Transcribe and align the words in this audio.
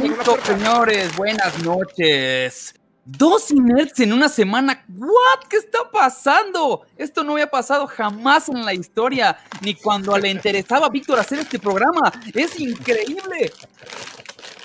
bonito, 0.00 0.36
señores. 0.42 1.16
Buenas 1.16 1.62
noches. 1.62 2.74
Dos 3.04 3.52
inerts 3.52 4.00
en 4.00 4.12
una 4.12 4.28
semana. 4.28 4.84
¿What? 4.88 5.46
¿Qué 5.48 5.56
está 5.56 5.88
pasando? 5.92 6.84
Esto 6.96 7.22
no 7.22 7.34
había 7.34 7.48
pasado 7.48 7.86
jamás 7.86 8.48
en 8.48 8.64
la 8.64 8.74
historia, 8.74 9.38
ni 9.62 9.74
cuando 9.74 10.18
le 10.18 10.30
interesaba 10.30 10.86
a 10.86 10.90
Víctor 10.90 11.20
hacer 11.20 11.38
este 11.38 11.60
programa. 11.60 12.12
Es 12.34 12.58
increíble. 12.58 13.52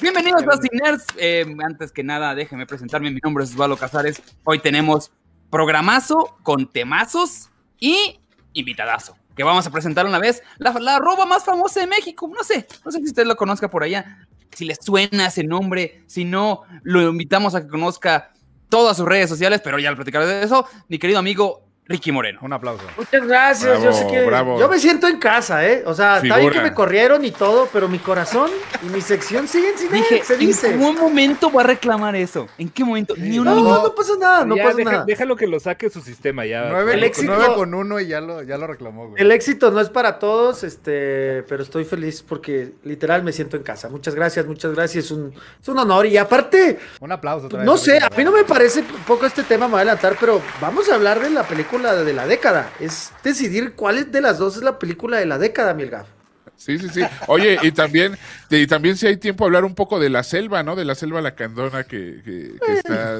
Bienvenidos 0.01 0.41
a 0.47 0.57
Cinerts. 0.59 1.05
Eh, 1.17 1.45
antes 1.63 1.91
que 1.91 2.03
nada, 2.03 2.33
déjenme 2.33 2.65
presentarme. 2.65 3.11
Mi 3.11 3.19
nombre 3.23 3.43
es 3.43 3.51
Osvaldo 3.51 3.77
Casares. 3.77 4.19
Hoy 4.45 4.57
tenemos 4.57 5.11
programazo 5.51 6.39
con 6.41 6.71
temazos 6.71 7.51
y 7.79 8.19
invitadazo 8.53 9.15
que 9.35 9.43
vamos 9.43 9.65
a 9.65 9.71
presentar 9.71 10.05
una 10.05 10.19
vez, 10.19 10.43
la, 10.57 10.73
la 10.81 10.97
arroba 10.97 11.25
más 11.25 11.45
famosa 11.45 11.79
de 11.79 11.87
México. 11.87 12.29
No 12.35 12.43
sé, 12.43 12.67
no 12.83 12.91
sé 12.91 12.97
si 12.97 13.05
usted 13.05 13.25
lo 13.25 13.37
conozca 13.37 13.69
por 13.69 13.83
allá, 13.83 14.27
si 14.51 14.65
le 14.65 14.75
suena 14.75 15.27
ese 15.27 15.43
nombre, 15.43 16.03
si 16.07 16.25
no, 16.25 16.63
lo 16.83 17.09
invitamos 17.09 17.55
a 17.55 17.61
que 17.61 17.67
conozca 17.67 18.33
todas 18.69 18.97
sus 18.97 19.05
redes 19.05 19.29
sociales, 19.29 19.61
pero 19.63 19.79
ya 19.79 19.89
lo 19.89 19.95
platicaré 19.95 20.25
de 20.25 20.43
eso. 20.43 20.65
Mi 20.87 20.99
querido 20.99 21.19
amigo 21.19 21.68
Ricky 21.89 22.11
Moreno. 22.11 22.37
Un 22.43 22.53
aplauso. 22.53 22.83
Muchas 22.95 23.25
gracias. 23.25 23.81
yo 23.81 23.91
sé 23.91 24.05
que 24.05 24.23
yo 24.59 24.69
me 24.69 24.77
siento 24.77 25.07
en 25.07 25.17
casa, 25.17 25.67
¿eh? 25.67 25.81
O 25.87 25.95
sea, 25.95 26.17
está 26.17 26.37
bien 26.37 26.51
que 26.51 26.61
me 26.61 26.71
corrieron 26.71 27.25
y 27.25 27.31
todo, 27.31 27.67
pero 27.73 27.89
mi 27.89 27.97
corazón 27.97 28.51
y 28.83 28.89
mi 28.93 29.01
sección 29.01 29.47
siguen 29.47 29.75
sin 29.75 29.91
Dije, 29.91 30.23
se 30.23 30.37
dice. 30.37 30.75
¿En 30.75 30.79
qué 30.79 31.01
momento 31.01 31.51
va 31.51 31.61
a 31.61 31.63
reclamar 31.63 32.15
eso? 32.15 32.47
¿En 32.59 32.69
qué 32.69 32.85
momento? 32.85 33.15
Ni 33.17 33.37
no, 33.37 33.43
no, 33.43 33.83
no 33.83 33.95
pasa 33.95 34.13
nada, 34.19 34.45
no 34.45 34.55
ya, 34.55 34.65
pasa 34.65 34.77
deja, 34.77 34.91
nada. 34.91 35.05
Déjalo 35.05 35.35
que 35.35 35.47
lo 35.47 35.59
saque 35.59 35.89
su 35.89 36.01
sistema 36.01 36.45
ya. 36.45 36.69
Nueve, 36.69 36.93
el 36.93 37.03
éxito, 37.03 37.33
nueve 37.35 37.55
con 37.55 37.73
uno 37.73 37.99
y 37.99 38.05
ya 38.05 38.21
lo, 38.21 38.43
ya 38.43 38.59
lo 38.59 38.67
reclamó, 38.67 39.07
güey. 39.07 39.19
El 39.19 39.31
éxito 39.31 39.71
no 39.71 39.81
es 39.81 39.89
para 39.89 40.19
todos, 40.19 40.63
este, 40.63 41.43
pero 41.49 41.63
estoy 41.63 41.85
feliz 41.85 42.21
porque 42.21 42.73
literal 42.83 43.23
me 43.23 43.31
siento 43.31 43.57
en 43.57 43.63
casa. 43.63 43.89
Muchas 43.89 44.13
gracias, 44.13 44.45
muchas 44.45 44.75
gracias. 44.75 45.05
Es 45.05 45.11
un, 45.11 45.33
es 45.59 45.67
un 45.67 45.79
honor. 45.79 46.05
Y 46.05 46.17
aparte, 46.17 46.77
un 46.99 47.11
aplauso. 47.11 47.47
Otra 47.47 47.59
vez, 47.59 47.65
no 47.65 47.77
sé, 47.77 47.97
a 47.97 48.09
mí 48.15 48.23
no 48.23 48.31
me 48.31 48.43
parece 48.43 48.83
poco 49.07 49.25
este 49.25 49.41
tema, 49.41 49.65
me 49.65 49.71
voy 49.71 49.79
a 49.79 49.81
adelantar, 49.81 50.17
pero 50.19 50.39
vamos 50.61 50.87
a 50.87 50.93
hablar 50.93 51.19
de 51.19 51.31
la 51.31 51.41
película 51.41 51.78
de 51.79 52.13
la 52.13 52.27
década. 52.27 52.71
Es 52.79 53.11
decidir 53.23 53.73
cuál 53.73 54.11
de 54.11 54.21
las 54.21 54.37
dos 54.37 54.57
es 54.57 54.63
la 54.63 54.77
película 54.77 55.17
de 55.17 55.25
la 55.25 55.37
década, 55.37 55.73
Milgaf. 55.73 56.07
Sí, 56.55 56.77
sí, 56.77 56.89
sí. 56.89 57.01
Oye, 57.27 57.57
y 57.61 57.71
también, 57.71 58.17
y 58.49 58.67
también 58.67 58.97
si 58.97 59.07
hay 59.07 59.15
tiempo 59.15 59.45
hablar 59.45 59.63
un 59.63 59.73
poco 59.73 59.97
de 59.97 60.09
la 60.09 60.23
selva, 60.23 60.61
¿no? 60.61 60.75
De 60.75 60.83
la 60.83 60.93
selva 60.93 61.21
lacandona 61.21 61.85
que, 61.85 62.21
que, 62.23 62.55
que 62.65 62.73
está. 62.73 63.17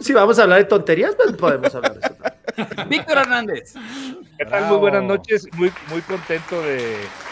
Si 0.00 0.14
vamos 0.14 0.38
a 0.38 0.44
hablar 0.44 0.58
de 0.58 0.64
tonterías, 0.64 1.14
pues 1.14 1.36
podemos 1.36 1.74
hablar 1.74 2.00
de 2.00 2.06
eso. 2.06 2.86
Víctor 2.88 3.18
Hernández. 3.18 3.74
¿Qué 4.38 4.46
tal? 4.46 4.68
Muy 4.68 4.78
buenas 4.78 5.02
noches. 5.02 5.48
Muy, 5.56 5.72
muy 5.90 6.00
contento 6.02 6.62
de, 6.62 6.76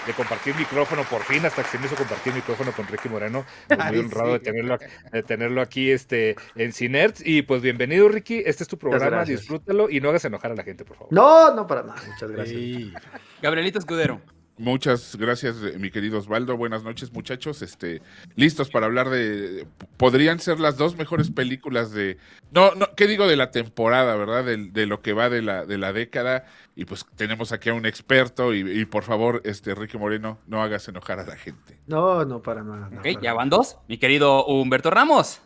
de, 0.07 0.12
compartir 0.17 0.57
micrófono 0.57 1.05
por 1.05 1.23
fin, 1.23 1.47
hasta 1.47 1.63
que 1.63 1.69
se 1.69 1.79
me 1.79 1.87
hizo 1.87 1.95
compartir 1.95 2.35
micrófono 2.35 2.73
con 2.73 2.85
Ricky 2.89 3.09
Moreno. 3.09 3.45
Pues 3.69 3.79
muy 3.79 3.89
Ay, 3.89 3.98
honrado 4.01 4.27
sí. 4.27 4.33
de, 4.33 4.39
tenerlo, 4.41 4.79
de 5.13 5.23
tenerlo 5.23 5.61
aquí 5.61 5.93
este, 5.93 6.35
en 6.57 6.73
Cinerts. 6.73 7.23
Y 7.25 7.43
pues 7.43 7.63
bienvenido, 7.63 8.09
Ricky. 8.09 8.43
Este 8.45 8.65
es 8.65 8.69
tu 8.69 8.77
programa, 8.77 9.25
disfrútalo 9.25 9.89
y 9.89 10.01
no 10.01 10.09
hagas 10.09 10.25
enojar 10.25 10.51
a 10.51 10.57
la 10.57 10.65
gente, 10.65 10.85
por 10.85 10.97
favor. 10.97 11.13
No, 11.13 11.55
no 11.55 11.65
para 11.65 11.85
nada. 11.85 12.03
Muchas 12.09 12.29
gracias. 12.29 12.59
Sí. 12.59 12.93
Gabrielito 13.41 13.79
Escudero. 13.79 14.20
Muchas 14.59 15.17
gracias, 15.17 15.57
mi 15.79 15.91
querido 15.91 16.19
Osvaldo. 16.19 16.57
Buenas 16.57 16.83
noches, 16.83 17.12
muchachos. 17.12 17.61
Este, 17.61 18.01
listos 18.37 18.71
para 18.71 18.87
hablar 18.87 19.11
de. 19.11 19.67
Podrían 19.98 20.41
ser 20.41 20.61
las 20.61 20.79
dos 20.79 20.97
mejores 20.97 21.31
películas 21.31 21.93
de. 21.93 22.17
No, 22.53 22.75
no, 22.75 22.95
¿qué 22.97 23.07
digo 23.07 23.27
de 23.27 23.37
la 23.37 23.51
temporada, 23.51 24.17
verdad? 24.17 24.45
De, 24.45 24.57
de 24.57 24.87
lo 24.87 25.03
que 25.03 25.13
va 25.13 25.29
de 25.29 25.43
la, 25.43 25.67
de 25.67 25.77
la 25.77 25.93
década. 25.93 26.47
Y 26.75 26.87
pues 26.87 27.05
tenemos 27.17 27.53
aquí 27.53 27.69
a 27.69 27.75
un 27.75 27.85
experto. 27.85 28.55
Y, 28.55 28.61
y, 28.81 28.87
por 28.87 29.03
favor, 29.03 29.43
este, 29.45 29.73
Enrique 29.73 29.98
Moreno, 29.98 30.39
no 30.47 30.63
hagas 30.63 30.89
enojar 30.89 31.20
a 31.20 31.27
la 31.27 31.37
gente. 31.37 31.79
No, 31.87 32.25
no, 32.25 32.41
para 32.41 32.63
nada. 32.63 32.89
No, 32.89 33.01
ok, 33.01 33.03
para 33.03 33.20
ya 33.20 33.35
van 33.35 33.51
dos. 33.51 33.77
Mi 33.89 33.98
querido 33.98 34.47
Humberto 34.47 34.91
Ramos. 34.91 35.43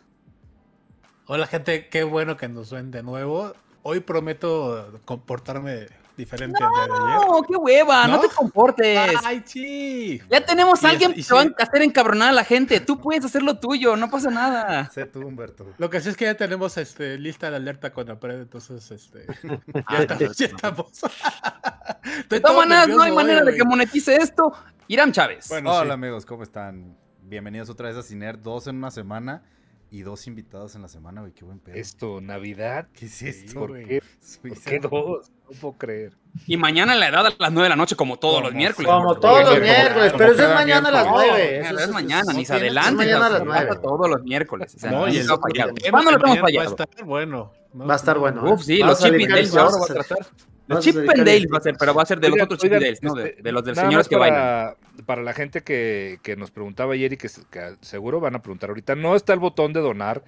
Hola, 1.25 1.47
gente. 1.47 1.89
Qué 1.89 2.03
bueno 2.03 2.37
que 2.37 2.47
nos 2.47 2.71
ven 2.71 2.91
de 2.91 3.03
nuevo. 3.03 3.51
Hoy 3.83 3.99
prometo 3.99 5.01
comportarme 5.03 5.87
diferente 6.21 6.59
no, 6.59 6.69
de 6.69 6.81
ayer. 6.81 7.27
No, 7.27 7.41
qué 7.43 7.55
hueva, 7.57 8.07
no, 8.07 8.15
no 8.15 8.21
te 8.21 8.29
comportes. 8.29 8.97
Ay, 9.23 9.43
sí. 9.45 10.21
Ya 10.29 10.45
tenemos 10.45 10.83
a 10.83 10.89
alguien 10.89 11.13
que 11.13 11.33
va 11.33 11.41
a 11.41 11.63
hacer 11.63 11.81
encabronar 11.81 12.29
a 12.29 12.31
la 12.31 12.43
gente. 12.43 12.79
Tú 12.79 12.99
puedes 12.99 13.25
hacer 13.25 13.43
lo 13.43 13.59
tuyo, 13.59 13.95
no 13.95 14.09
pasa 14.09 14.29
nada. 14.29 14.89
Sé 14.93 15.05
tú, 15.05 15.21
Humberto. 15.21 15.67
Lo 15.77 15.89
que 15.89 15.99
sí 15.99 16.09
es 16.09 16.17
que 16.17 16.25
ya 16.25 16.35
tenemos 16.35 16.77
este, 16.77 17.17
lista 17.17 17.49
de 17.49 17.57
alerta 17.57 17.91
con 17.91 18.07
la 18.07 18.19
pared, 18.19 18.41
entonces 18.41 18.89
este, 18.91 19.25
ya 19.91 19.97
estamos. 19.97 20.37
Ya 20.37 20.45
estamos. 20.45 21.01
de 22.29 22.39
todas 22.39 22.57
maneras, 22.57 22.87
no 22.87 23.01
hay 23.01 23.11
manera 23.11 23.43
de 23.43 23.55
que 23.55 23.63
monetice 23.63 24.15
esto. 24.15 24.53
Irán 24.87 25.11
Chávez. 25.11 25.47
Bueno, 25.49 25.71
Hola, 25.71 25.85
sí. 25.85 25.91
amigos, 25.91 26.25
¿cómo 26.25 26.43
están? 26.43 26.97
Bienvenidos 27.23 27.69
otra 27.69 27.87
vez 27.87 27.97
a 27.97 28.03
Ciner, 28.03 28.41
dos 28.41 28.67
en 28.67 28.77
una 28.77 28.91
semana 28.91 29.43
y 29.91 30.03
dos 30.03 30.25
invitados 30.25 30.73
en 30.75 30.81
la 30.81 30.87
semana, 30.87 31.19
güey, 31.19 31.33
qué 31.33 31.43
buen 31.43 31.59
pedo. 31.59 31.75
¿Esto, 31.75 32.21
Navidad? 32.21 32.87
¿Qué 32.93 33.07
es 33.07 33.21
esto? 33.21 33.59
¿Por 33.59 33.77
qué? 33.77 34.01
¿Por 34.41 34.61
qué 34.61 34.79
dos? 34.79 35.29
No 35.49 35.59
puedo 35.59 35.73
creer. 35.77 36.13
Y 36.47 36.55
mañana 36.55 36.93
a 36.93 36.95
la 36.95 37.09
edad 37.09 37.27
a 37.27 37.35
las 37.37 37.51
9 37.51 37.63
de 37.63 37.69
la 37.69 37.75
noche, 37.75 37.97
como 37.97 38.17
todos 38.17 38.35
como, 38.35 38.47
los 38.47 38.55
miércoles. 38.55 38.89
Como 38.89 39.15
todos 39.15 39.43
los 39.43 39.59
miércoles, 39.59 40.13
pero 40.17 40.31
eso 40.31 40.43
es 40.43 40.53
mañana 40.55 40.87
a 40.87 40.91
las 40.93 41.07
9. 41.07 41.59
Eso 41.59 41.79
es 41.79 41.89
mañana, 41.89 42.33
ni 42.33 42.45
se 42.45 42.53
adelante. 42.53 42.93
mañana 42.93 43.25
a 43.25 43.29
las 43.31 43.43
9. 43.43 43.75
Todos 43.83 44.09
los 44.09 44.23
miércoles. 44.23 44.77
Va 44.81 45.07
a 45.07 46.63
estar 46.63 46.87
bueno. 47.03 47.51
Va 47.77 47.93
a 47.93 47.97
estar 47.97 48.17
bueno. 48.17 48.53
Uf, 48.53 48.63
sí, 48.63 48.77
los 48.77 49.03
va 49.03 49.07
a 49.07 49.87
tratar. 49.87 50.19
Los 50.67 50.83
Chip 50.83 50.97
and 50.97 51.25
Dale 51.25 51.47
va 51.47 51.57
a 51.57 51.61
ser, 51.61 51.75
pero 51.77 51.93
va 51.93 52.03
a 52.03 52.05
ser 52.05 52.19
de 52.19 52.29
los 52.29 52.41
otros 52.41 52.59
Chip 52.59 52.71
and 52.71 52.81
Dales, 52.81 53.03
¿no? 53.03 53.13
De, 53.13 53.35
de 53.41 53.51
los 53.51 53.63
de 53.63 53.75
señores 53.75 54.07
que 54.07 54.17
para, 54.17 54.31
bailan. 54.31 54.75
Para 55.05 55.21
la 55.21 55.33
gente 55.33 55.61
que, 55.61 56.19
que 56.23 56.35
nos 56.35 56.51
preguntaba 56.51 56.93
ayer 56.93 57.13
y 57.13 57.17
que, 57.17 57.29
que 57.49 57.75
seguro 57.81 58.19
van 58.19 58.35
a 58.35 58.41
preguntar 58.41 58.69
ahorita, 58.69 58.95
no 58.95 59.15
está 59.15 59.33
el 59.33 59.39
botón 59.39 59.73
de 59.73 59.81
donar. 59.81 60.23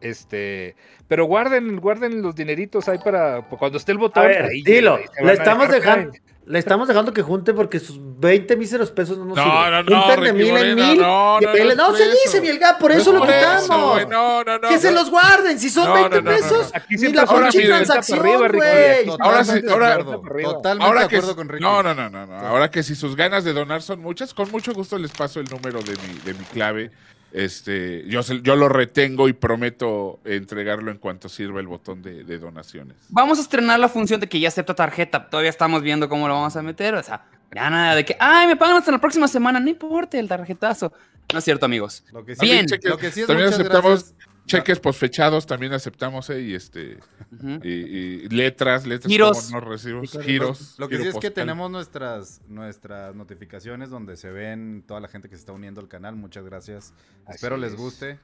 Este, 0.00 0.76
pero 1.08 1.24
guarden, 1.24 1.78
guarden 1.78 2.20
los 2.20 2.34
dineritos 2.34 2.88
ahí 2.88 2.98
para 2.98 3.42
cuando 3.42 3.78
esté 3.78 3.92
el 3.92 3.98
botón. 3.98 4.24
A 4.24 4.28
ver, 4.28 4.44
ahí, 4.44 4.62
dilo, 4.62 4.96
ahí 4.96 5.24
le 5.24 5.32
estamos 5.32 5.68
dejando, 5.68 6.10
caer. 6.10 6.22
Le 6.46 6.60
estamos 6.60 6.86
dejando 6.86 7.12
que 7.12 7.22
junte 7.22 7.52
porque 7.52 7.80
sus 7.80 7.98
20 8.00 8.56
míseros 8.56 8.92
pesos 8.92 9.18
no 9.18 9.24
nos 9.24 9.36
no, 9.36 9.42
sirven. 9.42 9.72
No, 9.72 9.82
no, 9.82 10.02
Junten 10.02 10.24
de 10.24 10.32
mil 10.32 10.56
en 10.56 10.74
mil. 10.76 10.98
No, 10.98 11.40
no, 11.40 11.52
no, 11.52 11.74
no, 11.74 11.96
se 11.96 12.08
dice, 12.08 12.40
Mielga, 12.40 12.78
por 12.78 12.92
eso 12.92 13.12
no 13.12 13.18
lo 13.18 13.26
quitamos. 13.26 13.98
Eso, 13.98 14.08
no, 14.08 14.44
no, 14.44 14.58
no, 14.58 14.68
que 14.68 14.78
se 14.78 14.92
los 14.92 15.10
guarden, 15.10 15.58
si 15.58 15.70
son 15.70 15.92
20 15.92 16.22
pesos, 16.22 16.72
ni 16.88 17.12
la 17.12 17.26
pinche 17.26 17.66
transacción, 17.66 18.52
güey. 18.52 19.08
Ahora 19.18 19.44
sí, 19.44 19.60
ahora, 19.68 19.98
totalmente 20.04 20.86
ahora 20.86 21.02
de 21.02 21.08
que, 21.08 21.16
acuerdo 21.16 21.34
con 21.34 21.48
Ricky. 21.48 21.64
No, 21.64 21.82
no, 21.82 21.94
no, 21.94 22.08
no, 22.08 22.26
no. 22.26 22.38
Ahora 22.38 22.70
que 22.70 22.84
si 22.84 22.94
sus 22.94 23.16
ganas 23.16 23.42
de 23.42 23.52
donar 23.52 23.82
son 23.82 24.00
muchas, 24.00 24.32
con 24.32 24.48
mucho 24.52 24.72
gusto 24.72 24.98
les 24.98 25.10
paso 25.10 25.40
el 25.40 25.46
número 25.46 25.80
de 25.82 25.96
mi, 25.96 26.20
de 26.24 26.32
mi 26.34 26.44
clave. 26.44 26.92
Este, 27.36 28.02
yo, 28.08 28.22
yo 28.22 28.56
lo 28.56 28.70
retengo 28.70 29.28
y 29.28 29.34
prometo 29.34 30.20
entregarlo 30.24 30.90
en 30.90 30.96
cuanto 30.96 31.28
sirva 31.28 31.60
el 31.60 31.66
botón 31.66 32.00
de, 32.00 32.24
de, 32.24 32.38
donaciones. 32.38 32.96
Vamos 33.10 33.36
a 33.36 33.42
estrenar 33.42 33.78
la 33.78 33.90
función 33.90 34.20
de 34.20 34.26
que 34.26 34.40
ya 34.40 34.48
acepta 34.48 34.74
tarjeta. 34.74 35.28
Todavía 35.28 35.50
estamos 35.50 35.82
viendo 35.82 36.08
cómo 36.08 36.28
lo 36.28 36.32
vamos 36.32 36.56
a 36.56 36.62
meter. 36.62 36.94
O 36.94 37.02
sea, 37.02 37.26
ya 37.54 37.68
nada 37.68 37.94
de 37.94 38.06
que, 38.06 38.16
ay, 38.18 38.46
me 38.46 38.56
pagan 38.56 38.78
hasta 38.78 38.90
la 38.90 39.02
próxima 39.02 39.28
semana. 39.28 39.60
No 39.60 39.68
importa 39.68 40.18
el 40.18 40.28
tarjetazo. 40.28 40.94
No 41.30 41.38
es 41.38 41.44
cierto, 41.44 41.66
amigos. 41.66 42.04
Lo 42.10 42.24
que 42.24 42.36
sí, 42.36 42.46
Bien. 42.46 42.64
Lo 42.84 42.96
que 42.96 43.10
sí 43.10 43.20
es 43.20 43.26
también 43.26 43.50
aceptamos 43.50 44.14
gracias. 44.16 44.35
Cheques 44.46 44.80
posfechados, 44.80 45.44
también 45.46 45.72
aceptamos, 45.72 46.30
eh, 46.30 46.40
y 46.40 46.54
este, 46.54 46.96
uh 47.32 47.36
-huh. 47.36 47.60
y, 47.64 47.68
y, 47.68 48.28
letras, 48.28 48.86
letras 48.86 49.10
giros. 49.10 49.46
como 49.50 49.60
no 49.60 49.68
recibos, 49.68 50.18
giros. 50.22 50.76
Lo 50.78 50.88
que 50.88 50.96
giro 50.98 51.10
sí 51.10 51.16
es 51.16 51.20
que 51.20 51.30
tenemos 51.30 51.70
nuestras, 51.70 52.40
nuestras 52.48 53.14
notificaciones 53.14 53.90
donde 53.90 54.16
se 54.16 54.30
ven 54.30 54.84
toda 54.86 55.00
la 55.00 55.08
gente 55.08 55.28
que 55.28 55.36
se 55.36 55.40
está 55.40 55.52
uniendo 55.52 55.80
al 55.80 55.88
canal. 55.88 56.16
Muchas 56.16 56.44
gracias. 56.44 56.94
Así 57.24 57.36
Espero 57.36 57.56
les 57.56 57.72
es. 57.72 57.78
guste. 57.78 58.18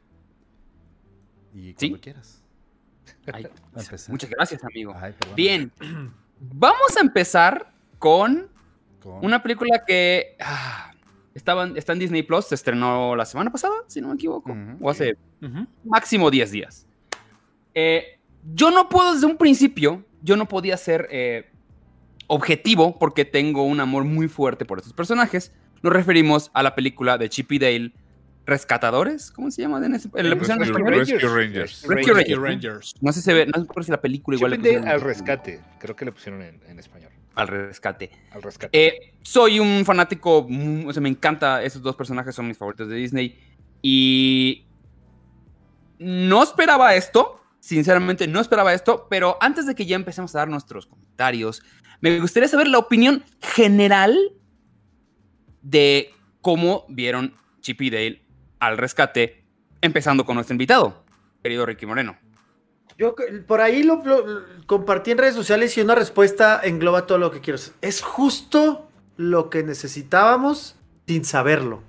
Y 1.55 1.75
cuando 1.75 1.97
¿Sí? 1.97 2.01
quieras. 2.03 2.43
Ay, 3.33 3.47
muchas 4.09 4.31
gracias, 4.31 4.65
amigo. 4.65 4.95
Ay, 4.97 5.13
perdón. 5.19 5.37
Bien, 5.37 5.73
vamos 6.41 6.97
a 6.97 7.01
empezar 7.01 7.73
con, 7.99 8.49
Con- 9.03 9.25
una 9.25 9.43
película 9.43 9.85
que 9.87 10.37
ah, 10.41 10.93
estaba, 11.35 11.67
está 11.75 11.93
en 11.93 11.99
Disney 11.99 12.23
Plus. 12.23 12.47
Se 12.47 12.55
estrenó 12.55 13.17
la 13.17 13.25
semana 13.27 13.51
pasada, 13.51 13.75
si 13.89 14.01
no 14.01 14.09
me 14.09 14.15
equivoco. 14.15 14.57
O 14.81 14.89
hace 14.89 15.17
Máximo 15.85 16.31
10 16.31 16.51
días. 16.51 16.87
Eh, 17.75 18.19
yo 18.55 18.71
no 18.71 18.89
puedo 18.89 19.15
desde 19.15 19.27
un 19.27 19.37
principio, 19.37 20.05
yo 20.23 20.37
no 20.37 20.47
podía 20.49 20.77
ser 20.77 21.09
eh, 21.11 21.51
objetivo 22.27 22.99
porque 22.99 23.25
tengo 23.25 23.65
un 23.65 23.81
amor 23.81 24.05
muy 24.05 24.29
fuerte 24.29 24.65
por 24.65 24.79
estos 24.79 24.93
personajes. 24.93 25.53
Nos 25.83 25.93
referimos 25.93 26.51
a 26.55 26.63
la 26.63 26.75
película 26.75 27.19
de 27.19 27.29
Chip 27.29 27.51
y 27.53 27.59
Dale, 27.59 27.93
Rescatadores, 28.45 29.31
¿cómo 29.31 29.53
se 29.53 29.63
llama? 29.63 29.85
En 29.87 29.95
ese- 29.95 30.09
¿Le 30.21 30.35
pusieron 30.35 30.63
en 30.65 30.69
Rescue, 30.75 30.81
español? 30.83 30.99
Rescue 31.07 31.29
Rangers. 31.29 31.83
Rescue 31.87 32.13
Rangers. 32.13 32.41
Rangers. 32.41 32.95
No 33.01 33.13
sé 33.13 33.21
si 33.21 33.25
se 33.27 33.35
ve, 33.35 33.47
no 33.47 33.65
sé 33.77 33.83
si 33.85 33.91
la 33.93 34.01
película 34.01 34.37
igual 34.37 34.53
Chip 34.55 34.63
Dale 34.65 34.89
al 34.91 35.01
rescate, 35.01 35.61
creo 35.79 35.95
que 35.95 36.05
le 36.05 36.11
pusieron 36.13 36.43
en, 36.43 36.61
en 36.69 36.79
español. 36.81 37.13
al 37.37 37.47
rescate. 37.49 38.11
Al 38.33 38.43
rescate. 38.43 38.77
Eh, 38.77 39.13
soy 39.23 39.61
un 39.61 39.85
fanático, 39.85 40.39
o 40.87 40.93
sea, 40.93 41.01
me 41.01 41.09
encanta, 41.09 41.63
esos 41.63 41.83
dos 41.83 41.95
personajes 41.95 42.35
son 42.35 42.49
mis 42.49 42.59
favoritos 42.59 42.89
de 42.89 42.97
Disney. 42.97 43.39
Y 43.81 44.65
no 46.03 46.43
esperaba 46.43 46.95
esto, 46.95 47.41
sinceramente 47.61 48.27
no 48.27 48.41
esperaba 48.41 48.75
esto, 48.75 49.07
pero 49.09 49.39
antes 49.41 49.67
de 49.67 49.75
que 49.75 49.87
ya 49.87 49.97
empecemos 49.97 50.35
a 50.35 50.39
dar 50.39 50.49
nuestros 50.49 50.87
comentarios, 50.87 51.63
me 52.01 52.19
gustaría 52.19 52.49
saber 52.49 52.69
la 52.69 52.79
opinión 52.79 53.25
general 53.41 54.17
de 55.63 56.13
cómo 56.41 56.85
vieron 56.89 57.35
Chip 57.61 57.81
Dale 57.81 58.23
al 58.59 58.77
rescate 58.77 59.43
Empezando 59.85 60.25
con 60.25 60.37
nuestro 60.37 60.55
invitado, 60.55 61.05
querido 61.43 61.67
Ricky 61.67 61.87
Moreno. 61.87 62.17
Yo 62.97 63.17
por 63.49 63.61
ahí 63.61 63.83
lo, 63.83 64.01
compartí 64.67 65.11
en 65.11 65.19
redes 65.19 65.35
sociales 65.35 65.77
y 65.77 65.81
una 65.81 65.97
respuesta 65.97 66.61
engloba 66.63 67.07
todo 67.09 67.19
lo 67.19 67.33
que 67.33 67.41
quiero. 67.41 67.59
Es 67.81 68.01
justo 68.01 68.89
lo 69.17 69.51
que 69.51 69.65
necesitábamos 69.65 70.77
sin 71.09 71.25
saberlo. 71.25 71.83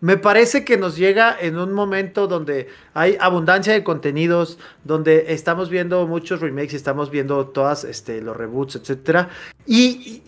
Me 0.00 0.16
parece 0.16 0.64
que 0.64 0.76
nos 0.76 0.96
llega 0.96 1.36
en 1.40 1.58
un 1.58 1.72
momento 1.72 2.28
donde 2.28 2.68
hay 2.94 3.16
abundancia 3.18 3.72
de 3.72 3.82
contenidos, 3.82 4.58
donde 4.84 5.32
estamos 5.32 5.70
viendo 5.70 6.06
muchos 6.06 6.40
remakes, 6.40 6.74
estamos 6.74 7.10
viendo 7.10 7.48
todas 7.48 7.82
este, 7.82 8.20
los 8.20 8.36
reboots, 8.36 8.76
etcétera. 8.76 9.28
Y, 9.66 10.22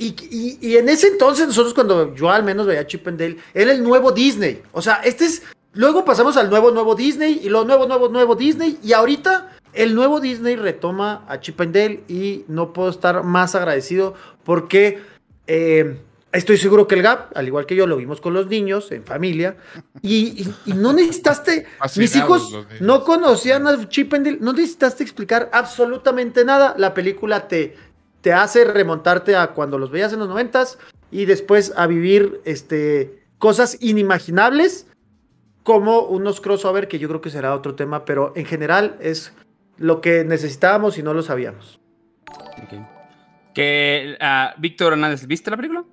en 0.60 0.88
ese 0.88 1.06
entonces, 1.06 1.46
nosotros 1.46 1.72
cuando 1.72 2.14
yo 2.16 2.30
al 2.30 2.42
menos 2.42 2.66
veía 2.66 2.84
Chip 2.86 3.06
and 3.06 3.20
Dale, 3.20 3.36
era 3.54 3.70
el 3.70 3.84
nuevo 3.84 4.10
Disney. 4.10 4.60
O 4.72 4.82
sea, 4.82 4.96
este 5.04 5.26
es. 5.26 5.42
Luego 5.72 6.04
pasamos 6.04 6.36
al 6.36 6.50
nuevo, 6.50 6.72
nuevo 6.72 6.96
Disney 6.96 7.40
y 7.44 7.48
lo 7.48 7.64
nuevo, 7.64 7.86
nuevo, 7.86 8.08
nuevo 8.08 8.34
Disney. 8.34 8.80
Y 8.82 8.92
ahorita 8.92 9.56
el 9.72 9.94
nuevo 9.94 10.18
Disney 10.18 10.56
retoma 10.56 11.24
a 11.28 11.38
Chip 11.38 11.60
and 11.60 11.72
Dale 11.72 12.02
y 12.08 12.44
no 12.48 12.72
puedo 12.72 12.88
estar 12.90 13.22
más 13.22 13.54
agradecido 13.54 14.14
porque. 14.42 14.98
Eh, 15.46 15.96
Estoy 16.32 16.58
seguro 16.58 16.86
que 16.86 16.94
el 16.94 17.02
Gap, 17.02 17.36
al 17.36 17.48
igual 17.48 17.66
que 17.66 17.74
yo, 17.74 17.88
lo 17.88 17.96
vimos 17.96 18.20
con 18.20 18.34
los 18.34 18.46
niños, 18.46 18.92
en 18.92 19.04
familia, 19.04 19.56
y, 20.00 20.46
no 20.66 20.92
necesitaste, 20.92 21.66
mis 21.96 22.14
hijos 22.14 22.56
no 22.78 23.02
conocían 23.02 23.66
a 23.66 23.88
Chip 23.88 24.14
and 24.14 24.24
Dale, 24.24 24.38
no 24.40 24.52
necesitaste 24.52 25.02
explicar 25.02 25.50
absolutamente 25.52 26.44
nada. 26.44 26.74
La 26.78 26.94
película 26.94 27.48
te, 27.48 27.76
te 28.20 28.32
hace 28.32 28.64
remontarte 28.64 29.34
a 29.34 29.48
cuando 29.48 29.76
los 29.76 29.90
veías 29.90 30.12
en 30.12 30.20
los 30.20 30.28
noventas 30.28 30.78
y 31.10 31.24
después 31.24 31.72
a 31.76 31.88
vivir 31.88 32.40
este, 32.44 33.24
cosas 33.38 33.76
inimaginables 33.80 34.86
como 35.64 36.02
unos 36.02 36.40
crossover, 36.40 36.86
que 36.86 37.00
yo 37.00 37.08
creo 37.08 37.20
que 37.20 37.30
será 37.30 37.54
otro 37.54 37.74
tema, 37.74 38.04
pero 38.04 38.32
en 38.36 38.46
general 38.46 38.96
es 39.00 39.32
lo 39.78 40.00
que 40.00 40.24
necesitábamos 40.24 40.96
y 40.96 41.02
no 41.02 41.12
lo 41.12 41.22
sabíamos. 41.22 41.80
Que, 43.52 44.16
uh, 44.20 44.60
Víctor 44.60 44.92
Hernández, 44.92 45.26
¿viste 45.26 45.50
la 45.50 45.56
película? 45.56 45.84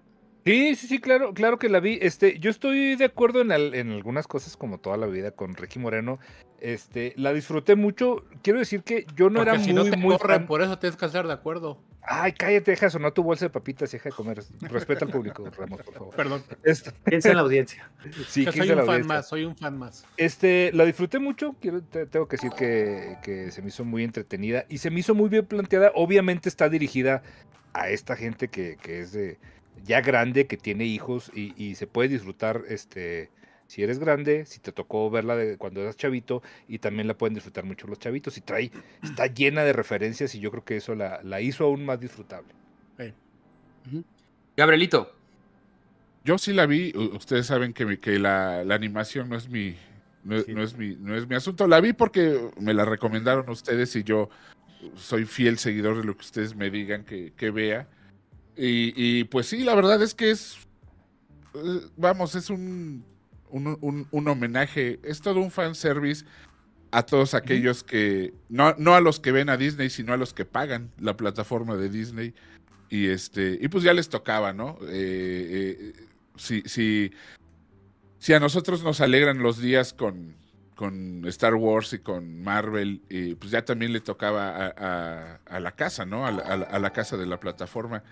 Sí, 0.48 0.76
sí, 0.76 0.88
sí, 0.88 1.00
claro, 1.00 1.34
claro 1.34 1.60
que 1.60 1.68
la 1.68 1.82
vi. 1.82 2.00
Este, 2.02 2.40
yo 2.40 2.50
estoy 2.50 2.96
de 2.96 3.04
acuerdo 3.04 3.42
en, 3.42 3.52
en, 3.52 3.92
algunas 3.92 4.28
cosas, 4.28 4.56
como 4.56 4.78
toda 4.78 4.96
la 4.96 5.06
vida 5.06 5.32
con 5.32 5.56
Ricky 5.56 5.78
Moreno. 5.78 6.20
Este, 6.62 7.14
la 7.18 7.34
disfruté 7.34 7.76
mucho. 7.76 8.24
Quiero 8.44 8.60
decir 8.60 8.84
que 8.84 9.06
yo 9.14 9.30
no 9.30 9.42
era 9.42 9.56
muy, 9.56 9.74
no 9.74 9.84
te 9.84 9.98
muy 9.98 10.18
Por 10.48 10.62
eso 10.62 10.80
tienes 10.80 10.98
que 10.98 11.06
estar 11.06 11.28
de 11.28 11.34
acuerdo. 11.34 11.84
Ay, 12.02 12.32
cállate, 12.32 12.72
deja 12.72 12.90
sonar 12.90 13.12
tu 13.12 13.22
bolsa 13.22 13.44
de 13.44 13.50
papitas 13.50 13.94
y 13.94 13.98
deja 13.98 14.08
de 14.08 14.16
comer. 14.16 14.42
Respeta 14.62 15.04
al 15.04 15.12
público, 15.12 15.44
Ramos, 15.50 15.82
por 15.82 15.94
favor. 15.94 16.16
Perdón. 16.16 16.42
Este... 16.64 16.92
Piensa 17.04 17.32
en 17.32 17.36
la 17.36 17.42
audiencia. 17.42 17.92
Sí, 18.30 18.46
soy 18.46 18.72
un 18.72 18.86
fan 18.86 19.06
más, 19.06 19.28
soy 19.28 19.44
un 19.44 19.58
fan 19.58 19.78
más. 19.78 20.06
Este, 20.16 20.72
la 20.74 20.86
disfruté 20.86 21.20
mucho. 21.20 21.58
Quiero, 21.60 21.82
tengo 21.84 22.30
que 22.30 22.38
decir 22.38 22.52
que, 22.58 23.18
que 23.22 23.52
se 23.52 23.62
me 23.62 23.68
hizo 23.68 23.84
muy 23.84 24.06
entretenida 24.06 24.64
y 24.70 24.78
se 24.78 24.92
me 24.92 25.02
hizo 25.02 25.14
muy 25.14 25.28
bien 25.28 25.46
planteada. 25.46 25.92
Obviamente 25.96 26.48
está 26.48 26.70
dirigida 26.70 27.22
a 27.74 27.90
esta 27.90 28.16
gente 28.16 28.48
que, 28.48 28.78
que 28.82 29.02
es 29.02 29.12
de 29.12 29.38
ya 29.88 30.02
grande, 30.02 30.46
que 30.46 30.58
tiene 30.58 30.86
hijos 30.86 31.32
y, 31.34 31.76
se 31.76 31.88
puede 31.88 32.10
disfrutar, 32.10 32.64
este, 32.68 33.32
si 33.68 33.84
eres 33.84 34.00
grande, 34.00 34.46
si 34.46 34.60
te 34.60 34.72
tocó 34.72 35.10
verla 35.10 35.36
de 35.36 35.58
cuando 35.58 35.82
eras 35.82 35.98
chavito, 35.98 36.44
y 36.68 36.80
también 36.80 37.08
la 37.08 37.18
pueden 37.18 37.34
disfrutar 37.34 37.64
mucho 37.64 37.88
los 37.88 37.98
chavitos. 37.98 38.38
Y 38.38 38.42
trae, 38.42 38.72
está 39.02 39.28
llena 39.28 39.64
de 39.64 39.74
referencias 39.74 40.36
y 40.36 40.40
yo 40.40 40.52
creo 40.52 40.66
que 40.66 40.78
eso 40.78 40.94
la, 40.94 41.22
la 41.24 41.42
hizo 41.42 41.64
aún 41.64 41.86
más 41.86 42.00
disfrutable. 42.00 42.54
Gabrielito. 44.58 45.14
Yo 46.26 46.38
sí 46.38 46.52
la 46.52 46.66
vi, 46.66 46.92
ustedes 47.14 47.46
saben 47.46 47.72
que, 47.72 48.00
que 48.00 48.20
la, 48.20 48.60
animación 48.60 49.30
no 49.30 49.38
es 49.38 49.48
mi, 49.48 49.78
no, 50.26 50.36
es 50.36 50.76
mi, 50.76 50.96
no 50.96 51.16
es 51.16 51.26
mi 51.26 51.36
asunto. 51.36 51.68
La 51.68 51.80
vi 51.80 51.94
porque 51.94 52.52
me 52.60 52.74
la 52.74 52.84
recomendaron 52.84 53.50
ustedes 53.50 53.96
y 53.96 54.04
yo 54.04 54.30
soy 54.96 55.26
fiel 55.26 55.58
seguidor 55.58 55.98
de 55.98 56.04
lo 56.04 56.16
que 56.16 56.22
ustedes 56.22 56.56
me 56.56 56.70
digan 56.70 57.06
que, 57.06 57.32
que 57.38 57.50
vea. 57.50 57.88
Y, 58.58 59.24
pues 59.26 59.48
sí, 59.48 59.64
la 59.64 59.76
verdad 59.76 60.02
es 60.02 60.16
que 60.16 60.32
es, 60.32 60.58
eh, 61.54 61.82
vamos, 61.96 62.34
es 62.36 62.50
un, 62.50 63.06
un, 63.52 64.28
homenaje, 64.28 65.00
es 65.04 65.22
todo 65.22 65.40
un 65.40 65.52
fanservice 65.52 66.26
a 66.92 67.04
todos 67.04 67.34
aquellos 67.34 67.84
que, 67.84 68.34
no, 68.50 68.74
no 68.78 68.96
a 68.96 69.02
los 69.02 69.20
que 69.20 69.32
ven 69.32 69.50
a 69.50 69.58
Disney, 69.58 69.90
sino 69.90 70.14
a 70.14 70.18
los 70.18 70.34
que 70.34 70.46
pagan 70.46 70.92
la 71.00 71.16
plataforma 71.16 71.76
de 71.76 71.90
Disney. 71.90 72.34
Y 72.90 73.08
este, 73.08 73.58
y 73.62 73.68
pues 73.68 73.84
ya 73.84 73.94
les 73.94 74.10
tocaba, 74.10 74.54
¿no? 74.54 74.78
Eh, 74.84 75.78
eh, 75.80 75.94
si, 76.38 76.62
si, 76.62 77.12
si 78.18 78.34
a 78.34 78.40
nosotros 78.40 78.84
nos 78.84 79.02
alegran 79.02 79.40
los 79.40 79.60
días 79.60 79.94
con, 79.94 80.36
con 80.76 81.26
Star 81.26 81.56
Wars 81.56 81.92
y 81.94 82.00
con 82.00 82.42
Marvel, 82.42 83.02
y 83.10 83.36
pues 83.36 83.52
ya 83.52 83.66
también 83.66 83.92
le 83.92 84.00
tocaba 84.00 84.68
a, 84.68 85.60
la 85.60 85.72
casa, 85.74 86.06
¿no? 86.06 86.26
A 86.26 86.30
a 86.30 86.80
la, 86.80 86.94
casa 86.94 87.18
de 87.18 87.26
la 87.26 87.40
plataforma. 87.40 88.04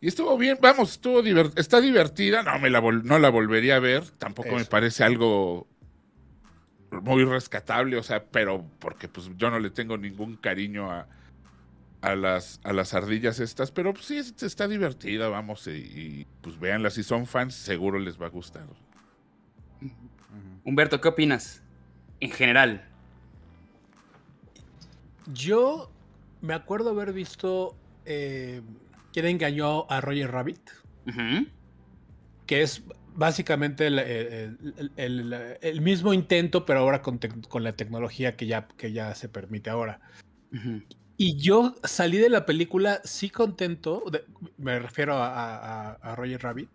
Y 0.00 0.08
estuvo 0.08 0.36
bien, 0.38 0.58
vamos, 0.60 0.92
estuvo 0.92 1.20
está 1.56 1.80
divertida, 1.80 2.42
no 2.42 2.58
me 2.60 2.70
la 2.70 2.80
no 2.80 3.18
la 3.18 3.30
volvería 3.30 3.76
a 3.76 3.80
ver, 3.80 4.04
tampoco 4.12 4.54
me 4.54 4.64
parece 4.64 5.02
algo 5.02 5.66
muy 6.90 7.24
rescatable, 7.24 7.96
o 7.96 8.02
sea, 8.02 8.24
pero 8.24 8.64
porque 8.78 9.08
pues 9.08 9.28
yo 9.36 9.50
no 9.50 9.58
le 9.58 9.70
tengo 9.70 9.98
ningún 9.98 10.36
cariño 10.36 10.90
a, 10.90 11.08
a 12.00 12.14
las 12.14 12.60
a 12.62 12.72
las 12.72 12.94
ardillas 12.94 13.40
estas, 13.40 13.72
pero 13.72 13.92
pues, 13.92 14.06
sí 14.06 14.18
está 14.18 14.68
divertida, 14.68 15.28
vamos, 15.28 15.66
y, 15.66 16.26
pues 16.42 16.60
véanla, 16.60 16.90
si 16.90 17.02
son 17.02 17.26
fans 17.26 17.54
seguro 17.54 17.98
les 17.98 18.20
va 18.20 18.26
a 18.26 18.30
gustar. 18.30 18.66
Humberto, 20.64 21.00
¿qué 21.00 21.08
opinas? 21.08 21.62
En 22.20 22.30
general. 22.30 22.84
Yo 25.32 25.90
me 26.40 26.54
acuerdo 26.54 26.90
haber 26.90 27.12
visto 27.12 27.74
eh, 28.06 28.62
quién 29.18 29.26
engañó 29.26 29.90
a 29.90 30.00
Roger 30.00 30.30
Rabbit, 30.30 30.70
que 32.46 32.62
es 32.62 32.84
básicamente 33.14 33.88
el, 33.88 35.80
mismo 35.80 36.14
intento, 36.14 36.64
pero 36.64 36.80
ahora 36.80 37.02
con, 37.02 37.18
la 37.64 37.72
tecnología 37.72 38.36
que 38.36 38.46
ya, 38.46 38.68
que 38.68 38.92
ya 38.92 39.14
se 39.16 39.28
permite 39.28 39.70
ahora. 39.70 40.00
Y 41.16 41.36
yo 41.36 41.74
salí 41.82 42.18
de 42.18 42.28
la 42.28 42.46
película 42.46 43.00
sí 43.02 43.28
contento, 43.28 44.04
me 44.56 44.78
refiero 44.78 45.14
a, 45.16 46.14
Roger 46.16 46.40
Rabbit, 46.40 46.70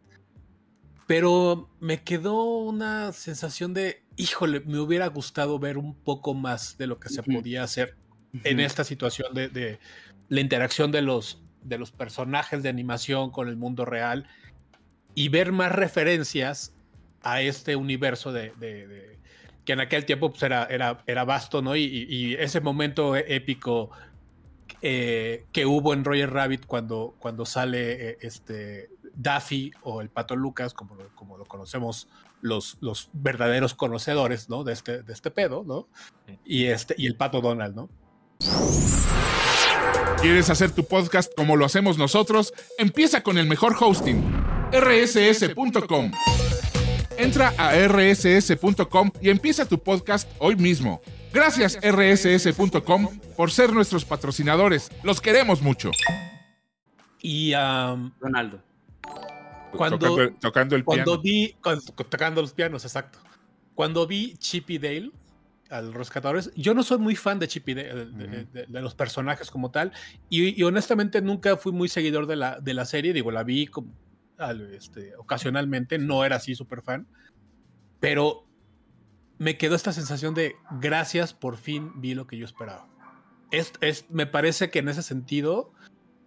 pero 1.07 1.69
me 1.79 2.03
quedó 2.03 2.43
una 2.43 3.13
sensación 3.13 3.73
de, 3.73 4.03
híjole, 4.17 4.59
me 4.65 4.79
hubiera 4.79 5.07
gustado 5.07 5.59
ver 5.59 5.77
un 5.77 5.95
poco 5.95 6.33
más 6.33 6.77
de 6.77 6.87
lo 6.87 6.99
que 6.99 7.07
se 7.07 7.23
podía 7.23 7.63
hacer 7.63 7.95
en 8.43 8.59
esta 8.59 8.83
situación 8.83 9.33
de, 9.33 9.79
la 10.27 10.41
interacción 10.41 10.91
de 10.91 11.01
los, 11.01 11.42
de 11.63 11.77
los 11.77 11.91
personajes 11.91 12.63
de 12.63 12.69
animación 12.69 13.31
con 13.31 13.47
el 13.47 13.55
mundo 13.55 13.85
real 13.85 14.27
y 15.15 15.29
ver 15.29 15.51
más 15.51 15.71
referencias 15.71 16.73
a 17.21 17.41
este 17.41 17.75
universo 17.75 18.31
de, 18.31 18.53
que 19.65 19.73
en 19.73 19.79
aquel 19.79 20.05
tiempo 20.05 20.29
pues, 20.29 20.43
era, 20.43 20.65
era, 20.65 21.03
era 21.07 21.23
vasto, 21.23 21.61
¿no? 21.61 21.75
Y, 21.75 22.35
ese 22.39 22.61
momento 22.61 23.15
épico 23.15 23.91
eh, 24.81 25.45
que 25.51 25.65
hubo 25.65 25.93
en 25.93 26.03
Roger 26.03 26.31
Rabbit 26.31 26.65
cuando, 26.65 27.15
cuando 27.19 27.45
sale 27.45 28.09
eh, 28.09 28.17
este 28.21 28.89
Daffy 29.15 29.71
o 29.83 30.01
el 30.01 30.09
Pato 30.09 30.35
Lucas, 30.35 30.73
como 30.73 30.95
lo, 30.95 31.07
como 31.15 31.37
lo 31.37 31.45
conocemos 31.45 32.09
los, 32.41 32.77
los 32.81 33.09
verdaderos 33.13 33.73
conocedores, 33.73 34.49
¿no? 34.49 34.63
De 34.63 34.73
este, 34.73 35.03
de 35.03 35.13
este 35.13 35.31
pedo, 35.31 35.63
¿no? 35.65 35.87
Y, 36.43 36.65
este, 36.65 36.95
y 36.97 37.07
el 37.07 37.15
Pato 37.15 37.39
Donald, 37.39 37.75
¿no? 37.75 37.89
¿Quieres 40.23 40.49
hacer 40.49 40.71
tu 40.71 40.85
podcast 40.85 41.33
como 41.35 41.57
lo 41.57 41.65
hacemos 41.65 41.97
nosotros? 41.97 42.53
Empieza 42.77 43.23
con 43.23 43.37
el 43.37 43.45
mejor 43.45 43.75
hosting, 43.77 44.23
rss.com. 44.71 46.11
Entra 47.17 47.53
a 47.57 47.75
rss.com 47.75 49.11
y 49.21 49.29
empieza 49.29 49.65
tu 49.65 49.83
podcast 49.83 50.31
hoy 50.39 50.55
mismo. 50.55 51.01
Gracias 51.33 51.77
rss.com 51.83 53.19
por 53.35 53.51
ser 53.51 53.73
nuestros 53.73 54.05
patrocinadores. 54.05 54.93
Los 55.03 55.19
queremos 55.19 55.61
mucho. 55.61 55.91
Y 57.21 57.51
Ronaldo. 58.21 58.63
Cuando, 59.75 60.29
tocando, 60.39 60.77
el, 60.77 60.85
cuando 60.85 61.19
vi 61.19 61.53
tocando 62.09 62.41
los 62.41 62.53
pianos, 62.53 62.85
exacto. 62.85 63.19
Cuando 63.75 64.07
vi 64.07 64.37
Chippy 64.37 64.77
Dale, 64.77 65.11
al 65.73 65.93
rescatadores. 65.93 66.51
Yo 66.55 66.73
no 66.73 66.83
soy 66.83 66.99
muy 66.99 67.15
fan 67.15 67.39
de 67.39 67.47
Chippy, 67.47 67.73
de, 67.73 68.67
los 68.69 68.93
personajes 68.95 69.49
como 69.49 69.71
tal, 69.71 69.91
y, 70.29 70.61
honestamente 70.63 71.21
nunca 71.21 71.57
fui 71.57 71.71
muy 71.71 71.89
seguidor 71.89 72.27
de 72.27 72.35
la, 72.35 72.59
de 72.59 72.73
la 72.73 72.85
serie, 72.85 73.11
digo, 73.11 73.31
la 73.31 73.43
vi 73.43 73.67
como, 73.67 73.91
este, 74.71 75.15
ocasionalmente, 75.17 75.97
no 75.97 76.23
era 76.23 76.35
así 76.35 76.55
súper 76.55 76.83
fan, 76.83 77.07
pero 77.99 78.45
me 79.39 79.57
quedó 79.57 79.75
esta 79.75 79.93
sensación 79.93 80.35
de 80.35 80.55
gracias, 80.79 81.33
por 81.33 81.57
fin 81.57 81.99
vi 81.99 82.13
lo 82.13 82.27
que 82.27 82.37
yo 82.37 82.45
esperaba. 82.45 82.87
Es, 83.51 83.73
es, 83.81 84.09
me 84.09 84.25
parece 84.25 84.69
que 84.69 84.79
en 84.79 84.89
ese 84.89 85.03
sentido 85.03 85.73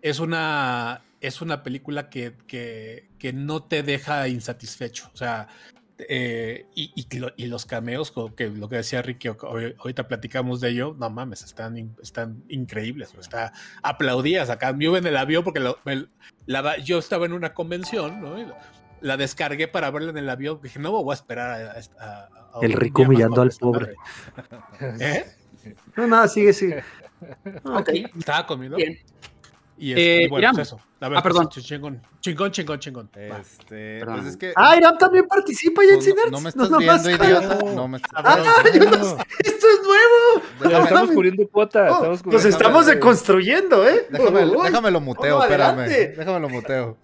es 0.02 0.18
una, 0.20 1.02
es 1.20 1.40
una 1.40 1.62
película 1.62 2.08
que, 2.10 2.36
que, 2.46 3.08
que 3.18 3.32
no 3.32 3.62
te 3.62 3.82
deja 3.82 4.28
insatisfecho. 4.28 5.10
O 5.12 5.16
sea, 5.16 5.48
Eh, 5.98 6.66
y, 6.74 6.92
y, 7.36 7.46
los 7.46 7.64
cameos, 7.64 8.12
que 8.36 8.48
lo 8.48 8.68
que 8.68 8.76
decía 8.76 9.00
Ricky, 9.00 9.28
ahorita 9.28 10.08
platicamos 10.08 10.60
de 10.60 10.70
ello, 10.70 10.94
no 10.98 11.08
mames, 11.08 11.42
están, 11.42 11.96
están 12.02 12.44
increíbles, 12.48 13.14
está 13.18 13.52
aplaudías 13.82 14.50
acá. 14.50 14.76
Yo 14.78 14.96
en 14.96 15.06
el 15.06 15.16
avión 15.16 15.42
porque 15.42 15.60
la, 16.46 16.76
yo 16.78 16.98
estaba 16.98 17.24
en 17.24 17.32
una 17.32 17.54
convención, 17.54 18.20
¿no? 18.20 18.36
la 19.00 19.16
descargué 19.16 19.68
para 19.68 19.90
verla 19.90 20.10
en 20.10 20.18
el 20.18 20.28
avión. 20.28 20.60
Dije, 20.62 20.78
no 20.78 20.90
voy 20.90 21.12
a 21.12 21.14
esperar 21.14 21.76
a. 21.98 22.28
el 22.60 22.72
rico 22.72 23.02
humillando 23.02 23.40
al 23.40 23.50
pobre. 23.58 23.94
¿Eh? 25.00 25.24
No, 25.96 26.06
nada, 26.06 26.28
sigue, 26.28 26.52
sigue. 26.52 26.84
ok, 27.64 27.88
estaba 28.16 28.46
comiendo. 28.46 28.76
Bien. 28.76 28.96
Y, 29.78 29.92
es, 29.92 29.98
eh, 29.98 30.26
bueno, 30.30 30.48
pues 30.54 30.68
eso. 30.68 30.80
ah, 31.00 31.08
pues, 31.10 31.22
perdón. 31.22 31.48
Chingón, 31.50 32.00
chingón, 32.20 32.50
chingón, 32.50 32.78
chingón. 32.78 33.10
Este, 33.14 34.00
pues 34.04 34.24
es 34.26 34.36
que, 34.36 34.52
ah, 34.56 34.76
Irán 34.76 34.96
también 34.96 35.26
participa 35.26 35.82
ya 35.84 35.94
en 35.94 36.02
Cine. 36.02 36.20
No, 36.30 36.40
me 36.40 36.48
estás 36.48 36.70
viendo, 36.78 37.10
idiota. 37.10 37.58
No 37.74 37.88
me 37.88 37.98
estás... 37.98 38.12
Ah, 38.24 38.64
yo 38.72 38.84
no 38.84 39.04
sé. 39.04 39.16
Esto 39.44 39.66
es 39.68 39.80
nuevo. 39.82 40.84
estamos 40.84 41.10
cubriendo 41.10 41.46
cuota. 41.48 41.90
Oh, 41.90 42.12
estamos 42.14 42.26
nos 42.26 42.44
estamos 42.44 42.86
deconstruyendo, 42.86 43.86
¿eh? 43.86 44.06
Déjame, 44.10 44.46
déjame 44.46 44.90
lo 44.90 45.00
muteo, 45.00 45.42
espérame. 45.42 45.88
Déjame 45.88 46.40
lo 46.40 46.48
muteo. 46.48 46.96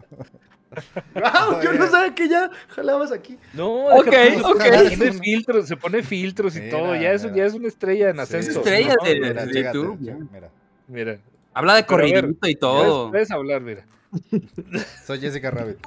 Wow, 1.14 1.60
yo 1.62 1.72
no 1.74 1.86
sabía 1.86 2.14
que 2.14 2.28
ya 2.28 2.50
jalabas 2.68 3.12
aquí. 3.12 3.38
No, 3.52 3.86
ok, 3.88 4.08
ok. 4.42 4.62
Se 4.62 4.96
pone 4.96 5.12
filtros, 5.12 5.68
se 5.68 5.76
pone 5.76 6.02
filtros 6.02 6.56
y 6.56 6.70
todo. 6.70 6.96
Ya 6.96 7.12
es, 7.12 7.22
ya 7.34 7.44
es 7.44 7.52
una 7.52 7.68
estrella 7.68 8.08
en 8.08 8.20
ascenso. 8.20 8.60
estrella 8.60 8.94
de, 9.04 9.20
mira, 9.20 9.44
de 9.44 9.62
YouTube. 9.64 9.98
Mira. 10.00 10.50
mira. 10.88 11.18
Habla 11.54 11.74
de 11.74 11.86
corridito 11.86 12.48
y 12.48 12.54
todo. 12.54 13.10
Puedes 13.10 13.30
hablar, 13.30 13.60
mira. 13.60 13.86
Soy 15.04 15.20
Jessica 15.20 15.50
Rabbit. 15.50 15.78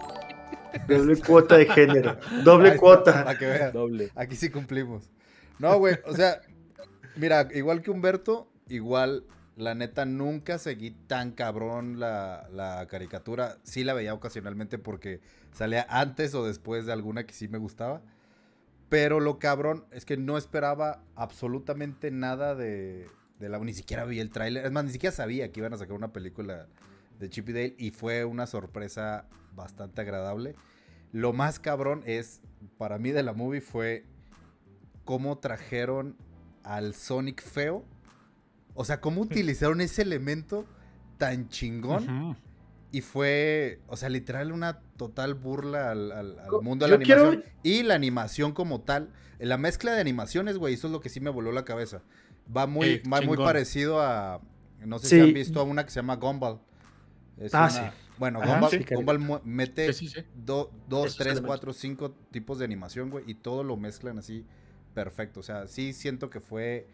Doble 0.87 1.17
cuota 1.17 1.57
de 1.57 1.65
género. 1.65 2.17
Doble 2.43 2.75
cuota. 2.77 3.23
Para 3.23 3.37
que 3.37 3.45
vean. 3.45 3.71
Doble. 3.73 4.11
Aquí 4.15 4.35
sí 4.35 4.49
cumplimos. 4.49 5.09
No, 5.57 5.77
güey. 5.77 5.97
O 6.05 6.13
sea, 6.13 6.41
mira, 7.15 7.47
igual 7.53 7.81
que 7.81 7.91
Humberto, 7.91 8.47
igual 8.67 9.23
la 9.55 9.73
neta, 9.73 10.05
nunca 10.05 10.57
seguí 10.57 10.91
tan 10.91 11.31
cabrón 11.31 11.99
la, 11.99 12.47
la, 12.51 12.85
caricatura. 12.87 13.57
Sí 13.63 13.83
la 13.83 13.93
veía 13.93 14.13
ocasionalmente 14.13 14.77
porque 14.77 15.21
salía 15.51 15.85
antes 15.89 16.35
o 16.35 16.45
después 16.45 16.85
de 16.85 16.93
alguna 16.93 17.25
que 17.25 17.33
sí 17.33 17.47
me 17.47 17.57
gustaba. 17.57 18.01
Pero 18.89 19.19
lo 19.19 19.39
cabrón 19.39 19.85
es 19.91 20.05
que 20.05 20.17
no 20.17 20.37
esperaba 20.37 21.01
absolutamente 21.15 22.11
nada 22.11 22.53
de, 22.53 23.07
de 23.39 23.49
la... 23.49 23.59
Ni 23.59 23.73
siquiera 23.73 24.05
vi 24.05 24.19
el 24.19 24.29
tráiler. 24.29 24.65
Es 24.65 24.71
más, 24.71 24.85
ni 24.85 24.91
siquiera 24.91 25.15
sabía 25.15 25.51
que 25.51 25.59
iban 25.59 25.73
a 25.73 25.77
sacar 25.77 25.95
una 25.95 26.13
película 26.13 26.67
de 27.19 27.29
Chip 27.29 27.49
y 27.49 27.53
Dale. 27.53 27.75
Y 27.77 27.91
fue 27.91 28.25
una 28.25 28.47
sorpresa 28.47 29.27
bastante 29.55 30.01
agradable. 30.01 30.55
Lo 31.11 31.33
más 31.33 31.59
cabrón 31.59 32.03
es, 32.05 32.41
para 32.77 32.97
mí 32.97 33.11
de 33.11 33.23
la 33.23 33.33
movie, 33.33 33.61
fue 33.61 34.05
cómo 35.03 35.37
trajeron 35.37 36.17
al 36.63 36.93
Sonic 36.93 37.41
feo 37.41 37.85
o 38.75 38.83
sea, 38.83 38.99
cómo 38.99 39.21
utilizaron 39.21 39.81
ese 39.81 40.01
elemento 40.01 40.65
tan 41.17 41.47
chingón. 41.47 42.37
Y 42.91 43.01
fue, 43.01 43.79
o 43.87 43.97
sea, 43.97 44.09
literal 44.09 44.51
una 44.51 44.79
total 44.97 45.33
burla 45.33 45.91
al, 45.91 46.37
mundo 46.61 46.85
de 46.85 46.91
la 46.91 46.95
animación. 46.95 47.43
Y 47.63 47.83
la 47.83 47.95
animación 47.95 48.51
como 48.51 48.81
tal, 48.81 49.09
la 49.39 49.57
mezcla 49.57 49.93
de 49.93 50.01
animaciones, 50.01 50.57
güey, 50.57 50.75
eso 50.75 50.87
es 50.87 50.93
lo 50.93 50.99
que 50.99 51.09
sí 51.09 51.19
me 51.19 51.29
voló 51.29 51.51
la 51.51 51.65
cabeza. 51.65 52.03
Va 52.55 52.67
muy, 52.67 53.01
muy 53.05 53.37
parecido 53.37 54.01
a, 54.01 54.41
no 54.85 54.99
sé 54.99 55.07
si 55.07 55.19
han 55.19 55.33
visto 55.33 55.59
a 55.59 55.63
una 55.63 55.83
que 55.83 55.91
se 55.91 55.95
llama 55.95 56.15
Gumball. 56.15 56.59
ah, 57.53 57.69
sí. 57.69 57.81
Bueno, 58.17 58.39
Gumball, 58.91 59.41
mete 59.43 59.91
dos, 60.35 61.17
tres, 61.17 61.41
cuatro, 61.41 61.73
cinco 61.73 62.11
tipos 62.31 62.59
de 62.59 62.65
animación, 62.65 63.09
güey, 63.09 63.25
y 63.27 63.35
todo 63.35 63.63
lo 63.63 63.77
mezclan 63.77 64.17
así 64.19 64.45
perfecto. 64.93 65.41
O 65.41 65.43
sea, 65.43 65.67
sí 65.67 65.93
siento 65.93 66.29
que 66.29 66.39
fue 66.39 66.87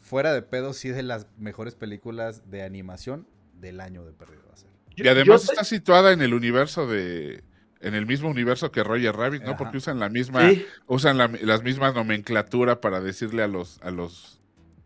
fuera 0.00 0.32
de 0.32 0.42
pedo, 0.42 0.72
sí 0.72 0.88
de 0.90 1.02
las 1.02 1.26
mejores 1.38 1.74
películas 1.74 2.50
de 2.50 2.62
animación 2.62 3.26
del 3.60 3.80
año 3.80 4.04
de 4.04 4.12
perdido 4.12 4.44
a 4.52 4.56
ser. 4.56 4.70
Y 4.96 5.08
además 5.08 5.44
está 5.44 5.64
situada 5.64 6.12
en 6.12 6.22
el 6.22 6.32
universo 6.32 6.86
de. 6.86 7.42
En 7.80 7.94
el 7.94 8.06
mismo 8.06 8.30
universo 8.30 8.72
que 8.72 8.82
Roger 8.82 9.14
Rabbit, 9.14 9.42
¿no? 9.42 9.58
Porque 9.58 9.76
usan 9.76 9.98
la 9.98 10.08
misma. 10.08 10.50
Usan 10.86 11.18
las 11.18 11.62
mismas 11.62 11.94
nomenclatura 11.94 12.80
para 12.80 13.00
decirle 13.02 13.42
a 13.42 13.48
los. 13.48 13.78
A 13.82 13.90
los 13.90 14.40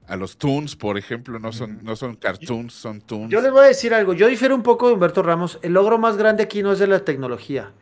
a 0.09 0.17
los 0.17 0.39
Toons, 0.39 0.75
por 0.75 0.99
ejemplo, 0.99 1.39
no 1.39 1.53
son, 1.53 1.81
no 1.83 1.95
son 1.95 2.17
cartoons, 2.17 2.73
son 2.73 3.01
Toons. 3.01 3.31
Yo 3.31 3.41
les 3.41 3.53
voy 3.53 3.65
a 3.65 3.69
decir 3.69 3.95
algo. 3.95 4.15
Yo 4.15 4.27
difiero 4.27 4.55
un 4.55 4.63
poco 4.63 4.89
de 4.89 4.95
Humberto 4.95 5.23
Ramos. 5.23 5.59
El 5.63 5.75
logro 5.75 5.99
más 5.99 6.17
grande 6.17 6.43
aquí 6.43 6.63
no 6.63 6.73
es 6.73 6.79
de 6.79 6.87
la 6.87 7.05
tecnología. 7.05 7.73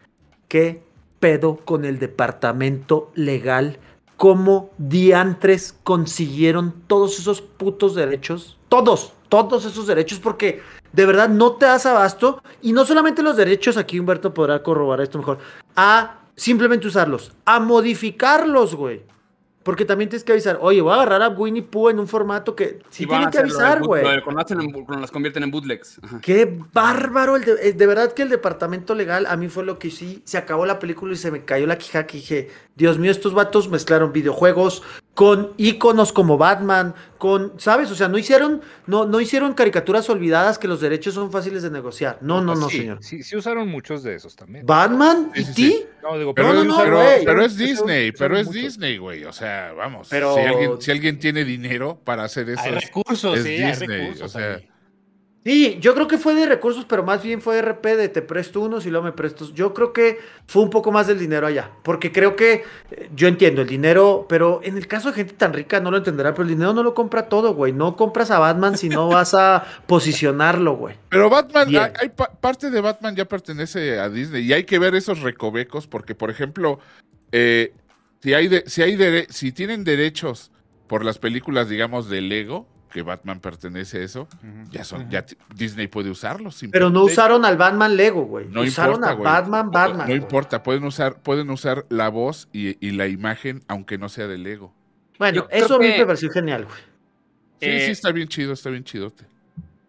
¿Qué 0.49 0.83
pedo 1.21 1.57
con 1.65 1.85
el 1.85 1.99
departamento 1.99 3.11
legal 3.15 3.79
cómo 4.17 4.71
diantres 4.79 5.75
consiguieron 5.85 6.75
todos 6.87 7.19
esos 7.19 7.41
putos 7.43 7.95
derechos. 7.95 8.59
Todos, 8.69 9.13
todos 9.29 9.65
esos 9.65 9.87
derechos, 9.87 10.19
porque 10.19 10.63
de 10.93 11.07
verdad 11.07 11.29
no 11.29 11.53
te 11.53 11.67
das 11.67 11.87
abasto. 11.87 12.43
Y 12.63 12.73
no 12.73 12.85
solamente 12.85 13.23
los 13.23 13.37
derechos, 13.37 13.77
aquí 13.77 13.99
Humberto 13.99 14.35
podrá 14.35 14.63
corroborar 14.63 15.03
esto 15.03 15.19
mejor, 15.19 15.39
a 15.77 16.21
simplemente 16.35 16.87
usarlos, 16.87 17.33
a 17.45 17.61
modificarlos, 17.61 18.75
güey. 18.75 19.03
Porque 19.67 19.85
también 19.85 20.09
tienes 20.09 20.23
que 20.23 20.31
avisar, 20.31 20.61
oye, 20.61 20.81
voy 20.81 20.93
a 20.93 20.95
agarrar 20.95 21.23
a 21.23 21.29
Winnie 21.29 21.61
Pooh 21.61 21.89
en 21.89 21.99
un 21.99 22.07
formato 22.07 22.55
que 22.55 22.79
sí 22.89 23.05
tiene 23.05 23.29
que 23.33 23.39
avisar, 23.39 23.83
güey. 23.83 24.05
Cuando 24.23 25.01
las 25.01 25.11
convierten 25.11 25.43
en 25.43 25.51
bootlegs. 25.51 26.01
Qué 26.23 26.57
bárbaro. 26.73 27.35
El 27.35 27.45
de, 27.45 27.73
de, 27.73 27.87
verdad 27.89 28.13
que 28.13 28.23
el 28.23 28.29
departamento 28.29 28.95
legal 28.95 29.27
a 29.27 29.37
mí 29.37 29.49
fue 29.49 29.65
lo 29.65 29.77
que 29.77 29.91
sí. 29.91 30.23
Se 30.25 30.39
acabó 30.39 30.67
la 30.67 30.79
película 30.79 31.15
y 31.15 31.17
se 31.17 31.33
me 31.33 31.45
cayó 31.45 31.67
la 31.67 31.79
quija 31.79 32.07
que 32.07 32.19
dije, 32.19 32.49
Dios 32.77 33.01
mío, 33.01 33.11
estos 33.11 33.35
vatos 33.35 33.69
mezclaron 33.69 34.13
videojuegos 34.13 34.85
con 35.17 35.53
iconos 35.57 36.13
como 36.13 36.37
Batman, 36.37 36.95
con, 37.17 37.55
¿sabes? 37.57 37.91
O 37.91 37.95
sea, 37.95 38.07
no 38.07 38.19
hicieron, 38.19 38.61
no, 38.87 39.07
no 39.07 39.19
hicieron 39.19 39.55
caricaturas 39.55 40.11
olvidadas 40.11 40.59
que 40.59 40.69
los 40.69 40.83
derechos 40.83 41.15
son 41.15 41.33
fáciles 41.33 41.63
de 41.63 41.71
negociar. 41.71 42.19
No, 42.21 42.43
no, 42.43 42.55
no, 42.55 42.69
señor. 42.69 42.99
Sí, 43.01 43.23
sí 43.23 43.35
usaron 43.35 43.67
muchos 43.67 44.03
de 44.03 44.15
esos 44.15 44.37
también. 44.37 44.67
¿Batman? 44.67 45.33
¿Y 45.35 45.45
ti? 45.55 45.85
No, 46.03 46.19
digo, 46.19 46.35
pero, 46.35 46.53
no, 46.53 46.65
no, 46.65 46.77
pero, 47.25 47.43
es 47.43 47.57
Disney, 47.57 48.13
pero 48.13 48.37
es 48.37 48.51
Disney, 48.51 48.99
güey. 48.99 49.25
O 49.25 49.33
sea, 49.33 49.56
vamos. 49.77 50.09
Pero... 50.11 50.35
Si, 50.35 50.41
alguien, 50.41 50.83
si 50.83 50.91
alguien 50.91 51.19
tiene 51.19 51.45
dinero 51.45 52.01
para 52.05 52.25
hacer 52.25 52.49
eso. 52.51 52.63
Hay 52.63 52.73
recursos, 52.73 53.41
sí, 53.41 53.63
hay 53.63 53.75
recursos. 53.75 54.23
O 54.23 54.29
sea, 54.29 54.61
Sí, 55.47 55.79
yo 55.81 55.95
creo 55.95 56.09
que 56.09 56.19
fue 56.19 56.35
de 56.35 56.45
recursos, 56.45 56.87
pero 56.87 57.05
más 57.05 57.23
bien 57.23 57.41
fue 57.41 57.63
RP 57.63 57.85
de 57.97 58.09
te 58.09 58.21
presto 58.21 58.61
unos 58.63 58.85
y 58.85 58.91
luego 58.91 59.05
me 59.05 59.13
prestos. 59.13 59.55
Yo 59.55 59.75
creo 59.75 59.93
que 59.93 60.19
fue 60.49 60.61
un 60.61 60.71
poco 60.71 60.91
más 60.91 61.07
del 61.07 61.21
dinero 61.21 61.47
allá, 61.47 61.71
porque 61.85 62.11
creo 62.11 62.35
que 62.35 62.65
eh, 62.91 63.11
yo 63.15 63.29
entiendo 63.29 63.63
el 63.63 63.69
dinero, 63.69 64.27
pero 64.29 64.59
en 64.65 64.77
el 64.77 64.89
caso 64.89 65.11
de 65.11 65.15
gente 65.15 65.35
tan 65.35 65.53
rica 65.53 65.79
no 65.79 65.93
lo 65.93 65.99
entenderá, 65.99 66.33
pero 66.33 66.43
el 66.43 66.49
dinero 66.49 66.73
no 66.73 66.83
lo 66.83 66.95
compra 66.95 67.29
todo, 67.29 67.55
güey. 67.55 67.73
No 67.73 67.95
compras 67.95 68.33
a 68.33 68.41
Batman 68.41 68.77
si 68.77 68.89
no 68.89 69.07
vas 69.07 69.35
a 69.35 69.65
posicionarlo, 69.87 70.75
güey. 70.75 70.97
Pero 71.11 71.31
Batman, 71.31 71.69
hay, 72.01 72.11
parte 72.41 72.73
de 72.73 72.81
Batman 72.81 73.15
ya 73.15 73.27
pertenece 73.27 74.01
a 74.01 74.09
Disney 74.09 74.47
y 74.47 74.53
hay 74.53 74.65
que 74.65 74.81
ver 74.81 74.97
esos 74.97 75.21
recovecos, 75.21 75.87
porque 75.87 76.17
por 76.17 76.31
ejemplo, 76.31 76.81
eh, 77.31 77.73
si 78.27 78.35
hay, 78.35 78.51
si 78.67 78.83
hay 78.83 79.27
si 79.29 79.53
tienen 79.53 79.85
derechos 79.85 80.51
por 80.89 81.05
las 81.05 81.17
películas, 81.17 81.69
digamos, 81.69 82.09
de 82.09 82.21
Lego 82.21 82.67
que 82.91 83.03
Batman 83.03 83.39
pertenece 83.39 83.99
a 83.99 84.03
eso, 84.03 84.29
ya 84.69 84.83
son, 84.83 85.09
ya 85.11 85.25
Disney 85.55 85.87
puede 85.87 86.11
usarlo. 86.11 86.51
Pero 86.73 86.91
no 86.91 87.05
usaron 87.05 87.45
al 87.45 87.57
Batman 87.57 87.95
Lego, 87.97 88.25
güey. 88.25 88.49
No 88.49 88.63
usaron 88.63 89.05
a 89.05 89.15
Batman, 89.15 89.71
Batman. 89.71 90.09
No, 90.09 90.15
importa, 90.15 90.65
pueden 90.65 90.83
usar, 90.83 91.21
pueden 91.21 91.51
usar 91.51 91.87
la 91.89 92.09
voz 92.09 92.49
y, 92.53 92.91
la 92.91 93.07
imagen, 93.07 93.63
aunque 93.69 93.97
no 93.97 94.09
sea 94.09 94.27
de 94.27 94.39
Lego. 94.39 94.75
Bueno, 95.21 95.47
eso 95.51 95.77
a 95.77 95.79
mí 95.79 95.87
me 95.87 96.05
pareció 96.05 96.29
genial, 96.31 96.65
güey. 96.65 96.79
Sí, 97.61 97.81
sí, 97.81 97.89
eh, 97.89 97.91
está 97.91 98.11
bien 98.11 98.27
chido, 98.27 98.55
está 98.55 98.71
bien 98.71 98.83
chidote. 98.83 99.25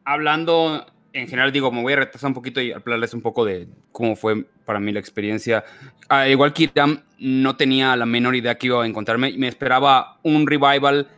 Hablando 0.06 0.86
en 1.18 1.28
general, 1.28 1.52
digo, 1.52 1.72
me 1.72 1.82
voy 1.82 1.94
a 1.94 1.98
retrasar 1.98 2.28
un 2.28 2.34
poquito 2.36 2.62
y 2.62 2.72
hablarles 2.72 3.14
un 3.14 3.22
poco 3.22 3.44
de 3.44 3.68
cómo 3.92 4.16
fue 4.16 4.46
para 4.66 4.80
mí 4.80 4.92
la 4.92 5.00
experiencia. 5.00 5.64
Ah, 6.10 6.28
igual 6.28 6.54
que 6.54 6.64
Iram, 6.64 7.04
no 7.18 7.58
tenía 7.58 7.96
la 7.96 8.06
menor 8.06 8.36
idea 8.36 8.58
que 8.58 8.68
iba 8.68 8.84
a 8.84 8.86
encontrarme. 8.86 9.34
Me 9.36 9.48
esperaba 9.48 10.20
un 10.22 10.46
revival 10.46 11.10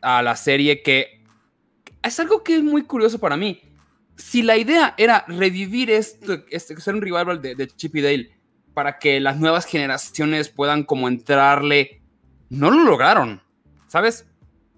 a 0.00 0.22
la 0.22 0.34
serie 0.34 0.82
que 0.82 1.22
es 2.02 2.18
algo 2.20 2.42
que 2.42 2.56
es 2.56 2.62
muy 2.62 2.84
curioso 2.84 3.18
para 3.18 3.36
mí. 3.36 3.60
Si 4.16 4.42
la 4.42 4.56
idea 4.56 4.94
era 4.96 5.24
revivir 5.28 5.90
esto, 5.90 6.44
este, 6.50 6.80
ser 6.80 6.94
un 6.94 7.02
revival 7.02 7.42
de, 7.42 7.54
de 7.54 7.68
Chip 7.68 7.96
y 7.96 8.00
Dale 8.00 8.30
para 8.72 8.98
que 8.98 9.20
las 9.20 9.38
nuevas 9.38 9.66
generaciones 9.66 10.48
puedan 10.48 10.84
como 10.84 11.06
entrarle, 11.06 12.00
no 12.48 12.70
lo 12.70 12.84
lograron, 12.84 13.42
¿sabes? 13.88 14.26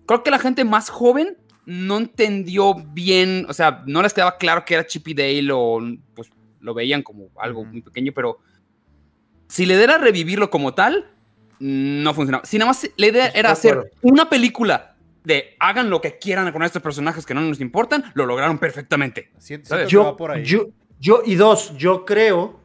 Creo 0.07 0.25
que 0.25 0.31
la 0.31 0.39
gente 0.39 0.65
más 0.65 0.91
joven 0.91 1.37
no 1.71 1.99
entendió 1.99 2.75
bien, 2.75 3.47
o 3.49 3.53
sea, 3.53 3.85
no 3.87 4.03
les 4.03 4.13
quedaba 4.13 4.39
claro 4.39 4.65
que 4.65 4.75
era 4.75 4.85
Chip 4.85 5.07
y 5.07 5.15
Dale 5.15 5.53
o 5.53 5.81
pues 6.15 6.29
lo 6.59 6.75
veían 6.75 7.01
como 7.05 7.29
algo 7.39 7.65
muy 7.65 7.81
pequeño, 7.81 8.11
pero 8.13 8.39
si 9.47 9.67
le 9.67 9.77
diera 9.77 9.97
revivirlo 9.97 10.51
como 10.51 10.75
tal, 10.75 11.13
no 11.61 12.13
funcionaba. 12.13 12.45
Si 12.45 12.59
nada 12.59 12.73
más 12.73 12.91
la 12.97 13.07
idea 13.07 13.29
era 13.29 13.53
hacer 13.53 13.93
una 14.03 14.29
película 14.29 14.97
de 15.23 15.55
hagan 15.61 15.91
lo 15.91 16.01
que 16.01 16.19
quieran 16.19 16.51
con 16.51 16.65
estos 16.65 16.83
personajes 16.83 17.25
que 17.25 17.35
no 17.35 17.41
nos 17.41 17.61
importan, 17.61 18.03
lo 18.15 18.27
lograron 18.27 18.59
perfectamente. 18.59 19.31
Yo, 19.87 20.17
yo, 20.43 20.71
yo, 20.99 21.23
y 21.25 21.37
dos, 21.37 21.77
yo 21.77 22.05
creo, 22.05 22.59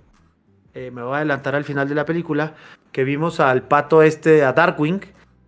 eh, 0.73 0.89
me 0.89 1.03
voy 1.03 1.13
a 1.13 1.17
adelantar 1.17 1.53
al 1.53 1.63
final 1.63 1.87
de 1.87 1.93
la 1.93 2.05
película, 2.05 2.55
que 2.91 3.03
vimos 3.03 3.39
al 3.39 3.67
pato 3.67 4.01
este, 4.01 4.43
a 4.43 4.53
Darkwing, 4.53 5.01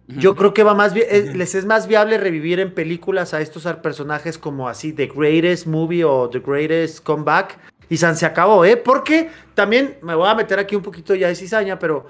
yo 0.07 0.35
creo 0.35 0.53
que 0.53 0.63
va 0.63 0.73
más 0.73 0.93
bien, 0.93 1.07
eh, 1.09 1.33
les 1.35 1.53
es 1.53 1.65
más 1.65 1.87
viable 1.87 2.17
revivir 2.17 2.59
en 2.59 2.73
películas 2.73 3.33
a 3.33 3.41
estos 3.41 3.63
personajes 3.77 4.37
como 4.37 4.69
así 4.69 4.93
The 4.93 5.07
Greatest 5.07 5.67
Movie 5.67 6.05
o 6.05 6.29
The 6.29 6.39
Greatest 6.39 7.03
Comeback. 7.03 7.59
Y 7.89 7.97
San 7.97 8.15
se 8.15 8.25
acabó, 8.25 8.65
¿eh? 8.65 8.77
Porque 8.77 9.29
también 9.53 9.97
me 10.01 10.15
voy 10.15 10.27
a 10.27 10.35
meter 10.35 10.59
aquí 10.59 10.75
un 10.75 10.81
poquito 10.81 11.15
ya 11.15 11.27
de 11.27 11.35
cizaña, 11.35 11.79
pero 11.79 12.05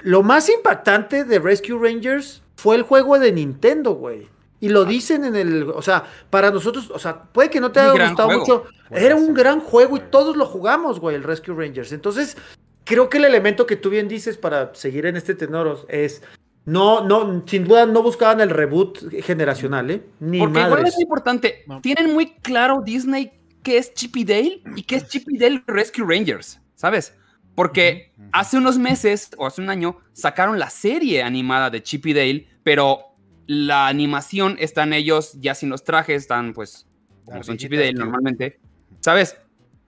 lo 0.00 0.22
más 0.22 0.48
impactante 0.48 1.24
de 1.24 1.38
Rescue 1.38 1.78
Rangers 1.78 2.42
fue 2.56 2.76
el 2.76 2.82
juego 2.82 3.18
de 3.18 3.32
Nintendo, 3.32 3.92
güey. 3.92 4.28
Y 4.60 4.68
lo 4.68 4.84
dicen 4.84 5.24
en 5.24 5.34
el, 5.34 5.64
o 5.64 5.82
sea, 5.82 6.04
para 6.30 6.50
nosotros, 6.50 6.90
o 6.90 6.98
sea, 6.98 7.24
puede 7.24 7.50
que 7.50 7.60
no 7.60 7.72
te 7.72 7.80
haya 7.80 8.08
gustado 8.08 8.38
mucho. 8.38 8.64
Era 8.90 9.16
un 9.16 9.34
gran 9.34 9.60
juego 9.60 9.96
y 9.96 10.00
todos 10.00 10.36
lo 10.36 10.46
jugamos, 10.46 11.00
güey, 11.00 11.16
el 11.16 11.24
Rescue 11.24 11.54
Rangers. 11.54 11.90
Entonces, 11.92 12.36
creo 12.84 13.08
que 13.08 13.18
el 13.18 13.24
elemento 13.24 13.66
que 13.66 13.76
tú 13.76 13.90
bien 13.90 14.08
dices 14.08 14.36
para 14.36 14.74
seguir 14.74 15.06
en 15.06 15.16
este 15.16 15.34
tenor 15.34 15.84
es 15.88 16.22
no, 16.64 17.04
no, 17.06 17.42
sin 17.46 17.64
duda 17.64 17.86
no 17.86 18.02
buscaban 18.02 18.40
el 18.40 18.50
reboot 18.50 19.10
generacional, 19.22 19.90
¿eh? 19.90 20.02
Ni 20.20 20.38
Porque 20.38 20.60
igual 20.60 20.86
es 20.86 21.00
importante. 21.00 21.64
Tienen 21.82 22.12
muy 22.12 22.34
claro 22.34 22.82
Disney 22.84 23.32
qué 23.62 23.78
es 23.78 23.92
Chippy 23.94 24.24
Dale 24.24 24.62
y 24.76 24.82
qué 24.82 24.96
es 24.96 25.08
Chippy 25.08 25.38
Dale 25.38 25.62
Rescue 25.66 26.04
Rangers, 26.06 26.60
¿sabes? 26.74 27.14
Porque 27.54 28.12
hace 28.32 28.56
unos 28.58 28.78
meses 28.78 29.30
o 29.36 29.46
hace 29.46 29.60
un 29.60 29.70
año 29.70 29.98
sacaron 30.12 30.58
la 30.58 30.70
serie 30.70 31.22
animada 31.22 31.68
de 31.68 31.82
Chippy 31.82 32.12
Dale, 32.12 32.48
pero 32.62 33.16
la 33.46 33.88
animación 33.88 34.56
están 34.58 34.92
ellos 34.92 35.32
ya 35.40 35.54
sin 35.54 35.68
los 35.68 35.82
trajes, 35.84 36.22
están 36.22 36.52
pues 36.52 36.86
como 37.24 37.42
son 37.42 37.56
Chippy 37.56 37.76
Dale 37.76 37.92
normalmente, 37.94 38.60
¿sabes? 39.00 39.36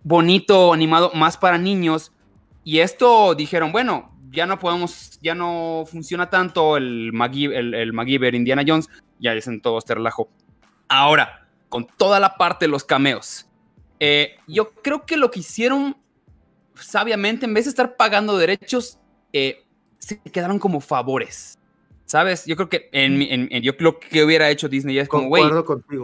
Bonito, 0.03 0.73
animado, 0.73 1.13
más 1.15 1.37
para 1.37 1.57
niños. 1.57 2.13
Y 2.63 2.81
esto 2.81 3.35
dijeron, 3.35 3.73
bueno, 3.73 4.14
ya 4.35 4.47
no 4.47 4.59
podemos, 4.59 5.19
ya 5.23 5.35
no 5.35 5.85
funciona 5.91 6.29
tanto 6.29 6.77
el, 6.77 7.13
el, 7.33 7.75
el 7.75 7.93
MacGyver 7.93 8.35
Indiana 8.35 8.63
Jones, 8.67 8.89
ya 9.19 9.33
dicen 9.33 9.61
todo 9.61 9.79
este 9.79 9.95
relajo. 9.95 10.29
Ahora, 10.89 11.47
con 11.69 11.87
toda 11.87 12.21
la 12.21 12.37
parte 12.37 12.67
de 12.67 12.71
los 12.71 12.85
cameos, 12.85 13.47
eh, 14.01 14.37
yo 14.47 14.73
creo 14.73 15.07
que 15.07 15.17
lo 15.17 15.31
que 15.31 15.41
hicieron 15.41 15.97
sabiamente, 16.75 17.47
en 17.47 17.55
vez 17.55 17.65
de 17.65 17.71
estar 17.71 17.97
pagando 17.97 18.37
derechos, 18.37 18.99
eh, 19.33 19.65
se 19.99 20.21
quedaron 20.21 20.59
como 20.59 20.81
favores. 20.81 21.59
¿Sabes? 22.07 22.45
Yo 22.45 22.55
creo 22.55 22.69
que 22.69 22.91
en, 22.93 23.23
en, 23.23 23.63
yo 23.63 23.79
creo 23.79 23.99
que 23.99 24.23
hubiera 24.23 24.51
hecho 24.51 24.69
Disney 24.69 24.99
es 24.99 25.09
como, 25.09 25.29
güey, 25.29 25.43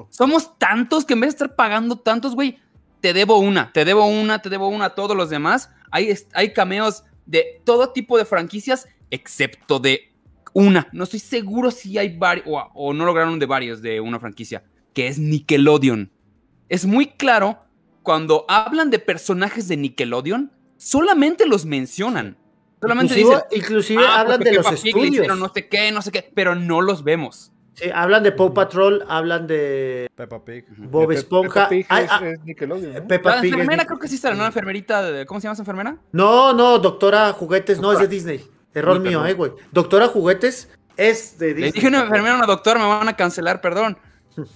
somos 0.09 0.59
tantos 0.59 1.05
que 1.05 1.13
en 1.13 1.21
vez 1.21 1.29
de 1.29 1.45
estar 1.45 1.55
pagando 1.55 1.99
tantos, 1.99 2.35
güey, 2.35 2.59
te 3.03 3.13
debo 3.13 3.37
una, 3.39 3.71
te 3.71 3.85
debo 3.85 4.07
una, 4.07 4.41
te 4.41 4.49
debo 4.49 4.69
una 4.69 4.87
a 4.87 4.95
todos 4.95 5.15
los 5.15 5.29
demás. 5.29 5.71
Hay, 5.91 6.15
hay 6.33 6.53
cameos 6.55 7.05
de 7.27 7.61
todo 7.65 7.91
tipo 7.91 8.19
de 8.19 8.25
franquicias, 8.25 8.89
excepto 9.11 9.79
de 9.79 10.12
una. 10.53 10.89
No 10.93 11.05
estoy 11.05 11.21
seguro 11.21 11.71
si 11.71 11.99
hay 11.99 12.17
varios, 12.17 12.47
o, 12.47 12.93
no 12.93 13.05
lograron 13.05 13.39
de 13.39 13.47
varios 13.47 13.83
de 13.83 14.00
una 14.00 14.19
franquicia, 14.19 14.65
que 14.95 15.07
es 15.07 15.19
Nickelodeon. 15.19 16.11
Es 16.69 16.87
muy 16.87 17.07
claro, 17.07 17.59
cuando 18.03 18.45
hablan 18.49 18.91
de 18.91 18.99
personajes 18.99 19.69
de 19.69 19.77
Nickelodeon, 19.77 20.53
solamente 20.77 21.47
los 21.47 21.65
mencionan. 21.65 22.37
Solamente 22.81 23.19
inclusive, 23.19 23.45
dicen, 23.50 23.62
inclusive 23.62 24.03
ah, 24.07 24.21
hablan 24.21 24.41
de 24.41 24.53
los 24.55 24.73
estudios. 24.73 25.39
no 25.39 25.53
sé 25.53 25.69
qué, 25.69 25.93
no 25.93 26.00
sé 26.00 26.11
qué, 26.11 26.31
pero 26.35 26.55
no 26.55 26.81
los 26.81 27.05
vemos. 27.05 27.53
Sí, 27.81 27.91
hablan 27.95 28.23
de 28.23 28.33
Paw 28.33 28.53
Patrol, 28.53 29.05
hablan 29.09 29.47
de 29.47 30.11
Peppa 30.15 30.45
Pig, 30.45 30.67
Bob 30.77 31.13
Esponja. 31.13 31.69
Peppa 31.69 31.69
Pig 31.69 31.87
ah, 31.89 32.21
es, 32.25 32.45
Nickelodeon, 32.45 32.93
¿no? 32.93 33.07
Peppa 33.07 33.37
la 33.37 33.43
enfermera 33.43 33.85
creo 33.87 33.99
que 33.99 34.09
sí 34.09 34.17
está, 34.17 34.31
¿no? 34.33 34.43
La 34.43 34.49
enfermerita, 34.49 35.03
de, 35.03 35.25
¿cómo 35.25 35.41
se 35.41 35.45
llama 35.45 35.55
esa 35.55 35.63
enfermera? 35.63 35.97
No, 36.13 36.53
no, 36.53 36.79
Doctora 36.79 37.33
Juguetes, 37.33 37.81
no, 37.81 37.93
es 37.93 37.99
de 38.01 38.09
Disney. 38.09 38.45
Error 38.75 39.01
mío, 39.01 39.25
eh, 39.25 39.33
güey. 39.33 39.53
Doctora 39.73 40.09
Juguetes 40.09 40.69
es 40.97 41.39
de 41.39 41.55
Disney. 41.55 41.71
Le 41.71 41.73
dije 41.73 41.89
una 41.89 42.03
enfermera 42.03 42.35
a 42.35 42.37
una 42.39 42.47
doctora, 42.47 42.79
me 42.81 42.87
van 42.87 43.09
a 43.09 43.17
cancelar, 43.17 43.61
perdón. 43.61 43.97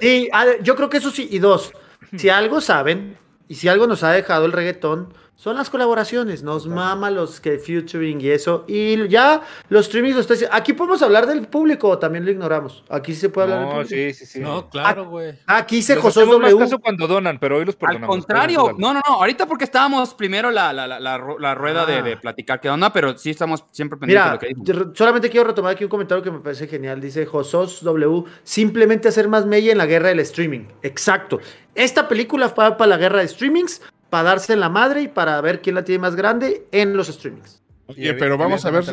Sí, 0.00 0.28
yo 0.62 0.76
creo 0.76 0.90
que 0.90 0.98
eso 0.98 1.10
sí. 1.10 1.26
Y 1.30 1.38
dos, 1.38 1.72
si 2.16 2.28
algo 2.28 2.60
saben, 2.60 3.16
y 3.50 3.56
si 3.56 3.66
algo 3.66 3.88
nos 3.88 4.04
ha 4.04 4.12
dejado 4.12 4.46
el 4.46 4.52
reggaetón, 4.52 5.12
son 5.34 5.56
las 5.56 5.70
colaboraciones, 5.70 6.44
nos 6.44 6.68
mama 6.68 7.10
los 7.10 7.40
que 7.40 7.58
featuring 7.58 8.20
y 8.20 8.28
eso. 8.28 8.64
Y 8.68 9.08
ya 9.08 9.42
los 9.70 9.86
streamings 9.86 10.14
lo 10.14 10.20
está 10.20 10.34
Aquí 10.54 10.74
podemos 10.74 11.02
hablar 11.02 11.26
del 11.26 11.48
público 11.48 11.88
o 11.88 11.98
también 11.98 12.24
lo 12.24 12.30
ignoramos. 12.30 12.84
Aquí 12.88 13.12
se 13.12 13.28
puede 13.28 13.46
hablar 13.46 13.60
del 13.60 13.68
público. 13.70 13.88
Sí, 13.88 14.12
sí, 14.12 14.26
sí. 14.26 14.38
No, 14.38 14.68
claro, 14.68 15.08
güey. 15.08 15.36
Aquí 15.46 15.82
se 15.82 15.96
José 15.96 16.26
W. 16.26 16.58
caso 16.58 16.78
cuando 16.78 17.08
donan, 17.08 17.40
pero 17.40 17.56
hoy 17.56 17.64
los 17.64 17.74
perdonamos. 17.74 18.14
Al 18.14 18.20
contrario, 18.20 18.74
no, 18.78 18.92
no, 18.92 19.00
no. 19.04 19.14
Ahorita 19.14 19.46
porque 19.46 19.64
estábamos 19.64 20.14
primero 20.14 20.52
la, 20.52 20.72
la, 20.72 20.86
la, 20.86 21.00
la 21.00 21.54
rueda 21.56 21.86
de, 21.86 22.02
de, 22.02 22.12
ah. 22.12 22.20
platicar 22.20 22.60
qué 22.60 22.70
onda, 22.70 22.92
pero 22.92 23.18
sí 23.18 23.30
estamos 23.30 23.64
siempre 23.72 23.98
pendientes 23.98 24.26
de 24.26 24.32
lo 24.32 24.38
que 24.38 24.72
Mira, 24.74 24.92
solamente 24.94 25.28
quiero 25.28 25.48
retomar 25.48 25.72
aquí 25.72 25.82
un 25.82 25.90
comentario 25.90 26.22
que 26.22 26.30
me 26.30 26.38
parece 26.38 26.68
genial. 26.68 27.00
Dice 27.00 27.26
Josos 27.26 27.82
W, 27.82 28.24
simplemente 28.44 29.08
hacer 29.08 29.26
más 29.26 29.44
mella 29.44 29.72
en 29.72 29.78
la 29.78 29.86
guerra 29.86 30.10
del 30.10 30.20
streaming. 30.20 30.66
Exacto. 30.82 31.40
Esta 31.74 32.08
película 32.08 32.48
fue 32.48 32.76
para 32.76 32.88
la 32.88 32.96
guerra 32.96 33.20
de 33.20 33.28
streamings 33.28 33.80
para 34.10 34.24
darse 34.24 34.52
en 34.52 34.60
la 34.60 34.68
madre 34.68 35.02
y 35.02 35.08
para 35.08 35.40
ver 35.40 35.62
quién 35.62 35.76
la 35.76 35.84
tiene 35.84 36.00
más 36.00 36.16
grande 36.16 36.66
en 36.72 36.96
los 36.96 37.06
streamings. 37.06 37.62
Oye, 37.86 38.14
pero 38.14 38.36
vamos 38.36 38.64
a 38.64 38.70
ver, 38.70 38.84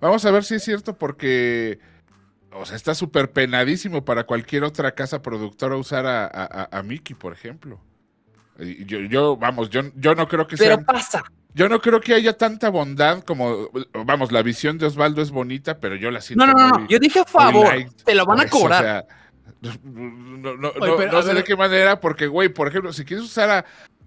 vamos, 0.00 0.24
a 0.24 0.30
ver 0.30 0.44
si 0.44 0.54
es 0.54 0.64
cierto 0.64 0.96
porque, 0.96 1.78
o 2.52 2.64
sea, 2.64 2.76
está 2.76 2.94
súper 2.94 3.30
penadísimo 3.30 4.04
para 4.04 4.24
cualquier 4.24 4.64
otra 4.64 4.92
casa 4.92 5.22
productora 5.22 5.76
usar 5.76 6.04
a, 6.06 6.82
Mickey, 6.84 7.14
por 7.14 7.32
ejemplo. 7.32 7.80
Yo, 8.58 9.00
yo, 9.00 9.36
vamos, 9.36 9.68
yo, 9.70 9.82
yo 9.96 10.14
no 10.14 10.28
creo 10.28 10.46
que 10.46 10.56
sea. 10.56 10.76
Pero 10.76 10.86
pasa. 10.86 11.24
Yo 11.54 11.68
no 11.68 11.80
creo 11.80 12.00
que 12.00 12.14
haya 12.14 12.36
tanta 12.36 12.68
bondad 12.68 13.22
como, 13.22 13.70
vamos, 14.04 14.32
la 14.32 14.42
visión 14.42 14.76
de 14.76 14.86
Osvaldo 14.86 15.22
es 15.22 15.30
bonita, 15.30 15.78
pero 15.78 15.94
yo 15.94 16.10
la 16.10 16.20
siento. 16.20 16.44
No, 16.46 16.52
no, 16.52 16.68
no, 16.68 16.88
yo 16.88 16.98
dije 16.98 17.20
a 17.20 17.24
favor, 17.24 17.72
te 18.04 18.14
lo 18.14 18.26
van 18.26 18.40
a 18.40 18.48
cobrar. 18.48 19.06
No, 19.82 20.56
no, 20.56 20.72
no 20.72 21.22
sé 21.22 21.34
de 21.34 21.44
qué 21.44 21.56
manera, 21.56 22.00
porque, 22.00 22.26
güey, 22.26 22.48
por 22.48 22.68
ejemplo, 22.68 22.92
si 22.92 23.04
quieres 23.04 23.24
usar 23.24 23.50
a, 23.50 23.64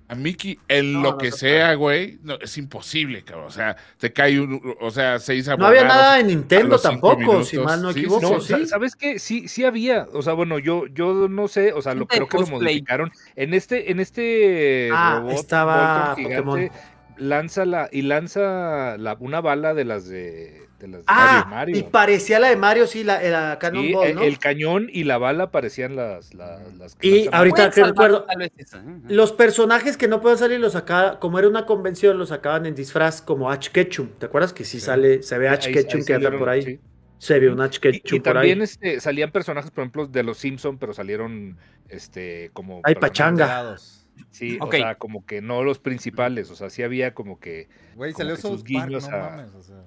a 0.10 0.16
Mickey 0.16 0.58
en 0.70 1.02
lo 1.02 1.18
que 1.18 1.32
sea, 1.32 1.74
güey, 1.74 2.20
no, 2.24 2.36
es 2.36 2.58
imposible, 2.58 3.24
cabrón. 3.24 3.48
O 3.48 3.52
sea, 3.52 3.76
te 3.98 4.14
cae 4.14 4.40
un, 4.40 4.76
o 4.80 4.90
sea, 4.90 5.20
seis 5.20 5.48
No 5.48 5.66
había 5.66 5.84
nada 5.84 6.20
en 6.20 6.28
Nintendo 6.28 6.80
tampoco, 6.80 7.44
si 7.44 7.58
mal 7.58 7.82
no 7.82 7.90
equivoco. 7.90 8.40
Sí, 8.40 8.66
¿Sabes 8.68 8.96
qué? 8.96 9.20
Sí, 9.20 9.48
sí 9.48 9.66
había. 9.66 10.08
O 10.14 10.22
sea, 10.22 10.34
bueno, 10.34 10.60
yo, 10.60 10.88
yo 10.88 11.28
no 11.28 11.48
sé, 11.48 11.74
o 11.74 11.82
sea, 11.82 11.94
lo, 11.94 12.08
creo 12.08 12.28
que 12.28 12.38
lo 12.38 12.48
modificaron. 12.48 13.12
En 13.36 13.54
este, 13.54 13.92
en 13.92 14.00
este 14.00 14.90
ah, 14.94 15.18
robot 15.20 15.34
estaba 15.34 16.16
gigante, 16.16 16.72
lanza 17.18 17.66
la, 17.66 17.90
y 17.92 18.04
lanza 18.04 18.98
la, 18.98 19.18
una 19.20 19.42
bala 19.42 19.74
de 19.74 19.86
las 19.86 20.08
de 20.08 20.67
ah, 21.08 21.66
Y 21.68 21.84
parecía 21.84 22.40
la 22.40 22.50
de 22.50 22.56
Mario, 22.56 22.88
sí, 22.88 23.04
la, 23.04 23.22
la 23.22 23.60
Canon 23.60 23.92
Ball, 23.92 24.16
¿no? 24.16 24.22
El 24.22 24.40
cañón 24.40 24.88
y 24.92 25.04
la 25.04 25.18
bala 25.18 25.52
parecían 25.52 25.96
las. 25.96 26.34
las, 26.34 26.62
y 27.02 27.28
ahorita 27.32 27.72
que 27.72 27.84
recuerdo, 27.84 28.26
¿eh? 28.40 28.52
los 29.08 29.32
personajes 29.32 29.98
que 29.98 30.08
no 30.08 30.22
pueden 30.22 30.38
salir 30.38 30.60
los 30.60 30.74
sacaban, 30.74 31.18
como 31.18 31.40
era 31.40 31.48
una 31.48 31.66
convención, 31.66 32.18
los 32.18 32.30
sacaban 32.30 32.66
en 32.66 32.76
disfraz 32.76 33.22
como 33.22 33.52
H. 33.52 33.72
Ketchum. 33.72 34.10
¿Te 34.20 34.28
acuerdas 34.28 34.54
que 34.54 34.66
sí, 34.66 34.80
sale, 34.80 35.24
se 35.24 35.38
ve 35.38 35.50
H. 35.50 35.72
Ketchum 35.72 36.06
que 36.06 36.14
anda 36.14 36.38
por 36.38 36.50
ahí? 36.50 36.80
Se 37.18 37.40
ve 37.40 37.50
un 37.50 37.62
H. 37.62 37.80
Ketchum 37.80 38.18
y, 38.18 38.20
también 38.20 38.62
Este, 38.62 39.00
salían 39.00 39.32
personajes, 39.32 39.72
por 39.72 39.84
ejemplo, 39.84 40.08
de 40.08 40.24
los 40.24 40.38
Simpson, 40.38 40.78
pero 40.78 40.94
salieron 40.94 41.58
este 41.90 42.52
como. 42.54 42.82
Hay 42.84 42.96
pachanga. 42.96 43.76
Sí, 44.32 44.58
o 44.60 44.72
sea, 44.72 44.96
como 44.96 45.26
que 45.26 45.42
no 45.42 45.64
los 45.64 45.80
principales, 45.80 46.50
o 46.50 46.56
sea, 46.56 46.70
sí 46.70 46.84
había 46.84 47.14
como 47.14 47.40
que. 47.40 47.70
Güey, 47.96 48.14
salió 48.14 48.36
sus 48.36 48.64
guiños 48.64 49.08
a. 49.10 49.48
o 49.58 49.64
sea. 49.64 49.84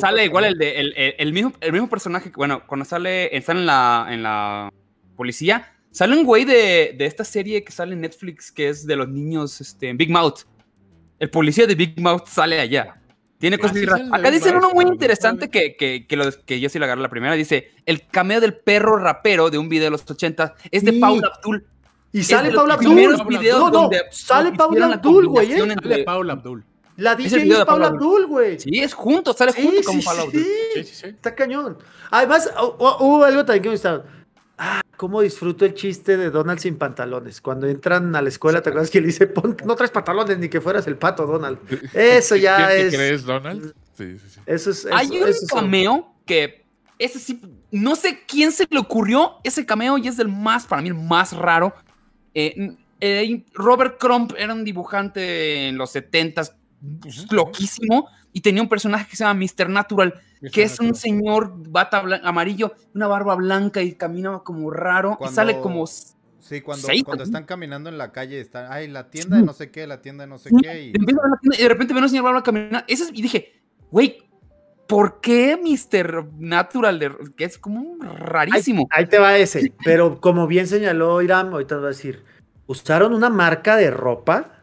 Sale, 0.00 0.24
igual 0.24 0.44
el, 0.44 0.58
de, 0.58 1.14
el, 1.18 1.32
mismo, 1.32 1.52
el 1.60 1.72
mismo 1.72 1.88
personaje, 1.88 2.30
bueno, 2.36 2.62
cuando 2.66 2.84
sale, 2.84 3.34
está 3.36 3.52
en 3.52 3.66
la, 3.66 4.06
en 4.10 4.22
la 4.22 4.70
policía, 5.16 5.72
sale 5.90 6.16
un 6.16 6.24
güey 6.24 6.44
de, 6.44 6.94
de, 6.96 7.06
esta 7.06 7.24
serie 7.24 7.64
que 7.64 7.72
sale 7.72 7.94
en 7.94 8.00
Netflix, 8.02 8.52
que 8.52 8.68
es 8.68 8.86
de 8.86 8.96
los 8.96 9.08
niños, 9.08 9.60
este, 9.60 9.92
Big 9.92 10.10
Mouth. 10.10 10.40
El 11.18 11.30
policía 11.30 11.66
de 11.66 11.74
Big 11.74 12.00
Mouth 12.00 12.26
sale 12.26 12.60
allá. 12.60 13.00
Tiene 13.40 13.56
ah, 13.56 13.58
cosas 13.58 13.78
Acá 14.12 14.30
dicen 14.30 14.54
uno 14.54 14.70
muy 14.70 14.84
interesante 14.84 15.48
que, 15.48 15.74
que, 15.74 16.06
que, 16.06 16.16
lo, 16.16 16.24
que 16.44 16.60
yo 16.60 16.68
sí 16.68 16.78
le 16.78 16.84
agarré 16.84 17.00
la 17.00 17.08
primera. 17.08 17.34
Dice, 17.34 17.72
el 17.86 18.06
cameo 18.06 18.38
del 18.38 18.54
perro 18.54 18.98
rapero 18.98 19.48
de 19.48 19.56
un 19.56 19.70
video 19.70 19.86
de 19.86 19.90
los 19.90 20.08
80 20.08 20.54
es 20.70 20.84
de 20.84 20.92
Paula 20.92 21.32
Abdul. 21.34 21.66
Y 22.12 22.22
sale 22.22 22.52
Paula 22.52 22.74
Abdul. 22.74 23.16
No, 23.50 23.70
no, 23.70 23.90
sale 24.10 24.52
Paula 24.52 24.86
Abdul, 24.94 25.26
güey. 25.28 25.52
¿eh? 25.54 25.58
Sale 25.58 26.04
Paula 26.04 26.34
Abdul. 26.34 26.64
La 27.00 27.16
DJ 27.16 27.42
es, 27.42 27.64
Paula 27.64 27.86
Abdul, 27.86 28.26
güey. 28.26 28.60
Sí, 28.60 28.78
es 28.78 28.92
junto, 28.92 29.32
sale 29.32 29.52
junto 29.52 29.82
con 29.82 30.00
Paula 30.02 30.22
Abdul. 30.22 30.44
Sí, 30.74 30.84
sí, 30.84 30.94
sí, 30.94 31.06
Está 31.06 31.34
cañón. 31.34 31.78
Además, 32.10 32.50
hubo 32.78 33.24
algo 33.24 33.44
también 33.44 33.62
que 33.62 33.68
me 33.70 33.74
estaba. 33.74 34.04
Ah, 34.58 34.82
cómo 34.98 35.22
disfruto 35.22 35.64
el 35.64 35.72
chiste 35.72 36.18
de 36.18 36.28
Donald 36.28 36.60
sin 36.60 36.76
pantalones. 36.76 37.40
Cuando 37.40 37.66
entran 37.66 38.14
a 38.14 38.20
la 38.20 38.28
escuela, 38.28 38.60
¿te 38.60 38.68
acuerdas 38.68 38.90
que 38.90 39.00
le 39.00 39.06
dice, 39.06 39.32
no 39.64 39.74
traes 39.74 39.90
pantalones 39.90 40.38
ni 40.38 40.50
que 40.50 40.60
fueras 40.60 40.86
el 40.86 40.98
pato, 40.98 41.24
Donald? 41.26 41.58
Eso 41.94 42.36
ya 42.36 42.70
es. 42.74 42.94
crees, 42.94 43.24
Donald? 43.24 43.74
Sí, 43.96 44.18
sí, 44.18 44.26
sí. 44.28 44.40
Eso 44.44 44.70
es. 44.70 44.86
Hay 44.92 45.08
un 45.08 45.32
cameo 45.48 46.14
que. 46.26 46.66
Ese 46.98 47.18
sí. 47.18 47.40
No 47.70 47.96
sé 47.96 48.24
quién 48.26 48.52
se 48.52 48.66
le 48.68 48.78
ocurrió 48.78 49.36
ese 49.42 49.64
cameo 49.64 49.96
y 49.96 50.06
es 50.06 50.18
el 50.18 50.28
más, 50.28 50.66
para 50.66 50.82
mí, 50.82 50.88
el 50.88 50.94
más 50.94 51.32
raro. 51.32 51.72
Eh, 52.34 52.76
eh, 53.00 53.42
Robert 53.54 53.98
Crump 53.98 54.34
era 54.36 54.52
un 54.52 54.64
dibujante 54.64 55.68
en 55.68 55.78
los 55.78 55.94
70s 55.94 56.59
pues, 57.00 57.30
loquísimo 57.30 58.08
y 58.32 58.40
tenía 58.40 58.62
un 58.62 58.68
personaje 58.68 59.08
que 59.08 59.16
se 59.16 59.24
llama 59.24 59.40
Mr. 59.40 59.68
Natural, 59.68 60.14
que 60.52 60.62
es 60.62 60.80
un 60.80 60.94
señor 60.94 61.52
bata 61.68 62.02
amarillo, 62.22 62.72
una 62.94 63.06
barba 63.06 63.34
blanca 63.34 63.82
y 63.82 63.94
caminaba 63.94 64.44
como 64.44 64.70
raro 64.70 65.18
y 65.20 65.28
sale 65.28 65.60
como 65.60 65.86
Sí, 66.50 66.62
cuando, 66.62 66.88
cuando 67.04 67.22
están 67.22 67.44
caminando 67.44 67.90
en 67.90 67.96
la 67.96 68.10
calle, 68.10 68.40
están, 68.40 68.72
ay, 68.72 68.88
la 68.88 69.08
tienda 69.08 69.36
de 69.36 69.44
no 69.44 69.52
sé 69.52 69.70
qué, 69.70 69.86
la 69.86 70.02
tienda 70.02 70.24
de 70.24 70.30
no 70.30 70.36
sé 70.36 70.50
qué. 70.60 70.82
Y... 70.82 70.92
de 70.92 71.68
repente 71.68 71.94
ven 71.94 72.02
a 72.02 72.06
un 72.06 72.10
señor 72.10 72.24
barba 72.24 72.42
caminar. 72.42 72.84
y 72.88 73.22
dije, 73.22 73.52
güey, 73.92 74.18
¿por 74.88 75.20
qué 75.20 75.56
Mr. 75.56 76.28
Natural? 76.38 77.18
que 77.36 77.44
es 77.44 77.56
como 77.56 77.96
rarísimo. 78.02 78.88
Ahí, 78.90 79.06
te 79.06 79.20
va 79.20 79.36
ese. 79.36 79.72
Pero 79.84 80.20
como 80.20 80.48
bien 80.48 80.66
señaló 80.66 81.22
Iram, 81.22 81.52
ahorita 81.52 81.76
te 81.76 81.80
voy 81.80 81.84
a 81.84 81.88
decir, 81.90 82.24
usaron 82.66 83.14
una 83.14 83.30
marca 83.30 83.76
de 83.76 83.92
ropa. 83.92 84.59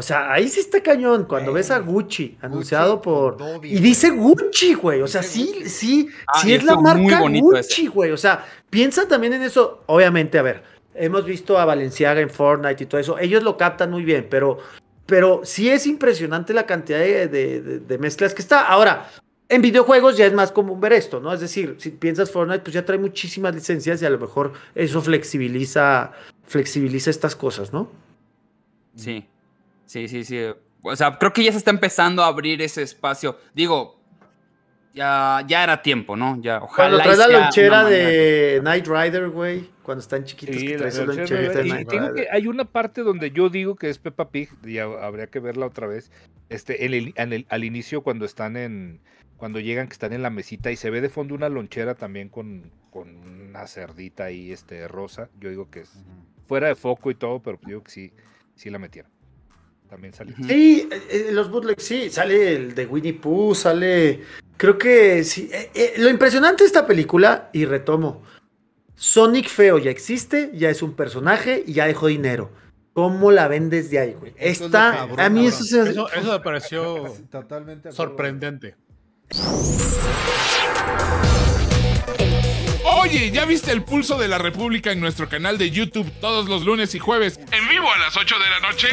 O 0.00 0.02
sea, 0.02 0.32
ahí 0.32 0.48
sí 0.48 0.60
está 0.60 0.82
cañón. 0.82 1.26
Cuando 1.26 1.52
ves 1.52 1.70
a 1.70 1.78
Gucci 1.78 2.38
anunciado 2.40 3.02
por. 3.02 3.36
y 3.62 3.78
dice 3.80 4.08
Gucci, 4.08 4.72
güey. 4.72 5.02
O 5.02 5.06
sea, 5.06 5.22
sí, 5.22 5.68
sí, 5.68 6.08
ah, 6.26 6.40
sí 6.40 6.54
es 6.54 6.64
la 6.64 6.76
marca 6.76 7.20
Gucci, 7.20 7.86
güey. 7.86 8.10
O 8.10 8.16
sea, 8.16 8.46
piensa 8.70 9.06
también 9.06 9.34
en 9.34 9.42
eso. 9.42 9.82
Obviamente, 9.84 10.38
a 10.38 10.42
ver, 10.42 10.62
hemos 10.94 11.26
visto 11.26 11.58
a 11.58 11.66
Valenciaga 11.66 12.22
en 12.22 12.30
Fortnite 12.30 12.82
y 12.82 12.86
todo 12.86 12.98
eso. 12.98 13.18
Ellos 13.18 13.42
lo 13.42 13.58
captan 13.58 13.90
muy 13.90 14.02
bien, 14.02 14.26
pero, 14.30 14.56
pero 15.04 15.42
sí 15.44 15.68
es 15.68 15.86
impresionante 15.86 16.54
la 16.54 16.64
cantidad 16.64 16.98
de 16.98 17.98
mezclas 18.00 18.32
que 18.32 18.40
está. 18.40 18.66
Ahora, 18.66 19.06
en 19.50 19.60
videojuegos 19.60 20.16
ya 20.16 20.24
es 20.24 20.32
más 20.32 20.50
común 20.50 20.80
ver 20.80 20.94
esto, 20.94 21.20
¿no? 21.20 21.30
Es 21.32 21.40
decir, 21.40 21.74
si 21.78 21.90
piensas 21.90 22.30
Fortnite, 22.30 22.60
pues 22.60 22.72
ya 22.72 22.86
trae 22.86 22.98
muchísimas 22.98 23.54
licencias 23.54 24.00
y 24.00 24.06
a 24.06 24.10
lo 24.10 24.18
mejor 24.18 24.52
eso 24.74 25.02
flexibiliza, 25.02 26.12
flexibiliza 26.44 27.10
estas 27.10 27.36
cosas, 27.36 27.72
¿no? 27.72 27.90
Sí, 28.94 29.26
sí, 29.90 30.08
sí, 30.08 30.24
sí. 30.24 30.38
O 30.82 30.96
sea, 30.96 31.18
creo 31.18 31.32
que 31.32 31.44
ya 31.44 31.52
se 31.52 31.58
está 31.58 31.70
empezando 31.70 32.22
a 32.22 32.26
abrir 32.26 32.62
ese 32.62 32.82
espacio. 32.82 33.38
Digo, 33.54 34.00
ya, 34.94 35.44
ya 35.46 35.62
era 35.62 35.82
tiempo, 35.82 36.16
¿no? 36.16 36.40
Ya, 36.40 36.58
ojalá. 36.58 36.88
Cuando 36.88 36.98
traes 37.02 37.18
la 37.18 37.40
lonchera 37.40 37.84
de 37.84 38.60
Night 38.62 38.86
Rider, 38.86 39.28
güey, 39.28 39.68
cuando 39.82 40.00
están 40.00 40.24
chiquitos 40.24 40.56
sí, 40.56 40.66
que 40.66 40.76
traes 40.76 40.96
la 40.98 41.04
lonchera 41.04 41.52
de 41.52 41.64
Night 41.64 41.90
Rider. 41.90 42.14
Que 42.14 42.28
hay 42.30 42.46
una 42.46 42.64
parte 42.64 43.02
donde 43.02 43.30
yo 43.30 43.48
digo 43.48 43.76
que 43.76 43.90
es 43.90 43.98
Peppa 43.98 44.30
Pig, 44.30 44.48
y 44.64 44.78
habría 44.78 45.26
que 45.26 45.40
verla 45.40 45.66
otra 45.66 45.86
vez. 45.86 46.10
Este, 46.48 46.78
al 47.48 47.64
inicio, 47.64 48.02
cuando 48.02 48.24
están 48.24 48.56
en 48.56 49.00
cuando 49.36 49.58
llegan 49.58 49.86
que 49.86 49.94
están 49.94 50.12
en 50.12 50.22
la 50.22 50.28
mesita 50.28 50.70
y 50.70 50.76
se 50.76 50.90
ve 50.90 51.00
de 51.00 51.08
fondo 51.08 51.34
una 51.34 51.48
lonchera 51.48 51.94
también 51.94 52.28
con, 52.28 52.70
con 52.90 53.16
una 53.16 53.66
cerdita 53.66 54.24
ahí 54.24 54.52
este 54.52 54.86
rosa. 54.86 55.30
Yo 55.40 55.48
digo 55.48 55.70
que 55.70 55.80
es 55.80 56.04
fuera 56.46 56.68
de 56.68 56.74
foco 56.74 57.10
y 57.10 57.14
todo, 57.14 57.40
pero 57.40 57.58
digo 57.64 57.82
que 57.82 57.90
sí, 57.90 58.12
sí 58.54 58.68
la 58.68 58.78
metieron. 58.78 59.10
También 59.90 60.14
sale. 60.14 60.34
Sí, 60.46 60.88
eh, 60.88 61.02
eh, 61.10 61.28
los 61.32 61.50
bootlegs 61.50 61.82
sí, 61.82 62.10
sale 62.10 62.54
el 62.54 62.74
de 62.76 62.86
Winnie 62.86 63.14
Pooh, 63.14 63.56
sale. 63.56 64.22
Creo 64.56 64.78
que 64.78 65.24
sí. 65.24 65.50
Eh, 65.52 65.94
lo 65.98 66.08
impresionante 66.08 66.62
de 66.62 66.68
esta 66.68 66.86
película, 66.86 67.50
y 67.52 67.64
retomo, 67.64 68.22
Sonic 68.94 69.48
Feo 69.48 69.78
ya 69.78 69.90
existe, 69.90 70.52
ya 70.54 70.70
es 70.70 70.82
un 70.82 70.94
personaje 70.94 71.64
y 71.66 71.72
ya 71.72 71.86
dejó 71.86 72.06
dinero. 72.06 72.52
¿Cómo 72.92 73.32
la 73.32 73.48
ven 73.48 73.68
desde 73.68 73.98
ahí, 73.98 74.12
güey? 74.12 74.32
Está. 74.36 75.02
a 75.02 75.28
mí 75.28 75.46
eso, 75.46 75.64
se... 75.64 75.90
eso, 75.90 76.08
eso 76.08 76.32
me 76.32 76.40
pareció 76.40 77.12
Totalmente 77.28 77.90
sorprendente. 77.90 78.76
Oye, 82.92 83.30
¿ya 83.30 83.44
viste 83.44 83.70
el 83.70 83.84
pulso 83.84 84.18
de 84.18 84.26
la 84.26 84.38
República 84.38 84.90
en 84.90 85.00
nuestro 85.00 85.28
canal 85.28 85.58
de 85.58 85.70
YouTube 85.70 86.10
todos 86.20 86.48
los 86.48 86.64
lunes 86.64 86.92
y 86.96 86.98
jueves 86.98 87.38
en 87.52 87.68
vivo 87.68 87.90
a 87.90 87.98
las 87.98 88.16
8 88.16 88.34
de 88.36 88.50
la 88.50 88.60
noche? 88.60 88.88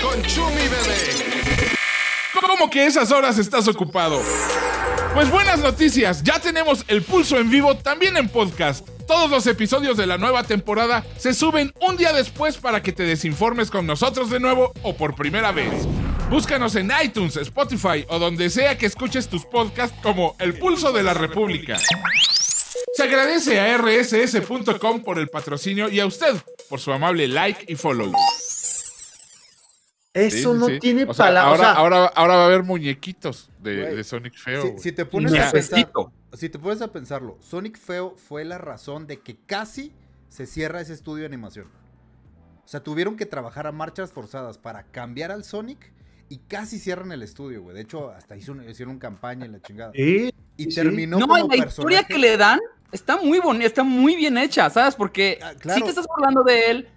Con 0.00 0.22
Chumi 0.22 0.62
Bebé. 0.62 1.70
¿Cómo 2.40 2.70
que 2.70 2.86
esas 2.86 3.10
horas 3.10 3.38
estás 3.38 3.66
ocupado? 3.66 4.22
Pues 5.12 5.28
buenas 5.28 5.58
noticias, 5.58 6.22
ya 6.22 6.38
tenemos 6.38 6.84
el 6.86 7.02
pulso 7.02 7.36
en 7.38 7.50
vivo 7.50 7.76
también 7.76 8.16
en 8.16 8.28
podcast. 8.28 8.88
Todos 9.08 9.28
los 9.28 9.44
episodios 9.48 9.96
de 9.96 10.06
la 10.06 10.16
nueva 10.16 10.44
temporada 10.44 11.04
se 11.18 11.34
suben 11.34 11.72
un 11.80 11.96
día 11.96 12.12
después 12.12 12.58
para 12.58 12.80
que 12.80 12.92
te 12.92 13.02
desinformes 13.02 13.72
con 13.72 13.86
nosotros 13.86 14.30
de 14.30 14.38
nuevo 14.38 14.72
o 14.82 14.96
por 14.96 15.16
primera 15.16 15.50
vez. 15.50 15.72
Búscanos 16.30 16.76
en 16.76 16.92
iTunes, 17.02 17.36
Spotify 17.36 18.06
o 18.08 18.20
donde 18.20 18.50
sea 18.50 18.78
que 18.78 18.86
escuches 18.86 19.28
tus 19.28 19.44
podcasts 19.44 19.98
como 20.00 20.36
El 20.38 20.54
Pulso 20.54 20.92
de 20.92 21.02
la 21.02 21.12
República. 21.12 21.76
Se 23.00 23.06
agradece 23.06 23.58
a 23.58 23.78
rss.com 23.78 25.02
por 25.02 25.18
el 25.18 25.28
patrocinio 25.28 25.88
y 25.88 26.00
a 26.00 26.06
usted 26.06 26.36
por 26.68 26.80
su 26.80 26.92
amable 26.92 27.28
like 27.28 27.64
y 27.66 27.74
follow. 27.74 28.12
Eso 30.12 30.52
no 30.52 30.66
tiene 30.78 31.06
palabras. 31.06 31.78
Ahora, 31.78 32.04
ahora, 32.08 32.36
va 32.36 32.42
a 32.42 32.44
haber 32.44 32.62
muñequitos 32.62 33.48
de, 33.58 34.04
Sonic 34.04 34.36
Feo. 34.36 34.74
Si, 34.76 34.92
te 34.92 35.06
pones 35.06 35.32
a 35.32 35.50
si 36.34 36.50
te 36.50 36.58
pones 36.58 36.82
a 36.82 36.92
pensarlo, 36.92 37.38
Sonic 37.40 37.78
Feo 37.78 38.16
fue 38.18 38.44
la 38.44 38.58
razón 38.58 39.06
de 39.06 39.20
que 39.20 39.38
casi 39.46 39.94
se 40.28 40.44
cierra 40.44 40.82
ese 40.82 40.92
estudio 40.92 41.22
de 41.22 41.28
animación. 41.28 41.68
O 42.66 42.68
sea, 42.68 42.80
tuvieron 42.80 43.16
que 43.16 43.24
trabajar 43.24 43.66
a 43.66 43.72
marchas 43.72 44.12
forzadas 44.12 44.58
para 44.58 44.82
cambiar 44.82 45.32
al 45.32 45.44
Sonic 45.44 45.90
y 46.28 46.36
casi 46.36 46.78
cierran 46.78 47.12
el 47.12 47.22
estudio, 47.22 47.62
güey. 47.62 47.74
De 47.74 47.80
hecho, 47.80 48.10
hasta 48.10 48.36
hicieron, 48.36 48.68
hicieron 48.68 48.98
campaña 48.98 49.46
en 49.46 49.52
la 49.52 49.62
chingada. 49.62 49.90
y 49.94 50.30
terminó 50.74 51.18
No, 51.18 51.48
la 51.48 51.56
historia 51.56 52.04
que 52.04 52.18
le 52.18 52.36
dan 52.36 52.60
está 52.92 53.16
muy 53.16 53.38
bonita, 53.38 53.66
está 53.66 53.82
muy 53.82 54.16
bien 54.16 54.38
hecha, 54.38 54.68
¿sabes? 54.70 54.94
Porque 54.94 55.38
ah, 55.42 55.52
sí 55.74 55.82
te 55.82 55.88
estás 55.88 56.06
hablando 56.16 56.42
de 56.42 56.70
él, 56.70 56.88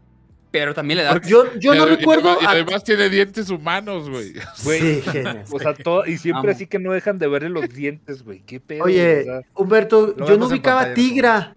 pero 0.54 0.76
también 0.76 1.00
le 1.00 1.04
da. 1.04 1.20
Yo, 1.22 1.52
yo 1.56 1.74
no 1.74 1.88
recuerdo. 1.88 2.38
Y 2.40 2.46
además, 2.46 2.84
tiene 2.84 3.10
dientes 3.10 3.50
humanos, 3.50 4.08
güey. 4.08 4.34
Sí, 4.56 5.02
o 5.52 5.58
sea, 5.58 5.74
todo, 5.74 6.06
y 6.06 6.20
siempre 6.20 6.52
así 6.52 6.68
que 6.68 6.78
no 6.78 6.94
dejan 6.94 7.18
de 7.18 7.28
verle 7.28 7.50
los 7.50 7.68
dientes, 7.70 8.24
güey. 8.24 8.44
Qué 8.46 8.60
pedo. 8.60 8.84
Oye, 8.84 9.26
Humberto, 9.56 10.16
yo 10.28 10.38
no 10.38 10.46
ubicaba 10.46 10.94
Tigra. 10.94 11.56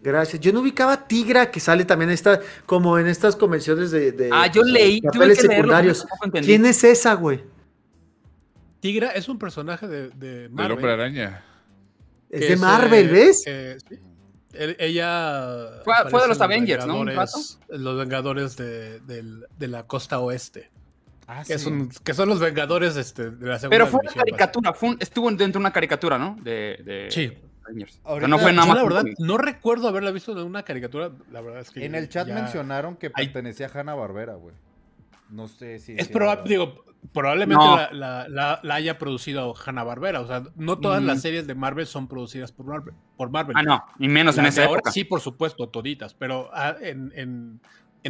Gracias. 0.00 0.40
Yo 0.40 0.52
no 0.52 0.60
ubicaba 0.60 1.08
Tigra, 1.08 1.50
que 1.50 1.58
sale 1.58 1.84
también 1.84 2.12
esta, 2.12 2.40
como 2.66 2.96
en 3.00 3.08
estas 3.08 3.34
convenciones 3.34 3.90
de, 3.90 4.30
ah, 4.32 4.46
yo 4.46 4.62
leí, 4.62 5.00
papeles 5.00 5.38
secundarios. 5.38 6.06
¿Quién 6.44 6.66
es 6.66 6.84
esa, 6.84 7.14
güey? 7.14 7.42
Tigra 8.78 9.10
es 9.10 9.28
un 9.28 9.40
personaje 9.40 9.88
de, 9.88 10.10
de 10.10 10.48
Marvel. 10.50 10.76
hombre 10.76 10.92
araña. 10.92 11.42
Es 12.36 12.48
de 12.48 12.56
Marvel, 12.56 13.08
¿ves? 13.08 13.42
sí. 13.42 13.98
Ella 14.58 15.82
fue, 15.84 16.22
de 16.22 16.28
los 16.28 16.40
Avengers, 16.40 16.86
¿no? 16.86 17.04
Los 17.04 17.98
Vengadores 17.98 18.56
de, 18.56 19.68
la 19.68 19.86
costa 19.86 20.20
oeste. 20.20 20.70
Ah, 21.28 21.42
que, 21.44 21.58
son, 21.58 21.90
que 22.04 22.14
son 22.14 22.28
los 22.28 22.38
Vengadores 22.38 22.96
este, 22.96 23.30
de 23.30 23.46
la 23.48 23.58
segunda 23.58 23.70
Pero 23.70 23.86
fue 23.88 24.00
una 24.00 24.12
caricatura, 24.12 24.74
estuvo 25.00 25.28
dentro 25.30 25.54
de 25.54 25.58
una 25.58 25.72
caricatura, 25.72 26.18
¿no? 26.18 26.36
De, 26.40 27.08
sí. 27.10 27.32
no 28.28 28.38
fue 28.38 28.52
nada 28.52 28.66
más. 28.66 28.76
La 28.76 28.84
verdad, 28.84 29.04
no 29.18 29.36
recuerdo 29.36 29.88
haberla 29.88 30.12
visto 30.12 30.32
en 30.32 30.38
una 30.38 30.62
caricatura. 30.62 31.10
La 31.32 31.40
verdad 31.40 31.62
es 31.62 31.70
que. 31.70 31.84
En 31.84 31.94
el 31.94 32.08
chat 32.08 32.28
mencionaron 32.28 32.96
que 32.96 33.10
pertenecía 33.10 33.66
a 33.66 33.80
Hanna 33.80 33.94
Barbera, 33.94 34.34
güey. 34.34 34.54
No 35.28 35.48
sé 35.48 35.80
si. 35.80 35.96
Es 35.98 36.08
probable, 36.08 36.48
digo, 36.48 36.84
probablemente 37.12 37.64
la, 37.92 38.60
haya 38.70 38.98
producido 38.98 39.54
Hanna 39.54 39.84
Barbera. 39.84 40.20
O 40.20 40.26
sea, 40.26 40.44
no 40.56 40.78
todas 40.78 41.02
las 41.02 41.18
mm. 41.18 41.20
series 41.20 41.46
de 41.46 41.54
Marvel 41.54 41.86
son 41.86 42.08
producidas 42.08 42.52
por 42.52 42.66
Marvel. 42.66 42.94
Por 43.16 43.30
Marvel. 43.30 43.56
Ah, 43.58 43.62
no, 43.62 43.84
ni 43.98 44.08
menos 44.08 44.38
en 44.38 44.46
esa 44.46 44.64
época. 44.64 44.90
Sí, 44.90 45.04
por 45.04 45.20
supuesto, 45.20 45.68
toditas. 45.68 46.14
Pero 46.14 46.50
ah, 46.52 46.76
en, 46.80 47.60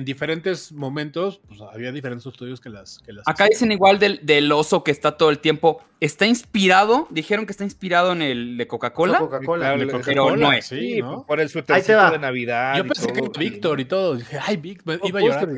diferentes 0.04 0.72
momentos, 0.72 1.40
pues 1.48 1.60
había 1.62 1.90
diferentes 1.90 2.26
estudios 2.26 2.60
que 2.60 2.68
las. 2.68 2.98
Que 2.98 3.14
las 3.14 3.26
Acá 3.26 3.46
dicen 3.46 3.72
igual 3.72 3.98
del, 3.98 4.20
del, 4.22 4.52
oso 4.52 4.84
que 4.84 4.90
está 4.90 5.16
todo 5.16 5.30
el 5.30 5.38
tiempo. 5.38 5.82
Está 6.00 6.26
inspirado, 6.26 7.06
dijeron 7.10 7.46
que 7.46 7.52
está 7.52 7.64
inspirado 7.64 8.12
en 8.12 8.20
el 8.20 8.58
de 8.58 8.66
Coca-Cola. 8.66 9.18
Coca-Cola. 9.18 9.76
pero 10.04 10.36
no 10.36 10.52
es. 10.52 10.66
Sí, 10.66 11.00
por 11.26 11.40
el 11.40 11.48
suétercito 11.48 12.10
de 12.10 12.18
Navidad. 12.18 12.76
Yo 12.76 12.86
pensé 12.86 13.12
que 13.12 13.22
Víctor 13.38 13.80
y 13.80 13.86
todo. 13.86 14.16
Dije, 14.16 14.38
ay, 14.42 14.56
Víctor, 14.58 15.00
iba 15.02 15.20
a 15.20 15.22
llorar. 15.22 15.48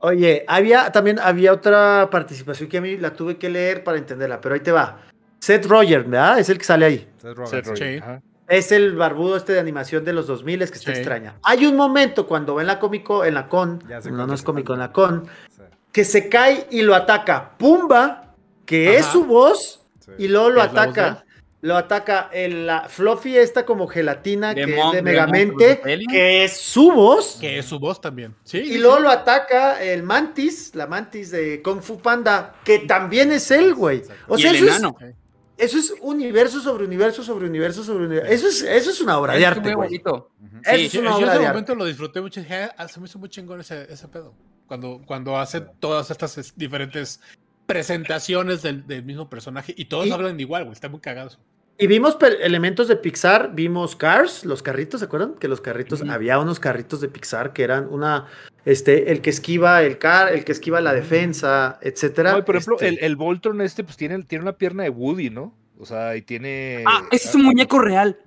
Oye, 0.00 0.44
había 0.48 0.90
también 0.92 1.18
había 1.18 1.52
otra 1.52 2.08
participación 2.10 2.68
que 2.68 2.78
a 2.78 2.80
mí 2.80 2.96
la 2.96 3.12
tuve 3.12 3.36
que 3.36 3.50
leer 3.50 3.84
para 3.84 3.98
entenderla, 3.98 4.40
pero 4.40 4.54
ahí 4.54 4.60
te 4.60 4.72
va. 4.72 5.02
Seth 5.38 5.66
Roger, 5.66 6.04
¿verdad? 6.04 6.38
Es 6.38 6.48
el 6.48 6.58
que 6.58 6.64
sale 6.64 6.86
ahí. 6.86 7.08
Seth 7.18 7.66
Roger. 7.66 8.22
Es 8.48 8.72
el 8.72 8.96
barbudo 8.96 9.36
este 9.36 9.52
de 9.52 9.60
animación 9.60 10.04
de 10.04 10.12
los 10.12 10.26
2000 10.26 10.62
es 10.62 10.70
que 10.72 10.78
está 10.78 10.90
extraña. 10.90 11.36
Hay 11.44 11.66
un 11.66 11.76
momento 11.76 12.26
cuando 12.26 12.56
va 12.56 12.62
en 12.62 12.66
la 12.66 12.80
cómico, 12.80 13.24
en 13.24 13.34
la 13.34 13.48
con, 13.48 13.78
no, 14.10 14.26
no 14.26 14.34
es 14.34 14.42
cómico, 14.42 14.72
en 14.72 14.80
la 14.80 14.90
con, 14.90 15.28
que 15.92 16.04
se 16.04 16.28
cae 16.28 16.66
y 16.70 16.82
lo 16.82 16.96
ataca 16.96 17.56
Pumba, 17.56 18.34
que 18.66 18.96
es 18.96 19.06
su 19.06 19.24
voz, 19.24 19.86
y 20.18 20.26
luego 20.26 20.50
lo 20.50 20.62
ataca 20.62 21.24
lo 21.62 21.76
ataca 21.76 22.30
el, 22.32 22.66
la 22.66 22.88
Fluffy 22.88 23.36
esta 23.36 23.66
como 23.66 23.86
gelatina 23.86 24.54
que 24.54 24.62
es 24.62 24.92
de 24.92 25.02
Megamente, 25.02 25.80
que 26.10 26.44
es 26.44 26.56
su 26.56 26.90
voz. 26.90 27.36
Que 27.40 27.58
es 27.58 27.66
su 27.66 27.78
voz 27.78 28.00
también. 28.00 28.34
Sí, 28.44 28.58
y 28.58 28.78
luego 28.78 29.00
lo 29.00 29.10
ataca 29.10 29.82
el 29.82 30.02
Mantis, 30.02 30.74
la 30.74 30.86
Mantis 30.86 31.30
de 31.30 31.60
Kung 31.62 31.82
Fu 31.82 31.98
Panda, 31.98 32.54
que 32.64 32.80
también 32.80 33.30
es 33.32 33.50
él, 33.50 33.74
güey. 33.74 34.02
O 34.26 34.38
sea, 34.38 34.52
eso 34.52 34.66
es, 34.66 34.82
eso 35.58 35.78
es 35.78 35.94
universo 36.00 36.60
sobre 36.60 36.86
universo 36.86 37.22
sobre 37.22 37.46
universo 37.46 37.84
sobre 37.84 38.06
universo. 38.06 38.32
Eso 38.32 38.48
es, 38.48 38.62
eso 38.62 38.90
es 38.90 39.00
una 39.02 39.18
obra 39.18 39.34
de 39.34 39.44
arte, 39.44 39.74
güey. 39.74 39.96
Eso 39.96 40.30
es 40.64 40.94
una 40.94 41.16
obra 41.16 41.34
yo 41.34 41.40
ese 41.40 41.48
momento 41.48 41.74
lo 41.74 41.84
disfruté 41.84 42.22
mucho. 42.22 42.40
Ah, 42.78 42.88
se 42.88 43.00
me 43.00 43.06
hizo 43.06 43.18
muy 43.18 43.28
chingón 43.28 43.60
ese, 43.60 43.86
ese 43.92 44.08
pedo. 44.08 44.34
Cuando, 44.66 45.02
cuando 45.04 45.36
hace 45.36 45.60
todas 45.60 46.10
estas 46.10 46.54
diferentes 46.56 47.20
presentaciones 47.70 48.62
del, 48.62 49.04
mismo 49.04 49.30
personaje 49.30 49.72
y 49.76 49.84
todos 49.84 50.10
hablan 50.10 50.38
igual, 50.40 50.64
güey. 50.64 50.72
Está 50.72 50.88
muy 50.88 51.00
cagado. 51.00 51.30
Y 51.78 51.86
vimos 51.86 52.18
elementos 52.42 52.88
de 52.88 52.96
Pixar, 52.96 53.54
vimos 53.54 53.96
Cars, 53.96 54.44
los 54.44 54.62
carritos, 54.62 55.00
¿se 55.00 55.06
acuerdan? 55.06 55.34
Que 55.34 55.48
los 55.48 55.60
carritos, 55.60 56.02
había 56.02 56.38
unos 56.38 56.60
carritos 56.60 57.00
de 57.00 57.08
Pixar 57.08 57.52
que 57.52 57.62
eran 57.62 57.88
una, 57.88 58.26
este, 58.66 59.12
el 59.12 59.22
que 59.22 59.30
esquiva 59.30 59.82
el 59.82 59.96
car, 59.98 60.32
el 60.32 60.44
que 60.44 60.52
esquiva 60.52 60.80
la 60.80 60.92
defensa, 60.92 61.78
etcétera. 61.80 62.44
por 62.44 62.56
ejemplo, 62.56 62.74
este 62.74 62.88
el, 62.88 62.98
el, 62.98 63.16
Voltron 63.16 63.62
este, 63.62 63.82
pues 63.82 63.96
tiene, 63.96 64.22
tiene 64.24 64.42
una 64.42 64.58
pierna 64.58 64.82
de 64.82 64.90
Woody, 64.90 65.30
¿no? 65.30 65.54
O 65.78 65.86
sea, 65.86 66.16
y 66.16 66.22
tiene. 66.22 66.84
Ah, 66.86 67.04
ese 67.10 67.28
es 67.28 67.34
un 67.34 67.44
muñeco 67.44 67.78
real. 67.78 68.18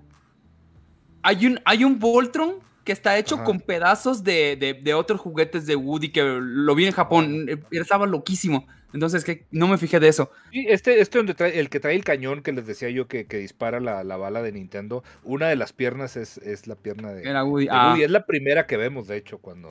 Hay 1.21 1.45
un, 1.45 1.59
hay 1.65 1.83
un 1.83 1.99
Voltron 1.99 2.55
que 2.83 2.91
está 2.91 3.17
hecho 3.17 3.43
con 3.43 3.59
pedazos 3.59 4.23
de, 4.23 4.81
de, 4.81 4.93
otros 4.93 5.21
juguetes 5.21 5.65
de 5.65 5.75
Woody 5.75 6.11
que 6.11 6.23
lo 6.23 6.75
vi 6.75 6.85
en 6.85 6.91
Japón. 6.91 7.45
Eh, 7.47 7.57
estaba 7.71 8.05
loquísimo. 8.05 8.67
Entonces, 8.93 9.23
que 9.23 9.45
no 9.51 9.67
me 9.67 9.77
fijé 9.77 9.99
de 9.99 10.07
eso. 10.07 10.31
Sí, 10.51 10.65
este, 10.69 11.01
este 11.01 11.17
donde 11.17 11.33
trae, 11.33 11.59
el 11.59 11.69
que 11.69 11.79
trae 11.79 11.95
el 11.95 12.03
cañón 12.03 12.43
que 12.43 12.51
les 12.51 12.65
decía 12.65 12.89
yo 12.89 13.07
que, 13.07 13.25
que 13.25 13.37
dispara 13.37 13.79
la, 13.79 14.03
la, 14.03 14.17
bala 14.17 14.41
de 14.41 14.51
Nintendo, 14.51 15.03
una 15.23 15.47
de 15.47 15.55
las 15.55 15.73
piernas 15.73 16.15
es, 16.15 16.37
es 16.37 16.67
la 16.67 16.75
pierna 16.75 17.11
de, 17.11 17.27
Era 17.27 17.43
Woody. 17.43 17.67
Ah. 17.71 17.97
Es 17.99 18.11
la 18.11 18.25
primera 18.25 18.67
que 18.67 18.77
vemos, 18.77 19.07
de 19.07 19.17
hecho, 19.17 19.39
cuando, 19.39 19.69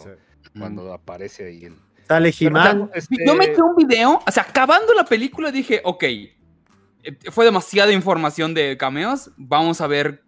cuando 0.58 0.90
mm. 0.90 0.92
aparece 0.92 1.46
ahí 1.46 1.64
el. 1.64 1.76
Sale 2.08 2.28
he 2.28 2.32
este 2.94 3.16
Yo 3.24 3.36
me 3.36 3.44
eché 3.44 3.62
un 3.62 3.76
video, 3.76 4.20
o 4.26 4.30
sea, 4.30 4.42
acabando 4.42 4.92
la 4.92 5.04
película 5.04 5.52
dije, 5.52 5.80
ok, 5.84 6.02
eh, 6.02 6.30
fue 7.30 7.44
demasiada 7.44 7.92
información 7.92 8.54
de 8.54 8.76
cameos, 8.76 9.30
vamos 9.36 9.80
a 9.80 9.86
ver 9.86 10.22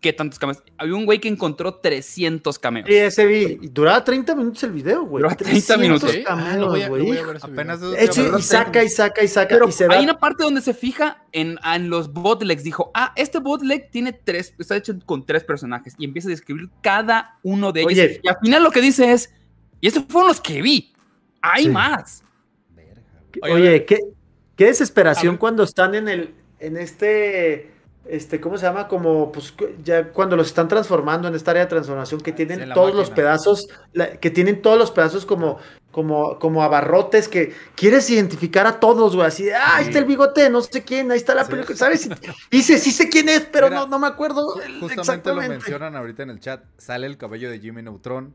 qué 0.00 0.12
tantos 0.12 0.38
cameos. 0.38 0.62
Había 0.76 0.94
un 0.94 1.04
güey 1.04 1.18
que 1.18 1.28
encontró 1.28 1.74
300 1.74 2.58
cameos. 2.58 2.86
Sí, 2.88 2.94
ese 2.94 3.26
vi. 3.26 3.68
Duraba 3.68 4.04
30 4.04 4.34
minutos 4.34 4.62
el 4.62 4.72
video, 4.72 5.04
güey. 5.04 5.22
Duraba 5.22 5.36
30 5.36 5.76
minutos. 5.76 6.12
Güey. 6.12 7.18
Apenas 7.42 7.80
y 7.82 8.42
saca 8.42 8.84
y 8.84 8.88
saca 8.88 9.22
y 9.22 9.28
saca. 9.28 9.58
y 9.66 9.72
se 9.72 9.86
hay 9.90 10.04
una 10.04 10.18
parte 10.18 10.44
donde 10.44 10.60
se 10.60 10.74
fija 10.74 11.24
en, 11.32 11.58
en 11.64 11.90
los 11.90 12.12
botlegs. 12.12 12.62
Dijo, 12.62 12.90
ah, 12.94 13.12
este 13.16 13.38
botleg 13.38 13.90
tiene 13.90 14.12
tres, 14.12 14.54
está 14.58 14.76
hecho 14.76 14.94
con 15.04 15.26
tres 15.26 15.44
personajes. 15.44 15.94
Y 15.98 16.04
empieza 16.04 16.28
a 16.28 16.30
describir 16.30 16.70
cada 16.80 17.38
uno 17.42 17.72
de 17.72 17.82
ellos. 17.82 18.18
y 18.22 18.28
al 18.28 18.38
final 18.42 18.62
lo 18.62 18.70
que 18.70 18.80
dice 18.80 19.12
es, 19.12 19.32
y 19.80 19.88
estos 19.88 20.04
fueron 20.08 20.28
los 20.28 20.40
que 20.40 20.62
vi. 20.62 20.92
Hay 21.40 21.68
más. 21.68 22.24
Oye, 23.42 23.84
qué, 23.84 23.98
qué 24.56 24.66
desesperación 24.66 25.36
cuando 25.36 25.62
están 25.62 25.94
en 25.94 26.08
el, 26.08 26.34
en 26.58 26.76
este 26.76 27.77
este, 28.08 28.40
¿cómo 28.40 28.56
se 28.56 28.64
llama? 28.64 28.88
Como, 28.88 29.30
pues, 29.30 29.52
ya 29.84 30.08
cuando 30.12 30.36
los 30.36 30.46
están 30.46 30.66
transformando 30.66 31.28
en 31.28 31.34
esta 31.34 31.50
área 31.50 31.64
de 31.64 31.68
transformación 31.68 32.20
que 32.20 32.32
tienen 32.32 32.72
todos 32.72 32.94
los 32.94 33.10
pedazos, 33.10 33.68
que 34.20 34.30
tienen 34.30 34.62
todos 34.62 34.78
los 34.78 34.90
pedazos 34.90 35.26
como, 35.26 35.58
como, 35.90 36.38
como 36.38 36.62
abarrotes, 36.62 37.28
que 37.28 37.52
quieres 37.74 38.08
identificar 38.08 38.66
a 38.66 38.80
todos, 38.80 39.14
güey, 39.14 39.26
así 39.26 39.50
ah, 39.50 39.76
ahí 39.76 39.86
está 39.86 39.98
el 39.98 40.06
bigote, 40.06 40.48
no 40.48 40.62
sé 40.62 40.82
quién, 40.82 41.10
ahí 41.10 41.18
está 41.18 41.34
la 41.34 41.46
película, 41.46 41.76
¿sabes? 41.76 42.08
Dice, 42.50 42.78
sí 42.78 42.92
sé 42.92 43.10
quién 43.10 43.28
es, 43.28 43.40
pero 43.40 43.68
no, 43.68 43.86
no 43.86 43.98
me 43.98 44.06
acuerdo. 44.06 44.54
Justamente 44.80 45.28
lo 45.34 45.42
mencionan 45.42 45.94
ahorita 45.94 46.22
en 46.22 46.30
el 46.30 46.40
chat, 46.40 46.64
sale 46.78 47.06
el 47.06 47.18
cabello 47.18 47.50
de 47.50 47.60
Jimmy 47.60 47.82
Neutron. 47.82 48.34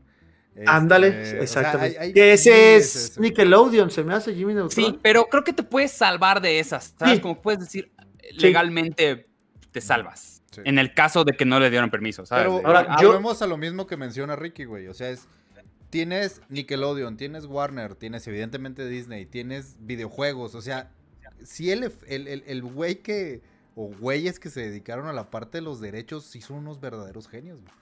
Ándale, 0.66 1.08
este, 1.08 1.42
exactamente. 1.42 2.12
que 2.12 2.32
ese 2.32 2.76
es 2.76 3.18
Nickelodeon, 3.18 3.90
se 3.90 4.04
me 4.04 4.14
hace 4.14 4.32
Jimmy 4.34 4.54
Neutron. 4.54 4.70
Sí, 4.70 4.98
pero 5.02 5.24
creo 5.24 5.42
que 5.42 5.52
te 5.52 5.64
puedes 5.64 5.90
salvar 5.90 6.40
de 6.40 6.60
esas, 6.60 6.94
¿sabes? 6.96 7.18
Como 7.18 7.42
puedes 7.42 7.58
decir 7.58 7.90
legalmente 8.36 9.33
te 9.74 9.80
salvas. 9.80 10.40
En 10.64 10.78
el 10.78 10.94
caso 10.94 11.24
de 11.24 11.32
que 11.32 11.44
no 11.44 11.58
le 11.58 11.68
dieron 11.68 11.90
permiso, 11.90 12.24
¿sabes? 12.24 12.44
Pero 12.46 12.64
ahora, 12.64 12.96
yo... 13.00 13.08
volvemos 13.08 13.42
a 13.42 13.48
lo 13.48 13.56
mismo 13.56 13.88
que 13.88 13.96
menciona 13.96 14.36
Ricky, 14.36 14.64
güey. 14.64 14.86
O 14.86 14.94
sea, 14.94 15.10
es. 15.10 15.26
Tienes 15.90 16.42
Nickelodeon, 16.48 17.16
tienes 17.16 17.46
Warner, 17.46 17.94
tienes 17.94 18.26
evidentemente 18.26 18.86
Disney, 18.88 19.26
tienes 19.26 19.76
videojuegos. 19.80 20.54
O 20.54 20.60
sea, 20.60 20.90
si 21.42 21.72
el, 21.72 21.92
el, 22.06 22.62
güey 22.62 23.02
que. 23.02 23.42
O 23.74 23.88
güeyes 23.88 24.38
que 24.38 24.48
se 24.48 24.60
dedicaron 24.60 25.08
a 25.08 25.12
la 25.12 25.30
parte 25.30 25.58
de 25.58 25.62
los 25.62 25.80
derechos, 25.80 26.24
sí 26.24 26.40
son 26.40 26.58
unos 26.58 26.80
verdaderos 26.80 27.28
genios, 27.28 27.60
güey. 27.60 27.74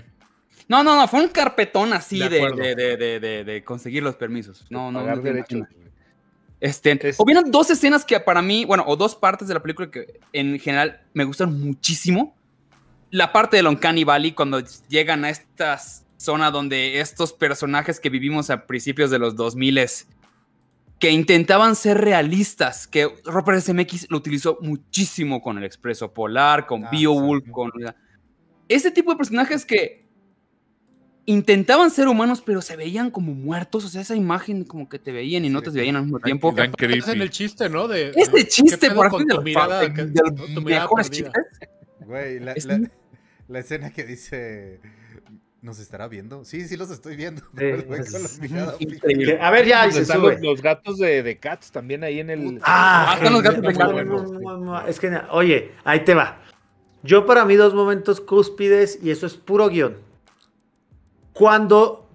Sí. 0.00 0.06
No, 0.68 0.84
no, 0.84 0.94
no, 0.94 1.08
fue 1.08 1.20
un 1.24 1.28
carpetón 1.30 1.92
así 1.92 2.20
de, 2.20 2.28
de, 2.28 3.44
de, 3.44 3.64
conseguir 3.64 4.04
los 4.04 4.14
permisos. 4.14 4.64
No, 4.70 4.92
no, 4.92 5.04
no. 5.04 5.16
Derechos. 5.16 5.62
Este, 6.62 6.96
Hubieron 7.18 7.50
dos 7.50 7.70
escenas 7.70 8.04
que 8.04 8.20
para 8.20 8.40
mí, 8.40 8.64
bueno, 8.64 8.84
o 8.86 8.94
dos 8.94 9.16
partes 9.16 9.48
de 9.48 9.54
la 9.54 9.60
película 9.60 9.90
que 9.90 10.20
en 10.32 10.60
general 10.60 11.00
me 11.12 11.24
gustan 11.24 11.58
muchísimo. 11.58 12.36
La 13.10 13.32
parte 13.32 13.56
de 13.56 13.66
Uncanny 13.66 14.04
Valley, 14.04 14.30
cuando 14.30 14.62
llegan 14.88 15.24
a 15.24 15.30
esta 15.30 15.80
zona 16.18 16.52
donde 16.52 17.00
estos 17.00 17.32
personajes 17.32 17.98
que 17.98 18.10
vivimos 18.10 18.48
a 18.48 18.64
principios 18.68 19.10
de 19.10 19.18
los 19.18 19.34
2000 19.34 19.80
que 21.00 21.10
intentaban 21.10 21.74
ser 21.74 21.98
realistas, 21.98 22.86
que 22.86 23.12
Robert 23.24 23.60
SMX 23.60 24.08
lo 24.08 24.18
utilizó 24.18 24.58
muchísimo 24.60 25.42
con 25.42 25.58
el 25.58 25.64
Expreso 25.64 26.12
Polar, 26.12 26.66
con 26.66 26.84
ah, 26.84 26.90
Beowulf, 26.92 27.50
con... 27.50 27.72
Ese 28.68 28.92
tipo 28.92 29.10
de 29.10 29.16
personajes 29.16 29.66
que 29.66 30.01
intentaban 31.26 31.90
ser 31.90 32.08
humanos, 32.08 32.42
pero 32.44 32.62
se 32.62 32.76
veían 32.76 33.10
como 33.10 33.34
muertos. 33.34 33.84
O 33.84 33.88
sea, 33.88 34.00
esa 34.00 34.16
imagen 34.16 34.64
como 34.64 34.88
que 34.88 34.98
te 34.98 35.12
veían 35.12 35.44
y 35.44 35.50
no 35.50 35.62
te 35.62 35.70
veían 35.70 35.96
al 35.96 36.02
mismo 36.04 36.20
tiempo. 36.20 36.54
Es 36.56 37.08
en 37.08 37.22
el 37.22 37.30
chiste, 37.30 37.68
¿no? 37.68 37.88
De, 37.88 38.12
este 38.14 38.46
chiste, 38.46 38.90
por 38.90 39.06
ejemplo, 39.06 39.36
de, 39.36 39.40
tu 39.40 39.42
mirada, 39.42 39.82
mejores 40.62 41.10
chistes. 41.10 41.32
Güey, 42.00 42.40
la, 42.40 42.54
la, 43.48 43.58
escena 43.58 43.90
que 43.90 44.04
dice. 44.04 44.80
¿Nos 45.60 45.78
estará 45.78 46.08
viendo? 46.08 46.44
Sí, 46.44 46.66
sí 46.66 46.76
los 46.76 46.90
estoy 46.90 47.14
viendo. 47.14 47.42
A 49.40 49.50
ver, 49.50 49.64
ya, 49.64 49.88
se 49.92 50.04
sube. 50.04 50.38
Los, 50.42 50.60
gatos 50.60 50.98
de, 50.98 51.22
de, 51.22 51.38
Cats 51.38 51.70
también 51.70 52.02
ahí 52.02 52.18
en 52.18 52.30
el... 52.30 52.60
Ah, 52.64 53.12
están 53.16 53.32
los 53.32 53.42
gatos 53.44 53.62
de 53.62 53.72
Cats. 53.72 54.88
Es 54.88 54.98
que, 54.98 55.20
oye, 55.30 55.70
ahí 55.84 56.00
te 56.00 56.14
va. 56.14 56.42
Yo 57.04 57.26
para 57.26 57.44
mí 57.44 57.54
dos 57.54 57.74
momentos 57.74 58.20
cúspides 58.20 58.98
y 59.04 59.12
eso 59.12 59.24
es 59.24 59.34
puro 59.34 59.68
guion. 59.68 59.94
Cuando 61.32 62.08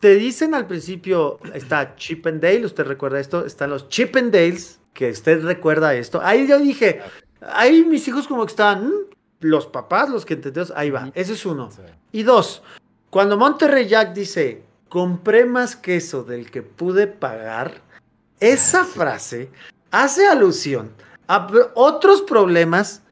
te 0.00 0.14
dicen 0.14 0.54
al 0.54 0.66
principio, 0.66 1.38
está 1.54 1.94
Chip 1.96 2.26
and 2.26 2.40
Dale, 2.40 2.66
usted 2.66 2.84
recuerda 2.84 3.20
esto, 3.20 3.44
están 3.44 3.70
los 3.70 3.88
Chip 3.88 4.16
and 4.16 4.32
Dales, 4.32 4.80
que 4.94 5.10
usted 5.10 5.44
recuerda 5.44 5.94
esto. 5.94 6.20
Ahí 6.22 6.46
yo 6.46 6.58
dije, 6.58 7.00
ahí 7.52 7.84
mis 7.84 8.06
hijos 8.08 8.26
como 8.26 8.44
que 8.44 8.50
estaban, 8.50 8.88
mm, 8.88 8.92
los 9.40 9.66
papás, 9.66 10.08
los 10.08 10.24
que 10.24 10.34
entendemos, 10.34 10.72
ahí 10.76 10.90
va, 10.90 11.10
ese 11.14 11.34
es 11.34 11.44
uno. 11.44 11.70
Y 12.12 12.22
dos, 12.22 12.62
cuando 13.10 13.36
Monterrey 13.36 13.88
Jack 13.88 14.14
dice, 14.14 14.62
compré 14.88 15.44
más 15.44 15.76
queso 15.76 16.22
del 16.22 16.50
que 16.50 16.62
pude 16.62 17.06
pagar, 17.06 17.82
esa 18.38 18.84
frase 18.84 19.50
hace 19.90 20.26
alusión 20.26 20.92
a 21.28 21.46
otros 21.74 22.22
problemas 22.22 23.02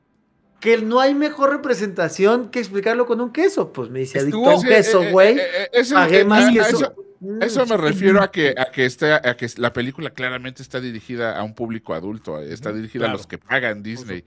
que 0.61 0.79
no 0.79 1.01
hay 1.01 1.15
mejor 1.15 1.51
representación 1.51 2.51
que 2.51 2.59
explicarlo 2.59 3.07
con 3.07 3.21
un 3.21 3.33
queso. 3.33 3.73
Pues 3.73 3.91
me 3.91 4.01
dice 4.01 4.19
adicto 4.19 4.51
a 4.51 4.57
un 4.57 4.63
queso, 4.63 5.03
eh, 5.03 5.13
güey. 5.13 5.39
Eh, 5.39 5.71
eh, 5.73 5.83
pagué 5.93 6.25
más 6.25 6.53
queso. 6.53 6.95
Eso, 7.41 7.67
me 7.67 7.77
refiero 7.77 8.23
a 8.23 8.31
que, 8.31 8.55
a 8.57 8.71
que 8.71 8.87
esté, 8.87 9.13
a 9.13 9.37
que 9.37 9.49
la 9.57 9.73
película 9.73 10.11
claramente 10.11 10.63
está 10.63 10.81
dirigida 10.81 11.37
a 11.37 11.43
un 11.43 11.53
público 11.53 11.93
adulto, 11.93 12.41
está 12.41 12.73
dirigida 12.73 13.07
a 13.07 13.13
los 13.13 13.27
que 13.27 13.39
pagan 13.39 13.83
Disney. 13.83 14.25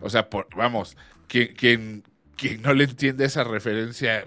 o 0.00 0.10
sea, 0.10 0.28
por, 0.28 0.48
vamos, 0.56 0.96
quien, 1.28 1.54
quien, 1.54 2.02
quien 2.36 2.60
no 2.62 2.74
le 2.74 2.84
entiende 2.84 3.24
esa 3.24 3.44
referencia 3.44 4.26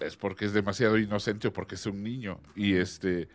es 0.00 0.16
porque 0.16 0.46
es 0.46 0.54
demasiado 0.54 0.96
inocente 0.96 1.48
o 1.48 1.52
porque 1.52 1.74
es 1.74 1.84
un 1.84 2.02
niño. 2.02 2.40
Y 2.56 2.76
este 2.76 3.28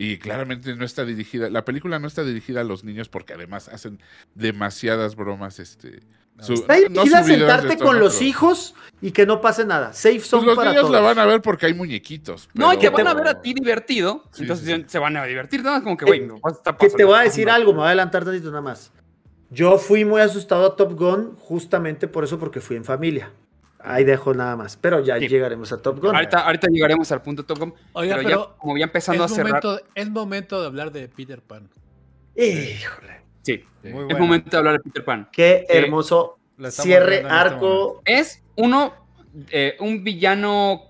y 0.00 0.18
claramente 0.18 0.76
no 0.76 0.84
está 0.84 1.04
dirigida, 1.04 1.50
la 1.50 1.64
película 1.64 1.98
no 1.98 2.06
está 2.06 2.22
dirigida 2.22 2.60
a 2.60 2.64
los 2.64 2.84
niños 2.84 3.08
porque 3.08 3.32
además 3.32 3.68
hacen 3.68 3.98
demasiadas 4.36 5.16
bromas, 5.16 5.58
este, 5.58 6.02
Está 6.40 6.74
dirigida 6.74 7.18
a 7.18 7.24
sentarte 7.24 7.78
con 7.78 7.98
los 7.98 8.22
hijos 8.22 8.74
y 9.00 9.12
que 9.12 9.26
no 9.26 9.40
pase 9.40 9.64
nada. 9.64 9.92
Safe 9.92 10.20
zone 10.20 10.44
pues 10.44 10.46
los 10.46 10.56
para 10.56 10.70
niños 10.70 10.90
la 10.90 11.00
van 11.00 11.18
a 11.18 11.26
ver 11.26 11.42
porque 11.42 11.66
hay 11.66 11.74
muñequitos. 11.74 12.48
No, 12.54 12.72
y 12.72 12.78
que 12.78 12.90
van 12.90 13.06
a 13.06 13.14
ver 13.14 13.28
a 13.28 13.40
ti 13.40 13.54
divertido. 13.54 14.24
entonces 14.38 14.84
se 14.86 14.98
van 14.98 15.16
a 15.16 15.24
divertir. 15.24 15.62
Nada 15.62 15.82
como 15.82 15.96
que, 15.96 16.04
güey, 16.04 16.26
no 16.26 16.40
Que 16.78 16.90
te 16.90 17.04
voy 17.04 17.18
a 17.18 17.22
decir 17.22 17.50
algo, 17.50 17.72
me 17.72 17.78
voy 17.78 17.86
a 17.86 17.88
adelantar 17.88 18.24
tantito 18.24 18.50
nada 18.50 18.62
más. 18.62 18.92
Yo 19.50 19.78
fui 19.78 20.04
muy 20.04 20.20
asustado 20.20 20.66
a 20.66 20.76
Top 20.76 20.92
Gun 20.92 21.34
justamente 21.36 22.06
por 22.06 22.24
eso, 22.24 22.38
porque 22.38 22.60
fui 22.60 22.76
en 22.76 22.84
familia. 22.84 23.32
Ahí 23.80 24.04
dejo 24.04 24.34
nada 24.34 24.56
más. 24.56 24.76
Pero 24.76 25.00
ya 25.00 25.16
llegaremos 25.16 25.72
a 25.72 25.80
Top 25.80 26.00
Gun. 26.00 26.14
Ahorita, 26.14 26.40
ahorita, 26.40 26.68
llegaremos 26.68 27.10
al 27.12 27.22
punto 27.22 27.44
Top 27.44 27.58
Gun. 27.58 27.74
Oiga, 27.92 28.16
pero, 28.16 28.28
ya, 28.28 28.58
como 28.58 28.76
ya 28.76 28.84
empezando 28.84 29.24
a 29.24 29.28
cerrar. 29.28 29.62
es 29.94 30.10
momento 30.10 30.60
de 30.60 30.66
hablar 30.66 30.92
de 30.92 31.08
Peter 31.08 31.40
Pan. 31.40 31.68
Híjole. 32.36 33.17
Sí, 33.42 33.64
es 33.82 34.18
momento 34.18 34.50
de 34.50 34.56
hablar 34.56 34.74
de 34.74 34.80
Peter 34.80 35.04
Pan. 35.04 35.28
Qué 35.32 35.64
hermoso 35.68 36.38
cierre, 36.70 37.16
este 37.16 37.28
arco. 37.28 38.02
es 38.04 38.42
uno, 38.56 38.92
eh, 39.50 39.76
un 39.80 40.02
villano 40.04 40.82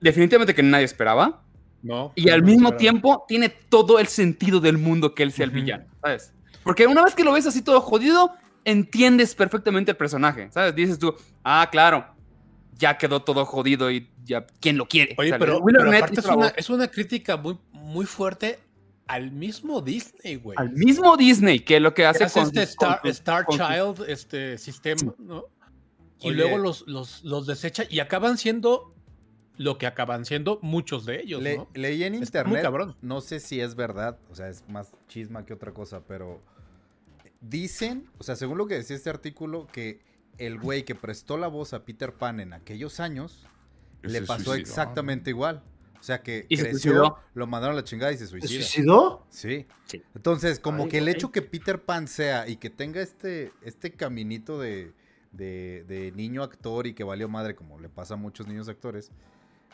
definitivamente 0.00 0.54
que 0.54 0.62
nadie 0.62 0.84
esperaba. 0.84 1.42
No. 1.82 2.12
Y 2.14 2.28
al 2.28 2.42
mismo 2.42 2.76
tiempo 2.76 3.24
tiene 3.26 3.48
todo 3.48 3.98
el 3.98 4.06
sentido 4.06 4.60
del 4.60 4.76
mundo 4.76 5.14
que 5.14 5.22
él 5.22 5.32
sea 5.32 5.46
el 5.46 5.50
villano, 5.50 5.84
¿sabes? 6.02 6.34
Porque 6.62 6.86
una 6.86 7.02
vez 7.02 7.14
que 7.14 7.24
lo 7.24 7.32
ves 7.32 7.46
así 7.46 7.62
todo 7.62 7.80
jodido, 7.80 8.32
entiendes 8.64 9.34
perfectamente 9.34 9.92
el 9.92 9.96
personaje, 9.96 10.50
¿sabes? 10.52 10.74
Dices 10.74 10.98
tú, 10.98 11.14
ah, 11.42 11.66
claro, 11.72 12.04
ya 12.76 12.98
quedó 12.98 13.22
todo 13.22 13.44
jodido 13.46 13.90
y 13.90 14.10
ya, 14.24 14.46
¿quién 14.60 14.76
lo 14.76 14.86
quiere? 14.86 15.14
Oye, 15.18 15.38
pero, 15.38 15.62
es, 16.56 16.68
una, 16.70 16.88
crítica 16.88 17.36
muy, 17.36 17.58
muy 17.72 18.06
fuerte 18.06 18.58
al 19.10 19.32
mismo 19.32 19.80
Disney, 19.80 20.36
güey. 20.36 20.56
Al 20.56 20.70
mismo 20.70 21.16
Disney, 21.16 21.58
que 21.60 21.76
es 21.76 21.82
lo 21.82 21.92
que 21.94 22.06
hace, 22.06 22.30
con, 22.30 22.44
este 22.44 22.62
Star, 22.62 23.00
Star 23.04 23.44
Child 23.48 24.08
este 24.08 24.56
sistema, 24.56 25.12
¿no? 25.18 25.46
Y 26.20 26.30
luego 26.30 26.58
los, 26.58 26.86
los, 26.86 27.24
los 27.24 27.46
desecha 27.46 27.84
y 27.88 27.98
acaban 27.98 28.38
siendo 28.38 28.94
lo 29.56 29.78
que 29.78 29.86
acaban 29.86 30.24
siendo 30.24 30.60
muchos 30.62 31.06
de 31.06 31.22
ellos. 31.22 31.42
¿no? 31.42 31.68
leí 31.74 32.04
en 32.04 32.14
internet, 32.14 32.64
no 33.02 33.20
sé 33.20 33.40
si 33.40 33.60
es 33.60 33.74
verdad, 33.74 34.18
o 34.30 34.34
sea, 34.36 34.48
es 34.48 34.62
más 34.68 34.92
chisma 35.08 35.44
que 35.44 35.54
otra 35.54 35.72
cosa, 35.72 36.02
pero 36.06 36.40
dicen, 37.40 38.08
o 38.18 38.22
sea, 38.22 38.36
según 38.36 38.58
lo 38.58 38.66
que 38.66 38.74
decía 38.74 38.96
este 38.96 39.10
artículo, 39.10 39.66
que 39.66 40.00
el 40.38 40.58
güey 40.58 40.84
que 40.84 40.94
prestó 40.94 41.36
la 41.36 41.48
voz 41.48 41.74
a 41.74 41.84
Peter 41.84 42.12
Pan 42.12 42.38
en 42.38 42.52
aquellos 42.52 43.00
años 43.00 43.44
le 44.02 44.22
pasó 44.22 44.54
exactamente 44.54 45.30
igual. 45.30 45.62
O 46.00 46.02
sea 46.02 46.22
que 46.22 46.46
creció, 46.48 47.18
lo 47.34 47.46
mandaron 47.46 47.76
a 47.76 47.80
la 47.80 47.84
chingada 47.84 48.10
y 48.10 48.16
se 48.16 48.26
suicidó. 48.26 48.48
¿Se 48.48 48.62
suicidó? 48.62 49.26
Sí. 49.28 49.66
Entonces, 50.14 50.58
como 50.58 50.88
que 50.88 50.98
el 50.98 51.08
hecho 51.08 51.30
que 51.30 51.42
Peter 51.42 51.82
Pan 51.82 52.08
sea 52.08 52.48
y 52.48 52.56
que 52.56 52.70
tenga 52.70 53.02
este, 53.02 53.52
este 53.62 53.92
caminito 53.92 54.58
de, 54.58 54.92
de, 55.32 56.12
niño 56.16 56.42
actor 56.42 56.86
y 56.86 56.94
que 56.94 57.04
valió 57.04 57.28
madre, 57.28 57.54
como 57.54 57.78
le 57.78 57.90
pasa 57.90 58.14
a 58.14 58.16
muchos 58.16 58.46
niños 58.48 58.68
actores, 58.68 59.12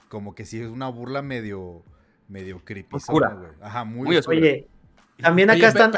como 0.08 0.34
que 0.34 0.44
sí 0.44 0.60
es 0.60 0.68
una 0.68 0.88
burla 0.88 1.22
medio, 1.22 1.84
medio 2.28 2.64
creepy. 2.64 2.96
Ajá, 3.60 3.84
muy, 3.84 4.20
Oye, 4.26 4.66
también 5.18 5.50
acá 5.50 5.68
están. 5.68 5.92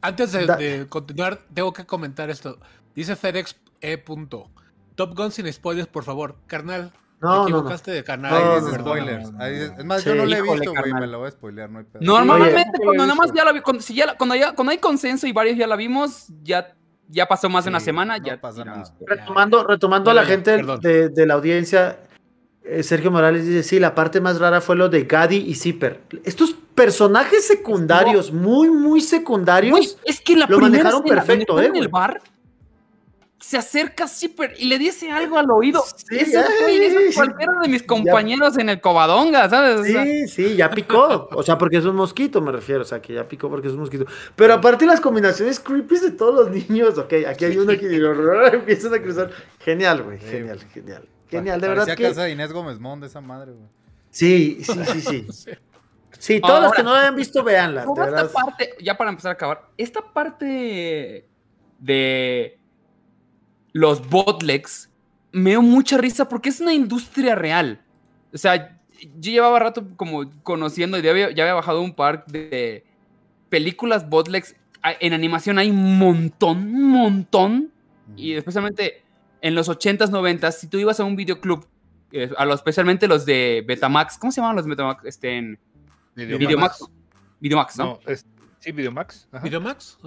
Antes 0.00 0.32
de, 0.32 0.86
continuar, 0.88 1.40
tengo 1.54 1.72
que 1.72 1.86
comentar 1.86 2.30
esto. 2.30 2.58
Dice 2.94 3.14
FedEx 3.14 3.56
E. 3.80 4.02
Top 4.94 5.14
Gun 5.16 5.30
sin 5.30 5.52
spoilers, 5.52 5.88
por 5.88 6.04
favor. 6.04 6.36
Carnal, 6.46 6.92
no, 7.20 7.44
te 7.44 7.50
equivocaste 7.50 7.90
de 7.92 8.04
canal. 8.04 8.62
No, 8.62 8.74
spoilers. 8.74 9.30
es 9.78 9.84
más, 9.84 10.04
yo 10.04 10.14
no 10.14 10.26
lo 10.26 10.36
he 10.36 10.42
visto, 10.42 10.72
güey. 10.72 10.92
Me 10.92 11.06
lo 11.06 11.18
voy 11.18 11.28
a 11.28 11.30
spoilear, 11.30 11.70
no 11.70 11.78
hay 11.78 11.84
pedo. 11.84 12.02
Normalmente, 12.02 12.78
cuando 12.82 13.06
nada 13.06 13.14
más 13.14 13.32
ya 13.32 13.44
la 13.44 13.52
vi, 13.52 13.60
cuando, 13.60 13.82
si 13.82 13.94
ya, 13.94 14.16
cuando, 14.16 14.34
cuando 14.54 14.70
hay 14.70 14.78
consenso 14.78 15.26
y 15.26 15.32
varios 15.32 15.56
ya 15.56 15.66
la 15.66 15.76
vimos, 15.76 16.26
ya 16.42 16.74
ya 17.08 17.26
pasó 17.26 17.48
más 17.48 17.64
de 17.64 17.70
una 17.70 17.80
semana, 17.80 18.18
ya 18.18 18.40
pasa 18.40 18.64
nada. 18.64 18.84
Retomando, 19.06 19.64
retomando 19.64 20.10
a 20.10 20.14
la 20.14 20.24
gente 20.24 20.62
de, 20.80 21.08
de, 21.08 21.26
la 21.26 21.34
audiencia, 21.34 22.00
eh, 22.64 22.82
Sergio 22.82 23.10
Morales 23.10 23.46
dice, 23.46 23.62
sí, 23.62 23.78
la 23.78 23.94
parte 23.94 24.20
más 24.20 24.40
rara 24.40 24.60
fue 24.60 24.76
lo 24.76 24.88
de 24.88 25.04
Gadi 25.04 25.36
y 25.36 25.54
Zipper. 25.54 26.02
Estos 26.24 26.54
personajes 26.74 27.46
secundarios, 27.46 28.32
muy, 28.32 28.70
muy 28.70 29.00
secundarios, 29.00 29.98
es 30.04 30.20
que 30.20 30.36
la 30.36 30.46
lo 30.46 30.58
manejaron 30.58 31.02
perfecto, 31.02 31.60
¿eh? 31.60 31.66
En 31.66 31.76
el 31.76 31.88
bar, 31.88 32.20
se 33.38 33.58
acerca 33.58 34.04
a 34.04 34.08
Zipper 34.08 34.54
y 34.58 34.64
le 34.66 34.78
dice 34.78 35.10
algo 35.10 35.38
al 35.38 35.50
oído. 35.50 35.84
Sí, 35.96 36.16
Eso 36.18 36.42
fue 36.42 37.12
cualquiera 37.14 37.52
de 37.62 37.68
mis 37.68 37.82
compañeros 37.82 38.56
en 38.58 38.70
el 38.70 38.80
Covadonga, 38.80 39.48
¿sabes? 39.48 39.86
sí, 39.86 40.28
sí, 40.28 40.56
ya 40.56 40.70
picó. 40.70 41.28
O 41.32 41.42
sea, 41.42 41.58
porque 41.58 41.76
es 41.76 41.84
un 41.84 41.96
mosquito, 41.96 42.40
me 42.40 42.50
refiero. 42.50 42.82
O 42.82 42.84
sea, 42.84 43.00
que 43.00 43.14
ya 43.14 43.28
picó 43.28 43.50
porque 43.50 43.68
es 43.68 43.74
un 43.74 43.80
mosquito. 43.80 44.06
Pero 44.34 44.54
aparte 44.54 44.86
las 44.86 45.00
combinaciones 45.00 45.60
creepy 45.60 45.98
de 45.98 46.10
todos 46.12 46.34
los 46.34 46.50
niños, 46.50 46.96
ok, 46.96 47.12
aquí 47.28 47.44
hay 47.44 47.58
uno 47.58 47.78
que 47.78 47.86
empiezan 48.52 48.94
a 48.94 49.02
cruzar. 49.02 49.30
Genial, 49.60 50.02
güey, 50.02 50.18
genial, 50.18 50.60
genial. 50.72 51.06
Genial, 51.28 51.60
de 51.60 51.68
verdad. 51.68 51.86
que... 51.94 52.02
casa 52.02 52.22
de 52.24 52.30
Inés 52.30 52.52
Gómez 52.52 52.78
Mond 52.78 53.04
esa 53.04 53.20
madre, 53.20 53.52
güey. 53.52 53.68
Sí, 54.10 54.60
sí, 54.62 54.84
sí, 54.86 55.00
sí. 55.00 55.50
Sí, 56.18 56.40
todos 56.40 56.62
los 56.62 56.72
que 56.72 56.82
no 56.82 56.94
la 56.94 57.00
hayan 57.00 57.14
visto, 57.14 57.44
véanla. 57.44 57.82
esta 57.82 58.28
parte, 58.32 58.74
ya 58.80 58.96
para 58.96 59.10
empezar 59.10 59.30
a 59.30 59.32
acabar, 59.34 59.68
esta 59.76 60.00
parte 60.00 61.28
de 61.78 62.58
los 63.76 64.08
botlegs 64.08 64.88
me 65.32 65.50
dio 65.50 65.60
mucha 65.60 65.98
risa 65.98 66.30
porque 66.30 66.48
es 66.48 66.62
una 66.62 66.72
industria 66.72 67.34
real. 67.34 67.84
O 68.32 68.38
sea, 68.38 68.80
yo 69.18 69.30
llevaba 69.30 69.58
rato 69.58 69.86
como 69.96 70.30
conociendo, 70.42 70.98
ya 70.98 71.10
había, 71.10 71.30
ya 71.30 71.42
había 71.42 71.52
bajado 71.52 71.82
un 71.82 71.92
par 71.92 72.24
de 72.24 72.86
películas 73.50 74.08
botlegs. 74.08 74.56
En 74.82 75.12
animación 75.12 75.58
hay 75.58 75.68
un 75.68 75.98
montón, 75.98 76.56
un 76.56 76.90
montón. 76.90 77.70
Y 78.16 78.32
especialmente 78.32 79.02
en 79.42 79.54
los 79.54 79.68
80s, 79.68 80.08
90s, 80.08 80.52
si 80.52 80.68
tú 80.68 80.78
ibas 80.78 80.98
a 80.98 81.04
un 81.04 81.14
videoclub, 81.14 81.66
eh, 82.12 82.30
a 82.38 82.46
los, 82.46 82.60
especialmente 82.60 83.06
los 83.06 83.26
de 83.26 83.62
Betamax, 83.66 84.16
¿cómo 84.16 84.32
se 84.32 84.36
llamaban 84.36 84.56
los 84.56 84.64
de 84.64 84.70
Betamax? 84.70 85.04
Este, 85.04 85.36
en 85.36 85.58
Videomax. 86.14 86.82
Videomax, 87.40 87.76
¿no? 87.76 88.00
sí, 88.58 88.72
Videomax. 88.72 89.28
Videomax, 89.42 89.98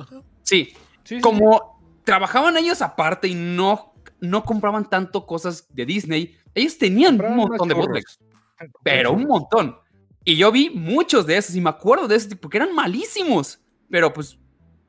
Sí. 0.41 0.73
sí. 1.03 1.21
Como 1.21 1.78
trabajaban 2.09 2.57
ellos 2.57 2.81
aparte 2.81 3.27
y 3.27 3.35
no, 3.35 3.93
no 4.19 4.43
compraban 4.43 4.89
tanto 4.89 5.27
cosas 5.27 5.67
de 5.75 5.85
Disney, 5.85 6.35
ellos 6.55 6.75
tenían 6.79 7.21
un 7.21 7.35
montón 7.35 7.67
de 7.67 7.75
bootlegs. 7.75 8.19
Pero 8.83 9.13
un 9.13 9.25
montón. 9.25 9.77
Y 10.25 10.35
yo 10.35 10.51
vi 10.51 10.71
muchos 10.71 11.27
de 11.27 11.37
esos 11.37 11.55
y 11.55 11.61
me 11.61 11.69
acuerdo 11.69 12.07
de 12.07 12.15
esos 12.15 12.33
porque 12.33 12.57
eran 12.57 12.73
malísimos. 12.73 13.61
Pero 13.91 14.11
pues 14.11 14.39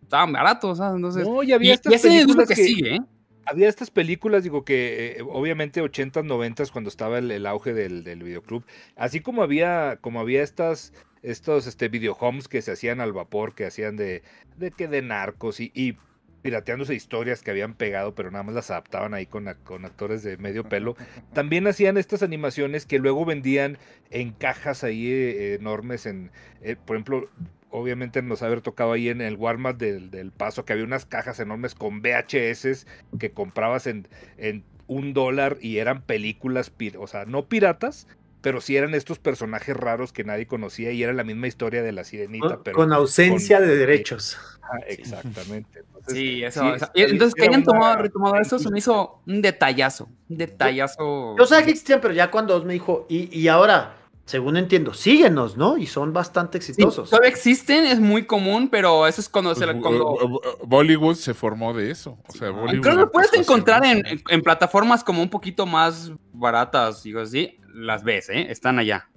estaban 0.03 0.33
baratos, 0.33 0.81
Entonces, 0.81 1.29
no, 1.29 1.43
y 1.43 1.53
había 1.53 1.75
estas 1.75 2.01
películas 2.01 2.49
que, 2.49 2.57
sigue, 2.57 2.97
¿eh? 2.97 3.01
Había 3.45 3.69
estas 3.69 3.91
películas, 3.91 4.43
digo 4.43 4.65
que 4.65 5.17
eh, 5.19 5.23
obviamente 5.23 5.83
80s, 5.83 6.25
90 6.25 6.65
cuando 6.73 6.89
estaba 6.89 7.19
el, 7.19 7.47
auge 7.47 7.75
del, 7.75 8.03
del, 8.03 8.23
videoclub, 8.23 8.65
así 8.97 9.21
como 9.21 9.43
había, 9.43 9.99
como 10.01 10.21
había 10.21 10.43
estas, 10.43 10.95
estos 11.23 11.67
este, 11.67 11.89
videohomes 11.89 12.49
que 12.49 12.63
se 12.63 12.73
hacían 12.73 13.01
al 13.01 13.13
vapor, 13.13 13.55
que 13.55 13.67
hacían 13.67 13.97
de, 13.97 14.23
de 14.57 14.71
que 14.71 14.89
de 14.89 15.03
narcos 15.03 15.61
y, 15.61 15.71
y 15.75 15.97
pirateándose 16.43 16.95
historias 16.95 17.43
que 17.43 17.51
habían 17.51 17.75
pegado, 17.75 18.15
pero 18.15 18.31
nada 18.31 18.45
más 18.45 18.55
las 18.55 18.71
adaptaban 18.71 19.15
ahí 19.15 19.27
con, 19.27 19.53
con 19.65 19.85
actores 19.85 20.23
de 20.23 20.37
medio 20.37 20.65
pelo. 20.65 20.97
También 21.33 21.67
hacían 21.67 21.97
estas 21.97 22.23
animaciones 22.23 22.87
que 22.87 22.99
luego 22.99 23.25
vendían 23.25 23.79
en 24.11 24.33
cajas 24.33 24.85
ahí 24.85 25.11
eh, 25.11 25.55
enormes, 25.55 26.07
en, 26.07 26.31
eh, 26.63 26.77
por 26.77 26.97
ejemplo, 26.97 27.29
obviamente 27.71 28.23
nos 28.23 28.43
haber 28.43 28.61
tocado 28.61 28.93
ahí 28.93 29.09
en 29.09 29.21
el 29.21 29.37
Walmart 29.37 29.79
del, 29.79 30.11
del, 30.11 30.33
Paso, 30.33 30.65
que 30.65 30.73
había 30.73 30.85
unas 30.85 31.07
cajas 31.07 31.41
enormes 31.41 31.75
con 31.75 32.03
VHS 32.03 32.87
que 33.19 33.31
comprabas 33.33 33.87
en, 33.87 34.09
en 34.39 34.65
un 34.87 35.13
dólar 35.15 35.57
y 35.61 35.79
eran 35.79 36.03
películas, 36.03 36.73
o 36.99 37.07
sea, 37.07 37.25
no 37.25 37.49
piratas, 37.49 38.09
pero 38.41 38.61
sí 38.61 38.77
eran 38.77 38.95
estos 38.95 39.19
personajes 39.19 39.77
raros 39.77 40.13
que 40.13 40.25
nadie 40.25 40.47
conocía 40.47 40.93
y 40.93 41.03
era 41.03 41.13
la 41.13 41.25
misma 41.25 41.47
historia 41.47 41.83
de 41.83 41.93
la 41.93 42.05
sirenita. 42.05 42.63
pero 42.63 42.77
con 42.77 42.93
ausencia 42.93 43.61
de 43.61 43.77
derechos. 43.77 44.39
exactamente. 44.87 45.83
sí, 46.09 46.43
eso. 46.43 46.75
entonces 46.95 47.35
que 47.35 47.45
hayan 47.45 47.65
tomado, 47.65 47.97
retomado 47.97 48.37
eso 48.41 48.59
se 48.59 48.71
me 48.71 48.79
hizo 48.79 49.21
un 49.27 49.43
detallazo. 49.43 50.09
Un 50.29 50.39
detallazo. 50.39 51.37
Yo 51.39 51.47
sabía 51.47 51.65
que 51.65 51.71
existían, 51.73 52.01
pero 52.01 52.15
ya 52.15 52.31
cuando 52.31 52.63
me 52.65 52.73
dijo, 52.73 53.07
y, 53.09 53.37
y 53.37 53.49
ahora, 53.49 54.00
según 54.31 54.57
entiendo, 54.57 54.95
síguenos, 54.95 55.57
¿no? 55.57 55.77
Y 55.77 55.87
son 55.87 56.13
bastante 56.13 56.59
exitosos. 56.59 57.09
Sí, 57.09 57.11
todavía 57.11 57.31
existen, 57.31 57.85
es 57.85 57.99
muy 57.99 58.27
común, 58.27 58.69
pero 58.71 59.07
eso 59.09 59.21
es 59.21 59.29
cuando 59.29 59.57
se 59.57 59.67
pues, 59.67 59.77
Bollywood 60.65 61.17
se 61.17 61.35
formó 61.35 61.75
de 61.75 61.91
eso. 61.91 62.17
O 62.29 62.33
sea, 62.33 62.51
Bollywood 62.51 62.83
Creo 62.83 62.95
que 62.95 63.01
lo 63.01 63.11
puedes 63.11 63.33
encontrar 63.35 63.85
en, 63.85 64.05
en, 64.07 64.43
plataformas 64.43 65.03
como 65.03 65.21
un 65.21 65.31
poquito 65.31 65.67
más 65.67 66.13
baratas, 66.33 67.03
digo 67.03 67.21
así 67.21 67.57
las 67.75 68.05
ves, 68.05 68.29
¿eh? 68.29 68.47
Están 68.51 68.79
allá. 68.79 69.09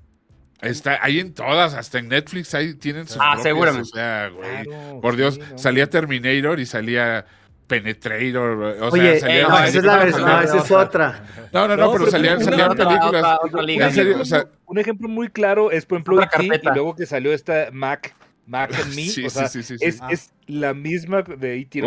Está 0.61 0.97
ahí 1.01 1.19
en 1.19 1.33
todas, 1.33 1.73
hasta 1.73 1.99
en 1.99 2.07
Netflix 2.07 2.55
ahí 2.55 2.73
tienen 2.73 3.07
sus 3.07 3.17
Ah, 3.19 3.37
seguramente. 3.41 3.89
O 3.91 3.95
sea, 3.95 4.29
güey. 4.29 5.01
por 5.01 5.15
Dios, 5.15 5.39
salía 5.55 5.89
Terminator 5.89 6.59
y 6.59 6.65
salía 6.65 7.25
Penetrator. 7.67 8.63
O 8.81 8.89
Oye, 8.89 9.19
sea, 9.19 9.19
salía, 9.19 9.47
no, 9.47 9.59
esa 9.59 9.77
es 9.77 9.83
la 9.83 9.97
versión, 9.97 10.25
no, 10.25 10.41
esa 10.41 10.57
es 10.57 10.71
otra. 10.71 11.23
No, 11.51 11.67
no, 11.67 11.75
no, 11.75 11.91
pero, 11.91 12.11
salían, 12.11 12.43
salían 12.43 12.75
películas. 12.75 13.39
o 14.19 14.25
sea, 14.25 14.47
un 14.65 14.77
ejemplo 14.79 15.07
muy 15.07 15.29
claro 15.29 15.71
es, 15.71 15.85
por 15.85 15.97
ejemplo, 15.97 16.21
y 16.21 16.73
luego 16.73 16.95
que 16.95 17.05
salió 17.05 17.33
esta 17.33 17.69
Mac 17.71 18.15
Mac 18.45 18.73
and 18.75 18.93
Me. 18.95 19.25
o 19.25 19.29
sea, 19.29 19.45
es, 19.45 19.71
es, 19.81 20.33
la 20.47 20.73
misma 20.73 21.21
de 21.21 21.59
E.T. 21.59 21.81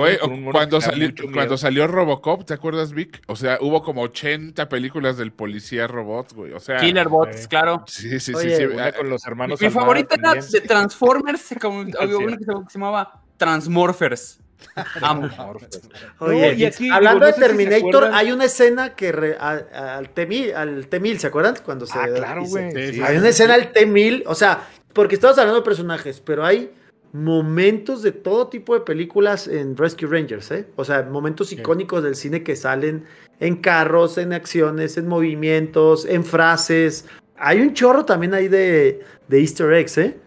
cuando, 0.51 0.81
salió, 0.81 1.13
cuando 1.33 1.59
salió 1.59 1.87
Robocop, 1.87 2.45
¿te 2.45 2.55
acuerdas, 2.55 2.93
Vic? 2.93 3.21
O 3.27 3.37
sea, 3.37 3.59
hubo 3.61 3.83
como 3.83 4.01
80 4.03 4.69
películas 4.69 5.19
del 5.19 5.33
policía 5.33 5.87
robot, 5.87 6.33
güey. 6.33 6.53
O 6.53 6.61
sea, 6.61 6.79
Killer 6.79 7.09
Bots, 7.09 7.47
claro. 7.49 7.85
Sí, 7.87 8.19
sí, 8.19 8.33
sí. 8.33 8.57
sí. 8.57 8.65
con 8.97 9.11
los 9.11 9.27
hermanos. 9.27 9.61
Mi, 9.61 9.69
favorita 9.69 10.15
era 10.15 10.35
de 10.35 10.61
Transformers, 10.63 11.55
como, 11.61 11.81
había 12.01 12.17
una 12.17 12.37
que 12.39 12.45
se 12.45 12.79
llamaba 12.79 13.23
Transmorphers. 13.37 14.41
Oye, 16.19 16.55
y 16.55 16.65
aquí, 16.65 16.91
hablando 16.91 17.27
de 17.27 17.33
Terminator, 17.33 18.11
hay 18.13 18.33
una 18.33 18.45
escena 18.45 18.95
que 18.95 19.37
al 19.39 20.11
T-1000, 20.11 20.55
al 20.55 20.87
T-1000, 20.87 21.19
¿se 21.19 21.27
acuerdan? 21.27 21.57
Cuando 21.65 21.87
se 21.87 21.99
ah, 21.99 22.09
claro, 22.15 22.45
güey. 22.45 23.01
hay 23.01 23.17
una 23.17 23.29
escena 23.29 23.55
al 23.55 23.73
T-1000, 23.73 24.25
o 24.27 24.35
sea, 24.35 24.67
porque 24.93 25.15
estamos 25.15 25.39
hablando 25.39 25.61
de 25.61 25.65
personajes, 25.65 26.21
pero 26.21 26.45
hay 26.45 26.71
momentos 27.13 28.03
de 28.03 28.13
todo 28.13 28.49
tipo 28.49 28.75
de 28.75 28.81
películas 28.81 29.49
en 29.49 29.77
Rescue 29.77 30.09
Rangers, 30.09 30.51
¿eh? 30.51 30.67
O 30.77 30.85
sea, 30.85 31.03
momentos 31.03 31.53
icónicos 31.53 32.03
del 32.03 32.15
cine 32.15 32.43
que 32.43 32.57
salen 32.57 33.05
en 33.41 33.57
carros, 33.57 34.19
en 34.19 34.33
acciones, 34.33 34.97
en 34.97 35.09
movimientos, 35.09 36.05
en 36.05 36.25
frases. 36.25 37.07
Hay 37.39 37.61
un 37.61 37.73
chorro 37.75 38.05
también 38.05 38.35
ahí 38.35 38.49
de, 38.49 39.01
Easter 39.31 39.73
eggs, 39.73 39.99
¿eh? 39.99 40.19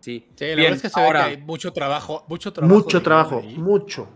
Sí, 0.00 0.26
sí 0.34 0.44
la 0.46 0.56
verdad 0.56 0.72
es 0.76 0.82
que 0.82 0.88
se 0.90 1.00
ve 1.00 1.10
que 1.12 1.18
hay 1.18 1.36
mucho 1.36 1.72
trabajo, 1.72 2.24
mucho 2.26 2.52
trabajo. 2.52 2.74
Mucho 2.74 3.02
trabajo, 3.02 3.42
mucho. 3.42 4.08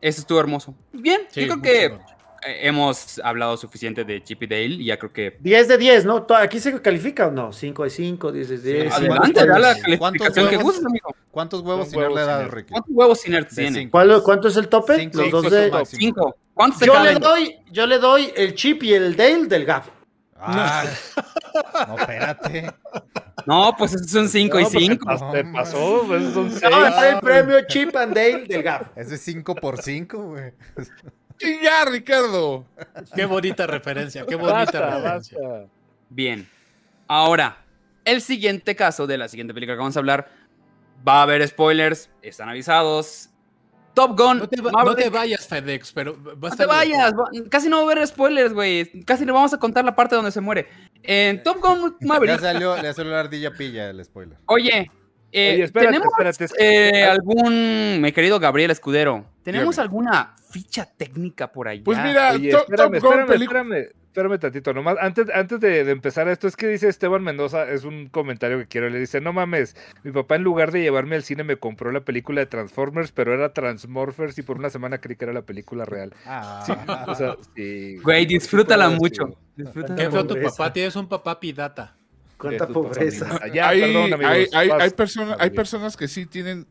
Ese 0.00 0.20
estuvo 0.20 0.38
hermoso. 0.38 0.74
Bien, 0.92 1.22
yo 1.34 1.46
creo 1.46 1.62
que 1.62 1.84
eh, 1.86 2.60
hemos 2.62 3.18
hablado 3.24 3.56
suficiente 3.56 4.04
de 4.04 4.22
Chip 4.22 4.42
y 4.44 4.46
Dale 4.46 4.64
y 4.66 4.84
ya 4.86 4.98
creo 4.98 5.12
que... 5.12 5.36
10 5.40 5.68
de 5.68 5.78
10, 5.78 6.04
¿no? 6.04 6.26
¿Aquí 6.36 6.60
se 6.60 6.80
califica 6.80 7.26
o 7.26 7.30
no? 7.30 7.52
5 7.52 7.84
de 7.84 7.90
5, 7.90 8.30
10 8.32 8.48
de 8.48 8.58
10. 8.58 8.92
Adelante, 8.94 9.46
da 9.46 9.58
la 9.58 9.74
¿Cuántos 9.98 10.28
calificación 10.28 10.48
que 10.48 10.56
huevos? 10.56 10.62
gustes, 10.62 10.86
amigo. 10.86 11.14
¿Cuántos 11.30 11.60
huevos 11.62 11.88
sin 11.88 12.00
le 12.00 12.24
sin 12.24 12.50
Ricky? 12.50 12.70
¿Cuántos 12.70 12.94
huevos 12.94 13.20
sin 13.20 13.46
tiene? 13.48 13.78
cinco. 13.80 13.90
¿Cuál- 13.90 14.22
¿Cuánto 14.22 14.48
es 14.48 14.56
el 14.56 14.68
tope? 14.68 14.96
Cinco, 14.96 15.18
Los 15.18 15.30
dos 15.30 15.50
de... 15.50 15.64
el 15.64 15.72
máximo. 15.72 16.00
Cinco. 16.00 16.36
¿Cuántos 16.54 16.78
se 16.78 16.86
Yo 16.86 17.02
le, 17.02 17.14
doy, 17.14 17.56
yo 17.70 17.86
le 17.86 17.98
doy 17.98 18.32
el 18.36 18.54
chip 18.54 18.82
y 18.84 18.94
el 18.94 19.16
Dale 19.16 19.46
del 19.46 19.64
Gap. 19.64 19.95
Ah, 20.38 20.84
no, 21.88 21.98
espérate. 21.98 22.70
No, 23.46 23.74
pues 23.76 23.94
esos 23.94 24.10
son 24.10 24.28
cinco 24.28 24.58
y 24.60 24.64
No, 24.64 24.70
pues, 24.70 24.84
cinco. 24.84 25.06
Te, 25.08 25.14
pas- 25.16 25.32
te 25.32 25.44
pasó, 25.44 26.02
pues, 26.06 26.32
son 26.34 26.50
seis. 26.50 26.62
No, 26.70 26.86
es 26.86 27.02
el 27.14 27.20
premio 27.20 27.56
Chip 27.68 27.94
and 27.96 28.14
Dale 28.14 28.44
del 28.46 28.62
Gap. 28.62 28.96
Ese 28.96 29.14
es 29.14 29.20
5 29.22 29.54
por 29.54 29.80
5, 29.80 30.18
güey. 30.18 30.52
Y 31.38 31.62
ya, 31.62 31.84
Ricardo. 31.84 32.64
Qué 33.14 33.24
bonita 33.26 33.66
referencia, 33.66 34.24
qué 34.26 34.34
bonita 34.36 34.54
Basta, 34.58 34.80
referencia. 34.96 35.38
basta. 35.38 35.66
Bien. 36.08 36.48
Ahora, 37.08 37.58
el 38.04 38.20
siguiente 38.22 38.74
caso 38.74 39.06
de 39.06 39.18
la 39.18 39.28
siguiente 39.28 39.54
película 39.54 39.74
que 39.76 39.80
vamos 39.80 39.96
a 39.96 40.00
hablar. 40.00 40.28
Va 41.06 41.20
a 41.20 41.22
haber 41.22 41.46
spoilers, 41.46 42.10
están 42.22 42.48
avisados. 42.48 43.30
Top 43.96 44.16
Gun. 44.16 44.38
No 44.40 44.46
te, 44.46 44.60
va- 44.60 44.70
no 44.70 44.78
Maverick- 44.78 44.96
te 45.04 45.08
vayas, 45.08 45.48
FedEx, 45.48 45.90
pero 45.92 46.14
va 46.22 46.48
a 46.48 46.50
No 46.50 46.56
te 46.56 46.66
vayas, 46.66 47.12
va- 47.14 47.30
casi 47.50 47.68
no 47.70 47.76
va 47.84 47.88
a 47.90 47.92
haber 47.94 48.06
spoilers, 48.06 48.52
güey. 48.52 49.02
Casi 49.06 49.24
le 49.24 49.32
vamos 49.32 49.54
a 49.54 49.58
contar 49.58 49.86
la 49.86 49.96
parte 49.96 50.14
donde 50.14 50.30
se 50.30 50.42
muere. 50.42 50.68
En 51.02 51.42
Top 51.42 51.58
Gun 51.62 51.96
Ya 52.00 52.06
Maverick. 52.06 52.38
salió, 52.40 52.76
le 52.76 52.92
salió 52.92 53.12
la 53.12 53.20
ardilla 53.20 53.50
pilla 53.52 53.88
el 53.88 54.04
spoiler. 54.04 54.36
Oye, 54.46 54.90
eh, 55.36 55.54
Oye, 55.54 55.64
espérate, 55.64 55.92
tenemos 55.92 56.08
espérate, 56.12 56.44
es- 56.44 56.54
eh, 56.58 57.04
algún, 57.04 58.00
mi 58.00 58.12
querido 58.12 58.40
Gabriel 58.40 58.70
Escudero, 58.70 59.26
¿tenemos 59.42 59.76
Dígame. 59.76 59.82
alguna 59.84 60.34
ficha 60.50 60.86
técnica 60.96 61.52
por 61.52 61.68
allá? 61.68 61.82
Pues 61.84 61.98
mira, 62.02 62.32
Oye, 62.32 62.50
Top, 62.50 62.60
espérame, 62.62 63.00
Top 63.00 63.12
espérame, 63.12 63.42
espérame, 63.42 63.88
espérame 64.06 64.38
tantito, 64.38 64.72
nomás, 64.72 64.96
antes, 64.98 65.26
antes 65.34 65.60
de, 65.60 65.84
de 65.84 65.92
empezar 65.92 66.26
esto, 66.28 66.48
es 66.48 66.56
que 66.56 66.68
dice 66.68 66.88
Esteban 66.88 67.22
Mendoza, 67.22 67.70
es 67.70 67.84
un 67.84 68.08
comentario 68.08 68.58
que 68.58 68.66
quiero, 68.66 68.88
le 68.88 68.98
dice, 68.98 69.20
no 69.20 69.34
mames, 69.34 69.76
mi 70.04 70.12
papá 70.12 70.36
en 70.36 70.42
lugar 70.42 70.72
de 70.72 70.80
llevarme 70.80 71.16
al 71.16 71.22
cine 71.22 71.44
me 71.44 71.56
compró 71.58 71.92
la 71.92 72.00
película 72.00 72.40
de 72.40 72.46
Transformers, 72.46 73.12
pero 73.12 73.34
era 73.34 73.52
Transmorphers 73.52 74.38
y 74.38 74.42
por 74.42 74.56
una 74.56 74.70
semana 74.70 74.98
creí 75.02 75.16
que 75.16 75.26
era 75.26 75.34
la 75.34 75.42
película 75.42 75.84
real. 75.84 76.14
Ah, 76.24 77.04
O 77.08 77.14
sea, 77.14 77.36
sí. 77.54 77.98
Güey, 78.02 78.24
disfrútala 78.24 78.88
mucho. 78.88 79.36
Disfrútala 79.54 79.96
Qué 79.96 80.10
feo 80.10 80.26
tu 80.26 80.40
papá, 80.40 80.72
tienes 80.72 80.96
un 80.96 81.08
papá 81.08 81.38
pidata. 81.40 81.95
Cuánta 82.38 82.66
pobreza. 82.68 83.40
Ya, 83.52 83.68
hay, 83.68 83.80
perdón, 83.80 84.12
amigos, 84.12 84.48
hay, 84.52 84.70
hay, 84.70 84.90
personas, 84.90 85.36
hay 85.40 85.50
personas 85.50 85.96
que 85.96 86.08
sí 86.08 86.26
tienen 86.26 86.66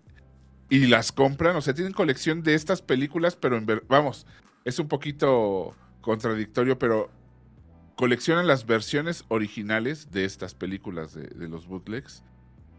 y 0.70 0.88
las 0.88 1.11
compran, 1.11 1.55
o 1.55 1.61
sea, 1.61 1.74
tienen 1.74 1.93
colección 1.93 2.43
de 2.43 2.53
estas 2.55 2.82
películas, 2.82 3.36
pero 3.36 3.57
en 3.57 3.66
ver, 3.66 3.84
vamos, 3.88 4.26
es 4.63 4.80
un 4.80 4.88
poquito 4.88 5.76
contradictorio, 6.01 6.78
pero 6.80 7.09
coleccionan 7.95 8.47
las 8.47 8.66
versiones 8.66 9.24
originales 9.28 10.11
de 10.11 10.26
estas 10.26 10.53
películas 10.53 11.13
de, 11.13 11.24
de 11.28 11.47
los 11.47 11.68
bootlegs. 11.68 12.24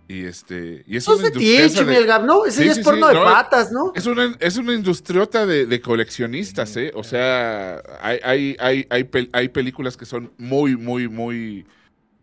Y 0.09 0.25
este, 0.25 0.85
y 0.87 0.97
es 0.97 1.03
Eso 1.03 1.15
es 1.15 1.21
una 1.21 1.31
TH, 1.31 1.85
de- 1.85 2.23
¿no? 2.25 2.45
Ese 2.47 2.63
Sí, 2.63 2.69
ya 2.69 2.75
sí, 2.75 2.81
es 2.81 2.87
porno 2.87 3.09
sí, 3.09 3.15
de 3.15 3.19
no, 3.19 3.25
patas, 3.25 3.73
¿no? 3.73 3.93
Es 3.97 4.07
una, 4.07 4.37
es 4.39 4.57
una 4.57 4.73
industriota 4.73 5.47
de, 5.47 5.67
de 5.67 5.81
coleccionistas, 5.81 6.77
¿eh? 6.77 6.93
O 6.95 7.03
sea, 7.03 7.83
hay, 8.01 8.21
hay, 8.23 8.57
hay, 8.61 8.87
hay, 8.89 9.03
pel- 9.03 9.31
hay 9.33 9.49
películas 9.49 9.97
que 9.97 10.07
son 10.07 10.33
muy, 10.39 10.77
muy, 10.77 11.09
muy, 11.09 11.67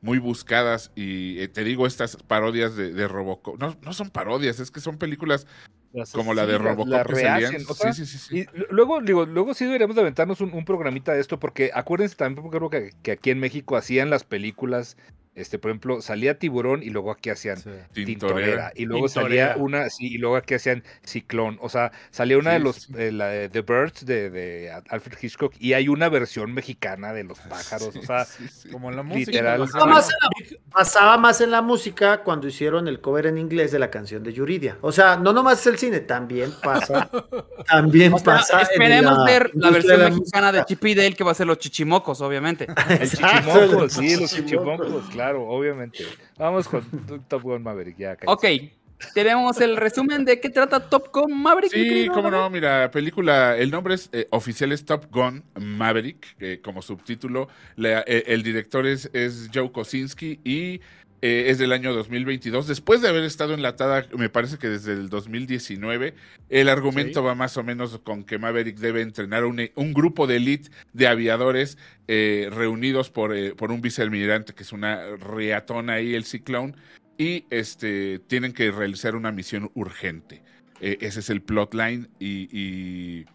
muy 0.03 0.19
buscadas. 0.19 0.91
Y 0.95 1.39
eh, 1.39 1.47
te 1.47 1.63
digo, 1.63 1.87
estas 1.87 2.17
parodias 2.17 2.75
de, 2.75 2.93
de 2.93 3.07
Robocop. 3.07 3.59
No, 3.59 3.75
no 3.81 3.93
son 3.93 4.11
parodias, 4.11 4.59
es 4.59 4.69
que 4.69 4.79
son 4.81 4.97
películas 4.99 5.47
Las- 5.93 6.11
como 6.11 6.33
la 6.35 6.45
de 6.45 6.57
Robocop 6.59 6.87
las 6.89 7.07
que 7.07 7.15
salían. 7.15 7.51
rehacen, 7.53 7.65
o 7.69 7.73
sea, 7.73 7.93
sí, 7.93 8.05
sí, 8.05 8.17
sí, 8.17 8.27
sí. 8.29 8.39
Y 8.41 8.45
luego, 8.73 9.01
digo, 9.01 9.25
luego 9.25 9.53
sí 9.55 9.65
deberíamos 9.65 9.95
de 9.95 10.01
aventarnos 10.01 10.41
un, 10.41 10.53
un 10.53 10.65
programita 10.65 11.13
de 11.13 11.21
esto, 11.21 11.39
porque 11.39 11.71
acuérdense 11.73 12.15
también, 12.15 12.43
porque 12.43 12.57
creo 12.57 12.69
que, 12.69 12.89
que 13.01 13.11
aquí 13.13 13.29
en 13.31 13.39
México 13.39 13.77
hacían 13.77 14.09
las 14.09 14.23
películas, 14.23 14.97
este, 15.35 15.59
por 15.59 15.71
ejemplo, 15.71 16.01
salía 16.01 16.37
Tiburón 16.37 16.83
y 16.83 16.89
luego 16.89 17.11
aquí 17.11 17.29
hacían 17.29 17.57
sí. 17.57 17.69
Tintorera. 17.93 18.05
Tintorera. 18.05 18.71
Y 18.75 18.85
luego 18.85 19.07
Tintorera. 19.07 19.47
salía 19.53 19.63
una, 19.63 19.89
sí, 19.89 20.07
y 20.13 20.17
luego 20.17 20.35
aquí 20.35 20.53
hacían 20.53 20.83
Ciclón. 21.03 21.57
O 21.61 21.69
sea, 21.69 21.91
salía 22.11 22.37
una 22.37 22.51
Sí, 22.51 22.57
de 22.57 22.63
los, 22.63 22.75
sí. 22.75 22.93
eh, 22.97 23.11
la 23.11 23.27
de 23.27 23.49
The 23.49 23.61
Birds 23.61 24.05
de, 24.05 24.29
de 24.29 24.71
Alfred 24.89 25.17
Hitchcock 25.21 25.53
y 25.59 25.73
hay 25.73 25.87
una 25.87 26.09
versión 26.09 26.53
mexicana 26.53 27.13
de 27.13 27.23
los 27.23 27.39
pájaros. 27.39 27.95
O 27.95 28.01
sea, 28.03 28.25
Sí, 28.25 28.47
sí. 28.47 28.69
Como 28.69 28.89
en 28.89 28.95
la 28.95 29.03
música. 29.03 29.31
Literal. 29.31 29.59
Pasaba 29.61 29.85
más, 29.87 30.05
en 30.09 30.11
la, 30.21 30.57
pasaba 30.71 31.17
más 31.17 31.41
en 31.41 31.51
la 31.51 31.61
música 31.61 32.23
cuando 32.23 32.47
hicieron 32.47 32.87
el 32.87 33.01
cover 33.01 33.25
en 33.27 33.37
inglés 33.37 33.71
de 33.71 33.79
la 33.79 33.89
canción 33.91 34.23
de 34.23 34.33
Yuridia. 34.33 34.77
O 34.81 34.91
sea, 34.91 35.17
no 35.17 35.33
nomás 35.33 35.59
es 35.61 35.67
el 35.67 35.77
cine, 35.77 35.99
también 36.01 36.51
pasa. 36.61 37.09
También 37.67 38.13
O 38.13 38.19
sea, 38.19 38.35
pasa. 38.37 38.61
esperemos 38.61 39.17
ver 39.25 39.49
la 39.53 39.71
versión 39.71 39.99
de 39.99 40.09
mexicana 40.11 40.51
de 40.51 40.59
música. 40.59 40.65
Chip 40.65 40.85
y 40.85 40.95
Dale 40.95 41.13
que 41.15 41.23
va 41.23 41.31
a 41.31 41.35
ser 41.35 41.47
los 41.47 41.57
chichimocos, 41.59 42.21
obviamente. 42.21 42.67
el 42.89 43.01
el 43.01 43.89
sí, 43.89 44.15
los 44.17 44.31
chichimoncos. 44.31 44.31
chichimoncos, 44.31 45.09
claro, 45.23 45.47
obviamente. 45.47 46.03
Vamos 46.37 46.67
con 46.67 46.83
Top 47.27 47.41
Gun 47.43 47.63
Maverick, 47.63 47.97
ya. 47.97 48.15
cállate. 48.15 48.31
Ok, 48.67 48.71
tenemos 49.13 49.59
el 49.61 49.75
resumen 49.77 50.23
de 50.25 50.39
qué 50.39 50.49
trata 50.49 50.89
Top 50.89 51.07
Gun 51.13 51.31
Maverick. 51.41 51.71
Sí, 51.71 51.83
querido 51.83 52.13
cómo 52.13 52.29
no, 52.31 52.49
mira, 52.49 52.89
película, 52.91 53.57
el 53.57 53.71
nombre 53.71 53.95
es 53.95 54.09
eh, 54.13 54.27
oficial 54.31 54.71
es 54.71 54.85
Top 54.85 55.05
Gun 55.11 55.43
Maverick, 55.59 56.61
como 56.61 56.81
subtítulo, 56.81 57.47
la- 57.75 58.03
eh, 58.07 58.23
el 58.27 58.43
director 58.43 58.85
es, 58.85 59.09
es 59.13 59.49
Joe 59.53 59.71
Kosinski 59.71 60.39
y 60.43 60.81
eh, 61.25 61.45
es 61.49 61.57
del 61.57 61.71
año 61.71 61.93
2022, 61.93 62.67
después 62.67 63.01
de 63.01 63.07
haber 63.07 63.23
estado 63.23 63.53
enlatada, 63.53 64.05
me 64.17 64.27
parece 64.27 64.57
que 64.57 64.67
desde 64.67 64.91
el 64.91 65.07
2019, 65.09 66.15
el 66.49 66.67
argumento 66.67 67.21
Sí. 67.21 67.25
va 67.25 67.33
más 67.33 67.55
o 67.55 67.63
menos 67.63 67.97
con 68.03 68.25
que 68.25 68.37
Maverick 68.37 68.77
debe 68.77 69.01
entrenar 69.01 69.45
un, 69.45 69.69
un 69.75 69.93
grupo 69.93 70.27
de 70.27 70.35
elite 70.35 70.69
de 70.91 71.07
aviadores 71.07 71.77
eh, 72.09 72.49
reunidos 72.51 73.09
por, 73.09 73.33
eh, 73.35 73.55
por 73.55 73.71
un 73.71 73.79
vicealmirante 73.79 74.53
que 74.53 74.63
es 74.63 74.73
una 74.73 75.15
reatona 75.15 75.93
ahí, 75.93 76.13
el 76.13 76.25
ciclón, 76.25 76.75
y 77.17 77.45
este, 77.51 78.19
tienen 78.27 78.51
que 78.51 78.69
realizar 78.71 79.15
una 79.15 79.31
misión 79.31 79.71
urgente. 79.75 80.43
Eh, 80.81 80.97
ese 80.99 81.21
es 81.21 81.29
el 81.29 81.41
plotline 81.41 82.09
y... 82.19 82.49
y... 82.51 83.25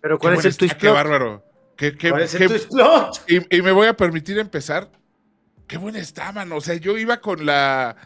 Pero 0.00 0.18
Qué 0.18 0.22
¿cuál 0.22 0.34
es 0.38 0.44
el 0.46 0.56
twist 0.56 0.72
está, 0.72 0.78
Qué 0.78 0.80
plot? 0.86 0.94
bárbaro. 0.94 1.44
Qué, 1.76 1.94
qué- 1.96 2.10
¿Cuál 2.10 2.22
es 2.22 2.34
el 2.34 2.48
twist 2.48 2.70
plot? 2.70 3.22
y, 3.28 3.56
y 3.58 3.62
me 3.62 3.72
voy 3.72 3.86
a 3.86 3.94
permitir 3.96 4.38
empezar. 4.38 4.88
Qué 5.66 5.76
buena 5.78 5.98
está, 5.98 6.32
mano. 6.32 6.56
O 6.56 6.60
sea, 6.60 6.74
yo 6.76 6.96
iba 6.98 7.20
con 7.20 7.46
la... 7.46 7.96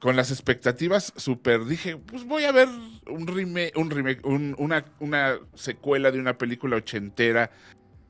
Con 0.00 0.16
las 0.16 0.30
expectativas 0.30 1.14
súper, 1.16 1.64
dije, 1.64 1.96
pues 1.96 2.24
voy 2.26 2.44
a 2.44 2.52
ver 2.52 2.68
un 3.08 3.26
remake, 3.26 3.72
un 3.74 3.88
remake, 3.88 4.20
un- 4.26 4.54
una, 4.58 4.84
una 5.00 5.38
secuela 5.54 6.10
de 6.10 6.18
una 6.20 6.36
película 6.36 6.76
ochentera, 6.76 7.50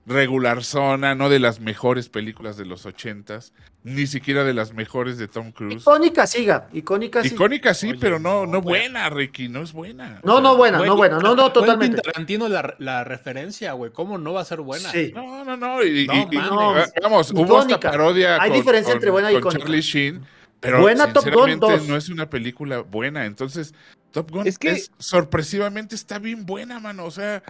regular 0.06 0.62
zona, 0.64 1.14
no 1.14 1.28
de 1.28 1.38
las 1.38 1.60
mejores 1.60 2.08
películas 2.08 2.56
de 2.56 2.66
los 2.66 2.84
ochentas, 2.84 3.52
ni 3.84 4.06
siquiera 4.06 4.44
de 4.44 4.52
las 4.54 4.72
mejores 4.74 5.16
de 5.18 5.28
Tom 5.28 5.50
Cruise. 5.52 5.82
Icónica, 5.82 6.26
siga. 6.26 6.68
Icónica, 6.72 7.22
sí. 7.22 7.28
Icónica 7.28 7.72
sí, 7.74 7.90
Oye, 7.90 7.98
pero 8.00 8.18
no, 8.18 8.44
no, 8.46 8.52
no 8.52 8.62
güey. 8.62 8.82
buena, 8.82 9.08
Ricky, 9.10 9.48
no 9.48 9.62
es 9.62 9.72
buena. 9.72 10.20
No, 10.22 10.32
O 10.34 10.36
sea, 10.36 10.42
no 10.42 10.56
buena, 10.56 10.78
no 10.78 10.96
buena. 10.96 11.18
No, 11.20 11.34
no, 11.34 11.52
totalmente. 11.52 12.00
Tarantino 12.02 12.48
la, 12.48 12.74
la 12.78 13.04
referencia, 13.04 13.72
güey. 13.72 13.92
¿Cómo 13.92 14.18
no 14.18 14.32
va 14.34 14.42
a 14.42 14.44
ser 14.44 14.60
buena? 14.60 14.90
Sí. 14.90 15.12
No, 15.14 15.44
no, 15.44 15.56
no. 15.56 15.82
Y, 15.82 16.00
y- 16.02 16.06
No, 16.06 16.14
y- 16.14 16.34
y- 16.34 16.38
mames. 16.38 16.92
vamos, 17.02 17.30
hubo 17.30 17.60
esta 17.62 17.80
parodia. 17.80 18.40
Hay 18.42 18.50
con- 18.50 18.58
diferencia 18.58 18.90
con- 18.92 18.96
entre 18.96 19.10
buena 19.10 19.30
y 19.30 19.34
con 19.34 19.40
icónica. 19.40 19.60
Charlie 19.64 19.80
Sheen, 19.82 20.22
pero 20.60 20.80
Buena 20.80 21.12
Top 21.12 21.24
Gun 21.24 21.32
sinceramente 21.32 21.66
2. 21.78 21.88
no 21.88 21.96
es 21.96 22.08
una 22.10 22.28
película 22.30 22.78
buena. 22.80 23.26
Entonces, 23.26 23.74
Top 24.12 24.30
Gun 24.30 24.46
Es 24.46 24.58
que- 24.58 24.70
es 24.70 24.90
sorpresivamente 24.98 25.94
está 25.94 26.18
bien 26.18 26.46
buena, 26.46 26.78
mano. 26.80 27.04
O 27.04 27.10
sea, 27.10 27.42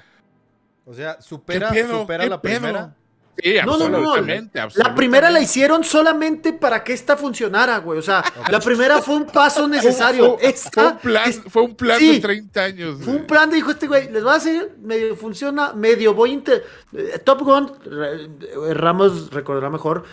O 0.86 0.92
sea, 0.94 1.20
supera, 1.20 1.70
¿Qué 1.70 1.82
pedo? 1.84 2.00
supera 2.02 2.24
¿Qué 2.24 2.30
la 2.30 2.40
pedo? 2.40 2.58
primera. 2.60 2.94
sí, 3.42 3.54
No, 3.64 3.76
no, 3.78 3.88
no, 3.88 4.00
no. 4.00 4.10
absolutamente, 4.14 4.60
La 4.74 4.94
primera 4.94 5.30
la 5.30 5.40
hicieron 5.40 5.82
solamente 5.82 6.52
para 6.52 6.84
que 6.84 6.92
esta 6.92 7.16
funcionara, 7.16 7.78
güey. 7.78 7.98
O 7.98 8.02
sea, 8.02 8.22
la 8.50 8.60
primera 8.60 9.00
fue 9.00 9.16
un 9.16 9.24
paso 9.26 9.66
necesario. 9.66 10.34
Fue, 10.34 10.38
fue 10.40 10.48
Esta 10.50 10.88
un 10.88 10.98
plan, 10.98 11.28
es- 11.28 11.40
fue 11.48 11.62
un 11.62 11.74
plan 11.74 11.98
sí. 11.98 12.12
de 12.14 12.20
30 12.20 12.62
años. 12.62 12.98
Fue 13.02 13.14
un 13.14 13.26
plan 13.26 13.48
de 13.50 13.56
dijo 13.56 13.70
este 13.70 13.86
güey, 13.86 14.10
les 14.12 14.24
va 14.24 14.34
a 14.34 14.36
hacer, 14.36 14.76
medio 14.82 15.16
funciona, 15.16 15.72
medio 15.72 16.14
voy 16.14 16.30
a 16.30 16.32
inter- 16.34 16.64
eh, 16.92 17.18
Top 17.24 17.40
Gun, 17.42 17.72
eh, 17.90 18.74
Ramos 18.74 19.30
recordará 19.30 19.70
mejor, 19.70 20.04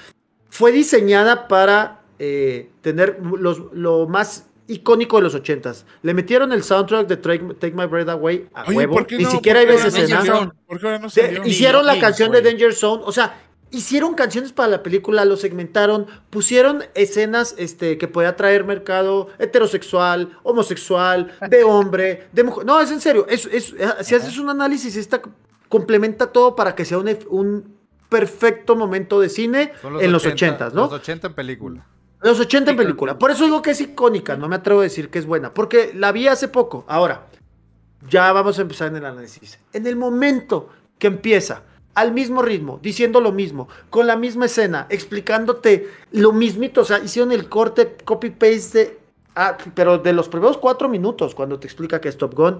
fue 0.49 0.71
diseñada 0.71 1.47
para 1.47 1.99
eh, 2.17 2.69
tener 2.81 3.19
los, 3.21 3.61
lo 3.73 4.07
más 4.07 4.45
icónico 4.73 5.17
de 5.17 5.23
los 5.23 5.35
ochentas. 5.35 5.85
Le 6.01 6.13
metieron 6.13 6.51
el 6.51 6.63
soundtrack 6.63 7.07
de 7.07 7.17
Take, 7.17 7.53
Take 7.55 7.73
My 7.75 7.85
Breath 7.85 8.09
Away 8.09 8.47
a 8.53 8.63
Oye, 8.63 8.77
huevo. 8.77 8.93
¿por 8.95 9.07
qué 9.07 9.17
Ni 9.17 9.23
no? 9.25 9.31
siquiera 9.31 9.59
hay 9.59 9.65
¿Por 9.65 9.75
qué 9.75 9.83
veces 9.83 10.09
no 10.09 10.51
no 10.99 11.45
hicieron 11.45 11.85
la 11.85 11.99
canción 11.99 12.31
de. 12.31 12.41
Danger 12.41 12.73
Zone, 12.73 13.03
o 13.05 13.11
sea, 13.11 13.35
hicieron 13.71 14.13
canciones 14.15 14.51
para 14.51 14.69
la 14.69 14.83
película, 14.83 15.25
lo 15.25 15.37
segmentaron, 15.37 16.07
pusieron 16.29 16.83
escenas 16.93 17.55
este, 17.57 17.97
que 17.97 18.07
podía 18.07 18.35
traer 18.35 18.65
mercado 18.65 19.29
heterosexual, 19.39 20.37
homosexual, 20.43 21.33
de 21.49 21.63
hombre, 21.63 22.27
de 22.31 22.43
mujer. 22.43 22.65
No, 22.65 22.79
es 22.79 22.91
en 22.91 23.01
serio, 23.01 23.25
es, 23.29 23.45
es- 23.51 23.73
si 24.01 24.15
haces 24.15 24.37
un 24.37 24.49
análisis, 24.49 24.95
esta 24.95 25.21
complementa 25.69 26.27
todo 26.31 26.55
para 26.55 26.75
que 26.75 26.85
sea 26.85 26.97
un, 26.97 27.81
perfecto 28.09 28.75
momento 28.75 29.21
de 29.21 29.29
cine 29.29 29.71
en 30.01 30.11
los 30.11 30.25
80, 30.25 30.33
ochentas, 30.33 30.73
¿no? 30.73 30.81
Los 30.81 30.91
80 30.91 31.27
en 31.27 31.33
película. 31.33 31.85
Los 32.21 32.39
80 32.39 32.71
en 32.71 32.77
película. 32.77 33.17
Por 33.17 33.31
eso 33.31 33.45
digo 33.45 33.61
que 33.61 33.71
es 33.71 33.81
icónica, 33.81 34.35
no 34.37 34.47
me 34.47 34.55
atrevo 34.55 34.81
a 34.81 34.83
decir 34.83 35.09
que 35.09 35.19
es 35.19 35.25
buena, 35.25 35.53
porque 35.53 35.91
la 35.95 36.11
vi 36.11 36.27
hace 36.27 36.47
poco. 36.47 36.85
Ahora, 36.87 37.27
ya 38.07 38.31
vamos 38.31 38.59
a 38.59 38.61
empezar 38.61 38.89
en 38.89 38.97
el 38.97 39.05
análisis. 39.05 39.59
En 39.73 39.87
el 39.87 39.95
momento 39.95 40.69
que 40.99 41.07
empieza 41.07 41.63
al 41.95 42.13
mismo 42.13 42.41
ritmo, 42.41 42.79
diciendo 42.81 43.19
lo 43.19 43.31
mismo, 43.31 43.67
con 43.89 44.07
la 44.07 44.15
misma 44.15 44.45
escena, 44.45 44.85
explicándote 44.89 45.89
lo 46.11 46.31
mismito, 46.31 46.81
o 46.81 46.85
sea, 46.85 46.99
hicieron 46.99 47.31
el 47.31 47.49
corte 47.49 47.97
copy-paste 48.05 48.77
de, 48.77 48.99
ah, 49.35 49.57
pero 49.75 49.97
de 49.97 50.13
los 50.13 50.29
primeros 50.29 50.57
cuatro 50.57 50.87
minutos, 50.87 51.35
cuando 51.35 51.59
te 51.59 51.67
explica 51.67 51.99
que 51.99 52.09
es 52.09 52.17
Top 52.17 52.33
Gun, 52.33 52.59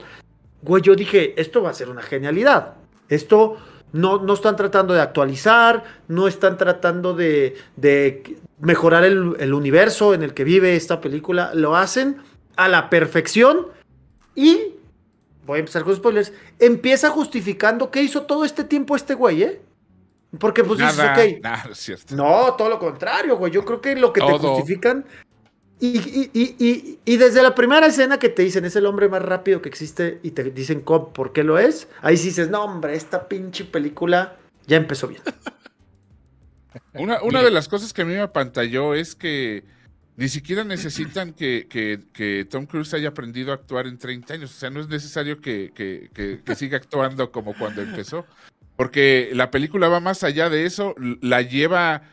güey, 0.64 0.82
yo 0.82 0.95
dije, 0.95 1.39
esto 1.39 1.62
va 1.62 1.70
a 1.70 1.74
ser 1.74 1.89
una 1.89 2.01
genialidad, 2.01 2.74
esto 3.07 3.57
no, 3.93 4.19
no 4.19 4.33
están 4.33 4.55
tratando 4.55 4.93
de 4.93 5.01
actualizar, 5.01 5.83
no 6.07 6.27
están 6.27 6.57
tratando 6.57 7.13
de, 7.13 7.57
de 7.75 8.37
mejorar 8.59 9.03
el, 9.03 9.35
el 9.39 9.53
universo 9.53 10.13
en 10.13 10.23
el 10.23 10.33
que 10.33 10.43
vive 10.43 10.75
esta 10.75 11.01
película, 11.01 11.51
lo 11.53 11.75
hacen 11.75 12.21
a 12.55 12.67
la 12.67 12.89
perfección 12.89 13.67
y 14.35 14.75
voy 15.45 15.57
a 15.57 15.59
empezar 15.59 15.83
con 15.83 15.95
spoilers, 15.95 16.33
empieza 16.59 17.09
justificando 17.09 17.91
qué 17.91 18.01
hizo 18.03 18.23
todo 18.23 18.45
este 18.45 18.63
tiempo 18.63 18.95
este 18.95 19.13
güey, 19.13 19.43
¿eh? 19.43 19.61
Porque 20.39 20.63
pues 20.63 20.79
dices, 20.79 20.97
Nada, 20.97 21.13
ok. 21.13 21.41
nada, 21.41 21.69
es 21.71 21.77
cierto. 21.77 22.15
No, 22.15 22.53
todo 22.53 22.69
lo 22.69 22.79
contrario, 22.79 23.35
güey. 23.35 23.51
Yo 23.51 23.65
creo 23.65 23.81
que 23.81 23.95
lo 23.97 24.13
que 24.13 24.21
te 24.21 24.31
justifican. 24.31 25.05
Y, 25.84 25.97
y- 25.97 26.29
y- 26.34 26.55
y- 26.59 26.99
y 27.03 27.17
desde 27.17 27.41
la 27.41 27.55
primera 27.55 27.88
escena 27.88 28.19
que 28.19 28.29
te 28.29 28.43
dicen 28.43 28.63
es 28.65 28.75
el 28.75 28.86
hombre 28.86 29.09
más 29.09 29.21
rápido 29.23 29.61
que 29.63 29.67
existe 29.69 30.19
y 30.21 30.32
te 30.32 30.43
dicen 30.43 30.82
cómo, 30.82 31.11
por 31.11 31.34
qué 31.34 31.43
lo 31.43 31.57
es, 31.57 31.88
ahí 32.03 32.17
sí 32.17 32.27
dices, 32.27 32.49
no, 32.51 32.63
hombre, 32.63 32.95
esta 32.95 33.27
pinche 33.27 33.65
película 33.65 34.38
ya 34.67 34.77
empezó 34.77 35.07
bien. 35.07 35.21
Una, 36.93 37.21
una 37.23 37.41
de 37.41 37.51
las 37.51 37.67
cosas 37.67 37.91
que 37.93 38.01
a 38.01 38.05
mí 38.05 38.13
me 38.13 38.21
apantalló 38.21 38.93
es 38.93 39.15
que 39.15 39.63
ni 40.17 40.29
siquiera 40.29 40.63
necesitan 40.63 41.34
que, 41.34 41.67
que- 41.69 41.99
que 42.13 42.45
Tom 42.49 42.65
Cruise 42.65 42.93
haya 42.93 43.09
aprendido 43.09 43.51
a 43.51 43.55
actuar 43.55 43.88
en 43.88 43.97
30 43.97 44.36
años. 44.36 44.51
O 44.55 44.59
sea, 44.59 44.69
no 44.69 44.79
es 44.82 44.88
necesario 44.88 45.41
que, 45.41 45.71
que- 45.73 46.09
que- 46.13 46.41
que 46.45 46.55
siga 46.55 46.77
actuando 46.77 47.32
como 47.32 47.53
cuando 47.57 47.82
empezó. 47.82 48.25
Porque 48.77 49.32
la 49.34 49.51
película 49.51 49.88
va 49.89 49.99
más 49.99 50.23
allá 50.23 50.49
de 50.49 50.65
eso. 50.65 50.95
La 51.21 51.41
lleva. 51.41 52.03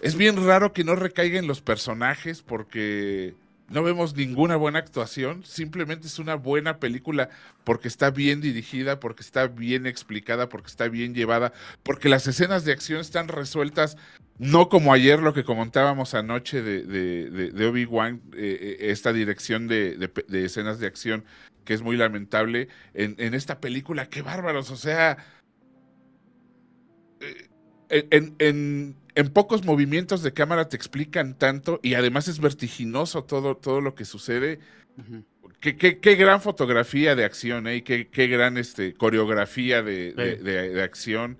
Es 0.00 0.16
bien 0.16 0.44
raro 0.46 0.72
que 0.72 0.84
no 0.84 0.94
recaiga 0.94 1.38
en 1.38 1.46
los 1.46 1.60
personajes 1.60 2.42
porque 2.42 3.34
no 3.68 3.82
vemos 3.82 4.16
ninguna 4.16 4.56
buena 4.56 4.78
actuación. 4.78 5.44
Simplemente 5.44 6.06
es 6.06 6.18
una 6.18 6.36
buena 6.36 6.78
película 6.78 7.30
porque 7.64 7.88
está 7.88 8.10
bien 8.10 8.40
dirigida, 8.40 9.00
porque 9.00 9.22
está 9.22 9.46
bien 9.48 9.86
explicada, 9.86 10.48
porque 10.48 10.68
está 10.68 10.88
bien 10.88 11.14
llevada, 11.14 11.52
porque 11.82 12.08
las 12.08 12.26
escenas 12.26 12.64
de 12.64 12.72
acción 12.72 13.00
están 13.00 13.28
resueltas 13.28 13.96
no 14.38 14.68
como 14.68 14.92
ayer 14.92 15.20
lo 15.20 15.34
que 15.34 15.42
comentábamos 15.42 16.14
anoche 16.14 16.62
de, 16.62 17.66
Obi-Wan, 17.68 18.22
eh, 18.34 18.76
eh, 18.80 18.90
esta 18.90 19.12
dirección 19.12 19.66
de, 19.66 20.10
escenas 20.32 20.78
de 20.78 20.86
acción 20.86 21.24
que 21.64 21.74
es 21.74 21.82
muy 21.82 21.96
lamentable 21.96 22.68
en, 22.94 23.34
esta 23.34 23.60
película. 23.60 24.08
¡Qué 24.08 24.22
bárbaros! 24.22 24.70
O 24.70 24.76
sea, 24.76 25.18
eh, 27.90 28.06
en- 28.10 28.96
en 29.18 29.28
pocos 29.30 29.64
movimientos 29.64 30.22
de 30.22 30.32
cámara 30.32 30.68
te 30.68 30.76
explican 30.76 31.34
tanto 31.34 31.80
y 31.82 31.94
además 31.94 32.28
es 32.28 32.38
vertiginoso 32.40 33.24
todo, 33.24 33.56
todo 33.56 33.80
lo 33.80 33.94
que 33.94 34.04
sucede. 34.04 34.60
Qué, 35.60 35.76
qué- 35.76 35.98
qué 35.98 36.14
gran 36.14 36.40
fotografía 36.40 37.16
de 37.16 37.24
acción, 37.24 37.66
¿eh? 37.66 37.76
Y 37.76 37.82
qué, 37.82 38.08
qué 38.08 38.28
gran 38.28 38.56
este, 38.58 38.94
coreografía 38.94 39.82
de, 39.82 40.12
de- 40.12 40.36
Sí. 40.36 40.42
de- 40.44 40.68
de 40.70 40.82
acción. 40.82 41.36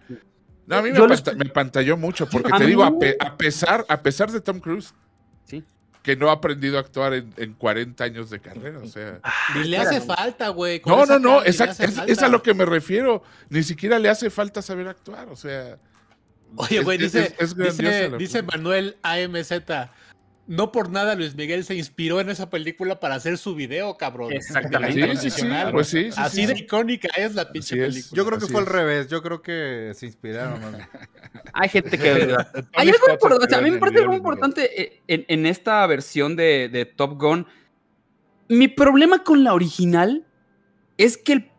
No, 0.67 0.77
a 0.77 0.83
mí 0.83 0.91
me, 0.91 1.07
les- 1.09 1.23
pantalló 1.53 1.97
mucho, 1.97 2.29
porque 2.29 2.51
te 2.59 2.67
digo, 2.67 2.83
a, 2.83 2.91
mí- 2.91 2.99
pe- 3.01 3.17
a 3.21 3.37
pesar, 3.37 3.87
a 3.89 4.03
pesar 4.03 4.31
de 4.33 4.41
Tom 4.41 4.59
Cruise, 4.61 4.93
Sí. 5.45 5.63
que 6.03 6.17
no 6.17 6.31
ha 6.31 6.33
aprendido 6.33 6.79
a 6.79 6.81
actuar 6.81 7.15
en, 7.15 7.33
en 7.37 7.55
40 7.55 8.03
años 8.05 8.29
de 8.29 8.41
carrera, 8.41 8.81
o 8.81 8.87
sea... 8.89 9.21
Ni 9.55 9.65
le 9.69 9.79
hace 9.79 10.01
falta, 10.01 10.49
güey. 10.49 10.83
No, 10.85 11.07
no, 11.07 11.19
no, 11.21 11.43
es, 11.45 11.61
es 11.61 12.23
a 12.23 12.29
lo 12.29 12.43
que 12.43 12.55
me 12.55 12.65
refiero. 12.67 13.23
Ni 13.51 13.63
siquiera 13.63 13.99
le 14.01 14.09
hace 14.09 14.31
falta 14.31 14.63
saber 14.63 14.89
actuar, 14.89 15.29
o 15.29 15.37
sea... 15.37 15.79
Oye, 16.57 16.83
güey, 16.83 16.99
dice, 16.99 17.35
es- 17.39 17.53
es 17.53 17.55
grandiosa 17.55 18.17
dice. 18.17 18.43
Manuel 18.43 18.97
AMZ. 19.03 19.53
No 20.47 20.73
por 20.73 20.89
nada 20.89 21.15
Luis 21.15 21.35
Miguel 21.35 21.63
se 21.63 21.75
inspiró 21.75 22.23
en 22.23 22.31
esa 22.31 22.49
película 22.49 22.99
para 23.01 23.17
hacer 23.17 23.37
su 23.37 23.55
video, 23.55 23.99
cabrón. 23.99 24.33
Exactamente. 24.33 25.15
Sí, 25.19 25.31
sí, 25.31 25.43
sí, 25.43 25.47
pues 25.73 25.89
sí, 25.89 26.11
sí, 26.11 26.19
Así 26.19 26.37
sí, 26.41 26.47
de 26.47 26.59
icónica 26.61 27.07
es 27.19 27.35
la 27.35 27.53
pinche 27.53 27.75
Así 27.75 27.83
es. 27.83 27.89
película. 27.89 28.17
Yo 28.17 28.25
creo 28.27 28.39
que 28.39 28.45
Así 28.47 28.53
fue 28.53 28.61
al 28.63 28.67
revés. 28.67 29.09
Yo 29.09 29.23
creo 29.23 29.43
que 29.43 29.93
se 29.95 30.07
inspiraron. 30.07 30.59
bien. 30.59 30.89
Hay 31.53 31.69
gente 31.69 31.99
que... 31.99 32.09
Hay 32.75 32.89
algo 32.89 33.11
importante, 33.13 33.45
o 33.45 33.49
sea, 33.51 33.59
a 33.59 33.61
mí 33.61 33.71
me 33.71 33.79
parece 33.79 33.99
algo 33.99 34.15
importante 34.15 34.83
eh, 34.83 35.03
en, 35.07 35.27
en 35.29 35.45
esta 35.45 35.87
versión 35.87 36.35
de, 36.35 36.71
de 36.73 36.87
Top 36.87 37.21
Gun. 37.21 37.47
Mi 38.49 38.69
problema 38.69 39.23
con 39.25 39.45
la 39.45 39.53
original 39.53 40.25
es 40.97 41.19
que 41.19 41.33
el- 41.35 41.51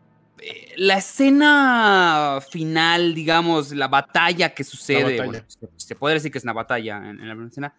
la 0.76 0.96
escena 0.98 2.38
final, 2.50 3.14
digamos, 3.14 3.72
la 3.72 3.88
batalla 3.88 4.54
que 4.54 4.64
sucede, 4.64 5.02
batalla. 5.04 5.24
bueno, 5.24 5.44
se, 5.48 5.68
se 5.76 5.94
puede 5.96 6.14
decir 6.14 6.30
que 6.32 6.38
es 6.38 6.44
una 6.44 6.52
batalla 6.52 6.96
en, 6.98 7.20
en 7.20 7.28
la 7.28 7.34
primera 7.34 7.48
escena, 7.48 7.74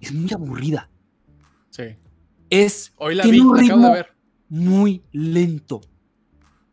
es 0.00 0.12
muy 0.12 0.32
aburrida. 0.32 0.88
Sí. 1.70 1.96
Es 2.50 2.92
Hoy 2.96 3.14
la 3.16 3.22
tiene 3.24 3.38
vi, 3.38 3.42
un 3.42 3.56
la 3.56 3.62
acabo 3.62 3.66
de 3.66 3.74
ritmo 3.74 3.92
ver. 3.92 4.12
muy 4.48 5.02
lento. 5.12 5.80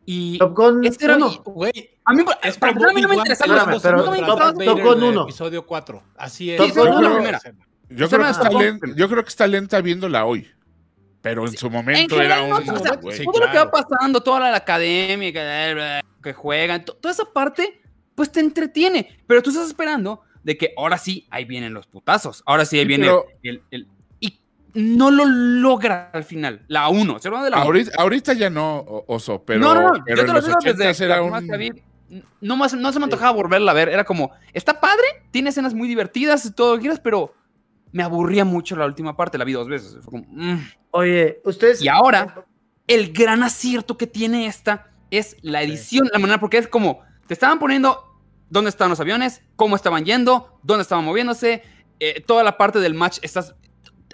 Y 0.05 0.37
Top 0.39 0.55
Gun 0.55 0.83
este 0.85 1.05
era- 1.05 1.15
1. 1.15 1.43
Güey, 1.45 1.89
a 2.05 2.13
mí, 2.13 2.23
es 2.43 2.57
para 2.57 2.73
como 2.73 2.89
empezar, 2.89 2.89
a 2.89 2.93
mí 2.93 3.01
no 3.01 3.07
me 3.07 3.15
Obi-Wan 3.15 3.17
interesaba 3.17 3.55
Espérame, 3.55 3.73
la 3.75 3.81
pero 3.81 3.97
nunca 3.97 4.11
me 4.11 4.17
Top- 4.17 4.27
interesaba- 4.27 4.51
Top 4.53 4.57
Vader 4.59 4.83
Gun 4.85 4.99
de 4.99 5.09
uno. 5.09 5.23
Episodio 5.23 5.65
4. 5.65 6.03
Así 6.17 6.51
es. 6.51 6.57
Top 6.57 6.69
Gun 6.69 6.87
Esa 6.87 6.97
uno. 6.97 7.07
es 7.07 7.13
primera. 7.15 7.37
escena. 7.37 7.67
Yo 7.89 8.05
Esa 8.05 8.07
creo, 8.17 8.19
era 8.19 8.25
que 8.27 8.31
está 8.31 8.43
Top 8.43 8.53
Gun. 8.53 8.61
lenta, 8.63 8.87
yo 8.95 9.09
creo 9.09 9.23
que 9.23 9.29
está 9.29 9.47
lenta 9.47 9.81
viéndola 9.81 10.25
hoy. 10.25 10.47
Pero 11.21 11.45
en 11.47 11.55
su 11.55 11.69
momento 11.69 12.15
En 12.15 12.21
era 12.25 12.35
general, 12.37 12.61
un... 12.61 12.65
no, 12.65 12.73
o 12.73 12.79
sea, 12.79 12.99
Sí, 13.15 13.23
todo 13.25 13.39
lo 13.45 13.51
que 13.51 13.57
va 13.57 13.69
claro. 13.69 13.71
pasando, 13.71 14.21
toda 14.21 14.39
la 14.51 14.57
academia, 14.57 15.31
que, 15.31 16.01
que 16.23 16.33
juegan, 16.33 16.83
to- 16.83 16.93
toda 16.95 17.13
esa 17.13 17.25
parte, 17.31 17.81
pues 18.15 18.31
te 18.31 18.39
entretiene. 18.39 19.19
Pero 19.27 19.41
tú 19.43 19.51
estás 19.51 19.67
esperando 19.67 20.21
de 20.43 20.57
que 20.57 20.73
ahora 20.77 20.97
sí, 20.97 21.27
ahí 21.29 21.45
vienen 21.45 21.73
los 21.73 21.85
putazos. 21.85 22.41
Ahora 22.47 22.65
sí, 22.65 22.79
ahí 22.79 22.85
viene 22.85 23.05
pero- 23.05 23.25
el, 23.43 23.61
el- 23.69 23.87
Y 24.19 24.39
no 24.73 25.11
lo 25.11 25.25
logra 25.25 26.09
al 26.11 26.23
final. 26.23 26.63
La 26.67 26.89
1. 26.89 27.19
Se 27.19 27.27
habla 27.27 27.43
de 27.43 27.49
la 27.51 27.57
uno. 27.57 27.65
Ahorita, 27.65 27.91
ahorita 27.99 28.33
ya 28.33 28.49
no, 28.49 28.83
Oso, 29.07 29.43
pero, 29.45 29.59
no, 29.59 29.75
no, 29.75 29.81
no. 29.93 30.03
pero 30.03 30.17
yo 30.21 30.25
te 30.25 30.33
lo 30.33 30.41
digo 30.41 30.57
80 30.57 30.83
desde 30.87 31.05
era 31.05 31.21
un... 31.21 31.81
No, 32.41 32.57
más, 32.57 32.73
no 32.73 32.91
se 32.91 32.99
me 32.99 33.05
antojaba 33.05 33.31
volverla 33.31 33.71
a 33.71 33.73
ver. 33.75 33.87
Era 33.89 34.03
como, 34.03 34.31
está 34.53 34.81
padre, 34.81 35.05
tiene 35.31 35.49
escenas 35.51 35.73
muy 35.73 35.87
divertidas, 35.87 36.51
todo 36.55 36.71
lo 36.71 36.75
que 36.77 36.81
quieras, 36.81 36.99
pero 36.99 37.33
me 37.91 38.03
aburría 38.03 38.45
mucho 38.45 38.75
la 38.75 38.85
última 38.85 39.15
parte. 39.15 39.37
La 39.37 39.45
vi 39.45 39.53
dos 39.53 39.67
veces. 39.67 39.97
Fue 40.03 40.11
como, 40.11 40.25
mm. 40.27 40.59
Oye, 40.91 41.41
ustedes. 41.45 41.81
Y 41.81 41.87
ahora, 41.87 42.45
el 42.87 43.13
gran 43.13 43.43
acierto 43.43 43.97
que 43.97 44.07
tiene 44.07 44.47
esta 44.47 44.91
es 45.09 45.37
la 45.41 45.61
edición, 45.61 46.09
la 46.11 46.19
manera, 46.19 46.39
porque 46.39 46.57
es 46.57 46.67
como, 46.67 47.01
te 47.27 47.33
estaban 47.33 47.59
poniendo 47.59 48.11
dónde 48.49 48.69
estaban 48.69 48.89
los 48.89 48.99
aviones, 48.99 49.41
cómo 49.55 49.75
estaban 49.75 50.05
yendo, 50.05 50.59
dónde 50.63 50.83
estaban 50.83 51.05
moviéndose, 51.05 51.63
eh, 51.99 52.21
toda 52.21 52.43
la 52.43 52.57
parte 52.57 52.79
del 52.79 52.93
match, 52.93 53.19
estás... 53.21 53.55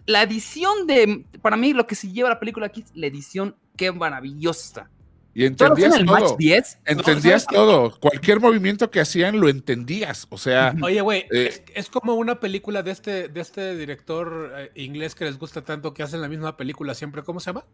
La 0.05 0.21
edición 0.21 0.87
de, 0.87 1.25
para 1.41 1.57
mí, 1.57 1.73
lo 1.73 1.85
que 1.85 1.95
se 1.95 2.09
lleva 2.11 2.29
la 2.29 2.39
película 2.39 2.67
aquí 2.67 2.81
es 2.81 2.91
la 2.95 3.07
edición, 3.07 3.57
qué 3.75 3.91
maravillosa. 3.91 4.89
Y 5.37 5.45
entendías 5.45 5.93
en 5.93 5.99
el 6.01 6.05
match 6.07 6.23
todo. 6.23 6.37
10, 6.37 6.79
Entendías 6.85 7.45
todo. 7.45 7.99
Cualquier 7.99 8.39
movimiento 8.39 8.89
que 8.89 8.99
hacían 8.99 9.39
lo 9.39 9.49
entendías. 9.49 10.25
O 10.31 10.37
sea, 10.39 10.73
Oye, 10.81 10.99
güey, 11.01 11.27
Eh. 11.31 11.47
es, 11.49 11.61
es 11.75 11.89
como 11.89 12.15
una 12.15 12.39
película 12.39 12.81
de 12.81 12.89
este, 12.89 13.27
de 13.27 13.39
este 13.41 13.75
director 13.75 14.51
eh, 14.57 14.71
inglés 14.73 15.13
que 15.13 15.25
les 15.25 15.37
gusta 15.37 15.61
tanto 15.63 15.93
que 15.93 16.01
hacen 16.01 16.21
la 16.21 16.27
misma 16.27 16.57
película 16.57 16.95
siempre. 16.95 17.21
¿Cómo 17.23 17.39
se 17.39 17.51
llama? 17.51 17.65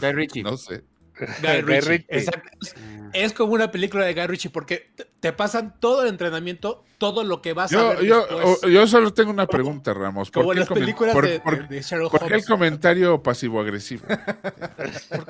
Guy 0.00 0.12
Ritchie. 0.12 0.42
no 0.44 0.56
sé. 0.56 0.84
Guy 1.18 1.62
Guy 1.62 1.80
Ritchie. 1.80 2.06
Exacto. 2.10 2.48
Es 3.12 3.32
como 3.32 3.54
una 3.54 3.72
película 3.72 4.04
de 4.04 4.14
Guy 4.14 4.26
Ritchie 4.28 4.50
porque 4.50 4.92
te, 4.94 5.04
te 5.18 5.32
pasan 5.32 5.74
todo 5.80 6.02
el 6.02 6.08
entrenamiento, 6.10 6.84
todo 7.04 7.22
lo 7.22 7.42
que 7.42 7.52
vas 7.52 7.70
a 7.70 7.74
Yo, 7.76 7.88
ver 7.90 8.02
yo, 8.04 8.20
después. 8.26 8.64
o- 8.64 8.68
yo 8.68 8.86
solo 8.86 9.12
tengo 9.12 9.30
una 9.30 9.46
pregunta, 9.46 9.92
Ramos. 9.92 10.30
¿Por 10.30 10.42
como 10.44 10.52
qué, 10.54 10.60
las 10.60 10.68
películas 10.70 11.12
por- 11.12 11.28
de, 11.28 11.38
por- 11.40 11.68
de- 11.68 11.74
de 11.76 11.82
Sherlock 11.82 12.12
por 12.18 12.26
qué 12.28 12.34
el 12.34 12.44
comentario 12.46 13.22
pasivo-agresivo? 13.22 14.04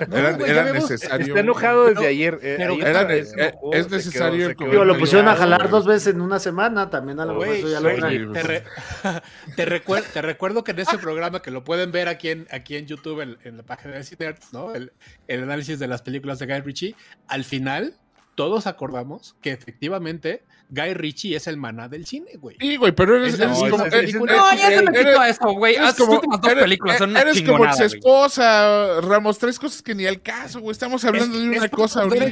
No, 0.09 0.17
¿Era, 0.17 0.31
era 0.47 0.73
necesario? 0.73 1.27
Está 1.29 1.41
enojado 1.41 1.87
desde 1.87 2.07
ayer. 2.07 2.39
eh, 2.43 2.57
Era- 2.81 3.13
eh, 3.13 3.25
se 3.25 3.55
es 3.73 3.87
se 3.87 3.91
necesario 3.91 4.39
quedó- 4.39 4.47
el 4.47 4.51
se 4.51 4.57
quedó 4.57 4.71
Digo, 4.71 4.85
lo 4.85 4.99
pusieron 4.99 5.27
a 5.29 5.35
jalar 5.35 5.69
dos 5.69 5.85
veces 5.85 6.15
en 6.15 6.21
una 6.21 6.39
semana, 6.39 6.91
también 6.91 7.19
a 7.19 7.25
lo 7.25 7.35
mejor 7.35 7.49
eso 7.57 7.69
ya 7.69 7.81
lo 7.81 7.89
te, 8.33 8.43
re- 8.43 8.63
te 9.57 9.67
recuer- 9.67 10.05
te 10.13 10.23
recuerdo 10.23 10.63
que 10.63 10.71
en 10.71 10.79
ese 10.79 10.99
programa 10.99 11.43
que 11.43 11.51
lo 11.51 11.65
pueden 11.65 11.91
ver 11.91 12.07
aquí 12.09 12.29
en, 12.31 12.47
aquí 12.51 12.77
en 12.77 12.87
YouTube, 12.87 13.21
en, 13.21 13.37
en 13.45 13.57
la 13.57 13.63
página 13.65 13.95
de 13.95 14.05
Cinerts, 14.05 14.53
¿no? 14.53 14.75
El, 14.75 14.93
el 15.27 15.43
análisis 15.43 15.79
de 15.79 15.89
las 15.89 16.03
películas 16.03 16.39
de 16.39 16.47
Guy 16.47 16.61
Ritchie, 16.61 16.95
al 17.27 17.45
final 17.45 17.97
todos 18.37 18.67
acordamos 18.67 19.37
que 19.41 19.53
efectivamente 19.53 20.43
Guy 20.71 20.95
Ritchie 20.95 21.37
es 21.37 21.47
el 21.47 21.57
maná 21.57 21.89
del 21.89 22.07
cine, 22.07 22.33
güey. 22.39 22.57
Sí, 22.59 22.77
güey, 22.77 22.93
pero 22.93 23.17
eres, 23.17 23.39
eres 23.39 23.59
última 23.59 23.71
como... 23.71 23.85
eres- 23.87 24.15
No, 24.15 24.55
ya 24.55 24.69
se 24.71 24.83
me 24.83 24.93
quitó 24.99 25.23
eso, 25.25 25.53
güey. 25.53 25.75
eres 25.75 25.87
Las 25.87 25.97
como- 25.97 26.13
últimas 26.15 26.41
dos 26.41 26.51
eres- 26.51 26.63
películas 26.65 26.99
son 26.99 27.11
una 27.11 27.21
eres 27.21 27.43
como 27.43 27.65
ex 27.65 27.77
güey. 27.77 27.87
esposa, 27.87 29.01
Ramos, 29.03 29.39
tres 29.39 29.59
cosas 29.59 29.83
que 29.83 29.95
ni 29.95 30.07
al 30.07 30.21
caso, 30.23 30.61
güey. 30.61 30.73
Estamos 30.73 31.05
hablando 31.05 31.39
de 31.39 31.49
una 31.59 31.69
cosa 31.69 32.03
en 32.03 32.09
ahorita, 32.09 32.25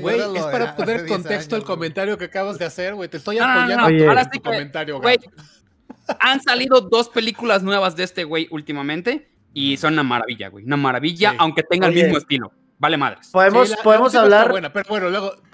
güey. 0.00 0.18
es 0.36 0.42
para 0.44 0.76
poner 0.76 0.98
10 1.04 1.08
contexto 1.12 1.56
el 1.56 1.60
años, 1.60 1.66
güey. 1.68 1.76
comentario 1.78 2.18
que 2.18 2.24
acabas 2.26 2.58
de 2.58 2.64
hacer, 2.64 2.94
güey. 2.94 3.08
Te 3.08 3.16
estoy 3.16 3.36
No, 3.38 3.46
no, 3.46 3.54
no, 3.54 3.60
apoyando 3.60 3.88
no. 4.04 4.08
Ahora 4.10 4.24
sí 4.24 4.30
tu 4.32 4.42
que- 4.42 4.50
comentario, 4.50 5.00
Güey, 5.00 5.18
han 6.18 6.42
salido 6.42 6.80
dos 6.80 7.08
películas 7.08 7.62
nuevas 7.62 7.96
de 7.96 8.04
este 8.04 8.24
güey 8.24 8.48
últimamente 8.50 9.30
y 9.54 9.76
son 9.76 9.92
una 9.94 10.02
maravilla, 10.02 10.48
güey. 10.48 10.64
Una 10.64 10.76
maravilla, 10.76 11.30
Sí. 11.30 11.36
aunque 11.38 11.62
tenga 11.62 11.86
el 11.86 11.94
mismo 11.94 12.18
estilo. 12.18 12.52
Vale 12.78 12.96
madres. 12.96 13.28
Podemos, 13.30 13.68
Sí, 13.68 13.70
la- 13.72 13.76
la 13.76 13.82
podemos 13.82 14.14
hablar. 14.14 14.50
buena, 14.50 14.72
pero 14.72 14.86
bueno, 14.88 15.10
luego 15.10 15.34
Ah, 15.36 15.49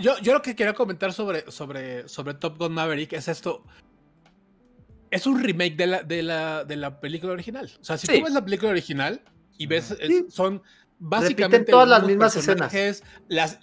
yo, 0.00 0.18
yo 0.20 0.32
lo 0.32 0.42
que 0.42 0.56
quería 0.56 0.74
comentar 0.74 1.12
sobre, 1.12 1.50
sobre, 1.50 2.08
sobre 2.08 2.34
Top 2.34 2.58
Gun 2.58 2.72
Maverick 2.72 3.12
es 3.12 3.28
esto. 3.28 3.64
Es 5.10 5.26
un 5.26 5.42
remake 5.42 5.76
de 5.76 5.86
la, 5.86 6.02
de 6.02 6.22
la, 6.22 6.64
de 6.64 6.76
la 6.76 7.00
película 7.00 7.32
original. 7.32 7.70
O 7.80 7.84
sea, 7.84 7.96
si 7.96 8.06
tú 8.06 8.22
ves 8.22 8.32
la 8.32 8.44
película 8.44 8.70
original 8.70 9.22
y 9.56 9.66
ves, 9.66 9.96
son 10.28 10.62
básicamente 10.98 11.70
todas 11.70 11.88
las 11.88 12.04
mismas 12.04 12.36
escenas. 12.36 13.02
la, 13.28 13.58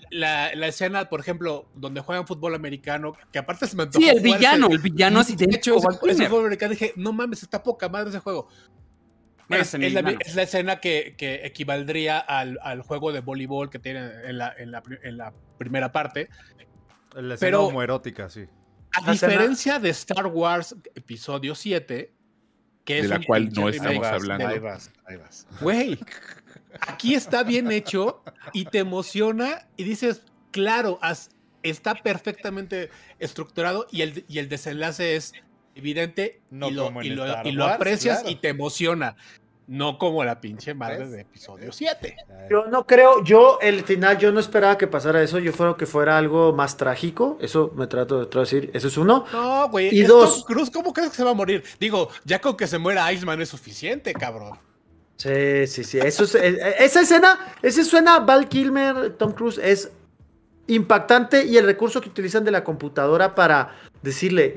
la, 0.56 0.68
escena, 0.68 1.10
por 1.10 1.20
ejemplo, 1.20 1.70
donde 1.76 2.02
juegan 2.02 2.26
fútbol 2.26 2.56
americano, 2.56 3.14
que 3.32 3.40
aparte 3.40 3.68
se 3.68 3.76
me 3.76 3.86
Sí, 3.92 4.10
el 4.10 4.22
villano, 4.22 4.68
el 4.68 4.80
villano 4.80 5.20
así 5.20 5.36
de 5.36 5.46
hecho. 5.46 5.76
Ese, 6.08 6.28
fútbol 6.28 6.46
americano 6.46 6.72
dije, 6.72 6.94
no 6.96 7.14
mames, 7.14 7.44
está 7.44 7.62
poca 7.62 7.90
madre 7.90 8.10
ese 8.10 8.20
juego. 8.20 8.48
Es, 9.50 9.74
la, 10.36 10.42
escena 10.44 10.80
que, 10.80 11.16
que 11.18 11.46
equivaldría 11.46 12.20
al, 12.20 12.60
al, 12.62 12.82
juego 12.82 13.12
de 13.12 13.20
voleibol 13.22 13.70
que 13.70 13.80
tiene 13.80 14.00
en 14.24 14.38
la, 14.38 14.54
en 14.58 14.72
la, 14.72 14.84
en 15.04 15.18
la 15.18 15.34
primera 15.58 15.92
parte. 15.92 16.30
La 17.14 17.36
escena 17.36 17.58
Pero, 17.58 17.82
erótica, 17.82 18.30
sí. 18.30 18.46
A 18.94 19.12
diferencia 19.12 19.80
de 19.80 19.90
Star 19.90 20.28
Wars 20.28 20.76
Episodio 20.96 21.54
7, 21.54 22.14
que 22.86 23.02
de 23.02 23.08
la 23.08 23.22
cual 23.22 23.52
no 23.52 23.70
estamos 23.70 24.06
hablando. 24.06 24.48
Ahí 24.48 24.60
vas, 24.60 24.92
ahí 25.06 25.18
vas. 25.18 25.48
Güey, 25.60 26.00
aquí 26.88 27.14
está 27.14 27.44
bien 27.44 27.72
hecho 27.72 28.24
y 28.54 28.66
te 28.66 28.80
emociona 28.80 29.68
y 29.76 29.84
dices, 29.84 30.24
claro, 30.52 31.00
está 31.64 31.96
perfectamente 31.96 32.90
estructurado 33.20 33.88
y 33.92 34.02
el, 34.02 34.26
y 34.28 34.40
el 34.40 34.50
desenlace 34.50 35.16
es 35.16 35.34
evidente 35.76 36.42
y, 36.52 36.72
lo, 36.72 37.66
aprecias 37.66 38.24
y 38.26 38.36
te 38.36 38.50
emociona. 38.50 39.16
No 39.68 39.98
como 39.98 40.24
la 40.24 40.40
pinche 40.42 40.76
madre 40.76 41.08
de 41.08 41.22
episodio 41.22 41.72
7. 41.72 42.16
Yo 42.52 42.68
no 42.68 42.86
creo, 42.86 43.24
yo 43.24 43.58
el 43.62 43.84
final, 43.84 44.20
yo 44.20 44.32
no 44.32 44.40
esperaba 44.40 44.78
que 44.78 44.86
pasara 44.86 45.24
eso, 45.24 45.40
yo 45.40 45.52
fuera 45.54 45.76
que 45.76 45.88
fuera 45.88 46.20
algo 46.20 46.54
más 46.54 46.78
trágico, 46.78 47.40
eso 47.42 47.74
me 47.76 47.88
trato 47.88 48.24
de 48.24 48.40
decir, 48.40 48.70
eso 48.76 48.88
es 48.88 48.98
uno. 48.98 49.26
No, 49.34 49.68
güey, 49.70 49.90
y 49.90 50.04
dos. 50.04 50.46
Cruz, 50.46 50.70
¿cómo 50.70 50.94
crees 50.94 51.10
que 51.10 51.16
se 51.16 51.24
va 51.24 51.32
a 51.32 51.34
morir? 51.34 51.64
Digo, 51.80 52.10
ya 52.26 52.40
con 52.40 52.56
que 52.56 52.68
se 52.68 52.78
muera 52.78 53.12
Iceman 53.12 53.42
es 53.42 53.50
suficiente, 53.50 54.14
cabrón. 54.14 54.60
Sí, 55.18 55.66
sí, 55.66 55.84
sí. 55.84 55.98
Eso 55.98 56.26
eh, 56.38 56.60
eh, 56.62 56.76
esa 56.80 57.02
escena, 57.02 57.40
esa 57.64 57.84
suena 57.84 58.20
Val 58.20 58.48
Kilmer, 58.48 59.14
Tom 59.18 59.32
Cruise, 59.32 59.58
es 59.58 59.90
impactante 60.68 61.46
y 61.46 61.58
el 61.58 61.66
recurso 61.66 62.02
que 62.02 62.10
utilizan 62.10 62.44
de 62.44 62.52
la 62.52 62.64
computadora 62.64 63.34
para 63.34 63.76
decirle, 64.04 64.56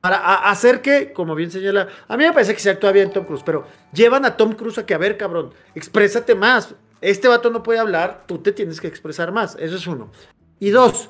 para 0.00 0.50
hacer 0.50 0.80
que, 0.80 1.12
como 1.12 1.34
bien 1.34 1.50
señala, 1.50 1.88
a 2.08 2.16
mí 2.16 2.24
me 2.24 2.32
parece 2.32 2.54
que 2.54 2.60
se 2.60 2.70
actúa 2.70 2.92
bien 2.92 3.12
Tom 3.12 3.24
Cruise, 3.24 3.42
pero 3.44 3.66
llevan 3.92 4.24
a 4.24 4.36
Tom 4.36 4.52
Cruise 4.52 4.78
a 4.78 4.86
que, 4.86 4.94
a 4.94 4.98
ver, 4.98 5.16
cabrón, 5.16 5.52
exprésate 5.74 6.34
más. 6.34 6.74
Este 7.00 7.28
vato 7.28 7.50
no 7.50 7.62
puede 7.62 7.78
hablar, 7.78 8.24
tú 8.26 8.38
te 8.38 8.52
tienes 8.52 8.80
que 8.80 8.86
expresar 8.86 9.32
más. 9.32 9.56
Eso 9.58 9.76
es 9.76 9.86
uno. 9.86 10.10
Y 10.58 10.70
dos, 10.70 11.08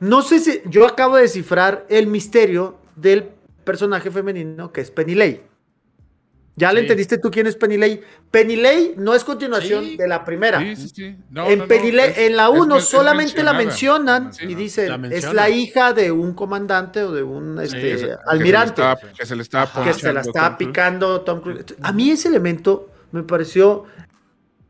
no 0.00 0.22
sé 0.22 0.40
si 0.40 0.62
yo 0.66 0.86
acabo 0.86 1.16
de 1.16 1.22
descifrar 1.22 1.86
el 1.88 2.06
misterio 2.08 2.78
del 2.96 3.30
personaje 3.64 4.10
femenino 4.10 4.72
que 4.72 4.80
es 4.80 4.90
Penny 4.90 5.14
Lane. 5.14 5.51
¿Ya 6.54 6.72
le 6.72 6.80
entendiste 6.80 7.16
tú 7.16 7.30
quién 7.30 7.46
es? 7.46 7.56
Penny 7.56 8.56
Lane 8.56 8.92
no 8.96 9.14
es 9.14 9.24
continuación 9.24 9.96
de 9.96 10.06
la 10.06 10.24
primera. 10.24 10.60
Sí, 10.60 10.76
sí, 10.76 10.88
sí. 10.88 11.04
en, 11.04 11.66
en 11.70 12.36
la 12.36 12.50
1 12.50 12.80
solamente 12.80 13.42
la 13.42 13.54
mencionan 13.54 14.30
y 14.40 14.54
dicen, 14.54 15.06
es 15.06 15.32
la 15.32 15.48
hija 15.48 15.92
de 15.92 16.12
un 16.12 16.34
comandante 16.34 17.02
o 17.02 17.12
de 17.12 17.22
un 17.22 17.58
este, 17.58 18.16
almirante. 18.26 18.82
Que 19.16 19.24
se, 19.24 19.34
le 19.34 19.42
estaba, 19.42 19.84
que 19.84 19.94
se 19.94 20.12
la 20.12 20.20
estaba 20.20 20.58
picando 20.58 21.22
Tom 21.22 21.40
Cruise. 21.40 21.64
A 21.80 21.92
mí 21.92 22.10
ese 22.10 22.28
elemento 22.28 22.90
me 23.12 23.22
pareció 23.22 23.84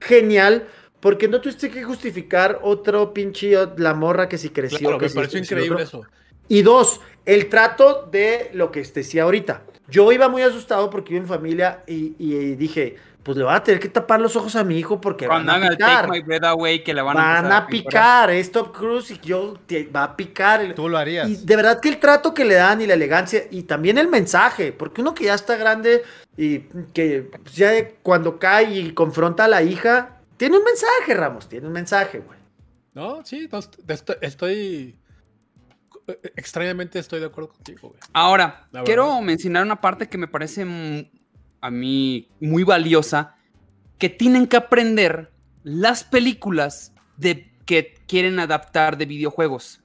genial. 0.00 0.68
Porque 1.00 1.26
no 1.26 1.40
tuviste 1.40 1.68
que 1.68 1.82
justificar 1.82 2.60
otro 2.62 3.12
pinche 3.12 3.56
la 3.76 3.92
morra 3.92 4.28
que 4.28 4.38
si 4.38 4.50
creció. 4.50 4.98
que 4.98 5.08
me 5.08 5.12
pareció 5.12 5.40
increíble 5.40 5.82
eso. 5.82 6.02
Y 6.46 6.62
dos, 6.62 7.00
el 7.24 7.48
trato 7.48 8.08
de 8.12 8.50
lo 8.54 8.70
que 8.70 8.82
decía 8.82 9.24
ahorita. 9.24 9.62
Yo 9.92 10.10
iba 10.10 10.28
muy 10.28 10.40
asustado 10.42 10.88
porque 10.88 11.12
iba 11.12 11.22
en 11.22 11.28
familia 11.28 11.84
y, 11.86 12.54
dije, 12.54 12.96
pues 13.22 13.36
le 13.36 13.44
voy 13.44 13.52
a 13.52 13.62
tener 13.62 13.78
que 13.78 13.90
tapar 13.90 14.20
los 14.20 14.34
ojos 14.36 14.56
a 14.56 14.64
mi 14.64 14.78
hijo 14.78 15.00
porque 15.00 15.26
van 15.26 15.48
a 15.48 15.68
picar. 15.68 16.10
que 16.10 16.94
le 16.94 17.02
van, 17.02 17.18
a, 17.18 17.56
a 17.58 17.66
picar, 17.66 18.30
es 18.30 18.50
Top 18.50 18.74
Cruise 18.74 19.10
y 19.10 19.20
yo 19.20 19.58
te, 19.66 19.84
va 19.84 20.04
a 20.04 20.16
picar. 20.16 20.72
Tú 20.74 20.88
lo 20.88 20.96
harías. 20.96 21.28
Y 21.28 21.36
de 21.36 21.56
verdad 21.56 21.78
que 21.78 21.90
el 21.90 21.98
trato 21.98 22.32
que 22.32 22.46
le 22.46 22.54
dan 22.54 22.80
y 22.80 22.86
la 22.86 22.94
elegancia 22.94 23.44
y 23.50 23.64
también 23.64 23.98
el 23.98 24.08
mensaje, 24.08 24.72
porque 24.72 25.02
uno 25.02 25.14
que 25.14 25.24
ya 25.24 25.34
está 25.34 25.56
grande 25.56 26.02
y 26.38 26.60
que 26.94 27.30
ya 27.52 27.72
cuando 28.02 28.38
cae 28.38 28.78
y 28.78 28.92
confronta 28.94 29.44
a 29.44 29.48
la 29.48 29.62
hija, 29.62 30.20
tiene 30.38 30.56
un 30.56 30.64
mensaje, 30.64 31.14
Ramos, 31.14 31.50
tiene 31.50 31.66
un 31.66 31.74
mensaje, 31.74 32.20
güey. 32.20 32.38
No, 32.94 33.24
sí, 33.24 33.48
estoy 34.20 34.96
extrañamente 36.36 36.98
estoy 36.98 37.20
de 37.20 37.26
acuerdo 37.26 37.50
contigo, 37.50 37.94
Ahora, 38.12 38.68
quiero 38.84 39.20
mencionar 39.20 39.64
una 39.64 39.80
parte 39.80 40.08
que 40.08 40.18
me 40.18 40.28
parece 40.28 40.66
a 41.60 41.70
mí 41.70 42.28
muy 42.40 42.64
valiosa, 42.64 43.36
que 43.98 44.08
tienen 44.08 44.46
que 44.46 44.56
aprender 44.56 45.32
las 45.62 46.04
películas 46.04 46.92
de 47.16 47.52
que 47.64 47.94
quieren 48.06 48.38
adaptar 48.40 48.98
de 48.98 49.06
videojuegos. 49.06 49.80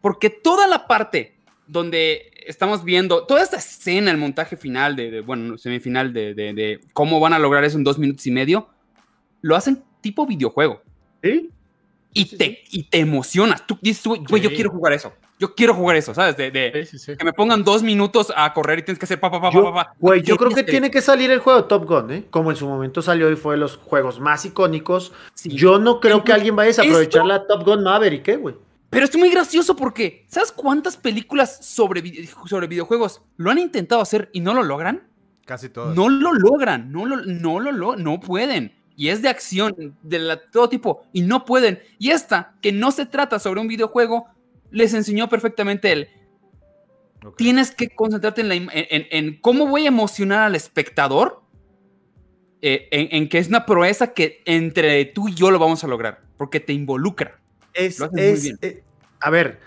Porque 0.00 0.30
toda 0.30 0.66
la 0.66 0.86
parte 0.86 1.36
donde 1.66 2.32
estamos 2.46 2.84
viendo, 2.84 3.24
toda 3.26 3.42
esta 3.42 3.58
escena, 3.58 4.10
el 4.10 4.16
montaje 4.16 4.56
final, 4.56 4.96
de, 4.96 5.20
bueno, 5.20 5.56
semifinal 5.58 6.12
de, 6.12 6.34
de, 6.34 6.80
cómo 6.92 7.20
van 7.20 7.32
a 7.32 7.38
lograr 7.38 7.64
eso 7.64 7.78
en 7.78 7.84
dos 7.84 7.98
minutos 7.98 8.26
y 8.26 8.30
medio, 8.30 8.68
lo 9.40 9.54
hacen 9.54 9.82
tipo 10.00 10.26
videojuego. 10.26 10.82
¿Sí? 11.22 11.50
Y, 12.14 12.36
te, 12.36 12.62
y 12.70 12.84
te 12.84 12.98
emocionas. 12.98 13.66
Tú 13.66 13.78
dices, 13.80 14.04
güey, 14.04 14.42
yo 14.42 14.50
quiero 14.50 14.70
jugar 14.70 14.92
eso. 14.92 15.12
Yo 15.42 15.56
quiero 15.56 15.74
jugar 15.74 15.96
eso, 15.96 16.14
¿sabes? 16.14 16.36
De, 16.36 16.52
que 16.52 17.24
me 17.24 17.32
pongan 17.32 17.64
dos 17.64 17.82
minutos 17.82 18.32
a 18.36 18.54
correr 18.54 18.78
y 18.78 18.82
tienes 18.84 19.00
que 19.00 19.06
hacer 19.06 19.18
pa, 19.18 19.28
pa, 19.28 19.40
pa, 19.40 19.50
pa, 19.50 19.74
pa, 19.74 19.94
Güey, 19.98 20.22
yo 20.22 20.36
creo 20.36 20.52
que 20.52 20.62
tiene 20.62 20.88
que 20.88 21.02
salir 21.02 21.32
el 21.32 21.40
juego 21.40 21.64
Top 21.64 21.84
Gun, 21.84 22.12
¿eh? 22.12 22.24
Como 22.30 22.52
en 22.52 22.56
su 22.56 22.68
momento 22.68 23.02
salió 23.02 23.28
y 23.28 23.34
fue 23.34 23.54
de 23.54 23.58
los 23.58 23.76
juegos 23.76 24.20
más 24.20 24.44
icónicos. 24.44 25.12
Yo 25.42 25.80
no 25.80 25.98
creo 25.98 26.22
que 26.22 26.32
alguien 26.32 26.54
vaya 26.54 26.80
a 26.80 26.86
aprovechar 26.86 27.26
la 27.26 27.44
Top 27.44 27.64
Gun 27.64 27.82
Maverick, 27.82 28.28
¿eh, 28.28 28.36
güey? 28.36 28.54
Pero 28.88 29.04
es 29.04 29.16
muy 29.16 29.30
gracioso 29.30 29.74
porque, 29.74 30.24
¿sabes 30.28 30.52
cuántas 30.52 30.96
películas 30.96 31.58
sobre, 31.66 32.04
sobre 32.46 32.68
videojuegos 32.68 33.20
lo 33.36 33.50
han 33.50 33.58
intentado 33.58 34.00
hacer 34.00 34.30
y 34.32 34.38
no 34.38 34.54
lo 34.54 34.62
logran? 34.62 35.08
Casi 35.44 35.70
todas. 35.70 35.96
No 35.96 36.08
lo 36.08 36.32
logran, 36.34 36.92
no 36.92 37.04
lo, 37.04 37.16
no 37.16 37.58
lo, 37.58 37.96
no 37.96 38.20
pueden. 38.20 38.76
Y 38.94 39.08
es 39.08 39.22
de 39.22 39.28
acción, 39.28 39.96
de 40.04 40.38
todo 40.52 40.68
tipo, 40.68 41.02
y 41.12 41.22
no 41.22 41.44
pueden. 41.44 41.80
Y 41.98 42.10
esta, 42.10 42.54
que 42.60 42.70
no 42.70 42.92
se 42.92 43.06
trata 43.06 43.40
sobre 43.40 43.60
un 43.60 43.66
videojuego, 43.66 44.28
les 44.72 44.94
enseñó 44.94 45.28
perfectamente 45.28 45.92
él. 45.92 46.08
Tienes 47.36 47.70
que 47.70 47.88
concentrarte 47.90 48.42
en, 48.42 49.40
cómo 49.40 49.68
voy 49.68 49.84
a 49.84 49.88
emocionar 49.88 50.42
al 50.42 50.56
espectador, 50.56 51.42
eh, 52.62 52.88
en, 52.90 53.28
que 53.28 53.38
es 53.38 53.48
una 53.48 53.64
proeza 53.64 54.12
que 54.12 54.42
entre 54.44 55.04
tú 55.04 55.28
y 55.28 55.34
yo 55.34 55.52
lo 55.52 55.60
vamos 55.60 55.84
a 55.84 55.86
lograr, 55.86 56.22
porque 56.36 56.58
te 56.58 56.72
involucra. 56.72 57.38
Es, 57.74 58.00
eh, 58.16 58.82
a 59.20 59.30
ver, 59.30 59.60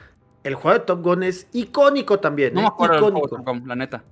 el 0.44 0.56
juego 0.56 0.80
de 0.80 0.86
Top 0.86 1.02
Gun 1.02 1.24
es 1.24 1.48
icónico 1.54 2.20
también. 2.20 2.54
No 2.54 2.62
me 2.62 2.68
¿eh? 2.68 2.72
acuerdo 2.74 2.98
icónico. 2.98 3.30
Top 3.30 3.46
Gun, 3.46 3.68
la 3.68 3.76
neta. 3.76 4.04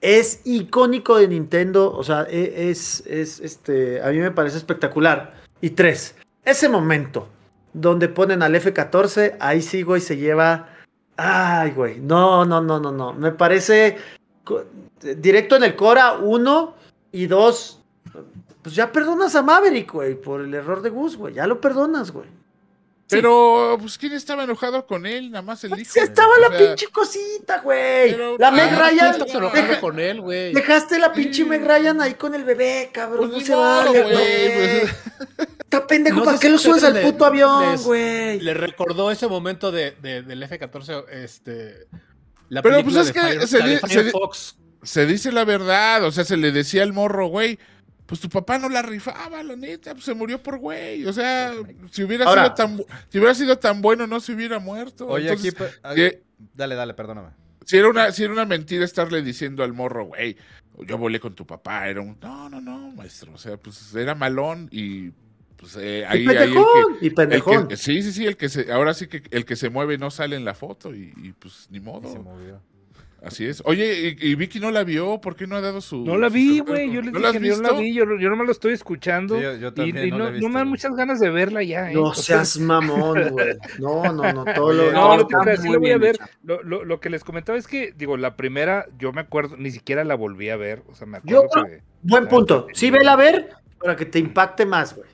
Es 0.00 0.42
icónico 0.44 1.18
de 1.18 1.28
Nintendo, 1.28 1.92
o 1.92 2.02
sea, 2.02 2.26
e, 2.30 2.70
es, 2.70 3.04
es, 3.06 3.40
este, 3.40 4.00
a 4.00 4.10
mí 4.10 4.18
me 4.18 4.30
parece 4.30 4.56
espectacular. 4.56 5.34
Y 5.60 5.70
tres, 5.70 6.14
ese 6.44 6.68
momento 6.68 7.28
donde 7.72 8.08
ponen 8.08 8.42
al 8.42 8.54
F-14, 8.54 9.36
ahí 9.40 9.62
sí, 9.62 9.82
güey, 9.82 10.00
se 10.00 10.16
lleva... 10.16 10.68
Ay, 11.16 11.72
güey, 11.72 11.98
no, 11.98 12.44
no, 12.44 12.60
no, 12.60 12.78
no, 12.78 12.92
no. 12.92 13.12
Me 13.12 13.32
parece 13.32 13.98
directo 15.16 15.56
en 15.56 15.64
el 15.64 15.74
Cora, 15.74 16.14
uno 16.14 16.76
y 17.10 17.26
dos. 17.26 17.80
Pues 18.62 18.74
ya 18.74 18.92
perdonas 18.92 19.34
a 19.34 19.42
Maverick, 19.42 19.92
güey, 19.92 20.14
por 20.14 20.40
el 20.40 20.54
error 20.54 20.80
de 20.82 20.90
Gus, 20.90 21.16
güey. 21.16 21.34
Ya 21.34 21.46
lo 21.46 21.60
perdonas, 21.60 22.12
güey. 22.12 22.28
Pero, 23.08 23.78
pues, 23.80 23.96
¿quién 23.96 24.12
estaba 24.12 24.44
enojado 24.44 24.86
con 24.86 25.06
él? 25.06 25.30
Nada 25.30 25.40
más 25.40 25.64
el 25.64 25.70
pues, 25.70 25.96
hijo. 25.96 26.04
estaba 26.04 26.38
la 26.38 26.56
pinche 26.56 26.88
cosita, 26.88 27.60
güey. 27.62 28.14
La 28.38 28.50
Meg 28.50 28.70
ah, 28.74 28.90
Ryan. 28.90 29.80
con 29.80 29.98
él, 29.98 30.20
güey. 30.20 30.52
Dejaste 30.52 30.98
la 30.98 31.12
pinche 31.12 31.44
Meg 31.44 31.66
Ryan 31.66 32.02
ahí 32.02 32.14
con 32.14 32.34
el 32.34 32.44
bebé, 32.44 32.90
cabrón. 32.92 33.30
Pues 33.30 33.40
no 33.40 33.46
se 33.46 33.54
vale, 33.54 34.02
güey. 34.02 35.48
Está 35.70 35.86
pendejo, 35.86 36.24
¿para 36.24 36.38
qué 36.38 36.48
lo 36.48 36.56
subes 36.56 36.82
al 36.82 36.98
puto 37.02 37.26
avión, 37.26 37.76
güey? 37.84 38.40
Le 38.40 38.54
recordó 38.54 39.10
ese 39.10 39.28
momento 39.28 39.70
de, 39.70 39.90
del 40.00 40.42
F-14, 40.42 41.04
este... 41.10 41.86
La 42.48 42.62
Pero 42.62 42.82
pues 42.82 42.96
es 42.96 43.12
que 43.12 43.46
se, 43.46 44.10
se, 44.82 45.06
dice 45.06 45.30
la 45.30 45.44
verdad, 45.44 46.02
o 46.04 46.10
sea, 46.10 46.24
se 46.24 46.38
le 46.38 46.52
decía 46.52 46.82
al 46.82 46.94
morro, 46.94 47.26
güey, 47.26 47.58
pues 48.06 48.18
tu 48.18 48.30
papá 48.30 48.58
no 48.58 48.70
la 48.70 48.80
rifaba, 48.80 49.42
la 49.42 49.54
neta, 49.54 49.92
pues 49.92 50.06
se 50.06 50.14
murió 50.14 50.42
por 50.42 50.56
güey. 50.56 51.04
O 51.04 51.12
sea, 51.12 51.52
si 51.90 52.02
hubiera, 52.02 52.24
sido, 52.32 52.54
tan, 52.54 52.78
si 53.10 53.18
hubiera 53.18 53.34
sido 53.34 53.58
tan 53.58 53.82
bueno, 53.82 54.06
no 54.06 54.20
se 54.20 54.32
hubiera 54.32 54.58
muerto. 54.58 55.06
Oye, 55.06 55.30
aquí, 55.30 55.50
dale, 56.54 56.74
dale, 56.74 56.94
perdóname. 56.94 57.28
Si 57.66 57.76
era, 57.76 57.90
una, 57.90 58.10
si 58.10 58.24
era 58.24 58.32
una 58.32 58.46
mentira 58.46 58.86
estarle 58.86 59.20
diciendo 59.20 59.62
al 59.62 59.74
morro, 59.74 60.06
güey, 60.06 60.38
yo 60.86 60.96
volé 60.96 61.20
con 61.20 61.34
tu 61.34 61.46
papá, 61.46 61.86
era 61.86 62.00
un, 62.00 62.16
no, 62.22 62.48
no, 62.48 62.62
no, 62.62 62.90
maestro, 62.92 63.34
o 63.34 63.38
sea, 63.38 63.58
pues 63.58 63.94
era 63.94 64.14
malón 64.14 64.70
y 64.72 65.12
pues 65.58 65.76
eh, 65.80 66.04
ahí, 66.06 66.22
y 66.22 66.26
pendejón, 66.26 66.96
y 67.00 67.10
pendejón. 67.10 67.68
sí, 67.76 68.02
sí, 68.02 68.12
sí, 68.12 68.26
el 68.26 68.36
que 68.36 68.48
se, 68.48 68.72
ahora 68.72 68.94
sí 68.94 69.08
que 69.08 69.22
el 69.30 69.44
que 69.44 69.56
se 69.56 69.70
mueve 69.70 69.98
no 69.98 70.10
sale 70.10 70.36
en 70.36 70.44
la 70.44 70.54
foto 70.54 70.94
y, 70.94 71.12
y 71.16 71.32
pues 71.32 71.66
ni 71.70 71.80
modo. 71.80 72.10
se 72.10 72.18
movió. 72.18 72.60
Así 73.22 73.46
es. 73.46 73.62
Oye, 73.64 74.16
¿y, 74.20 74.34
Vicky 74.36 74.60
no 74.60 74.70
la 74.70 74.84
vio? 74.84 75.20
¿Por 75.20 75.34
qué 75.34 75.48
no 75.48 75.56
ha 75.56 75.60
dado 75.60 75.80
su.? 75.80 76.04
No 76.04 76.16
la 76.16 76.28
vi, 76.28 76.60
güey. 76.60 76.92
Yo 76.92 77.02
les 77.02 77.12
¿No 77.12 77.18
dije 77.18 77.40
que 77.40 77.48
no 77.48 77.62
la 77.62 77.72
vi. 77.72 77.92
Yo, 77.92 78.04
yo 78.16 78.36
me 78.36 78.44
lo 78.44 78.52
estoy 78.52 78.74
escuchando. 78.74 79.40
yo, 79.40 79.72
también 79.74 80.06
y, 80.06 80.10
no, 80.10 80.30
no, 80.30 80.48
me 80.48 80.54
dan 80.54 80.68
muchas 80.68 80.94
ganas 80.94 81.18
de 81.18 81.28
verla 81.28 81.64
ya. 81.64 81.90
¿eh? 81.90 81.94
No 81.94 82.14
seas 82.14 82.58
mamón, 82.58 83.28
güey. 83.32 83.56
No, 83.80 84.12
no, 84.12 84.32
no. 84.32 84.44
Todo 84.54 84.72
lo. 84.72 84.92
No, 84.92 85.16
lo, 85.16 85.26
que, 85.26 85.56
sí 85.56 85.68
lo 85.68 85.80
voy 85.80 85.90
a 85.90 85.98
ver. 85.98 86.16
Lo, 86.44 86.62
lo, 86.62 86.84
lo, 86.84 87.00
que 87.00 87.10
les 87.10 87.24
comentaba 87.24 87.58
es 87.58 87.66
que, 87.66 87.92
digo, 87.96 88.16
la 88.16 88.36
primera, 88.36 88.86
yo 88.98 89.12
me 89.12 89.20
acuerdo, 89.20 89.56
ni 89.56 89.72
siquiera 89.72 90.04
la 90.04 90.14
volví 90.14 90.50
a 90.50 90.56
ver. 90.56 90.84
O 90.88 90.94
sea, 90.94 91.08
me 91.08 91.18
acuerdo 91.18 91.48
yo, 91.52 91.64
que. 91.64 91.82
Buen 92.02 92.28
punto. 92.28 92.68
Sí, 92.72 92.92
vela 92.92 93.14
a 93.14 93.16
ver 93.16 93.48
para 93.80 93.96
que 93.96 94.06
te 94.06 94.20
impacte 94.20 94.64
más, 94.64 94.94
güey. 94.94 95.08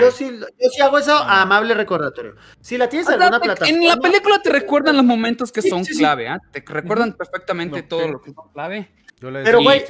Yo, 0.00 0.10
sí, 0.10 0.30
yo 0.38 0.70
sí 0.70 0.80
hago 0.80 0.98
eso 0.98 1.12
a 1.12 1.42
amable 1.42 1.74
recordatorio. 1.74 2.34
Si 2.60 2.78
la 2.78 2.88
tienes 2.88 3.08
en 3.08 3.14
alguna 3.14 3.40
plataforma. 3.40 3.82
En 3.82 3.88
la 3.88 3.96
película 3.96 4.40
te 4.42 4.50
recuerdan 4.50 4.96
los 4.96 5.04
momentos 5.04 5.50
que 5.50 5.62
son 5.62 5.84
clave, 5.84 6.28
¿ah? 6.28 6.38
Te 6.50 6.62
recuerdan 6.66 7.14
perfectamente 7.14 7.82
todo 7.82 8.08
lo 8.08 8.20
que 8.20 8.30
es 8.30 8.36
clave. 8.52 8.90
pero, 9.20 9.62
güey, 9.62 9.84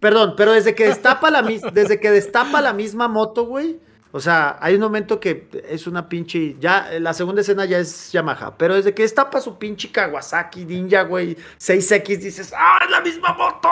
perdón, 0.00 0.34
pero 0.36 0.52
desde 0.52 0.74
que 0.74 0.86
destapa 0.88 1.30
la 1.30 1.42
desde 1.42 2.00
que 2.00 2.10
destapa 2.10 2.60
la 2.60 2.72
misma 2.72 3.08
moto, 3.08 3.46
güey. 3.46 3.80
O 4.14 4.20
sea, 4.20 4.58
hay 4.60 4.74
un 4.74 4.82
momento 4.82 5.18
que 5.18 5.48
es 5.70 5.86
una 5.86 6.06
pinche. 6.06 6.56
Ya, 6.60 6.90
la 7.00 7.14
segunda 7.14 7.40
escena 7.40 7.64
ya 7.64 7.78
es 7.78 8.12
Yamaha. 8.12 8.58
Pero 8.58 8.74
desde 8.74 8.92
que 8.92 9.02
destapa 9.02 9.40
su 9.40 9.58
pinche 9.58 9.90
Kawasaki 9.90 10.66
Ninja, 10.66 11.02
güey, 11.04 11.34
6X, 11.58 12.18
dices, 12.18 12.52
¡ah, 12.54 12.80
es 12.84 12.90
la 12.90 13.00
misma 13.00 13.32
moto! 13.32 13.70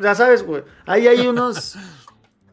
ya 0.00 0.14
sabes, 0.14 0.42
güey. 0.42 0.64
Ahí 0.86 1.06
hay 1.06 1.26
unos. 1.26 1.76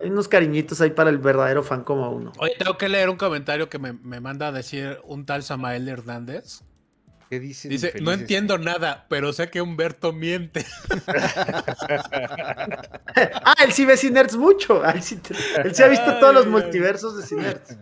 Hay 0.01 0.09
unos 0.09 0.27
cariñitos 0.27 0.81
ahí 0.81 0.89
para 0.89 1.09
el 1.09 1.17
verdadero 1.19 1.63
fan 1.63 1.83
como 1.83 2.09
uno. 2.09 2.31
Oye, 2.39 2.55
tengo 2.57 2.77
que 2.77 2.89
leer 2.89 3.09
un 3.09 3.17
comentario 3.17 3.69
que 3.69 3.77
me, 3.77 3.93
manda 3.93 4.47
a 4.47 4.51
decir 4.51 4.99
un 5.03 5.25
tal 5.25 5.43
Samael 5.43 5.87
Hernández. 5.87 6.63
¿Qué 7.29 7.39
dice? 7.39 7.69
Dice, 7.69 7.93
no 8.01 8.11
entiendo 8.11 8.57
nada, 8.57 9.05
pero 9.09 9.31
sé 9.31 9.49
que 9.49 9.61
Humberto 9.61 10.11
miente. 10.11 10.65
ah, 13.45 13.55
él 13.63 13.71
sí 13.71 13.85
ve 13.85 13.95
Cinerts 13.95 14.35
mucho. 14.35 14.83
Él 14.85 15.01
sí, 15.01 15.21
ha 15.81 15.87
visto 15.87 16.19
todos 16.19 16.33
los 16.33 16.47
multiversos 16.47 17.15
de 17.17 17.23
Cinerts. 17.23 17.77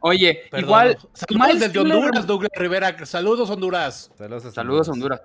Oye, 0.00 0.42
igual. 0.56 0.96
Saludos 1.12 1.60
desde 1.60 1.78
Honduras, 1.78 2.26
Douglas 2.26 2.52
Rivera. 2.54 3.04
Saludos, 3.04 3.50
Honduras. 3.50 4.10
Saludos, 4.54 4.88
Honduras. 4.88 5.20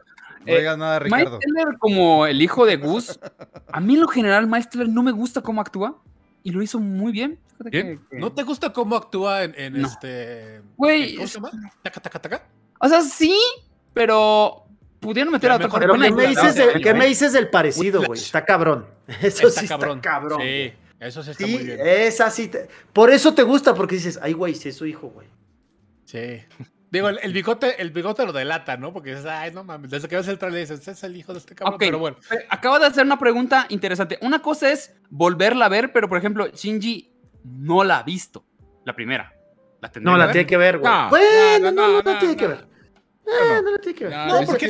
No 0.45 0.55
digas 0.55 0.77
nada, 0.77 0.99
Ricardo. 0.99 1.39
Miles 1.45 1.77
como 1.79 2.25
el 2.25 2.41
hijo 2.41 2.65
de 2.65 2.77
Gus, 2.77 3.19
a 3.71 3.79
mí 3.79 3.95
en 3.95 4.01
lo 4.01 4.07
general 4.07 4.47
Miles 4.47 4.67
no 4.89 5.03
me 5.03 5.11
gusta 5.11 5.41
cómo 5.41 5.61
actúa 5.61 6.01
y 6.43 6.51
lo 6.51 6.61
hizo 6.61 6.79
muy 6.79 7.11
bien. 7.11 7.39
¿No 8.11 8.31
te 8.31 8.43
gusta 8.43 8.71
cómo 8.71 8.95
actúa 8.95 9.43
en, 9.43 9.75
este... 9.83 10.61
Güey... 10.77 11.15
¿Cómo 11.15 11.27
se 11.27 11.33
llama? 11.35 11.51
O 12.79 12.87
sea, 12.87 13.01
sí, 13.01 13.37
pero 13.93 14.65
pudieron 14.99 15.33
meter 15.33 15.51
a 15.51 15.55
otro 15.55 15.69
Pero 15.69 15.93
¿qué 15.93 16.11
me, 16.11 16.27
dices 16.27 16.55
¿qué 16.81 16.93
me 16.93 17.05
dices 17.07 17.33
del 17.33 17.49
parecido, 17.49 18.01
güey? 18.03 18.19
Está 18.19 18.45
cabrón. 18.45 18.85
Eso 19.21 19.49
sí 19.49 19.65
está 19.65 19.77
cabrón. 20.01 20.39
Sí, 20.41 20.73
eso 20.99 21.23
sí 21.23 21.31
está 21.31 21.47
muy 21.47 21.63
bien. 21.63 21.79
Esa 21.81 22.29
sí. 22.29 22.51
Por 22.91 23.09
eso 23.09 23.33
te 23.33 23.43
gusta, 23.43 23.73
porque 23.73 23.95
dices, 23.95 24.19
ay, 24.21 24.33
güey, 24.33 24.53
sí 24.53 24.69
es 24.69 24.75
su 24.75 24.85
hijo, 24.85 25.07
güey. 25.07 25.27
Sí. 26.03 26.41
Digo, 26.91 27.09
el, 27.09 27.33
bigote, 27.33 27.79
el 27.81 27.91
bigote 27.91 28.25
lo 28.25 28.33
delata, 28.33 28.75
¿no? 28.75 28.91
Porque 28.91 29.11
dices, 29.11 29.25
ay, 29.25 29.51
no 29.51 29.63
mames, 29.63 29.91
desde 29.91 30.07
que 30.07 30.15
ves 30.15 30.27
el 30.27 30.39
trailer 30.39 30.61
dices, 30.61 30.87
es 30.87 31.03
el 31.03 31.15
hijo 31.15 31.33
de 31.33 31.39
este 31.39 31.53
cabrón, 31.53 31.77
pero 31.77 31.99
bueno. 31.99 32.17
Acabo 32.49 32.79
de 32.79 32.87
hacer 32.87 33.05
una 33.05 33.19
pregunta 33.19 33.67
interesante. 33.69 34.17
Una 34.21 34.41
cosa 34.41 34.71
es 34.71 34.95
volverla 35.09 35.65
a 35.65 35.69
ver, 35.69 35.93
pero 35.93 36.09
por 36.09 36.17
ejemplo, 36.17 36.47
Shinji 36.47 37.13
no 37.43 37.83
la 37.83 37.99
ha 37.99 38.03
visto, 38.03 38.43
la 38.85 38.95
primera. 38.95 39.35
¿La 39.81 39.91
no, 40.01 40.17
la 40.17 40.31
tiene 40.31 40.47
que 40.47 40.57
ver, 40.57 40.79
güey. 40.79 40.91
No, 40.91 41.09
bueno, 41.09 41.71
no, 41.71 41.87
no, 41.87 42.01
no, 42.01 42.19
tiene 42.19 42.35
que 42.35 42.47
ver. 42.47 42.67
Eh, 43.25 43.61
no, 43.63 43.71
la 43.71 43.77
tiene 43.77 43.97
que 43.97 44.05
ver. 44.05 44.17
No, 44.27 44.41
porque 44.45 44.67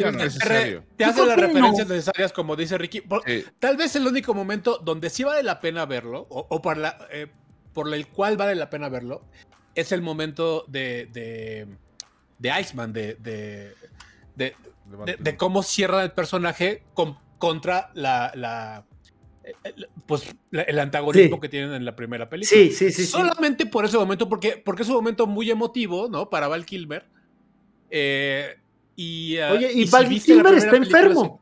te 0.97 1.05
hace 1.05 1.26
las 1.26 1.39
referencias 1.39 1.88
necesarias, 1.88 2.34
como 2.34 2.55
dice 2.55 2.78
Ricky. 2.78 3.01
Tal 3.59 3.78
vez 3.78 3.95
el 3.95 4.05
único 4.05 4.34
momento 4.34 4.78
donde 4.78 5.09
sí 5.09 5.24
vale 5.24 5.41
la 5.41 5.61
pena 5.61 5.86
verlo, 5.86 6.28
o, 6.30 6.61
por, 6.61 6.78
la, 6.78 7.07
eh, 7.11 7.28
por 7.74 7.91
el 7.93 8.07
cual 8.07 8.36
vale 8.36 8.55
la 8.55 8.70
pena 8.70 8.89
verlo, 8.89 9.24
es 9.74 9.93
el 9.93 10.01
momento 10.01 10.65
de 10.67 11.07
de 11.11 11.67
Iceman, 12.60 12.94
de, 12.94 13.16
de, 13.16 13.74
de, 14.36 15.38
cómo 15.38 15.64
cierra 15.64 16.04
el 16.04 16.12
personaje 16.12 16.84
contra 17.38 17.92
la, 17.94 18.86
pues 20.06 20.24
el 20.52 20.80
antagonismo 20.80 21.40
que 21.40 21.50
tienen 21.50 21.74
en 21.74 21.86
la 21.86 21.96
primera 21.96 22.30
película. 22.30 22.62
Sí, 22.62 22.72
sí, 22.72 22.92
sí. 22.92 23.06
Solamente 23.06 23.66
por 23.66 23.86
ese 23.86 23.98
momento, 23.98 24.28
porque, 24.30 24.62
porque 24.64 24.84
es 24.84 24.90
un 24.90 24.96
momento 24.96 25.28
muy 25.28 25.50
emotivo, 25.50 26.08
¿no? 26.10 26.30
Para 26.30 26.48
Val 26.48 26.66
Kilmer. 26.66 27.06
Eh, 27.90 28.58
y, 28.96 29.38
uh, 29.38 29.54
Oye, 29.54 29.72
y, 29.74 29.90
Val 29.90 30.08
Kilmer 30.10 30.54
está 30.56 30.76
enfermo. 30.76 31.40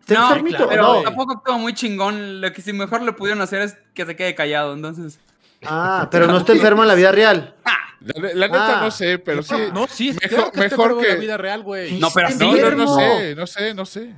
Está 0.00 0.36
no, 0.36 0.68
pero 0.68 1.02
tampoco 1.02 1.34
actúa 1.34 1.56
muy 1.56 1.74
chingón. 1.74 2.40
Lo 2.40 2.52
que 2.52 2.62
si 2.62 2.72
mejor 2.72 3.02
le 3.02 3.12
pudieron 3.12 3.42
hacer 3.42 3.62
es 3.62 3.76
que 3.94 4.04
se 4.04 4.16
quede 4.16 4.34
callado, 4.34 4.74
entonces. 4.74 5.20
Ah, 5.64 6.08
pero 6.10 6.26
no 6.26 6.38
está 6.38 6.52
enfermo 6.52 6.82
en 6.82 6.88
la 6.88 6.94
vida 6.94 7.12
real. 7.12 7.54
Ah, 7.64 7.79
la, 8.00 8.48
neta 8.48 8.80
no 8.80 8.86
ah. 8.86 8.90
sé, 8.90 9.18
pero 9.18 9.42
sí. 9.42 9.54
No, 9.72 9.86
sí, 9.86 10.16
mejor, 10.20 10.52
que 10.52 10.60
mejor 10.60 11.00
que. 11.00 11.08
la 11.08 11.14
vida 11.16 11.36
real, 11.36 11.62
güey. 11.62 11.98
No, 11.98 12.08
pero 12.10 12.30
no, 12.30 12.56
no, 12.56 12.70
no, 12.70 12.96
sé, 12.96 13.34
no 13.34 13.46
sé, 13.46 13.74
no 13.74 13.86
sé. 13.86 14.14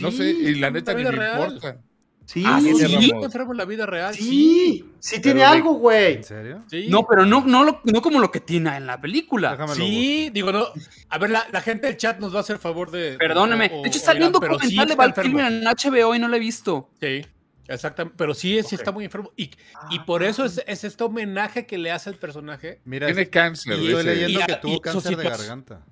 no 0.00 0.10
sé, 0.10 0.30
y 0.30 0.54
la 0.56 0.70
neta 0.70 0.94
ni 0.94 1.04
me 1.04 1.10
importa. 1.10 1.78
Sí, 2.26 2.42
ah, 2.46 2.58
sí, 2.60 2.74
sí. 2.74 3.10
en 3.12 3.56
la 3.56 3.64
vida 3.66 3.84
real. 3.84 4.14
Sí, 4.14 4.84
sí, 4.98 5.20
tiene 5.20 5.44
algo, 5.44 5.74
güey. 5.74 6.14
¿En 6.14 6.24
serio? 6.24 6.62
Sí. 6.70 6.86
No, 6.88 7.06
pero 7.06 7.26
no, 7.26 7.44
no, 7.44 7.80
no 7.84 8.02
como 8.02 8.18
lo 8.18 8.30
que 8.30 8.40
tiene 8.40 8.74
en 8.76 8.86
la 8.86 8.98
película. 9.00 9.58
sí, 9.74 10.30
digo, 10.32 10.50
no. 10.50 10.66
A 11.10 11.18
ver, 11.18 11.30
la, 11.30 11.46
la, 11.52 11.60
gente 11.60 11.86
del 11.86 11.98
chat 11.98 12.18
nos 12.20 12.32
va 12.32 12.38
a 12.38 12.40
hacer 12.40 12.58
favor 12.58 12.90
de. 12.90 13.16
Perdóneme. 13.18 13.68
de 13.68 13.88
hecho, 13.88 13.98
salió 13.98 14.26
un 14.26 14.32
documental 14.32 14.88
de 14.88 14.94
Val 14.94 15.14
Kilmer 15.14 15.52
en 15.52 15.64
HBO 15.64 16.14
y 16.14 16.18
no 16.18 16.28
lo 16.28 16.36
he 16.36 16.40
visto. 16.40 16.88
Sí. 17.00 17.26
Exactamente, 17.68 18.16
pero 18.18 18.34
sí, 18.34 18.62
sí 18.62 18.74
está 18.74 18.92
muy 18.92 19.04
enfermo. 19.04 19.32
Y, 19.36 19.50
y 19.90 20.00
por 20.00 20.22
eso 20.22 20.44
es, 20.44 20.62
es, 20.66 20.84
este 20.84 21.04
homenaje 21.04 21.66
que 21.66 21.78
le 21.78 21.90
hace 21.90 22.10
al 22.10 22.16
personaje. 22.16 22.80
Mira, 22.84 23.06
tiene 23.06 23.28
cáncer. 23.30 23.78
Y, 23.78 23.86
estoy 23.86 24.04
leyendo 24.04 24.40
que 24.46 24.56
tuvo 24.56 24.80
cáncer 24.80 25.16
de 25.16 25.24
garganta. 25.24 25.84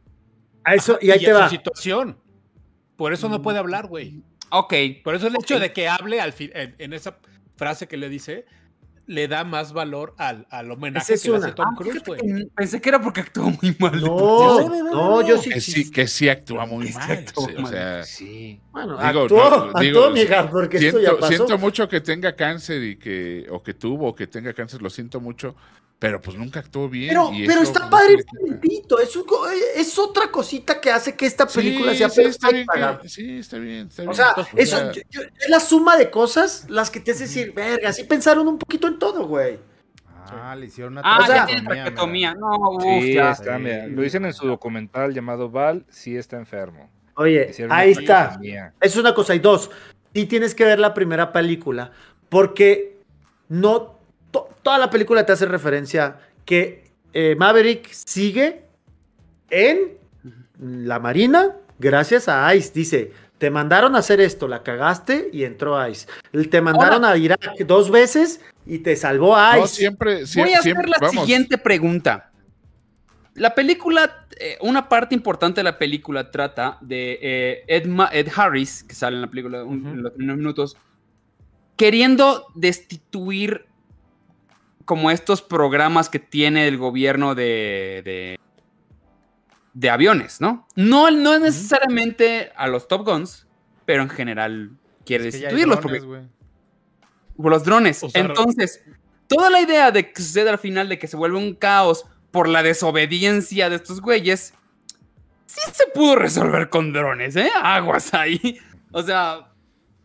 A 0.64 0.75
eso, 0.75 0.99
y 1.01 1.11
ahí 1.11 1.25
te 1.25 1.33
va. 1.33 1.49
Su 1.49 1.57
situación. 1.57 2.18
Por 2.97 3.12
eso 3.12 3.29
no 3.29 3.43
puede 3.43 3.59
hablar, 3.59 3.87
güey. 3.87 4.23
Ok. 4.51 4.75
Por 5.03 5.14
eso 5.14 5.27
el 5.27 5.37
hecho 5.37 5.59
de 5.59 5.73
que 5.73 5.89
hable 5.89 6.20
al 6.20 6.33
fin, 6.33 6.51
en, 6.55 6.93
esa 6.93 7.18
frase 7.57 7.89
que 7.89 7.97
le 7.97 8.09
dice, 8.09 8.45
le 9.07 9.29
da 9.29 9.45
más 9.45 9.73
valor 9.73 10.15
al, 10.19 10.47
al 10.51 10.71
homenaje 10.71 11.19
que 11.19 11.31
le 11.31 11.37
hace 11.37 11.53
Tom 11.53 11.69
ah, 11.71 11.75
Cruise, 11.77 12.03
güey. 12.07 12.47
Pensé 12.55 12.81
que 12.81 12.89
era 12.89 13.01
porque 13.01 13.21
actuó 13.21 13.51
muy 13.51 13.77
mal. 13.79 14.01
No, 14.01 14.69
no, 14.69 14.91
no, 14.91 15.29
yo 15.29 15.39
sí. 15.39 15.51
Que 15.51 15.61
sí, 15.61 15.91
que 15.91 16.07
sí 16.07 16.29
actúa 16.29 16.67
muy 16.67 16.91
mal. 16.93 17.25
o 17.37 17.67
sea, 17.67 18.05
sí. 18.05 18.61
Bueno, 18.71 18.97
digo, 18.97 19.23
actuó, 19.23 19.43
actuó, 19.75 20.51
porque 20.51 20.79
siento, 20.79 20.99
esto 20.99 21.13
ya 21.13 21.21
pasó. 21.21 21.33
Siento 21.33 21.59
mucho 21.59 21.89
que 21.89 22.01
tenga 22.01 22.35
cáncer 22.35 22.83
y 22.83 22.97
que, 22.97 23.47
o 23.51 23.63
que 23.63 23.75
tuvo, 23.75 24.09
o 24.09 24.15
que 24.15 24.27
tenga 24.27 24.53
cáncer, 24.53 24.81
lo 24.81 24.91
siento 24.91 25.21
mucho, 25.21 25.55
pero 26.03 26.21
pues 26.21 26.37
nunca 26.37 26.59
actuó 26.59 26.89
bien. 26.89 27.11
Pero, 27.11 27.31
pero 27.47 27.63
está 27.63 27.89
padre 27.89 28.17
el 28.45 28.59
pito. 28.59 28.99
Es, 28.99 29.17
es 29.77 29.97
otra 30.01 30.33
cosita 30.33 30.81
que 30.81 30.91
hace 30.91 31.15
que 31.15 31.27
esta 31.27 31.47
película 31.47 31.95
sea 31.95 32.11
sí, 32.11 32.23
está 32.23 32.51
bien 32.51 32.67
sí, 33.05 33.39
está 33.39 33.59
bien. 33.59 33.87
Está 33.87 34.11
o 34.11 34.13
sea, 34.13 34.35
eso, 34.57 34.91
es 34.91 35.49
la 35.49 35.61
suma 35.61 35.97
de 35.97 36.11
cosas 36.11 36.69
las 36.69 36.91
que 36.91 36.99
te 36.99 37.13
hace 37.13 37.23
decir, 37.23 37.53
verga, 37.53 37.91
así 37.91 38.03
pensaron 38.03 38.49
un 38.49 38.59
poquito 38.59 38.89
en 38.89 38.99
todo, 38.99 39.29
güey. 39.29 39.61
Ah, 40.27 40.57
le 40.57 40.67
hicieron 40.67 40.95
una 40.95 41.03
Ah, 41.05 41.25
ya 41.29 41.47
tiene 41.47 41.63
No, 42.35 42.71
uf, 42.71 42.83
sí, 42.83 43.17
está, 43.17 43.61
Lo 43.61 44.03
dicen 44.03 44.25
en 44.25 44.33
su 44.33 44.49
documental 44.49 45.15
llamado 45.15 45.51
Val, 45.51 45.87
sí 45.89 46.17
está 46.17 46.37
enfermo. 46.37 46.91
Oye, 47.15 47.53
ahí 47.71 47.93
está. 47.93 48.41
Es 48.81 48.97
una 48.97 49.15
cosa. 49.15 49.37
Y 49.37 49.39
dos, 49.39 49.71
sí 50.13 50.27
tienes 50.27 50.57
que 50.57 50.65
ver 50.65 50.81
la 50.81 50.95
primera 50.95 51.31
película, 51.31 51.93
porque 52.29 52.99
no 53.49 54.02
toda 54.33 54.78
la 54.78 54.91
película 54.91 55.24
te 55.24 55.33
hace 55.33 55.47
referencia 55.47 56.18
que 56.45 56.91
eh, 57.12 57.37
Maverick 57.39 57.89
sigue 57.93 58.64
en 59.51 59.99
la 60.59 60.99
Marina 60.99 61.57
gracias 61.78 62.28
a 62.28 62.55
Ice. 62.55 62.72
Dice, 62.74 63.12
te 63.39 63.51
mandaron 63.51 63.97
a 63.97 63.99
hacer 63.99 64.20
esto, 64.20 64.49
la 64.49 64.62
cagaste 64.62 65.28
y 65.33 65.45
entró 65.45 65.87
Ice. 65.89 66.07
Te 66.51 66.61
mandaron 66.61 67.05
a 67.05 67.16
Irak 67.16 67.59
dos 67.66 67.91
veces 67.91 68.41
y 68.64 68.78
te 68.78 68.97
salvó 68.97 69.37
Ice. 69.59 69.68
siempre, 69.68 70.22
Voy 70.37 70.53
a 70.53 70.59
hacer 70.61 70.89
la 70.89 71.09
siguiente 71.09 71.59
pregunta. 71.59 72.30
La 73.35 73.55
película, 73.55 74.26
eh, 74.39 74.59
una 74.61 74.89
parte 74.89 75.14
importante 75.14 75.61
de 75.61 75.64
la 75.64 75.78
película 75.78 76.30
trata 76.30 76.78
de 76.83 77.18
eh, 77.22 77.64
Ed, 77.66 78.28
Harris, 78.35 78.85
que 78.85 78.95
sale 78.95 79.16
en 79.16 79.22
la 79.22 79.30
película 79.30 79.62
en 79.62 80.03
los 80.03 80.12
primeros 80.12 80.39
minutos, 80.39 80.76
queriendo 81.76 82.47
destituir 82.55 83.66
como 84.93 85.11
estos 85.11 85.40
programas 85.40 86.11
que 86.11 86.18
tiene 86.18 86.68
el 86.68 86.76
gobierno 86.76 87.34
de, 87.34 88.38
de, 89.72 89.88
aviones, 89.90 90.38
¿no? 90.38 90.68
¿no? 90.76 91.11
No 91.11 91.38
necesariamente 91.38 92.53
a 92.57 92.66
los 92.66 92.88
Top 92.88 93.07
Guns, 93.07 93.47
pero 93.86 94.03
en 94.03 94.11
general 94.11 94.72
quiere 95.07 95.24
destituirlos. 95.24 95.78
porque, 95.80 96.03
por 97.34 97.51
los 97.51 97.64
drones. 97.64 98.03
Entonces, 98.12 98.84
toda 99.28 99.49
la 99.49 99.62
idea 99.62 99.90
de 99.93 100.12
que 100.12 100.20
sucede 100.20 100.51
al 100.51 100.59
final 100.59 100.90
de 100.90 100.99
que 100.99 101.07
se 101.07 101.16
vuelve 101.16 101.38
un 101.38 101.55
caos 101.55 102.05
por 102.30 102.47
la 102.47 102.62
desobediencia 102.62 103.70
de 103.70 103.76
estos 103.76 104.03
güeyes, 104.03 104.53
sí 105.47 105.61
se 105.72 105.86
pudo 105.86 106.16
resolver 106.16 106.68
con 106.68 106.93
drones, 106.93 107.34
¿eh? 107.36 107.49
Aguas 107.62 108.12
ahí. 108.12 108.61
O 108.95 109.03
sea, 109.03 109.52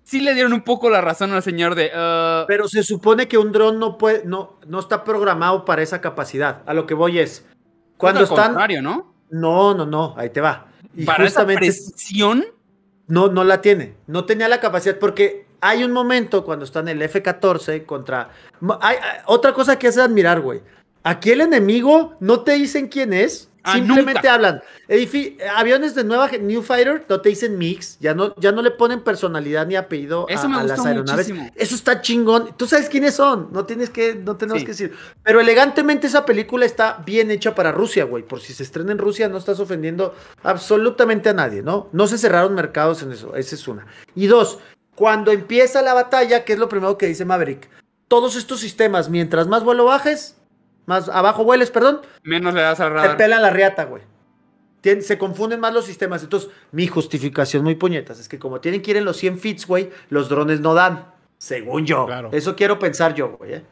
sí 0.08 0.22
le 0.22 0.34
dieron 0.34 0.54
un 0.54 0.62
poco 0.62 0.90
la 0.90 1.02
razón 1.02 1.32
al 1.34 1.44
señor 1.44 1.76
de. 1.76 1.88
Uh, 1.94 2.48
Pero 2.48 2.68
se 2.68 2.84
supone 2.84 3.28
que 3.28 3.38
un 3.38 3.52
dron 3.52 3.78
no 3.80 3.98
puede, 3.98 4.24
no, 4.26 4.58
no 4.68 4.80
está 4.80 5.04
programado 5.04 5.66
para 5.66 5.82
esa 5.82 6.00
capacidad. 6.02 6.62
A 6.66 6.74
lo 6.74 6.86
que 6.86 6.94
voy 6.94 7.20
es. 7.20 7.46
Cuando 7.98 8.20
al 8.20 8.26
están. 8.26 8.46
contrario, 8.48 8.82
¿no? 8.82 9.14
No, 9.30 9.74
no, 9.74 9.86
no, 9.86 10.14
ahí 10.18 10.30
te 10.30 10.40
va. 10.42 10.68
Y 10.96 11.04
Para 11.06 11.26
esa 11.26 11.42
justamente 11.42 11.66
precisión. 11.68 12.46
no, 13.08 13.28
no 13.28 13.44
la 13.44 13.62
tiene. 13.62 13.96
No 14.08 14.24
tenía 14.26 14.48
la 14.48 14.60
capacidad 14.60 14.98
porque 14.98 15.46
hay 15.60 15.84
un 15.84 15.92
momento 15.92 16.46
cuando 16.46 16.64
está 16.66 16.80
en 16.80 16.88
el 16.90 17.02
F-14 17.02 17.86
contra. 17.86 18.30
mo- 18.62 18.80
hay- 18.82 18.98
hay- 18.98 19.20
otra 19.26 19.54
cosa 19.54 19.78
que 19.78 19.88
es 19.88 19.98
admirar, 19.98 20.40
güey. 20.42 20.62
Aquí 21.04 21.32
el 21.32 21.42
enemigo 21.42 22.14
no 22.20 22.42
te 22.42 22.54
dicen 22.54 22.88
quién 22.88 23.14
es. 23.14 23.47
Ah, 23.64 23.74
simplemente 23.74 24.14
nunca. 24.22 24.34
hablan. 24.34 24.62
Edifi- 24.88 25.38
aviones 25.56 25.94
de 25.94 26.04
nueva 26.06 26.30
New 26.40 26.62
Fighter 26.62 27.06
no 27.10 27.20
te 27.20 27.30
dicen 27.30 27.58
mix, 27.58 27.98
ya 28.00 28.14
no, 28.14 28.34
ya 28.38 28.52
no 28.54 28.62
le 28.62 28.72
ponen 28.72 29.02
personalidad 29.02 29.68
ni 29.68 29.76
apellido 29.76 30.26
a, 30.30 30.34
Eso 30.34 30.48
me 30.48 30.58
a 30.58 30.64
las 30.64 30.86
aeronaves. 30.86 31.28
muchísimo. 31.30 31.52
Eso 31.56 31.76
está 31.76 32.02
chingón. 32.02 32.56
Tú 32.56 32.66
sabes 32.68 32.88
quiénes 32.88 33.16
son. 33.16 33.50
No 33.52 33.66
tienes 33.66 33.90
que, 33.90 34.16
no 34.16 34.38
tenemos 34.38 34.60
Sí. 34.62 34.66
que 34.66 34.72
decir. 34.72 34.94
Pero 35.24 35.42
elegantemente 35.42 36.08
esa 36.08 36.26
película 36.26 36.66
está 36.66 37.04
bien 37.06 37.30
hecha 37.30 37.54
para 37.56 37.72
Rusia, 37.74 38.06
güey. 38.06 38.24
Por 38.24 38.40
si 38.40 38.54
se 38.54 38.64
estrena 38.64 38.94
en 38.94 38.98
Rusia, 39.00 39.28
no 39.28 39.38
estás 39.38 39.60
ofendiendo 39.60 40.16
absolutamente 40.44 41.30
a 41.30 41.34
nadie, 41.34 41.62
¿no? 41.62 41.90
No 41.92 42.08
se 42.08 42.18
cerraron 42.18 42.56
mercados 42.56 43.04
en 43.04 43.12
eso. 43.12 43.36
Esa 43.36 43.56
es 43.56 43.68
una. 43.68 43.86
Y 44.16 44.28
dos, 44.28 44.60
cuando 44.96 45.32
empieza 45.32 45.82
la 45.82 45.94
batalla, 45.94 46.46
que 46.46 46.54
es 46.54 46.60
lo 46.60 46.70
primero 46.70 46.98
que 46.98 47.08
dice 47.08 47.26
Maverick, 47.26 47.70
todos 48.08 48.38
estos 48.38 48.62
sistemas, 48.62 49.10
mientras 49.10 49.48
más 49.48 49.66
vuelo 49.66 49.84
bajes, 49.84 50.37
más 50.88 51.08
abajo 51.10 51.44
vueles, 51.44 51.70
perdón, 51.70 52.02
Menos 52.24 52.56
le 52.56 52.62
das 52.62 52.80
al 52.80 52.90
te 52.90 52.94
radar. 52.96 53.18
pelan 53.18 53.42
la 53.44 53.52
riata, 53.52 53.84
güey. 53.86 54.02
Tien- 54.82 55.02
Se 55.02 55.18
confunden 55.18 55.60
más 55.60 55.74
los 55.74 55.86
sistemas. 55.86 56.24
Entonces, 56.24 56.50
mi 56.72 56.88
justificación 56.88 57.64
muy 57.64 57.76
puñetas 57.76 58.20
es 58.20 58.28
que 58.30 58.40
como 58.40 58.60
tienen 58.62 58.82
que 58.82 58.92
ir 58.92 58.98
en 58.98 59.06
los 59.06 59.18
100 59.18 59.38
fits, 59.40 59.68
güey, 59.68 59.92
los 60.10 60.30
drones 60.30 60.60
no 60.62 60.74
dan. 60.74 61.12
Según 61.38 61.86
yo. 61.86 62.06
Claro. 62.08 62.30
Eso 62.32 62.56
quiero 62.56 62.80
pensar 62.80 63.14
yo, 63.14 63.38
güey. 63.38 63.54
¿eh? 63.54 63.66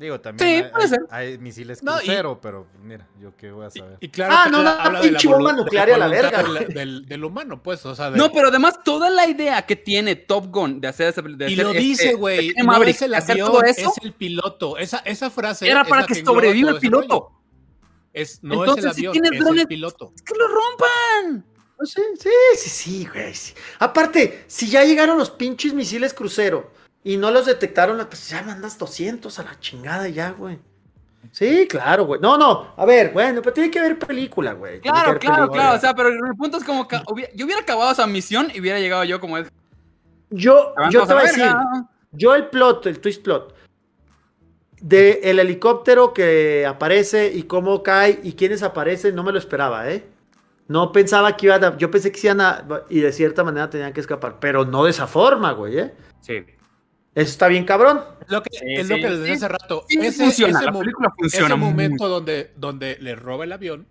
Digo, 0.00 0.18
también 0.18 0.48
Sí, 0.48 0.54
hay, 0.64 0.70
puede 0.72 0.88
ser. 0.88 1.00
hay 1.10 1.36
misiles 1.38 1.82
No, 1.82 1.96
y- 2.00 2.06
crucero, 2.06 2.40
pero 2.40 2.66
mira, 2.82 3.06
yo 3.20 3.36
qué 3.36 3.50
voy 3.50 3.66
a 3.66 3.70
saber. 3.70 3.98
y 4.00 4.08
claro, 4.08 4.34
Ah, 4.34 4.48
no, 4.50 4.62
no, 4.62 4.70
habla 4.70 5.00
pinche 5.02 5.28
bomba 5.28 5.52
nuclear 5.52 5.90
y 5.90 5.92
a 5.92 5.98
la 5.98 6.08
verga, 6.08 6.42
del, 6.42 6.52
güey. 6.52 6.66
del- 6.72 7.04
del 7.06 7.22
humano, 7.24 7.62
pues, 7.62 7.84
o 7.84 7.94
sea, 7.94 8.10
de- 8.10 8.16
No, 8.16 8.32
pero 8.32 8.48
además 8.48 8.82
toda 8.82 9.10
la 9.10 9.28
idea 9.28 9.60
que 9.66 9.76
tiene 9.76 10.16
Top 10.16 10.46
Gun 10.50 10.80
de 10.80 10.88
hacer 10.88 11.08
ese- 11.08 11.20
de 11.20 11.50
y 11.50 11.52
hacer 11.52 11.64
lo 11.64 11.70
este- 11.72 11.80
dice, 11.82 12.14
güey, 12.14 12.48
tener 12.48 12.64
no 12.64 12.72
Maverick, 12.72 12.96
es 12.96 13.02
el 13.02 13.10
de 13.10 13.16
hacer 13.18 13.32
avión, 13.32 13.48
todo 13.52 13.62
eso, 13.62 13.92
es 13.94 14.04
el 14.04 14.12
piloto. 14.14 14.78
Esa, 14.78 14.98
esa 15.04 15.28
frase 15.28 15.68
era 15.68 15.84
para 15.84 16.06
que 16.06 16.14
sobreviva 16.24 16.70
el 16.70 16.78
piloto. 16.78 17.32
Es, 18.14 18.42
no 18.42 18.54
Entonces, 18.64 18.86
es 18.86 18.94
si 18.96 19.00
el 19.02 19.08
avión, 19.10 19.12
tienes 19.12 19.32
es 19.32 19.38
drones- 19.46 19.60
el 19.60 19.68
piloto. 19.68 20.12
Es 20.16 20.22
que 20.22 20.34
lo 20.34 20.48
rompan. 20.48 21.44
No 21.78 21.86
sé, 21.86 22.02
sí, 22.18 22.28
sí, 22.56 22.68
sí, 22.70 23.08
güey. 23.12 23.34
sí. 23.34 23.54
Aparte, 23.78 24.44
si 24.46 24.68
ya 24.68 24.82
llegaron 24.84 25.16
los 25.18 25.30
pinches 25.30 25.72
misiles 25.74 26.12
crucero 26.12 26.72
y 27.04 27.16
no 27.16 27.30
los 27.30 27.46
detectaron, 27.46 27.96
pues 28.06 28.28
ya 28.28 28.42
mandas 28.42 28.78
200 28.78 29.38
a 29.38 29.42
la 29.42 29.58
chingada 29.60 30.08
ya, 30.08 30.30
güey. 30.32 30.58
Sí, 31.32 31.66
claro, 31.68 32.06
güey. 32.06 32.20
No, 32.20 32.36
no, 32.38 32.72
a 32.76 32.84
ver, 32.86 33.12
bueno, 33.12 33.40
pero 33.42 33.52
tiene 33.52 33.70
que 33.70 33.78
haber 33.78 33.98
película, 33.98 34.52
güey. 34.54 34.80
Claro, 34.80 35.18
claro, 35.18 35.36
película. 35.36 35.48
claro. 35.62 35.76
O 35.76 35.80
sea, 35.80 35.94
pero 35.94 36.08
el 36.08 36.34
punto 36.36 36.56
es 36.58 36.64
como 36.64 36.88
que 36.88 37.00
hubiera- 37.10 37.30
yo 37.34 37.44
hubiera 37.44 37.60
acabado 37.62 37.92
esa 37.92 38.06
misión 38.06 38.48
y 38.54 38.60
hubiera 38.60 38.78
llegado 38.78 39.04
yo 39.04 39.20
como 39.20 39.36
es. 39.38 39.48
Yo, 40.30 40.72
"Te 40.76 40.80
van 40.82 40.90
yo 40.90 41.06
te 41.06 41.12
voy 41.14 41.22
a 41.22 41.26
decir, 41.26 41.42
verga". 41.44 41.86
yo 42.12 42.34
el 42.34 42.46
plot, 42.48 42.86
el 42.86 43.00
twist 43.00 43.22
plot, 43.22 43.54
de 44.80 45.20
el 45.24 45.38
helicóptero 45.38 46.14
que 46.14 46.64
aparece 46.66 47.30
y 47.34 47.42
cómo 47.42 47.82
cae 47.82 48.18
y 48.22 48.32
quiénes 48.32 48.62
aparecen, 48.62 49.14
no 49.14 49.22
me 49.22 49.32
lo 49.32 49.38
esperaba, 49.38 49.90
¿eh? 49.90 50.06
No 50.68 50.92
pensaba 50.92 51.36
que 51.36 51.46
iban 51.46 51.64
a, 51.64 51.76
yo 51.76 51.90
pensé 51.90 52.12
que 52.12 52.20
iban 52.24 52.40
a, 52.40 52.64
y 52.88 53.00
de 53.00 53.12
cierta 53.12 53.44
manera 53.44 53.68
tenían 53.68 53.92
que 53.92 54.00
escapar, 54.00 54.38
pero 54.40 54.64
no 54.64 54.84
de 54.84 54.90
esa 54.90 55.06
forma, 55.06 55.52
güey, 55.52 55.78
¿eh? 55.78 55.94
Sí. 56.20 56.44
Eso 57.14 57.30
está 57.30 57.48
bien 57.48 57.64
cabrón. 57.64 58.00
Lo 58.28 58.42
que, 58.42 58.50
Sí, 58.56 58.64
es 58.68 58.88
lo 58.88 58.96
que 58.96 59.10
les 59.10 59.18
decía 59.20 59.34
sí. 59.36 59.44
hace 59.44 59.48
rato. 59.48 59.84
Sí, 59.88 59.98
ese, 60.00 60.24
funciona, 60.24 60.58
ese 60.60 60.66
la 60.70 60.78
película 60.78 61.12
funciona 61.18 61.46
ese 61.46 61.56
muy- 61.56 61.68
momento 61.70 62.08
donde, 62.08 62.52
donde 62.56 62.96
le 63.00 63.14
roba 63.16 63.44
el 63.44 63.52
avión 63.52 63.86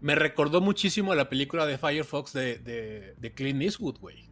me 0.00 0.14
recordó 0.14 0.62
muchísimo 0.62 1.12
a 1.12 1.14
la 1.14 1.28
película 1.28 1.66
de 1.66 1.76
Firefox 1.76 2.32
de, 2.32 2.58
de, 2.58 3.14
de 3.18 3.34
Clint 3.34 3.60
Eastwood, 3.60 3.98
güey. 4.00 4.30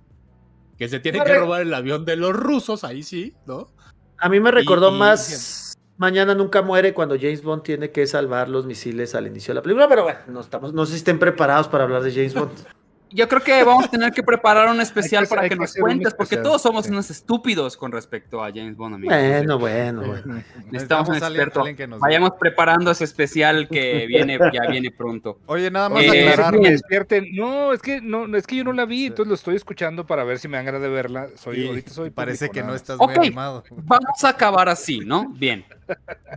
Que 0.79 0.89
se 0.89 0.99
tiene 1.01 1.23
que 1.23 1.35
robar 1.35 1.61
el 1.61 1.75
avión 1.75 2.07
de 2.07 2.17
los 2.17 2.33
rusos, 2.35 2.85
ahí 2.85 3.03
sí, 3.03 3.35
¿no? 3.47 3.69
A 4.17 4.31
mí 4.31 4.41
me 4.41 4.51
recordó 4.51 4.95
y- 4.95 4.99
más 4.99 5.75
Mañana 5.99 6.33
nunca 6.35 6.63
muere 6.63 6.95
cuando 6.95 7.17
James 7.17 7.43
Bond 7.43 7.65
tiene 7.65 7.91
que 7.91 8.07
salvar 8.07 8.49
los 8.49 8.65
misiles 8.65 9.17
al 9.17 9.27
inicio 9.27 9.53
de 9.53 9.57
la 9.57 9.63
película, 9.63 9.89
pero 9.89 10.05
bueno, 10.05 10.21
no 10.29 10.41
estamos, 10.41 10.73
no 10.73 10.87
sé 10.87 10.93
si 10.93 10.99
estén 10.99 11.19
preparados 11.19 11.67
para 11.67 11.85
hablar 11.85 12.03
de 12.03 12.13
James 12.13 12.35
Bond. 12.35 12.53
Yo 13.11 13.27
creo 13.29 13.43
que 13.43 13.65
vamos 13.65 13.85
a 13.87 13.89
tener 13.89 14.13
que 14.13 14.23
preparar 14.23 14.69
un 14.69 14.81
especial 14.81 15.25
que- 15.25 15.29
para 15.31 15.43
que 15.43 15.49
que 15.51 15.57
nos 15.57 15.75
cuentes, 15.75 16.13
porque 16.15 16.37
todos 16.37 16.61
somos 16.61 16.85
sí. 16.85 16.91
unos 16.91 17.11
estúpidos 17.11 17.77
con 17.77 17.91
respecto 17.91 18.45
a 18.45 18.49
James 18.49 18.77
Bond, 18.77 18.97
amigos. 18.97 19.17
bueno, 19.17 19.59
bueno, 19.59 20.03
bueno. 20.07 20.43
Necesitamos 20.71 21.09
un 21.09 21.15
a 21.15 21.27
alguien- 21.27 21.33
experto. 21.43 21.61
alguien 21.61 21.77
que 21.77 21.87
nos- 21.87 22.01
Vayamos 22.01 22.33
preparando 22.39 22.91
ese 22.91 23.05
especial 23.05 23.67
que 23.69 24.07
viene, 24.07 24.39
ya 24.53 24.71
viene 24.71 24.91
pronto. 24.91 25.39
Oye, 25.47 25.71
nada 25.71 25.89
más 25.89 26.03
Eh, 26.05 26.29
aclarar. 26.29 26.61
que 26.61 26.71
despierten. 26.71 27.29
No, 27.35 27.73
es 27.73 27.81
que 27.81 28.01
no, 28.03 28.37
es 28.37 28.47
que 28.47 28.57
yo 28.57 28.65
no 28.65 28.73
la 28.73 28.85
vi, 28.85 29.07
entonces 29.07 29.29
lo 29.29 29.35
estoy 29.35 29.57
escuchando 29.57 30.07
para 30.07 30.25
ver 30.25 30.39
si 30.39 30.49
me 30.49 30.57
dan 30.59 30.67
ganas 30.67 30.83
de 30.83 30.89
verla. 30.89 31.29
Soy, 31.37 31.57
Sí, 31.57 31.67
ahorita 31.69 31.91
soy 31.91 32.11
parece 32.11 32.49
público, 32.49 32.67
que 32.67 32.71
no 32.71 32.75
estás 32.77 32.99
muy 32.99 33.15
animado. 33.15 33.65
Vamos 33.71 34.23
a 34.25 34.29
acabar 34.29 34.69
así, 34.69 35.01
¿no? 35.01 35.31
Bien. 35.31 35.65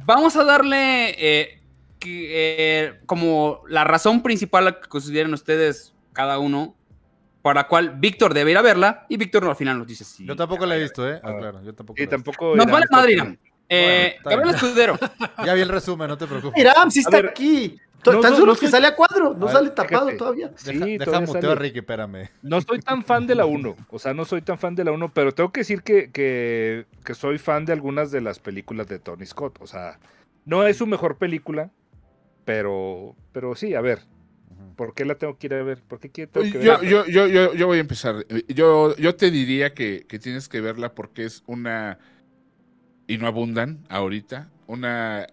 Vamos 0.05 0.35
a 0.37 0.43
darle 0.45 1.15
eh, 1.17 1.59
que, 1.99 2.27
eh, 2.87 2.93
como 3.05 3.61
la 3.67 3.83
razón 3.83 4.23
principal 4.23 4.67
a 4.67 4.79
que 4.79 4.87
consideren 4.87 5.33
ustedes 5.33 5.93
cada 6.13 6.39
uno, 6.39 6.75
para 7.41 7.61
la 7.61 7.67
cual 7.67 7.95
Víctor 7.97 8.33
debe 8.33 8.51
ir 8.51 8.57
a 8.57 8.61
verla, 8.61 9.05
y 9.09 9.17
Víctor 9.17 9.45
al 9.45 9.55
final 9.55 9.77
nos 9.79 9.87
dice 9.87 10.03
sí. 10.03 10.25
Yo 10.25 10.35
tampoco 10.35 10.65
la 10.65 10.75
he 10.75 10.79
visto, 10.79 11.07
¿eh? 11.09 11.19
Ah, 11.23 11.35
claro, 11.37 11.63
yo 11.63 11.73
tampoco. 11.73 11.97
Sí, 11.97 12.05
la 12.05 12.13
he 12.13 12.15
visto. 12.17 12.31
tampoco. 12.31 12.55
Nos 12.55 12.67
Irán 12.67 12.81
vale 12.91 13.07
bien. 13.07 13.19
Irán. 13.19 13.39
Eh, 13.69 14.15
está 14.17 14.29
Gabriel. 14.31 14.55
Escudero. 14.55 14.99
Ya 15.45 15.53
vi 15.53 15.61
el 15.61 15.69
resumen, 15.69 16.07
no 16.07 16.17
te 16.17 16.27
preocupes. 16.27 16.57
Mira, 16.57 16.73
sí 16.89 16.99
está 16.99 17.17
ver, 17.17 17.29
aquí. 17.29 17.79
No, 18.05 18.19
tan 18.19 18.31
no, 18.31 18.37
solo 18.37 18.53
no 18.53 18.59
que 18.59 18.61
soy- 18.61 18.71
sale 18.71 18.87
a 18.87 18.95
cuadro, 18.95 19.33
no 19.35 19.43
A 19.43 19.45
ver, 19.45 19.53
sale 19.53 19.69
tapado 19.69 20.09
todavía. 20.17 20.51
Sí, 20.55 20.73
Deja, 20.73 20.85
deja 20.85 21.05
todavía 21.05 21.27
muteo 21.27 21.51
a 21.51 21.55
Ricky, 21.55 21.79
espérame. 21.79 22.29
No 22.41 22.59
soy 22.61 22.79
tan 22.79 23.03
fan 23.03 23.27
de 23.27 23.35
la 23.35 23.45
1, 23.45 23.75
o 23.89 23.99
sea, 23.99 24.13
no 24.13 24.25
soy 24.25 24.41
tan 24.41 24.57
fan 24.57 24.73
de 24.75 24.83
la 24.83 24.91
1, 24.91 25.13
pero 25.13 25.31
tengo 25.33 25.51
que 25.51 25.61
decir 25.61 25.83
que, 25.83 26.11
que, 26.11 26.87
que 27.05 27.13
soy 27.13 27.37
fan 27.37 27.65
de 27.65 27.73
algunas 27.73 28.09
de 28.11 28.21
las 28.21 28.39
películas 28.39 28.87
de 28.87 28.97
Tony 28.99 29.25
Scott. 29.25 29.57
O 29.61 29.67
sea, 29.67 29.99
no 30.45 30.65
es 30.65 30.77
su 30.77 30.87
mejor 30.87 31.17
película, 31.17 31.69
pero, 32.43 33.15
pero 33.31 33.55
sí, 33.55 33.75
a 33.75 33.81
ver. 33.81 33.99
¿Por 34.75 34.93
qué 34.93 35.05
la 35.05 35.15
tengo 35.15 35.37
que 35.37 35.47
ir 35.47 35.53
a 35.53 35.63
ver? 35.63 35.81
¿Por 35.81 35.99
qué 35.99 36.09
quiero- 36.09 36.31
tengo 36.31 36.45
que 36.51 36.59
Yo, 36.59 36.79
verla? 36.79 36.89
yo, 36.89 37.05
yo, 37.07 37.27
yo, 37.27 37.53
yo 37.53 37.67
voy 37.67 37.77
a 37.77 37.81
empezar. 37.81 38.25
Yo, 38.47 38.95
yo 38.97 39.15
te 39.15 39.31
diría 39.31 39.73
que, 39.73 40.05
que 40.07 40.19
tienes 40.19 40.47
que 40.49 40.61
verla 40.61 40.93
porque 40.95 41.25
es 41.25 41.43
una, 41.47 41.99
y 43.07 43.17
no 43.17 43.27
abundan 43.27 43.79
ahorita, 43.89 44.49
una 44.67 45.27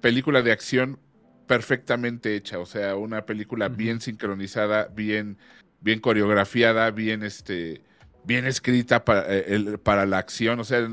película 0.00 0.42
de 0.42 0.52
acción 0.52 0.98
perfectamente 1.46 2.34
hecha. 2.36 2.58
O 2.58 2.66
sea, 2.66 2.96
una 2.96 3.26
película 3.26 3.68
bien 3.68 4.00
sincronizada, 4.00 4.86
bien, 4.86 5.36
bien 5.80 6.00
coreografiada, 6.00 6.90
bien, 6.90 7.22
este, 7.22 7.82
bien 8.24 8.46
escrita 8.46 9.04
para, 9.04 9.26
eh, 9.34 9.44
el- 9.48 9.78
para 9.78 10.06
la 10.06 10.18
acción. 10.18 10.60
O 10.60 10.64
sea, 10.64 10.88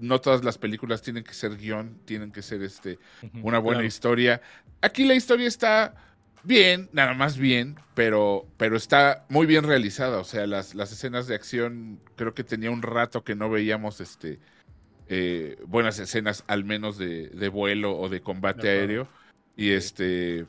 no 0.00 0.20
todas 0.20 0.44
las 0.44 0.58
películas 0.58 1.02
tienen 1.02 1.22
que 1.24 1.34
ser 1.34 1.56
guion, 1.56 1.98
tienen 2.04 2.32
que 2.32 2.42
ser 2.42 2.62
este, 2.62 2.98
una 3.42 3.58
buena 3.58 3.78
claro. 3.80 3.86
historia. 3.86 4.40
Aquí 4.80 5.04
la 5.04 5.14
historia 5.14 5.46
está 5.46 5.94
bien, 6.44 6.88
nada 6.92 7.14
más 7.14 7.36
bien, 7.38 7.76
pero, 7.94 8.46
pero 8.56 8.76
está 8.76 9.24
muy 9.28 9.46
bien 9.46 9.64
realizada. 9.64 10.18
O 10.18 10.24
sea, 10.24 10.46
las, 10.46 10.74
las 10.74 10.92
escenas 10.92 11.26
de 11.26 11.34
acción, 11.34 12.00
creo 12.16 12.34
que 12.34 12.44
tenía 12.44 12.70
un 12.70 12.82
rato 12.82 13.24
que 13.24 13.34
no 13.34 13.50
veíamos 13.50 14.00
este 14.00 14.38
eh, 15.08 15.58
buenas 15.66 15.98
escenas, 15.98 16.44
al 16.46 16.64
menos 16.64 16.98
de, 16.98 17.28
de 17.28 17.48
vuelo 17.48 17.98
o 17.98 18.08
de 18.08 18.20
combate 18.20 18.68
aéreo. 18.68 19.08
Y 19.56 19.70
este. 19.70 20.46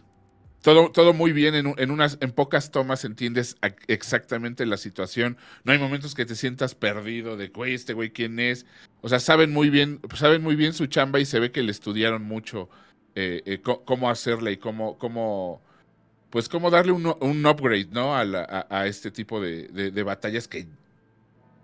Todo, 0.62 0.92
todo 0.92 1.12
muy 1.14 1.34
bien, 1.34 1.56
en, 1.56 1.74
en 1.78 1.92
unas, 1.92 2.18
en 2.22 2.32
pocas 2.32 2.72
tomas 2.72 3.04
entiendes 3.04 3.58
a- 3.62 3.76
exactamente 3.88 4.66
la 4.66 4.78
situación. 4.78 5.36
No 5.66 5.74
hay 5.74 5.78
momentos 5.78 6.16
que 6.16 6.26
te 6.26 6.36
sientas 6.36 6.74
perdido 6.74 7.36
de, 7.36 7.50
güey, 7.50 7.74
este 7.74 7.92
güey, 7.92 8.12
¿quién 8.12 8.40
es? 8.40 8.66
O 9.02 9.10
sea, 9.10 9.20
saben 9.20 9.52
muy 9.52 9.70
bien, 9.70 10.00
saben 10.16 10.42
muy 10.42 10.56
bien 10.56 10.72
su 10.72 10.86
chamba 10.86 11.20
y 11.20 11.26
se 11.26 11.42
ve 11.42 11.52
que 11.52 11.64
le 11.64 11.72
estudiaron 11.72 12.24
mucho 12.24 12.70
eh, 13.14 13.42
eh, 13.46 13.60
cómo 13.62 14.10
hacerla 14.10 14.52
y 14.52 14.58
cómo, 14.58 14.98
cómo, 14.98 15.62
pues 16.34 16.50
cómo 16.50 16.72
darle 16.72 16.92
un, 16.94 17.06
un 17.20 17.46
upgrade, 17.46 17.90
¿no? 17.92 18.16
A, 18.16 18.26
la- 18.26 18.44
a- 18.44 18.80
a 18.80 18.88
este 18.88 19.12
tipo 19.12 19.40
de, 19.40 19.68
de- 19.68 19.92
de 19.92 20.02
batallas 20.04 20.48
que 20.48 20.66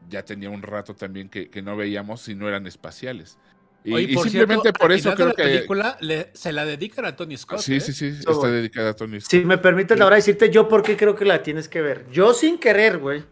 ya 0.07 0.23
tenía 0.23 0.51
un 0.51 0.61
rato 0.61 0.93
también 0.93 1.27
que, 1.27 1.49
que 1.49 1.63
no 1.63 1.75
veíamos 1.75 2.21
si 2.21 2.35
no 2.35 2.47
eran 2.47 2.67
espaciales. 2.67 3.39
Y, 3.83 3.93
Oye, 3.93 4.11
y 4.11 4.13
por 4.13 4.23
simplemente 4.29 4.61
cierto, 4.61 4.79
por 4.79 4.91
eso 4.91 5.15
creo 5.15 5.27
la 5.29 5.33
que... 5.33 5.41
película 5.43 5.97
le- 6.01 6.29
se 6.33 6.51
la 6.53 6.65
dedican 6.65 7.05
a 7.05 7.15
Tony 7.15 7.35
Scott. 7.35 7.61
Sí, 7.61 7.77
¿eh? 7.77 7.79
sí, 7.79 7.93
sí, 7.93 8.09
está 8.09 8.47
dedicada 8.47 8.91
a 8.91 8.93
Tony 8.93 9.19
Scott. 9.19 9.31
Si 9.31 9.43
me 9.43 9.57
permites 9.57 9.99
ahora 9.99 10.17
decirte 10.17 10.51
yo 10.51 10.67
por 10.69 10.83
qué 10.83 10.95
creo 10.95 11.15
que 11.15 11.25
la 11.25 11.41
tienes 11.41 11.67
que 11.67 11.81
ver. 11.81 12.05
Yo 12.11 12.35
sin 12.35 12.59
querer, 12.59 12.99
güey, 12.99 13.23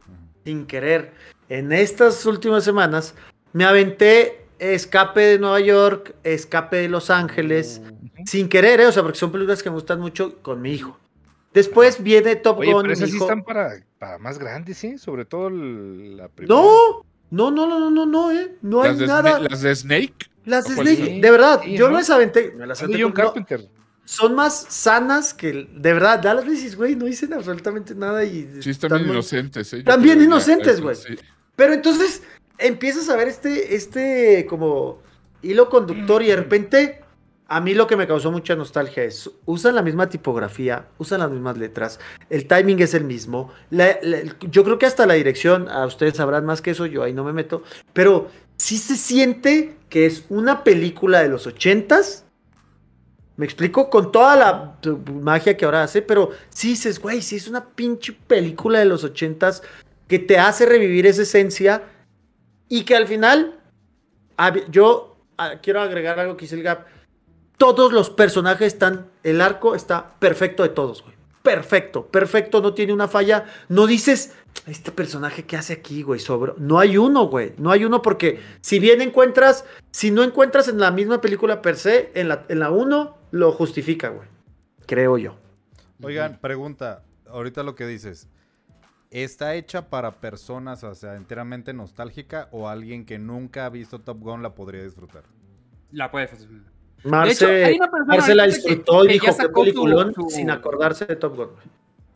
sin 0.44 0.66
querer, 0.66 1.12
en 1.50 1.72
estas 1.72 2.26
últimas 2.26 2.64
semanas 2.64 3.14
me 3.54 3.64
aventé 3.64 4.42
escape 4.58 5.22
de 5.22 5.38
Nueva 5.38 5.60
York, 5.60 6.16
escape 6.24 6.78
de 6.78 6.90
Los 6.90 7.12
Ángeles, 7.12 7.80
sin 8.26 8.50
querer, 8.50 8.80
¿eh? 8.82 8.88
o 8.88 8.92
sea, 8.92 9.04
porque 9.04 9.20
son 9.20 9.32
películas 9.32 9.62
que 9.62 9.70
me 9.70 9.76
gustan 9.76 10.00
mucho 10.00 10.42
con 10.42 10.62
mi 10.64 10.72
hijo. 10.74 11.00
Después 11.54 12.02
viene 12.04 12.36
Top 12.36 12.60
Oye, 12.60 12.72
Gun. 12.74 12.82
pero 12.84 12.94
esas 12.94 13.10
sí 13.10 13.18
están 13.18 13.44
para, 13.44 13.72
para 13.98 14.18
más 14.20 14.38
grandes, 14.38 14.78
¿sí? 14.78 14.98
Sobre 14.98 15.26
todo 15.26 15.48
el- 15.48 16.18
la 16.18 16.28
primera. 16.30 16.54
No, 16.62 17.04
no, 17.32 17.52
no, 17.52 17.68
no, 17.68 17.80
no, 17.80 17.90
no, 17.90 18.06
no, 18.06 18.32
eh. 18.32 18.56
No 18.62 18.82
hay 18.84 18.96
de 18.96 19.08
nada. 19.08 19.40
Sna- 19.40 19.50
las 19.50 19.62
de 19.62 19.76
Snake. 19.76 20.16
Las 20.46 20.66
de 20.66 20.74
¿O 20.74 20.76
cuál 20.76 20.88
Snake, 20.88 21.12
sí? 21.16 21.22
de 21.22 21.32
verdad, 21.32 21.62
Sí, 21.64 21.76
yo 21.78 21.90
¿no? 21.90 21.98
las 21.98 22.10
aventé. 22.10 22.52
me 22.56 22.68
las 22.68 22.82
aventé 22.82 23.02
John 23.04 23.12
con- 23.12 23.24
no, 23.24 23.34
Carpenter. 23.34 23.70
son 24.06 24.36
más 24.36 24.66
sanas 24.70 25.34
que, 25.34 25.68
de 25.74 25.94
verdad, 25.94 26.20
da 26.20 26.34
las 26.34 26.46
veces, 26.46 26.76
güey, 26.78 26.96
no 26.96 27.06
dicen 27.06 27.34
absolutamente 27.34 27.94
nada 27.96 28.24
y... 28.24 28.62
Sí, 28.62 28.70
están 28.70 28.94
bien 28.94 29.10
inocentes. 29.10 29.74
¿eh? 29.74 29.84
Ya 29.86 29.96
inocentes, 29.98 30.80
güey. 30.80 30.96
sí. 30.96 31.18
Pero 31.58 31.74
entonces 31.74 32.22
empiezas 32.60 33.10
a 33.10 33.16
ver 33.18 33.28
este, 33.28 33.76
este 33.76 34.46
como 34.48 35.02
hilo 35.42 35.68
conductor 35.70 36.22
y 36.24 36.28
de 36.28 36.36
repente 36.38 37.02
a 37.50 37.62
mí 37.62 37.74
lo 37.74 37.88
que 37.88 37.96
me 37.96 38.08
causó 38.08 38.32
mucha 38.32 38.56
nostalgia 38.56 39.04
es, 39.04 39.30
usan 39.46 39.76
la 39.76 39.82
misma 39.82 40.10
tipografía, 40.10 40.88
usan 40.98 41.22
las 41.22 41.32
mismas 41.32 41.58
letras, 41.58 42.00
el 42.30 42.48
timing 42.48 42.82
es 42.82 42.94
el 42.94 43.06
mismo, 43.06 43.54
yo 44.50 44.64
creo 44.64 44.78
que 44.78 44.86
hasta 44.86 45.06
la 45.06 45.14
dirección, 45.14 45.70
a 45.70 45.86
ustedes 45.86 46.18
sabrán 46.18 46.46
más 46.46 46.62
que 46.62 46.72
eso, 46.72 46.86
yo 46.86 47.04
ahí 47.04 47.14
no 47.14 47.24
me 47.24 47.34
meto, 47.34 47.64
pero 47.94 48.30
sí 48.58 48.78
se 48.78 48.98
siente 48.98 49.78
que 49.90 50.06
es 50.06 50.26
una 50.30 50.64
película 50.64 51.22
de 51.22 51.30
los 51.30 51.48
ochentas, 51.48 52.26
me 53.38 53.46
explico, 53.46 53.90
con 53.90 54.12
toda 54.12 54.36
la 54.36 54.78
magia 55.22 55.56
que 55.56 55.64
ahora 55.64 55.84
hace, 55.84 56.02
pero 56.02 56.32
sí 56.50 56.70
dices, 56.70 57.00
güey, 57.00 57.22
sí 57.22 57.36
es 57.36 57.48
una 57.48 57.70
pinche 57.70 58.12
película 58.14 58.80
de 58.80 58.86
los 58.86 59.04
ochentas 59.04 59.62
que 60.08 60.20
te 60.20 60.40
hace 60.40 60.66
revivir 60.66 61.06
esa 61.06 61.22
esencia 61.22 61.84
y 62.68 62.84
que 62.84 62.96
al 62.96 63.08
final, 63.08 63.60
yo 64.70 65.18
ah, 65.38 65.56
quiero 65.62 65.82
agregar 65.82 66.20
algo 66.20 66.36
que 66.36 66.46
dice 66.46 66.56
el 66.56 66.64
Gap, 66.64 66.88
todos 67.58 67.92
los 67.92 68.10
personajes 68.10 68.74
están, 68.74 69.08
el 69.24 69.42
arco 69.42 69.76
está 69.76 70.16
perfecto 70.20 70.64
de 70.64 70.70
todos, 70.70 71.04
güey. 71.04 71.16
Perfecto, 71.44 72.08
perfecto, 72.08 72.62
no 72.62 72.74
tiene 72.74 72.94
una 72.94 73.08
falla. 73.08 73.46
No 73.70 73.88
dices, 73.88 74.34
este 74.66 74.92
personaje 74.92 75.46
que 75.46 75.56
hace 75.56 75.74
aquí, 75.74 76.04
güey, 76.04 76.20
sobro. 76.20 76.56
No 76.58 76.78
hay 76.78 76.98
uno, 76.98 77.28
güey. 77.28 77.54
No 77.58 77.72
hay 77.72 77.86
uno 77.86 78.02
porque 78.02 78.42
si 78.60 78.80
bien 78.80 79.02
encuentras, 79.02 79.64
si 79.92 80.12
no 80.12 80.24
encuentras 80.24 80.68
en 80.68 80.80
la 80.80 80.92
misma 80.92 81.22
película 81.22 81.62
per 81.62 81.78
se, 81.78 82.12
en 82.16 82.28
la, 82.28 82.46
en 82.50 82.60
la 82.60 82.70
uno, 82.70 83.18
lo 83.32 83.54
justifica, 83.54 84.10
güey. 84.10 84.28
Creo 84.86 85.18
yo. 85.18 85.38
Oigan, 86.04 86.38
pregunta, 86.40 87.04
ahorita 87.28 87.64
lo 87.64 87.76
que 87.76 87.88
dices, 87.88 88.28
¿está 89.10 89.56
hecha 89.56 89.90
para 89.90 90.20
personas, 90.20 90.84
o 90.84 90.94
sea, 90.96 91.16
enteramente 91.16 91.74
nostálgica 91.74 92.50
o 92.52 92.68
alguien 92.68 93.06
que 93.06 93.20
nunca 93.20 93.66
ha 93.66 93.70
visto 93.70 94.00
Top 94.00 94.20
Gun 94.20 94.44
la 94.44 94.54
podría 94.54 94.84
disfrutar? 94.84 95.24
La 95.92 96.12
puedes. 96.12 96.46
Marce, 97.10 97.34
hecho, 97.34 97.48
hay 97.48 97.76
una 97.78 97.90
persona 97.92 98.16
Marce 98.16 98.36
la 98.36 98.46
que 98.48 98.52
y 99.06 99.08
dijo 99.14 99.26
ya 99.26 99.32
que 99.32 99.38
sacó 99.38 99.60
su- 99.62 99.66
peliculón 99.66 100.14
su- 100.14 100.30
sin 100.30 100.50
acordarse 100.50 101.06
de 101.06 101.16
Top 101.16 101.36
Gun. 101.36 101.50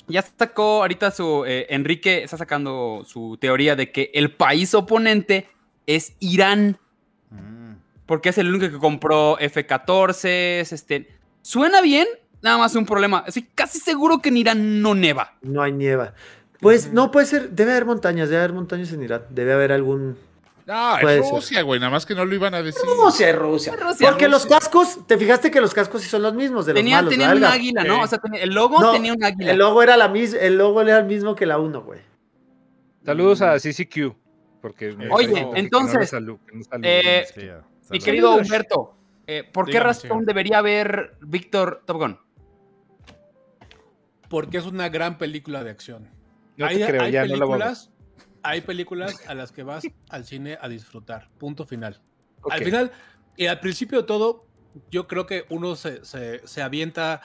Ya 0.08 0.22
sacó 0.22 0.82
ahorita 0.82 1.12
su. 1.12 1.46
eh, 1.46 1.68
Enrique 1.70 2.24
está 2.24 2.38
sacando 2.38 3.04
su 3.06 3.38
teoría 3.40 3.76
de 3.76 3.92
que 3.92 4.12
el 4.14 4.32
país 4.32 4.74
oponente 4.74 5.48
es 5.88 6.14
Irán. 6.20 6.78
Mm. 7.30 7.74
Porque 8.06 8.30
es 8.30 8.38
el 8.38 8.50
único 8.50 8.70
que 8.70 8.78
compró 8.78 9.38
F-14. 9.40 10.72
Este, 10.72 11.08
suena 11.42 11.82
bien, 11.82 12.08
nada 12.42 12.58
más 12.58 12.76
un 12.76 12.86
problema. 12.86 13.24
Estoy 13.26 13.48
casi 13.56 13.80
seguro 13.80 14.20
que 14.20 14.30
en 14.30 14.38
Irán 14.38 14.82
no 14.82 14.96
neva. 14.96 15.36
No 15.42 15.62
hay 15.62 15.72
nieva. 15.72 16.14
Pues 16.60 16.92
no 16.92 17.10
puede 17.10 17.26
ser, 17.26 17.52
debe 17.52 17.72
haber 17.72 17.86
montañas, 17.86 18.30
debe 18.30 18.44
haber 18.44 18.54
montañas 18.54 18.92
en 18.94 19.02
Irán, 19.04 19.24
debe 19.30 19.54
haber 19.54 19.72
algún... 19.72 20.18
No, 20.66 20.96
Puede 21.02 21.20
es 21.20 21.26
ser. 21.26 21.36
Rusia, 21.36 21.62
güey. 21.64 21.80
Nada 21.80 21.92
más 21.92 22.06
que 22.06 22.14
no 22.16 22.26
lo 22.26 22.36
iban 22.36 22.54
a 22.54 22.62
decir. 22.62 22.82
Rusia, 22.98 23.30
es 23.30 23.36
Rusia. 23.36 23.76
Rusia, 23.76 24.10
Porque 24.10 24.28
los 24.28 24.46
cascos, 24.46 25.06
te 25.08 25.18
fijaste 25.18 25.50
que 25.52 25.60
los 25.62 25.74
cascos 25.74 26.02
sí 26.02 26.10
son 26.10 26.22
los 26.22 26.34
mismos 26.34 26.66
de 26.66 26.74
los 26.74 26.80
Tenían, 26.80 27.00
malos, 27.06 27.12
tenían 27.12 27.38
un 27.38 27.44
águila, 27.44 27.84
¿no? 27.84 28.02
O 28.02 28.08
sea, 28.08 28.20
tenía- 28.20 28.42
el 28.44 28.52
logo 28.52 28.80
No, 28.80 28.92
tenía 28.92 29.14
un 29.14 29.24
águila. 29.24 29.52
El 29.52 29.58
logo 29.58 29.82
era 29.84 29.98
la 29.98 30.08
mis, 30.08 30.34
el 30.34 30.58
logo 30.58 30.82
era 30.82 31.00
el 31.00 31.06
mismo 31.06 31.36
que 31.36 31.46
la 31.46 31.58
1, 31.60 31.82
güey. 31.82 32.00
Saludos 33.06 33.42
a 33.42 33.58
CCQ. 33.60 34.16
Porque 34.62 34.96
Oye, 35.10 35.48
entonces, 35.56 36.14
no 36.14 36.40
eh, 36.84 37.26
Sí, 37.34 37.46
ya. 37.48 37.64
Mi 37.90 38.00
querido. 38.00 38.36
Humberto, 38.36 38.96
eh, 39.26 39.44
¿por 39.52 39.66
qué 39.66 39.72
Dígame, 39.72 39.88
razón 39.88 40.26
debería 40.26 40.62
ver 40.62 41.16
Víctor 41.22 41.82
Top 41.86 41.98
Gun? 41.98 42.20
Porque 44.30 44.58
es 44.60 44.66
una 44.66 44.88
gran 44.90 45.18
película 45.18 45.64
de 45.64 45.72
acción. 45.72 46.10
No 46.58 46.68
te 46.68 46.76
hay, 46.76 46.84
creo, 46.84 47.02
hay 47.02 47.12
ya 47.12 47.26
no 47.26 47.36
la 47.36 47.46
voy 47.46 47.54
a 47.56 47.58
ver. 47.58 47.68
películas, 47.68 47.91
hay 48.44 48.62
películas 48.62 49.22
a 49.28 49.34
las 49.36 49.52
que 49.52 49.64
vas 49.64 49.84
al 50.10 50.26
cine 50.26 50.58
a 50.62 50.68
disfrutar. 50.68 51.30
Punto 51.38 51.66
final. 51.66 52.02
Al 52.50 52.64
final, 52.64 52.92
y 53.38 53.46
al 53.48 53.60
principio 53.60 54.00
de 54.02 54.08
todo, 54.08 54.46
yo 54.90 55.08
creo 55.08 55.26
que 55.26 55.46
uno 55.50 55.76
se, 55.76 56.04
se- 56.06 56.46
se 56.48 56.62
avienta 56.62 57.22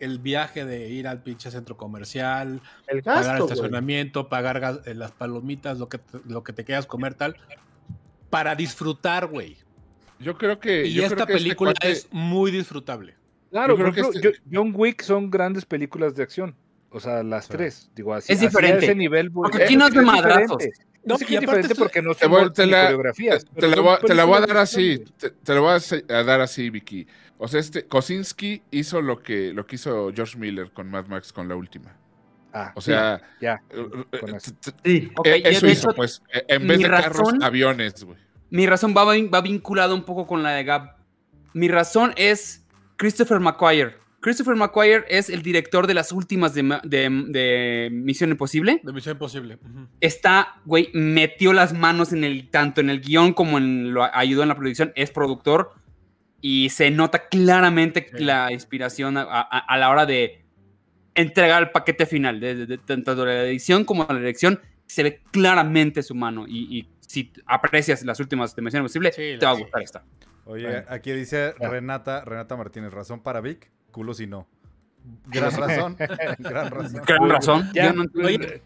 el 0.00 0.20
viaje 0.20 0.64
de 0.64 0.88
ir 0.88 1.08
al 1.08 1.22
pinche 1.22 1.50
centro 1.50 1.76
comercial, 1.76 2.60
El 2.86 3.02
pagar 3.02 3.38
güey. 3.40 3.50
estacionamiento, 3.50 4.28
pagar 4.28 4.60
gas- 4.60 4.80
eh, 4.86 4.94
las 4.94 5.10
palomitas, 5.12 5.78
lo 5.78 5.88
que, 5.88 5.98
te- 5.98 6.18
lo 6.26 6.42
que 6.44 6.52
te 6.52 6.64
quieras 6.64 6.86
comer, 6.86 7.14
tal, 7.14 7.36
para 8.30 8.54
disfrutar, 8.54 9.26
güey. 9.26 9.56
Yo 10.20 10.36
creo 10.38 10.58
que. 10.60 10.86
Y 10.86 10.94
yo 10.94 11.02
esta 11.02 11.14
creo 11.14 11.26
que 11.26 11.32
este 11.34 11.44
película 11.44 11.72
cuate- 11.74 11.90
es 11.90 12.08
muy 12.10 12.50
disfrutable. 12.50 13.16
Claro, 13.50 13.76
Yo 13.76 13.84
creo 13.92 14.04
por 14.04 14.20
que 14.20 14.28
este- 14.28 14.42
John 14.52 14.72
Wick 14.74 15.02
son 15.02 15.30
grandes 15.30 15.64
películas 15.64 16.14
de 16.14 16.22
acción. 16.22 16.54
O 16.90 17.00
sea, 17.00 17.22
las 17.22 17.44
Sí. 17.46 17.52
tres. 17.52 17.90
Digo, 17.94 18.14
así, 18.14 18.32
Es 18.32 18.38
así 18.38 18.46
a 18.46 18.48
diferente. 18.48 18.84
ese 18.86 18.94
nivel, 18.94 19.30
güey. 19.30 19.50
Porque 19.50 19.64
aquí 19.64 19.76
no 19.76 19.86
es 19.88 19.94
de 19.94 20.02
madrazos. 20.02 20.64
No, 21.04 21.14
es 21.14 21.26
diferente 21.26 21.74
porque 21.74 22.02
no 22.02 22.14
Te 22.14 22.26
voy- 22.26 22.52
te 22.52 22.66
la- 22.66 22.82
coreografías. 22.84 23.44
Te 23.44 23.68
la, 23.68 23.80
voy, 23.80 23.94
a- 23.94 23.98
te 23.98 24.14
la 24.14 24.24
voy 24.24 24.38
a 24.38 24.40
dar 24.46 24.56
así, 24.58 25.04
te, 25.16 25.30
te 25.30 25.54
la 25.54 25.60
voy 25.60 25.78
a 26.08 26.22
dar 26.24 26.40
así, 26.40 26.68
Vicky. 26.70 27.06
O 27.38 27.46
sea, 27.48 27.60
este 27.60 27.86
Kosinski 27.86 28.62
hizo 28.70 29.00
lo 29.00 29.22
que, 29.22 29.52
lo 29.54 29.64
que 29.66 29.76
hizo 29.76 30.10
George 30.14 30.36
Miller 30.36 30.70
con 30.72 30.90
Mad 30.90 31.06
Max 31.06 31.32
con 31.32 31.48
la 31.48 31.54
última. 31.56 31.96
Ah, 32.52 32.72
O 32.74 32.80
sea, 32.80 33.20
ya. 33.40 33.60
eso. 33.70 34.52
Sí. 34.84 35.10
Hizo, 35.50 35.66
hecho, 35.66 35.88
pues. 35.94 36.22
eh, 36.32 36.44
En 36.48 36.66
vez 36.66 36.78
de 36.78 36.88
carros, 36.88 37.32
aviones, 37.42 38.02
güey. 38.04 38.18
Mi 38.50 38.66
razón 38.66 38.94
va, 38.96 39.04
va 39.04 39.40
vinculada 39.40 39.94
un 39.94 40.02
poco 40.04 40.26
con 40.26 40.42
la 40.42 40.52
de 40.52 40.64
Gab. 40.64 40.96
Mi 41.52 41.68
razón 41.68 42.12
es 42.16 42.64
Christopher 42.96 43.38
McQuire. 43.40 43.96
Christopher 44.28 44.56
McQuire 44.56 45.04
es 45.08 45.30
el 45.30 45.40
director 45.42 45.86
de 45.86 45.94
las 45.94 46.12
últimas 46.12 46.52
de, 46.52 46.62
de- 46.84 47.24
de 47.28 47.88
Misión 47.90 48.28
Imposible. 48.28 48.78
De 48.82 48.92
Misión 48.92 49.14
Imposible. 49.14 49.54
Ujú. 49.64 49.88
Está, 50.02 50.60
güey, 50.66 50.90
metió 50.92 51.54
las 51.54 51.72
manos 51.72 52.12
en 52.12 52.24
el, 52.24 52.50
tanto 52.50 52.82
en 52.82 52.90
el 52.90 53.00
guion 53.00 53.32
como 53.32 53.56
en 53.56 53.94
lo 53.94 54.04
ayudó 54.14 54.42
en 54.42 54.48
la 54.48 54.54
producción. 54.54 54.92
Es 54.96 55.10
productor 55.10 55.72
y 56.42 56.68
se 56.68 56.90
nota 56.90 57.26
claramente 57.28 58.10
Sí. 58.14 58.22
la 58.22 58.52
inspiración 58.52 59.16
a, 59.16 59.22
a- 59.22 59.40
a 59.40 59.78
la 59.78 59.88
hora 59.88 60.04
de 60.04 60.44
entregar 61.14 61.62
el 61.62 61.70
paquete 61.70 62.04
final, 62.04 62.38
de, 62.38 62.54
de- 62.54 62.66
de- 62.66 62.78
tanto 62.78 63.14
de 63.16 63.24
la 63.24 63.42
edición 63.44 63.84
como 63.86 64.04
de 64.04 64.12
la 64.12 64.20
dirección. 64.20 64.60
Se 64.86 65.02
ve 65.02 65.22
claramente 65.30 66.02
su 66.02 66.14
mano 66.14 66.44
y, 66.46 66.78
y 66.78 66.88
si 67.00 67.32
aprecias 67.46 68.04
las 68.04 68.20
últimas 68.20 68.54
de 68.54 68.60
Misión 68.60 68.80
Imposible, 68.82 69.10
Sí, 69.12 69.36
te 69.40 69.46
va 69.46 69.52
a 69.52 69.54
gustar 69.54 69.80
esta. 69.82 70.04
Oye, 70.44 70.84
aquí 70.88 71.12
dice. 71.12 71.54
Renata, 71.58 72.24
Renata 72.24 72.56
Martínez, 72.56 72.92
razón 72.92 73.22
para 73.22 73.40
Vic, 73.40 73.70
culo 73.90 74.14
si 74.14 74.26
no. 74.26 74.46
Gran 75.26 75.52
razón, 75.56 75.96
gran 76.38 76.70
razón. 76.70 77.02
Gran 77.06 77.28
razón. 77.30 77.70
Ya, 77.74 77.86
Yo 77.86 77.92
no 78.04 78.26
Oye, 78.26 78.62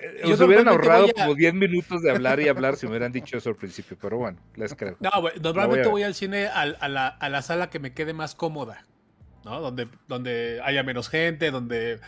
Eh, 0.00 0.34
hubieran 0.44 0.68
ahorrado 0.68 1.06
a- 1.06 1.12
como 1.12 1.34
10 1.34 1.54
minutos 1.54 2.02
de 2.02 2.10
hablar 2.12 2.38
y 2.38 2.46
hablar 2.48 2.76
si 2.76 2.86
me 2.86 2.90
hubieran 2.90 3.10
dicho 3.10 3.36
eso 3.36 3.48
al 3.48 3.56
principio, 3.56 3.96
pero 4.00 4.16
bueno, 4.16 4.38
les 4.54 4.72
creo. 4.74 4.96
No, 5.00 5.10
normalmente 5.42 5.88
voy 5.88 6.04
al 6.04 6.14
cine 6.14 6.46
a, 6.46 6.66
la, 6.88 7.08
a 7.08 7.28
la 7.28 7.42
sala 7.42 7.68
que 7.68 7.80
me 7.80 7.92
quede 7.94 8.12
más 8.12 8.36
cómoda, 8.36 8.84
¿no? 9.44 9.60
Donde, 9.60 9.88
donde 10.06 10.60
haya 10.62 10.84
menos 10.84 11.08
gente, 11.08 11.50
donde, 11.50 11.98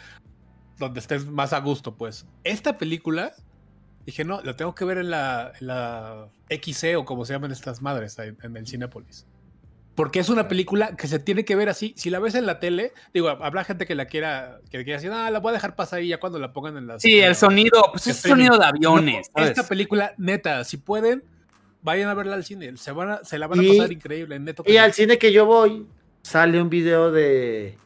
donde 0.78 1.00
estés 1.00 1.26
más 1.26 1.52
a 1.52 1.58
gusto, 1.58 1.96
pues. 1.96 2.26
Esta 2.44 2.78
película, 2.78 3.32
dije, 4.06 4.24
no, 4.24 4.40
la 4.42 4.54
tengo 4.54 4.72
que 4.74 4.84
ver 4.84 4.98
en 4.98 5.10
la, 5.10 5.50
en 5.60 5.66
la 5.66 6.28
XC 6.48 6.96
o 6.96 7.04
como 7.04 7.24
se 7.24 7.32
llaman 7.32 7.50
estas 7.50 7.82
madres 7.82 8.16
en, 8.20 8.38
en 8.44 8.56
el 8.56 8.68
Cinépolis. 8.68 9.26
Porque 9.94 10.20
es 10.20 10.28
una 10.30 10.48
película 10.48 10.96
que 10.96 11.08
se 11.08 11.18
tiene 11.18 11.44
que 11.44 11.56
ver 11.56 11.68
así. 11.68 11.92
Si 11.96 12.10
la 12.10 12.20
ves 12.20 12.34
en 12.34 12.46
la 12.46 12.58
tele, 12.60 12.92
digo, 13.12 13.28
habrá 13.28 13.64
gente 13.64 13.86
que 13.86 13.94
la 13.94 14.06
quiera, 14.06 14.60
que 14.70 14.84
quiera 14.84 14.98
decir, 14.98 15.10
ah, 15.12 15.30
la 15.30 15.40
voy 15.40 15.50
a 15.50 15.54
dejar 15.54 15.76
pasar 15.76 15.98
ahí 15.98 16.08
ya 16.08 16.20
cuando 16.20 16.38
la 16.38 16.52
pongan 16.52 16.76
en 16.76 16.86
la 16.86 16.98
Sí, 17.00 17.18
el 17.20 17.34
sonido, 17.34 17.82
pues 17.92 18.06
es 18.06 18.16
sonido 18.16 18.56
de 18.56 18.64
aviones. 18.64 19.30
No, 19.36 19.44
esta 19.44 19.66
película, 19.66 20.14
neta, 20.16 20.64
si 20.64 20.76
pueden, 20.78 21.22
vayan 21.82 22.08
a 22.08 22.14
verla 22.14 22.34
al 22.36 22.44
cine. 22.44 22.76
Se, 22.76 22.92
van 22.92 23.10
a- 23.10 23.24
se 23.24 23.38
la 23.38 23.46
van 23.46 23.58
a 23.60 23.62
Y- 23.62 23.76
pasar 23.76 23.92
increíble, 23.92 24.38
neto. 24.38 24.62
Y 24.66 24.76
al 24.78 24.92
cine 24.94 25.18
que 25.18 25.32
yo 25.32 25.44
voy, 25.44 25.86
sale 26.22 26.62
un 26.62 26.70
video 26.70 27.10
de 27.10 27.76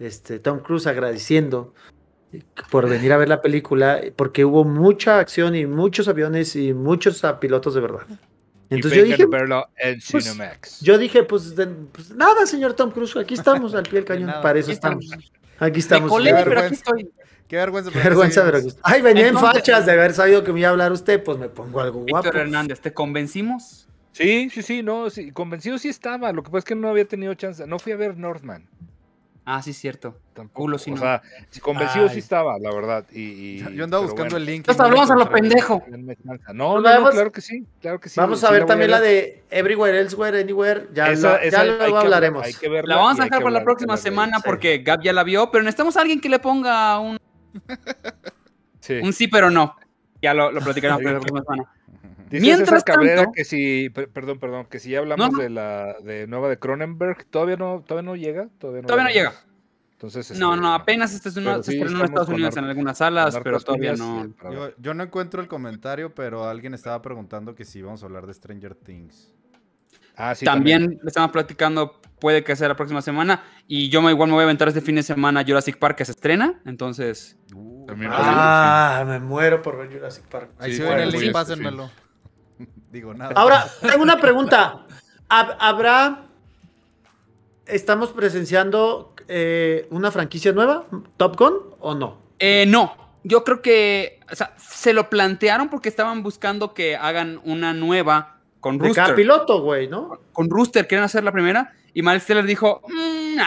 este, 0.00 0.38
Tom 0.38 0.60
Cruise 0.60 0.86
agradeciendo 0.88 1.74
por 2.70 2.88
venir 2.88 3.12
a 3.12 3.16
ver 3.16 3.28
la 3.28 3.42
película, 3.42 4.00
porque 4.16 4.44
hubo 4.44 4.64
mucha 4.64 5.18
acción 5.18 5.54
y 5.54 5.66
muchos 5.66 6.08
aviones 6.08 6.56
y 6.56 6.72
muchos 6.72 7.22
pilotos 7.40 7.74
de 7.74 7.80
verdad. 7.80 8.06
Entonces 8.70 8.98
yo 9.00 9.04
dije, 9.04 9.26
verlo 9.26 9.68
en 9.76 10.00
pues, 10.10 10.24
Cinemax. 10.24 10.80
yo 10.80 10.96
dije, 10.96 11.24
pues, 11.24 11.56
de- 11.56 11.66
pues, 11.66 12.10
nada, 12.14 12.46
señor 12.46 12.74
Tom 12.74 12.90
Cruise, 12.92 13.16
aquí 13.16 13.34
estamos 13.34 13.74
al 13.74 13.82
pie 13.82 13.94
del 13.94 14.04
cañón, 14.04 14.26
nada. 14.28 14.42
para 14.42 14.58
eso 14.58 14.70
estamos. 14.70 15.04
estamos. 15.04 15.32
Aquí 15.58 15.80
estamos. 15.80 16.08
colé, 16.08 16.30
Qué 16.30 16.36
pero 16.36 16.60
aquí 16.60 16.60
vergüenza. 16.60 16.84
estoy. 16.84 17.10
Qué 17.48 17.56
vergüenza. 17.56 17.90
Qué 17.90 17.98
pero 17.98 18.08
vergüenza, 18.10 18.44
pero. 18.44 18.58
Ay, 18.82 19.02
venía 19.02 19.26
en 19.26 19.36
fachas 19.38 19.84
de 19.86 19.92
haber 19.92 20.14
sabido 20.14 20.44
que 20.44 20.52
me 20.52 20.60
iba 20.60 20.68
a 20.68 20.72
hablar 20.72 20.92
usted, 20.92 21.22
pues 21.22 21.36
me 21.36 21.48
pongo 21.48 21.80
algo 21.80 22.04
guapo. 22.08 22.22
Víctor 22.24 22.40
Hernández, 22.42 22.80
¿te 22.80 22.92
convencimos? 22.92 23.88
Sí, 24.12 24.50
sí, 24.50 24.62
sí, 24.62 24.82
no, 24.82 25.10
sí, 25.10 25.32
convencido 25.32 25.76
sí 25.78 25.88
estaba. 25.88 26.32
Lo 26.32 26.42
que 26.42 26.50
pasa 26.50 26.58
es 26.58 26.64
que 26.64 26.74
no 26.76 26.88
había 26.88 27.06
tenido 27.06 27.34
chance. 27.34 27.66
No 27.66 27.78
fui 27.78 27.92
a 27.92 27.96
ver 27.96 28.16
Northman. 28.16 28.68
Ah, 29.44 29.62
sí, 29.62 29.72
cierto. 29.72 30.16
Tampoco. 30.34 30.74
o 30.74 30.78
sea, 30.78 31.22
convencido 31.60 32.08
sí 32.08 32.18
estaba, 32.18 32.58
la 32.58 32.72
verdad. 32.72 33.04
Y, 33.12 33.58
Yo 33.74 33.84
andaba 33.84 34.04
buscando 34.04 34.36
el 34.36 34.44
link. 34.44 34.58
Entonces 34.58 34.80
hablamos 34.80 35.10
a 35.10 35.16
lo 35.16 35.30
pendejo. 35.30 35.82
No, 36.54 36.80
no, 36.80 37.00
no, 37.00 37.10
claro 37.10 37.32
que 37.32 37.40
sí, 37.40 37.66
claro 37.80 37.98
que 38.00 38.08
sí. 38.08 38.20
Vamos 38.20 38.44
a 38.44 38.50
ver 38.50 38.66
también 38.66 38.90
la 38.90 39.00
de 39.00 39.42
Everywhere, 39.50 39.98
Elsewhere, 39.98 40.40
Anywhere. 40.40 40.88
Ya, 40.92 41.12
ya 41.14 41.64
luego 41.64 41.98
hablaremos. 41.98 42.46
la 42.84 42.96
vamos 42.96 43.20
a 43.20 43.24
dejar 43.24 43.42
para 43.42 43.50
la 43.50 43.64
próxima 43.64 43.96
semana 43.96 44.40
porque 44.40 44.78
Gab 44.78 45.02
ya 45.02 45.12
la 45.12 45.24
vio, 45.24 45.50
pero 45.50 45.64
necesitamos 45.64 45.96
a 45.96 46.02
alguien 46.02 46.20
que 46.20 46.28
le 46.28 46.38
ponga 46.38 46.98
un. 47.00 47.18
Un 49.02 49.12
sí, 49.12 49.28
pero 49.28 49.50
no. 49.50 49.76
Ya 50.22 50.34
lo, 50.34 50.52
lo 50.52 50.60
platicaremos 50.60 51.02
para 51.02 51.14
la 51.14 51.20
próxima 51.20 51.42
semana. 51.42 51.79
Dice 52.30 52.42
Mientras 52.42 52.84
Cabrera 52.84 53.26
que 53.34 53.44
si, 53.44 53.90
perdón, 53.90 54.38
perdón, 54.38 54.66
que 54.66 54.78
si 54.78 54.90
ya 54.90 55.00
hablamos 55.00 55.36
de 55.36 55.50
la 55.50 55.96
de 56.00 56.28
nueva 56.28 56.48
de 56.48 56.60
Cronenberg, 56.60 57.24
todavía 57.24 57.56
no, 57.56 57.82
todavía 57.84 58.08
no 58.08 58.14
llega, 58.14 58.48
todavía 58.58 58.82
no, 58.82 58.86
todavía 58.86 59.04
no 59.04 59.10
llega. 59.10 59.32
Entonces, 59.94 60.38
no, 60.38 60.56
no, 60.56 60.76
este, 60.76 60.82
apenas 60.82 61.12
este 61.12 61.28
es 61.28 61.34
se 61.34 61.40
estrenó 61.40 61.98
en 61.98 62.04
Estados 62.04 62.28
Unidos 62.28 62.56
en 62.56 62.64
algunas 62.64 62.98
salas, 62.98 63.36
pero 63.42 63.58
todavía 63.60 63.94
no. 63.94 64.32
Yo, 64.44 64.70
yo, 64.78 64.94
no 64.94 65.02
encuentro 65.02 65.42
el 65.42 65.48
comentario, 65.48 66.14
pero 66.14 66.44
alguien 66.44 66.72
estaba 66.72 67.02
preguntando 67.02 67.56
que 67.56 67.64
si 67.64 67.82
vamos 67.82 68.02
a 68.02 68.06
hablar 68.06 68.26
de 68.26 68.32
Stranger 68.32 68.76
Things. 68.76 69.34
Ah, 70.16 70.34
sí, 70.34 70.44
también, 70.44 70.82
también, 70.82 71.00
le 71.02 71.08
estamos 71.08 71.32
platicando, 71.32 72.00
puede 72.20 72.44
que 72.44 72.54
sea 72.54 72.68
la 72.68 72.76
próxima 72.76 73.02
semana. 73.02 73.42
Y 73.66 73.88
yo 73.88 74.08
igual 74.08 74.28
me 74.28 74.34
voy 74.34 74.42
a 74.42 74.44
aventar 74.44 74.68
este 74.68 74.80
fin 74.80 74.94
de 74.94 75.02
semana 75.02 75.44
Jurassic 75.44 75.78
Park 75.78 75.96
que 75.96 76.04
se 76.04 76.12
estrena. 76.12 76.60
Entonces. 76.64 77.36
Uh, 77.54 77.86
ah, 78.08 79.04
me 79.04 79.18
muero 79.18 79.62
por 79.62 79.76
ver 79.76 79.92
Jurassic 79.92 80.24
Park. 80.28 80.52
Ahí 80.60 80.74
sí, 80.74 80.82
ven 80.82 81.00
el 81.00 81.10
link, 81.10 81.32
pásenmelo. 81.32 81.90
Digo 82.90 83.14
nada. 83.14 83.32
Ahora, 83.36 83.66
tengo 83.80 84.02
una 84.02 84.20
pregunta. 84.20 84.86
¿Habrá. 85.28 86.24
¿Estamos 87.66 88.10
presenciando 88.10 89.14
eh, 89.28 89.86
una 89.90 90.10
franquicia 90.10 90.52
nueva? 90.52 90.86
¿Top 91.16 91.38
Gun 91.38 91.54
o 91.78 91.94
no? 91.94 92.18
Eh, 92.40 92.64
no. 92.66 92.96
Yo 93.22 93.44
creo 93.44 93.62
que. 93.62 94.18
O 94.30 94.34
sea, 94.34 94.54
se 94.58 94.92
lo 94.92 95.08
plantearon 95.08 95.68
porque 95.68 95.88
estaban 95.88 96.22
buscando 96.22 96.74
que 96.74 96.96
hagan 96.96 97.40
una 97.44 97.72
nueva 97.72 98.40
con 98.58 98.78
Rooster. 98.78 99.02
De 99.02 99.06
cada 99.06 99.14
piloto, 99.14 99.62
güey, 99.62 99.88
¿no? 99.88 100.20
Con 100.32 100.50
Rooster, 100.50 100.88
quieren 100.88 101.04
hacer 101.04 101.22
la 101.22 101.32
primera. 101.32 101.72
Y 101.94 102.02
Miles 102.02 102.26
Teller 102.26 102.44
dijo. 102.44 102.82
Mm, 102.88 103.38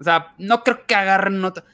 o 0.00 0.04
sea, 0.04 0.34
no 0.38 0.62
creo 0.62 0.86
que 0.86 0.94
agarren 0.94 1.40
nota. 1.40 1.64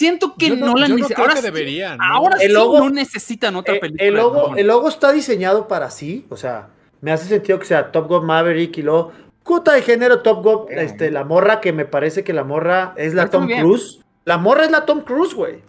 Siento 0.00 0.34
que 0.34 0.56
no, 0.56 0.74
la 0.76 0.88
necesitan. 0.88 1.20
ahora 1.20 1.42
deberían. 1.42 1.98
Ahora 2.00 2.38
sí 2.38 2.48
no 2.50 2.88
necesitan 2.88 3.54
otra 3.54 3.74
eh, 3.74 3.80
película. 3.80 4.08
El 4.08 4.14
logo, 4.14 4.56
el 4.56 4.66
logo 4.66 4.88
está 4.88 5.12
diseñado 5.12 5.68
para 5.68 5.90
sí. 5.90 6.24
O 6.30 6.38
sea, 6.38 6.70
me 7.02 7.12
hace 7.12 7.28
sentido 7.28 7.58
que 7.58 7.66
sea 7.66 7.92
Top 7.92 8.08
Gun 8.08 8.24
Maverick 8.24 8.78
y 8.78 8.82
luego. 8.82 9.12
Cuota 9.42 9.74
de 9.74 9.82
género 9.82 10.22
Top 10.22 10.42
Gun. 10.42 10.68
Este, 10.70 11.10
la 11.10 11.24
morra, 11.24 11.60
que 11.60 11.74
me 11.74 11.84
parece 11.84 12.24
que 12.24 12.32
la 12.32 12.44
morra 12.44 12.94
es 12.96 13.12
la 13.12 13.28
Tom 13.28 13.46
Cruise. 13.46 14.00
La 14.24 14.38
morra 14.38 14.64
es 14.64 14.70
la 14.70 14.86
Tom 14.86 15.02
Cruise, 15.02 15.34
güey. 15.34 15.60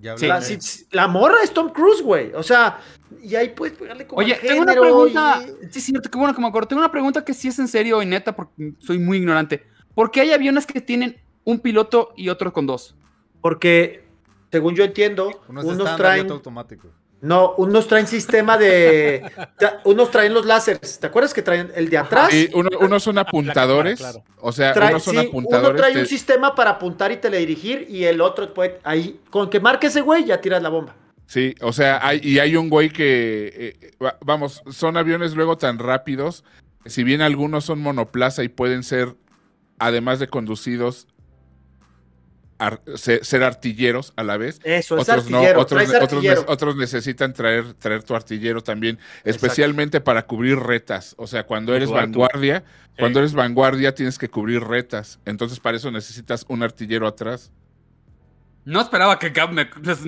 La, 0.00 0.40
la, 0.92 1.08
morra 1.08 1.36
es 1.44 1.52
Tom 1.52 1.68
Cruise, 1.68 2.00
güey. 2.00 2.32
O 2.32 2.42
sea, 2.42 2.78
y 3.22 3.34
ahí 3.34 3.50
puedes 3.50 3.76
pegarle 3.76 4.06
como. 4.06 4.20
Oye, 4.20 4.36
tengo 4.36 4.62
una 4.62 4.72
pregunta. 4.72 5.42
Sí, 5.70 5.82
sí, 5.82 5.92
qué 5.92 6.16
bueno 6.16 6.34
que 6.34 6.40
me 6.40 6.48
acuerdo. 6.48 6.68
Tengo 6.68 6.80
una 6.80 6.90
pregunta 6.90 7.22
que 7.26 7.34
sí 7.34 7.48
es 7.48 7.58
en 7.58 7.68
serio 7.68 8.00
y 8.00 8.06
neta, 8.06 8.34
porque 8.34 8.72
soy 8.78 8.98
muy 8.98 9.18
ignorante. 9.18 9.66
¿Por 9.94 10.10
qué 10.10 10.22
hay 10.22 10.32
aviones 10.32 10.64
que 10.64 10.80
tienen 10.80 11.20
un 11.44 11.60
piloto 11.60 12.14
y 12.16 12.30
otro 12.30 12.54
con 12.54 12.66
dos? 12.66 12.96
Porque, 13.40 14.04
según 14.50 14.74
yo 14.74 14.84
entiendo, 14.84 15.42
unos, 15.48 15.64
unos 15.64 15.96
traen. 15.96 16.30
Automático. 16.30 16.88
No, 17.22 17.54
unos 17.58 17.86
traen 17.86 18.06
sistema 18.06 18.56
de. 18.56 19.22
unos 19.84 20.10
traen 20.10 20.32
los 20.32 20.46
láseres. 20.46 20.98
¿Te 20.98 21.06
acuerdas 21.06 21.34
que 21.34 21.42
traen 21.42 21.70
el 21.74 21.90
de 21.90 21.98
atrás? 21.98 22.30
Sí, 22.30 22.48
unos 22.54 23.02
son 23.02 23.18
apuntadores. 23.18 24.02
O 24.38 24.52
sea, 24.52 24.72
unos 24.74 25.02
son 25.02 25.18
apuntadores. 25.18 25.70
Uno 25.70 25.78
trae 25.78 26.00
un 26.00 26.06
sistema 26.06 26.54
para 26.54 26.70
apuntar 26.70 27.12
y 27.12 27.18
teledirigir 27.18 27.86
y 27.90 28.04
el 28.04 28.20
otro 28.20 28.52
puede. 28.54 28.78
Ahí, 28.84 29.20
con 29.28 29.50
que 29.50 29.60
marque 29.60 29.88
ese 29.88 30.00
güey, 30.00 30.24
ya 30.24 30.40
tiras 30.40 30.62
la 30.62 30.70
bomba. 30.70 30.94
Sí, 31.26 31.54
o 31.60 31.72
sea, 31.72 32.00
hay, 32.02 32.20
y 32.22 32.38
hay 32.38 32.56
un 32.56 32.70
güey 32.70 32.88
que. 32.88 33.76
Eh, 33.80 33.92
vamos, 34.24 34.62
son 34.70 34.96
aviones 34.96 35.34
luego 35.34 35.58
tan 35.58 35.78
rápidos. 35.78 36.42
Si 36.86 37.04
bien 37.04 37.20
algunos 37.20 37.66
son 37.66 37.80
monoplaza 37.80 38.42
y 38.42 38.48
pueden 38.48 38.82
ser, 38.82 39.14
además 39.78 40.18
de 40.20 40.28
conducidos, 40.28 41.06
ser, 42.96 43.42
artilleros 43.42 44.12
a 44.16 44.22
la 44.22 44.36
vez. 44.36 44.60
Eso, 44.64 44.96
otros 44.96 45.24
es 45.24 45.30
no, 45.30 45.42
otros, 46.46 46.76
necesitan 46.76 47.32
traer, 47.32 47.74
traer 47.74 48.02
tu 48.02 48.14
artillero 48.14 48.62
también, 48.62 48.98
especialmente 49.24 50.00
para 50.00 50.26
cubrir 50.26 50.58
retas. 50.58 51.14
O 51.18 51.26
sea, 51.26 51.44
cuando 51.44 51.74
eres 51.74 51.90
vanguardia, 51.90 52.64
cuando 52.98 53.20
eres 53.20 53.32
vanguardia 53.32 53.94
tienes 53.94 54.18
que 54.18 54.28
cubrir 54.28 54.62
retas. 54.62 55.18
Entonces, 55.24 55.60
para 55.60 55.76
eso 55.76 55.90
necesitas 55.90 56.44
un 56.48 56.62
artillero 56.62 57.06
atrás. 57.06 57.50
No 58.64 58.80
esperaba 58.82 59.18
que 59.18 59.30
Gab 59.30 59.52
me, 59.52 59.66
pues, 59.66 59.98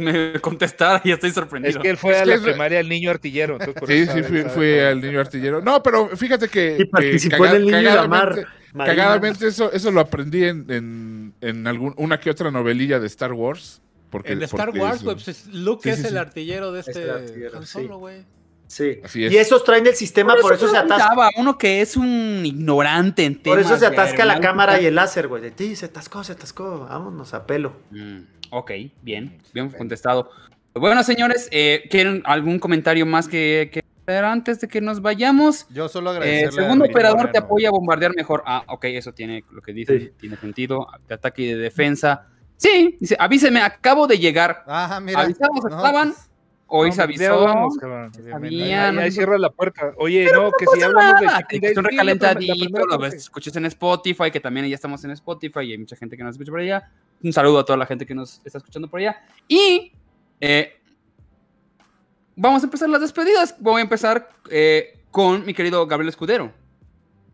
contestara 0.40 1.00
y 1.04 1.10
estoy 1.10 1.30
sorprendido. 1.30 1.78
Es 1.78 1.82
que 1.82 1.88
él 1.88 1.96
fue 1.96 2.18
a 2.18 2.26
la 2.26 2.38
primaria 2.38 2.80
el 2.80 2.88
niño 2.88 3.10
artillero. 3.10 3.58
sí, 3.86 4.06
sí, 4.06 4.22
fui, 4.54 4.78
al 4.78 5.00
niño 5.00 5.20
artillero. 5.20 5.62
No, 5.62 5.82
pero 5.82 6.14
fíjate 6.16 6.48
que. 6.48 6.76
Y 6.78 6.84
participó 6.84 7.46
en 7.46 7.54
el 7.54 7.66
niño 7.66 7.78
de 7.78 7.94
la 7.94 8.08
mar. 8.08 8.46
Cagadamente 8.76 9.46
eso, 9.46 9.70
eso 9.72 9.90
lo 9.90 10.00
aprendí 10.00 10.44
en, 10.44 11.34
en, 11.40 11.66
algún, 11.66 11.94
una 11.96 12.18
que 12.18 12.30
otra 12.30 12.50
novelilla 12.50 12.98
de 12.98 13.06
Star 13.06 13.32
Wars. 13.32 13.82
Porque, 14.10 14.32
en 14.32 14.42
Star 14.42 14.70
Wars, 14.70 15.02
pues 15.02 15.46
Luke 15.48 15.90
es 15.90 16.04
el 16.04 16.18
artillero 16.18 16.72
de 16.72 16.80
este 16.80 17.10
Han 17.54 17.66
Solo, 17.66 17.98
güey. 17.98 18.24
Sí. 18.66 19.00
Y 19.14 19.36
esos 19.36 19.64
traen 19.64 19.86
el 19.86 19.94
sistema, 19.94 20.34
por 20.40 20.54
eso, 20.54 20.66
se 20.66 20.78
atasca. 20.78 21.30
Uno 21.36 21.58
que 21.58 21.82
es 21.82 21.96
un 21.96 22.40
ignorante 22.44 23.24
en 23.24 23.34
Por 23.36 23.58
eso 23.58 23.76
se 23.76 23.86
atasca 23.86 24.24
la 24.24 24.40
cámara 24.40 24.80
y 24.80 24.86
el 24.86 24.94
láser, 24.94 25.28
güey. 25.28 25.42
De 25.42 25.50
ti, 25.50 25.76
se 25.76 25.86
atascó, 25.86 26.24
se 26.24 26.32
atascó. 26.32 26.86
Vámonos 26.88 27.34
a 27.34 27.46
pelo. 27.46 27.74
Mm, 27.90 28.20
ok, 28.50 28.70
bien, 29.02 29.38
bien 29.52 29.70
contestado. 29.70 30.30
Bueno, 30.74 31.02
señores, 31.02 31.48
eh, 31.50 31.84
¿quieren 31.90 32.22
algún 32.24 32.58
comentario 32.58 33.04
más 33.04 33.28
que, 33.28 33.68
que 33.70 33.82
pero 34.04 34.26
antes 34.26 34.60
de 34.60 34.68
que 34.68 34.80
nos 34.80 35.00
vayamos. 35.00 35.66
Yo 35.70 35.88
solo 35.88 36.10
agradecerle. 36.10 36.46
El 36.46 36.52
segundo 36.52 36.84
operador 36.84 37.30
te 37.30 37.38
apoya 37.38 37.68
a 37.68 37.70
bombardear 37.72 38.14
mejor. 38.14 38.42
Ah, 38.46 38.64
ok, 38.68 38.84
eso 38.86 39.12
tiene 39.12 39.44
lo 39.50 39.62
que 39.62 39.72
dice, 39.72 40.12
tiene 40.18 40.36
sentido. 40.36 40.86
De 41.08 41.14
ataque 41.14 41.42
y 41.42 41.46
de 41.48 41.56
defensa. 41.56 42.26
Sí, 42.56 42.96
dice, 43.00 43.16
avíseme, 43.18 43.60
acabo 43.60 44.06
de 44.06 44.18
llegar. 44.18 44.64
Ajá, 44.66 45.00
mira. 45.00 45.20
Avisamos, 45.20 45.64
estaban. 45.64 46.12
Pues, 46.12 46.28
Hoy 46.74 46.90
se 46.90 47.02
avisó. 47.02 47.44
Vamos, 47.44 47.76
ahí, 48.42 48.72
ahí, 48.72 49.10
cierra 49.10 49.36
la 49.36 49.50
puerta. 49.50 49.92
Oye, 49.98 50.26
no, 50.32 50.50
que 50.52 50.64
si 50.66 50.82
hablamos 50.82 51.20
de 51.20 51.60
que 51.60 51.78
un 51.78 51.84
recalentadito, 51.84 52.86
lo 52.86 53.04
escuches 53.04 53.54
en 53.56 53.66
Spotify, 53.66 54.30
que 54.30 54.40
también 54.40 54.66
ya 54.66 54.76
estamos 54.76 55.04
en 55.04 55.10
Spotify 55.10 55.60
y 55.64 55.72
hay 55.72 55.78
mucha 55.78 55.96
gente 55.96 56.16
que 56.16 56.22
nos 56.22 56.32
escucha 56.32 56.50
por 56.50 56.60
allá. 56.60 56.90
Un 57.22 57.30
saludo 57.30 57.58
a 57.58 57.64
toda 57.66 57.76
la 57.76 57.84
gente 57.84 58.06
que 58.06 58.14
nos 58.14 58.40
está 58.42 58.56
escuchando 58.56 58.88
por 58.88 59.00
allá. 59.00 59.22
Y 59.46 59.92
eh, 60.40 60.80
vamos 62.36 62.62
a 62.62 62.66
empezar 62.66 62.88
las 62.88 63.00
despedidas. 63.00 63.54
Voy 63.58 63.80
a 63.80 63.82
empezar 63.82 64.28
eh, 64.50 64.98
con 65.10 65.44
mi 65.44 65.54
querido 65.54 65.86
Gabriel 65.86 66.08
Escudero. 66.08 66.52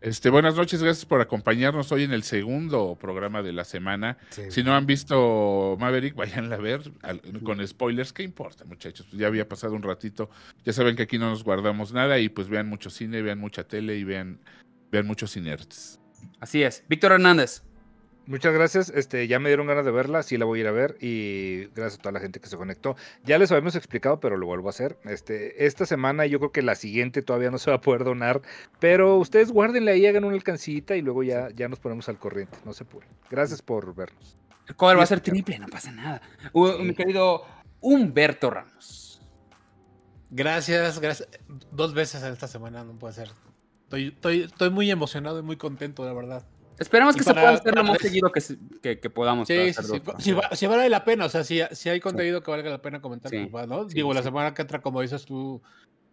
Este, 0.01 0.29
buenas 0.29 0.55
noches, 0.55 0.81
gracias 0.81 1.05
por 1.05 1.19
acompañarnos 1.19 1.91
hoy 1.91 2.03
en 2.03 2.13
el 2.13 2.23
segundo 2.23 2.97
programa 2.99 3.41
de 3.41 3.51
la 3.51 3.65
semana. 3.65 4.17
Si 4.49 4.63
no 4.63 4.73
han 4.73 4.85
visto 4.85 5.75
Maverick, 5.77 6.15
vayan 6.15 6.53
a 6.53 6.57
ver 6.57 6.89
con 7.43 7.65
spoilers. 7.67 8.13
¿Qué 8.13 8.23
importa, 8.23 8.63
muchachos? 8.63 9.07
ya 9.11 9.27
había 9.27 9.49
pasado 9.49 9.73
un 9.73 9.83
ratito. 9.83 10.29
Ya 10.63 10.71
saben 10.71 10.95
que 10.95 11.03
aquí 11.03 11.17
no 11.17 11.29
nos 11.29 11.43
guardamos 11.43 11.91
nada 11.91 12.17
y 12.17 12.29
pues 12.29 12.47
vean 12.47 12.69
mucho 12.69 12.89
cine, 12.89 13.21
vean 13.21 13.39
mucha 13.39 13.65
tele 13.65 13.97
y 13.97 14.05
vean, 14.05 14.39
vean 14.89 15.05
muchos 15.05 15.35
inerts. 15.35 15.99
Así 16.39 16.63
es. 16.63 16.85
Víctor 16.87 17.11
Hernández. 17.11 17.63
Muchas 18.29 18.53
gracias. 18.53 18.91
Este, 18.93 19.27
ya 19.27 19.39
me 19.39 19.49
dieron 19.49 19.65
ganas 19.65 19.85
de 19.85 19.89
verla, 19.89 20.21
sí 20.21 20.37
la 20.37 20.45
voy 20.45 20.59
a 20.59 20.61
ir 20.61 20.67
a 20.67 20.71
ver 20.71 20.97
y 21.01 21.65
gracias 21.73 21.95
a 21.95 22.01
toda 22.03 22.11
la 22.11 22.19
gente 22.19 22.39
que 22.39 22.47
se 22.47 22.57
conectó. 22.57 22.95
Ya 23.23 23.39
les 23.39 23.51
habíamos 23.51 23.75
explicado, 23.75 24.19
pero 24.19 24.37
lo 24.37 24.45
vuelvo 24.45 24.67
a 24.67 24.69
hacer. 24.69 24.99
Este, 25.05 25.65
esta 25.65 25.87
semana 25.87 26.27
yo 26.27 26.37
creo 26.37 26.51
que 26.51 26.61
la 26.61 26.75
siguiente 26.75 27.23
todavía 27.23 27.49
no 27.49 27.57
se 27.57 27.71
va 27.71 27.77
a 27.77 27.81
poder 27.81 28.03
donar, 28.03 28.43
pero 28.79 29.17
ustedes 29.17 29.51
guárdenle 29.51 29.93
ahí, 29.93 30.05
hagan 30.05 30.25
una 30.25 30.35
alcancita 30.35 30.95
y 30.95 31.01
luego 31.01 31.23
ya, 31.23 31.49
ya 31.55 31.67
nos 31.69 31.79
ponemos 31.79 32.07
al 32.07 32.19
corriente. 32.19 32.55
No 32.65 32.73
se 32.73 32.85
puede. 32.85 33.07
Gracias 33.31 33.63
por 33.63 33.95
vernos. 33.95 34.37
El 34.67 34.75
cover 34.75 34.99
va 34.99 35.03
a 35.03 35.07
ser 35.07 35.21
triple, 35.21 35.57
no 35.57 35.65
pasa 35.65 35.91
nada. 35.91 36.21
Mi 36.53 36.93
querido 36.93 37.45
Humberto 37.81 38.51
Ramos. 38.51 39.23
Gracias, 40.29 40.99
gracias. 40.99 41.27
Dos 41.71 41.95
veces 41.95 42.21
esta 42.21 42.47
semana 42.47 42.83
no 42.83 42.93
puede 42.93 43.15
ser. 43.15 43.31
Estoy, 43.85 44.09
estoy, 44.09 44.43
estoy 44.43 44.69
muy 44.69 44.91
emocionado 44.91 45.39
y 45.39 45.41
muy 45.41 45.57
contento, 45.57 46.05
de 46.05 46.13
verdad. 46.13 46.45
Esperemos 46.79 47.15
que 47.15 47.23
se 47.23 47.33
pueda 47.33 47.49
hacer 47.49 47.75
lo 47.75 47.83
más 47.83 47.97
seguido 47.99 48.31
que, 48.31 48.99
que, 48.99 49.09
podamos. 49.09 49.47
Sí, 49.47 49.73
sí, 49.73 49.83
sí. 50.17 50.33
Si, 50.53 50.67
vale 50.67 50.89
la 50.89 51.03
pena, 51.03 51.25
o 51.25 51.29
sea, 51.29 51.43
si, 51.43 51.59
si 51.71 51.89
hay 51.89 51.99
contenido 51.99 52.41
que 52.41 52.49
valga 52.49 52.69
la 52.69 52.81
pena 52.81 53.01
comentar, 53.01 53.31
pues 53.51 53.67
¿no? 53.67 53.85
Digo, 53.85 54.13
la 54.13 54.23
semana 54.23 54.53
que 54.53 54.61
entra, 54.61 54.81
como 54.81 55.01
dices 55.01 55.25
tú, 55.25 55.61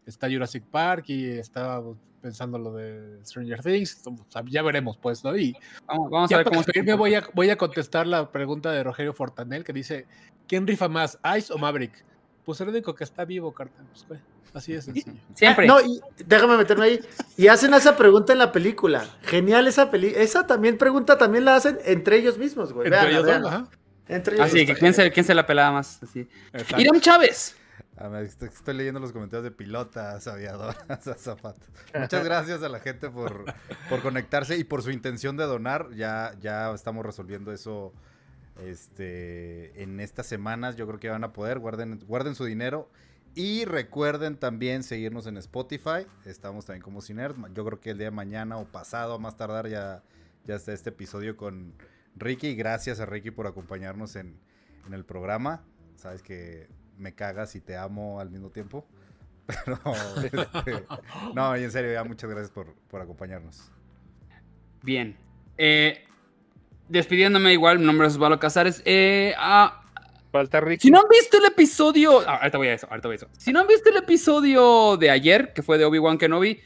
está 0.04 0.28
Jurassic 0.28 0.64
Park 0.64 1.04
y 1.08 1.26
estaba 1.30 1.82
pensando 2.20 2.58
lo 2.58 2.72
de 2.72 3.24
Stranger 3.24 3.62
Things. 3.62 4.02
ya 4.46 4.62
veremos, 4.62 4.96
pues, 4.96 5.22
¿no? 5.22 5.36
Y 5.36 5.56
vamos, 5.86 6.32
a 6.32 6.38
ver 6.38 6.46
cómo 6.46 6.62
se 6.62 6.94
voy 6.94 7.14
a, 7.14 7.24
voy 7.32 7.50
a 7.50 7.56
contestar 7.56 8.06
la 8.06 8.32
pregunta 8.32 8.72
de 8.72 8.82
Rogelio 8.82 9.14
Fortanel 9.14 9.62
que 9.62 9.72
dice: 9.72 10.06
¿Quién 10.48 10.66
rifa 10.66 10.88
más, 10.88 11.18
Ice 11.38 11.52
o 11.52 11.58
Maverick? 11.58 12.04
Pues 12.44 12.60
el 12.60 12.68
único 12.68 12.94
que 12.94 13.04
está 13.04 13.24
vivo, 13.24 13.52
Carter. 13.52 13.84
Pues, 14.08 14.20
Así 14.54 14.72
es 14.74 14.84
sencillo. 14.84 15.12
Siempre. 15.34 15.66
No, 15.66 15.80
y 15.80 16.00
déjame 16.24 16.56
meterme 16.56 16.84
ahí. 16.86 17.00
Y 17.36 17.48
hacen 17.48 17.74
esa 17.74 17.96
pregunta 17.96 18.32
en 18.32 18.38
la 18.38 18.52
película. 18.52 19.06
Genial 19.22 19.66
esa 19.66 19.90
película. 19.90 20.22
Esa 20.22 20.46
también 20.46 20.78
pregunta 20.78 21.18
también 21.18 21.44
la 21.44 21.56
hacen 21.56 21.78
entre 21.84 22.16
ellos 22.16 22.38
mismos, 22.38 22.72
güey. 22.72 22.86
Entre 22.86 22.98
Veanla, 22.98 23.10
ellos 23.10 23.22
dos, 23.22 23.30
veanla. 23.30 23.48
ajá. 23.48 23.70
Entre 24.08 24.34
ellos 24.36 24.46
Así 24.46 24.66
que 24.66 24.74
quién 24.74 24.94
se, 24.94 25.10
quién 25.10 25.26
se 25.26 25.34
la 25.34 25.46
pelaba 25.46 25.72
más. 25.72 26.02
Así. 26.02 26.28
Irán 26.78 27.00
Chávez. 27.00 27.56
A 27.98 28.08
ver, 28.08 28.24
estoy, 28.24 28.48
estoy 28.48 28.74
leyendo 28.74 29.00
los 29.00 29.10
comentarios 29.12 29.44
de 29.44 29.50
pilotas, 29.50 30.26
aviadoras, 30.26 30.76
azafatas. 31.08 31.66
Muchas 31.98 32.24
gracias 32.24 32.62
a 32.62 32.68
la 32.68 32.78
gente 32.80 33.08
por, 33.08 33.44
por 33.88 34.02
conectarse 34.02 34.56
y 34.58 34.64
por 34.64 34.82
su 34.82 34.90
intención 34.90 35.36
de 35.38 35.44
donar. 35.44 35.88
Ya, 35.94 36.34
ya 36.40 36.72
estamos 36.74 37.06
resolviendo 37.06 37.52
eso 37.52 37.94
este, 38.62 39.82
en 39.82 39.98
estas 40.00 40.26
semanas. 40.26 40.76
Yo 40.76 40.86
creo 40.86 41.00
que 41.00 41.08
van 41.08 41.24
a 41.24 41.32
poder. 41.32 41.58
Guarden, 41.58 41.98
guarden 42.06 42.34
su 42.34 42.44
dinero. 42.44 42.90
Y 43.36 43.66
recuerden 43.66 44.38
también 44.38 44.82
seguirnos 44.82 45.26
en 45.26 45.36
Spotify. 45.36 46.06
Estamos 46.24 46.64
también 46.64 46.82
como 46.82 47.02
Cinerd. 47.02 47.36
Yo 47.52 47.66
creo 47.66 47.80
que 47.80 47.90
el 47.90 47.98
día 47.98 48.06
de 48.06 48.10
mañana 48.10 48.56
o 48.56 48.64
pasado, 48.64 49.12
a 49.12 49.18
más 49.18 49.36
tardar, 49.36 49.68
ya, 49.68 50.02
ya 50.46 50.54
está 50.54 50.72
este 50.72 50.88
episodio 50.88 51.36
con 51.36 51.74
Ricky. 52.16 52.54
Gracias 52.54 52.98
a 52.98 53.04
Ricky 53.04 53.30
por 53.30 53.46
acompañarnos 53.46 54.16
en, 54.16 54.40
el 54.90 55.04
programa. 55.04 55.62
Sabes 55.96 56.22
que 56.22 56.70
me 56.96 57.14
cagas 57.14 57.54
y 57.56 57.60
te 57.60 57.76
amo 57.76 58.20
al 58.20 58.30
mismo 58.30 58.48
tiempo. 58.48 58.86
Pero, 59.46 60.42
este, 60.42 60.86
no, 61.34 61.54
en 61.54 61.70
serio, 61.70 61.92
ya 61.92 62.04
muchas 62.04 62.30
gracias 62.30 62.50
por, 62.50 62.72
por 62.88 63.02
acompañarnos. 63.02 63.70
Bien. 64.82 65.14
Eh, 65.58 66.06
despidiéndome 66.88 67.52
igual, 67.52 67.80
mi 67.80 67.84
nombre 67.84 68.06
es 68.06 68.14
Osvaldo 68.14 68.38
Casares. 68.38 68.80
Eh, 68.86 69.34
ah, 69.36 69.85
Falta 70.36 70.60
Ricky. 70.60 70.82
si 70.82 70.90
no 70.90 70.98
han 70.98 71.08
visto 71.08 71.38
el 71.38 71.46
episodio... 71.46 72.20
ah, 72.26 72.36
ahorita 72.36 72.58
voy 72.58 72.68
a 72.68 72.74
eso, 72.74 72.86
ahorita 72.90 73.08
voy 73.08 73.14
a 73.14 73.16
eso. 73.16 73.28
Si 73.38 73.52
no 73.52 73.60
han 73.60 73.66
visto 73.66 73.88
el 73.88 73.96
episodio 73.96 74.96
de 74.98 75.10
ayer, 75.10 75.52
que 75.54 75.62
fue 75.62 75.78
de 75.78 75.86
Obi-Wan 75.86 76.18
Kenobi, 76.18 76.60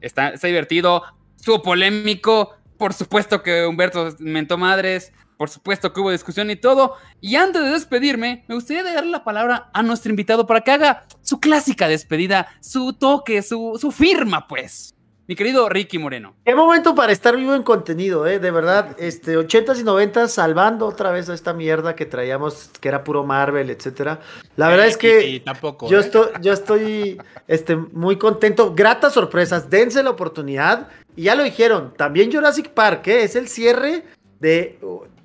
está, 0.00 0.28
está 0.28 0.46
divertido, 0.48 1.02
estuvo 1.34 1.62
polémico, 1.62 2.54
por 2.76 2.92
supuesto 2.92 3.42
que 3.42 3.64
Humberto 3.64 4.14
mentó 4.18 4.58
madres, 4.58 5.12
por 5.36 5.48
supuesto 5.48 5.92
que 5.92 6.00
hubo 6.00 6.10
discusión 6.10 6.50
y 6.50 6.56
todo. 6.56 6.94
Y 7.20 7.36
antes 7.36 7.62
de 7.62 7.70
despedirme, 7.70 8.44
me 8.48 8.54
gustaría 8.54 8.82
darle 8.82 9.10
la 9.10 9.24
palabra 9.24 9.70
a 9.72 9.82
nuestro 9.82 10.10
invitado 10.10 10.46
para 10.46 10.60
que 10.60 10.70
haga 10.72 11.06
su 11.22 11.40
clásica 11.40 11.88
despedida, 11.88 12.48
su 12.60 12.92
toque, 12.94 13.42
su, 13.42 13.78
su 13.80 13.92
firma, 13.92 14.46
pues. 14.46 14.95
Mi 15.28 15.34
querido 15.34 15.68
Ricky 15.68 15.98
Moreno. 15.98 16.34
Qué 16.44 16.54
momento 16.54 16.94
para 16.94 17.10
estar 17.10 17.36
vivo 17.36 17.54
en 17.56 17.64
contenido, 17.64 18.28
¿eh? 18.28 18.38
De 18.38 18.52
verdad, 18.52 18.94
este, 18.98 19.36
80s 19.36 19.80
y 19.80 19.82
90s 19.82 20.28
salvando 20.28 20.86
otra 20.86 21.10
vez 21.10 21.28
a 21.28 21.34
esta 21.34 21.52
mierda 21.52 21.96
que 21.96 22.06
traíamos, 22.06 22.70
que 22.80 22.88
era 22.88 23.02
puro 23.02 23.24
Marvel, 23.24 23.70
etcétera. 23.70 24.20
La 24.54 24.68
verdad 24.68 24.86
Eh, 24.86 24.90
es 24.90 24.96
que 24.96 25.26
y- 25.26 25.34
y 25.36 25.40
tampoco. 25.40 25.88
yo 25.88 25.98
¿eh? 25.98 26.00
estoy, 26.02 26.28
yo 26.40 26.52
estoy 26.52 27.18
este, 27.48 27.74
muy 27.74 28.18
contento. 28.18 28.72
Gratas 28.76 29.14
sorpresas, 29.14 29.68
dense 29.68 30.00
la 30.04 30.10
oportunidad. 30.10 30.88
Y 31.16 31.24
ya 31.24 31.34
lo 31.34 31.42
dijeron, 31.42 31.92
también 31.96 32.30
Jurassic 32.32 32.68
Park, 32.70 33.08
¿eh? 33.08 33.24
Es 33.24 33.34
el 33.34 33.48
cierre 33.48 34.04
de, 34.38 34.78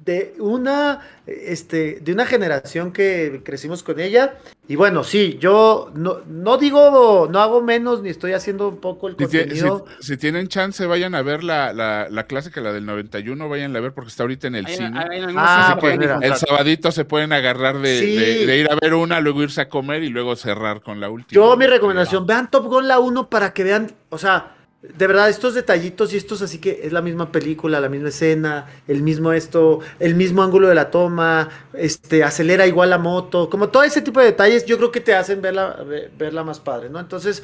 de 0.03 0.33
una 0.39 0.99
este, 1.27 1.99
de 2.01 2.11
una 2.13 2.25
generación 2.25 2.91
que 2.91 3.41
crecimos 3.45 3.83
con 3.83 3.99
ella. 3.99 4.33
Y 4.67 4.75
bueno, 4.75 5.03
sí, 5.03 5.37
yo 5.39 5.91
no, 5.93 6.21
no 6.27 6.57
digo, 6.57 7.27
no 7.31 7.39
hago 7.39 7.61
menos 7.61 8.01
ni 8.01 8.09
estoy 8.09 8.33
haciendo 8.33 8.69
un 8.69 8.77
poco 8.77 9.07
el 9.09 9.15
contenido. 9.15 9.85
si- 9.99 10.07
si 10.13 10.17
tienen 10.17 10.47
chance, 10.47 10.85
vayan 10.85 11.13
a 11.13 11.21
ver 11.21 11.43
la, 11.43 11.73
la, 11.73 12.07
la 12.09 12.23
clásica, 12.25 12.61
la 12.61 12.71
del 12.73 12.85
91, 12.85 13.47
vayan 13.49 13.75
a 13.75 13.79
ver 13.79 13.93
porque 13.93 14.09
está 14.09 14.23
ahorita 14.23 14.47
en 14.47 14.55
el 14.55 14.65
Hay- 14.65 14.75
cine. 14.77 14.99
hay- 14.99 15.07
hay 15.11 15.19
algunos 15.19 15.43
Ah, 15.47 15.65
que 15.75 15.81
pues 15.81 15.81
pueden 15.97 15.99
mira. 15.99 16.19
El 16.21 16.35
sabadito 16.35 16.91
se 16.91 17.05
pueden 17.05 17.31
agarrar 17.33 17.79
de, 17.79 17.99
Sí. 17.99 18.15
de- 18.15 18.45
de 18.45 18.57
ir 18.57 18.71
a 18.71 18.75
ver 18.81 18.93
una, 18.95 19.19
luego 19.19 19.43
irse 19.43 19.61
a 19.61 19.69
comer 19.69 20.03
y 20.03 20.09
luego 20.09 20.35
cerrar 20.35 20.81
con 20.81 20.99
la 20.99 21.09
última. 21.09 21.35
Yo, 21.35 21.55
mi 21.57 21.67
recomendación, 21.67 22.25
vean 22.25 22.49
Top 22.49 22.65
Gun 22.65 22.87
la 22.87 22.99
1 22.99 23.29
para 23.29 23.53
que 23.53 23.63
vean, 23.63 23.91
o 24.09 24.17
sea, 24.17 24.55
de 24.81 25.07
verdad, 25.07 25.29
estos 25.29 25.53
detallitos 25.53 26.11
y 26.11 26.17
estos 26.17 26.41
así 26.41 26.57
que 26.57 26.81
es 26.83 26.91
la 26.91 27.03
misma 27.03 27.31
película, 27.31 27.79
la 27.79 27.87
misma 27.89 28.09
escena, 28.09 28.67
el 28.87 29.03
mismo 29.03 29.31
esto, 29.31 29.79
el 29.99 30.15
mismo 30.15 30.41
ángulo 30.41 30.67
de 30.67 30.73
la 30.75 30.89
toma, 30.89 31.49
este, 31.73 32.23
acelera 32.23 32.65
igual 32.65 32.89
la 32.89 32.97
moto, 32.97 33.47
como 33.49 33.69
todo 33.69 33.83
ese 33.83 34.01
tipo 34.01 34.19
de 34.19 34.27
detalles, 34.27 34.65
yo 34.65 34.77
creo 34.77 34.91
que 34.91 34.99
te 35.01 35.13
hacen 35.13 35.39
verla, 35.41 35.83
ve- 35.87 36.09
verla 36.17 36.43
más 36.43 36.59
padre, 36.59 36.89
¿no? 36.89 36.99
Entonces, 36.99 37.43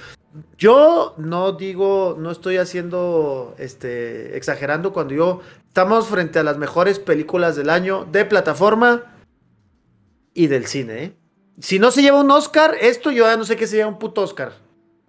yo 0.57 1.13
no 1.17 1.51
digo, 1.51 2.15
no 2.19 2.31
estoy 2.31 2.57
haciendo, 2.57 3.53
este, 3.59 4.35
exagerando 4.35 4.91
cuando 4.91 5.13
yo, 5.13 5.41
estamos 5.67 6.07
frente 6.07 6.39
a 6.39 6.43
las 6.43 6.57
mejores 6.57 6.97
películas 6.97 7.55
del 7.55 7.69
año 7.69 8.07
de 8.11 8.25
plataforma 8.25 9.03
y 10.33 10.47
del 10.47 10.65
cine, 10.65 11.03
¿eh? 11.03 11.13
Si 11.59 11.77
no 11.79 11.91
se 11.91 12.01
lleva 12.01 12.19
un 12.21 12.29
Oscar, 12.31 12.75
esto 12.81 13.11
yo 13.11 13.25
ya 13.25 13.37
no 13.37 13.43
sé 13.45 13.55
qué 13.55 13.65
se 13.67 13.77
lleva 13.77 13.89
un 13.89 13.97
puto 13.99 14.21
Oscar. 14.21 14.53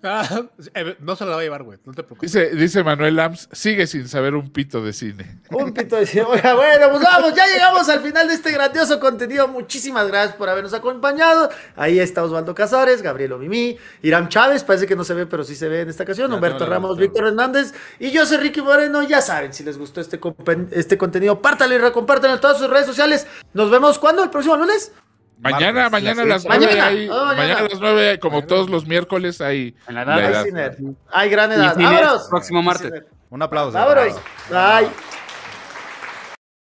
Ah, 0.02 0.42
eh, 0.74 0.96
no 1.00 1.16
se 1.16 1.24
la 1.24 1.32
va 1.32 1.40
a 1.40 1.42
llevar, 1.42 1.64
güey. 1.64 1.78
No 1.84 1.92
te 1.92 2.04
preocupes. 2.04 2.32
Dice, 2.32 2.50
dice 2.54 2.84
Manuel 2.84 3.16
Lams, 3.16 3.48
sigue 3.50 3.86
sin 3.86 4.06
saber 4.06 4.34
un 4.36 4.50
pito 4.50 4.80
de 4.80 4.92
cine. 4.92 5.40
Un 5.50 5.72
pito 5.72 5.96
de 5.96 6.06
cine. 6.06 6.22
Oiga, 6.22 6.54
bueno, 6.54 6.90
pues 6.90 7.02
vamos, 7.02 7.34
ya 7.34 7.46
llegamos 7.46 7.88
al 7.88 8.00
final 8.00 8.28
de 8.28 8.34
este 8.34 8.52
grandioso 8.52 9.00
contenido. 9.00 9.48
Muchísimas 9.48 10.06
gracias 10.06 10.36
por 10.36 10.48
habernos 10.48 10.72
acompañado. 10.72 11.50
Ahí 11.74 11.98
está 11.98 12.22
Osvaldo 12.22 12.54
Casares, 12.54 13.02
Gabriel 13.02 13.32
Omimí, 13.32 13.76
Irán 14.02 14.28
Chávez, 14.28 14.62
parece 14.62 14.86
que 14.86 14.94
no 14.94 15.02
se 15.02 15.14
ve, 15.14 15.26
pero 15.26 15.42
sí 15.42 15.56
se 15.56 15.68
ve 15.68 15.80
en 15.80 15.88
esta 15.88 16.04
ocasión. 16.04 16.30
Ya 16.30 16.36
Humberto 16.36 16.64
Ramos. 16.64 16.96
Víctor 16.96 17.26
Hernández 17.26 17.74
y 17.98 18.10
yo 18.10 18.24
soy 18.24 18.38
Ricky 18.38 18.62
Moreno. 18.62 19.02
Ya 19.02 19.20
saben, 19.20 19.52
si 19.52 19.64
les 19.64 19.78
gustó 19.78 20.00
este, 20.00 20.20
este 20.70 20.96
contenido, 20.96 21.42
pártalo 21.42 21.74
y 21.74 21.78
recompártanlo 21.78 22.36
en 22.36 22.40
todas 22.40 22.58
sus 22.58 22.70
redes 22.70 22.86
sociales. 22.86 23.26
Nos 23.52 23.70
vemos 23.70 23.98
cuando 23.98 24.22
el 24.22 24.30
próximo 24.30 24.56
lunes. 24.56 24.92
Mañana, 25.40 25.88
Martes, 25.88 25.92
mañana 25.92 26.22
a 26.22 26.26
las 26.26 26.44
nueve, 26.44 26.66
Mañana, 26.66 26.86
hay- 26.86 27.08
oh, 27.08 27.24
mañana. 27.26 27.58
a 27.58 27.62
las 27.62 27.80
nueve, 27.80 28.18
como 28.18 28.42
todos 28.44 28.68
los 28.68 28.86
miércoles, 28.86 29.40
hay 29.40 29.74
En 29.86 29.94
la 29.94 30.02
edad. 30.02 30.18
edad. 30.18 30.38
Ay, 30.40 30.44
Ciner. 30.46 30.76
Ay, 31.10 31.30
gran 31.30 31.52
edad. 31.52 31.74
Vámonos. 31.76 32.26
próximo 32.28 32.62
martes. 32.62 32.92
Un 33.30 33.42
aplauso. 33.42 33.78
Vámonos. 33.78 34.14
Bye. 34.50 34.88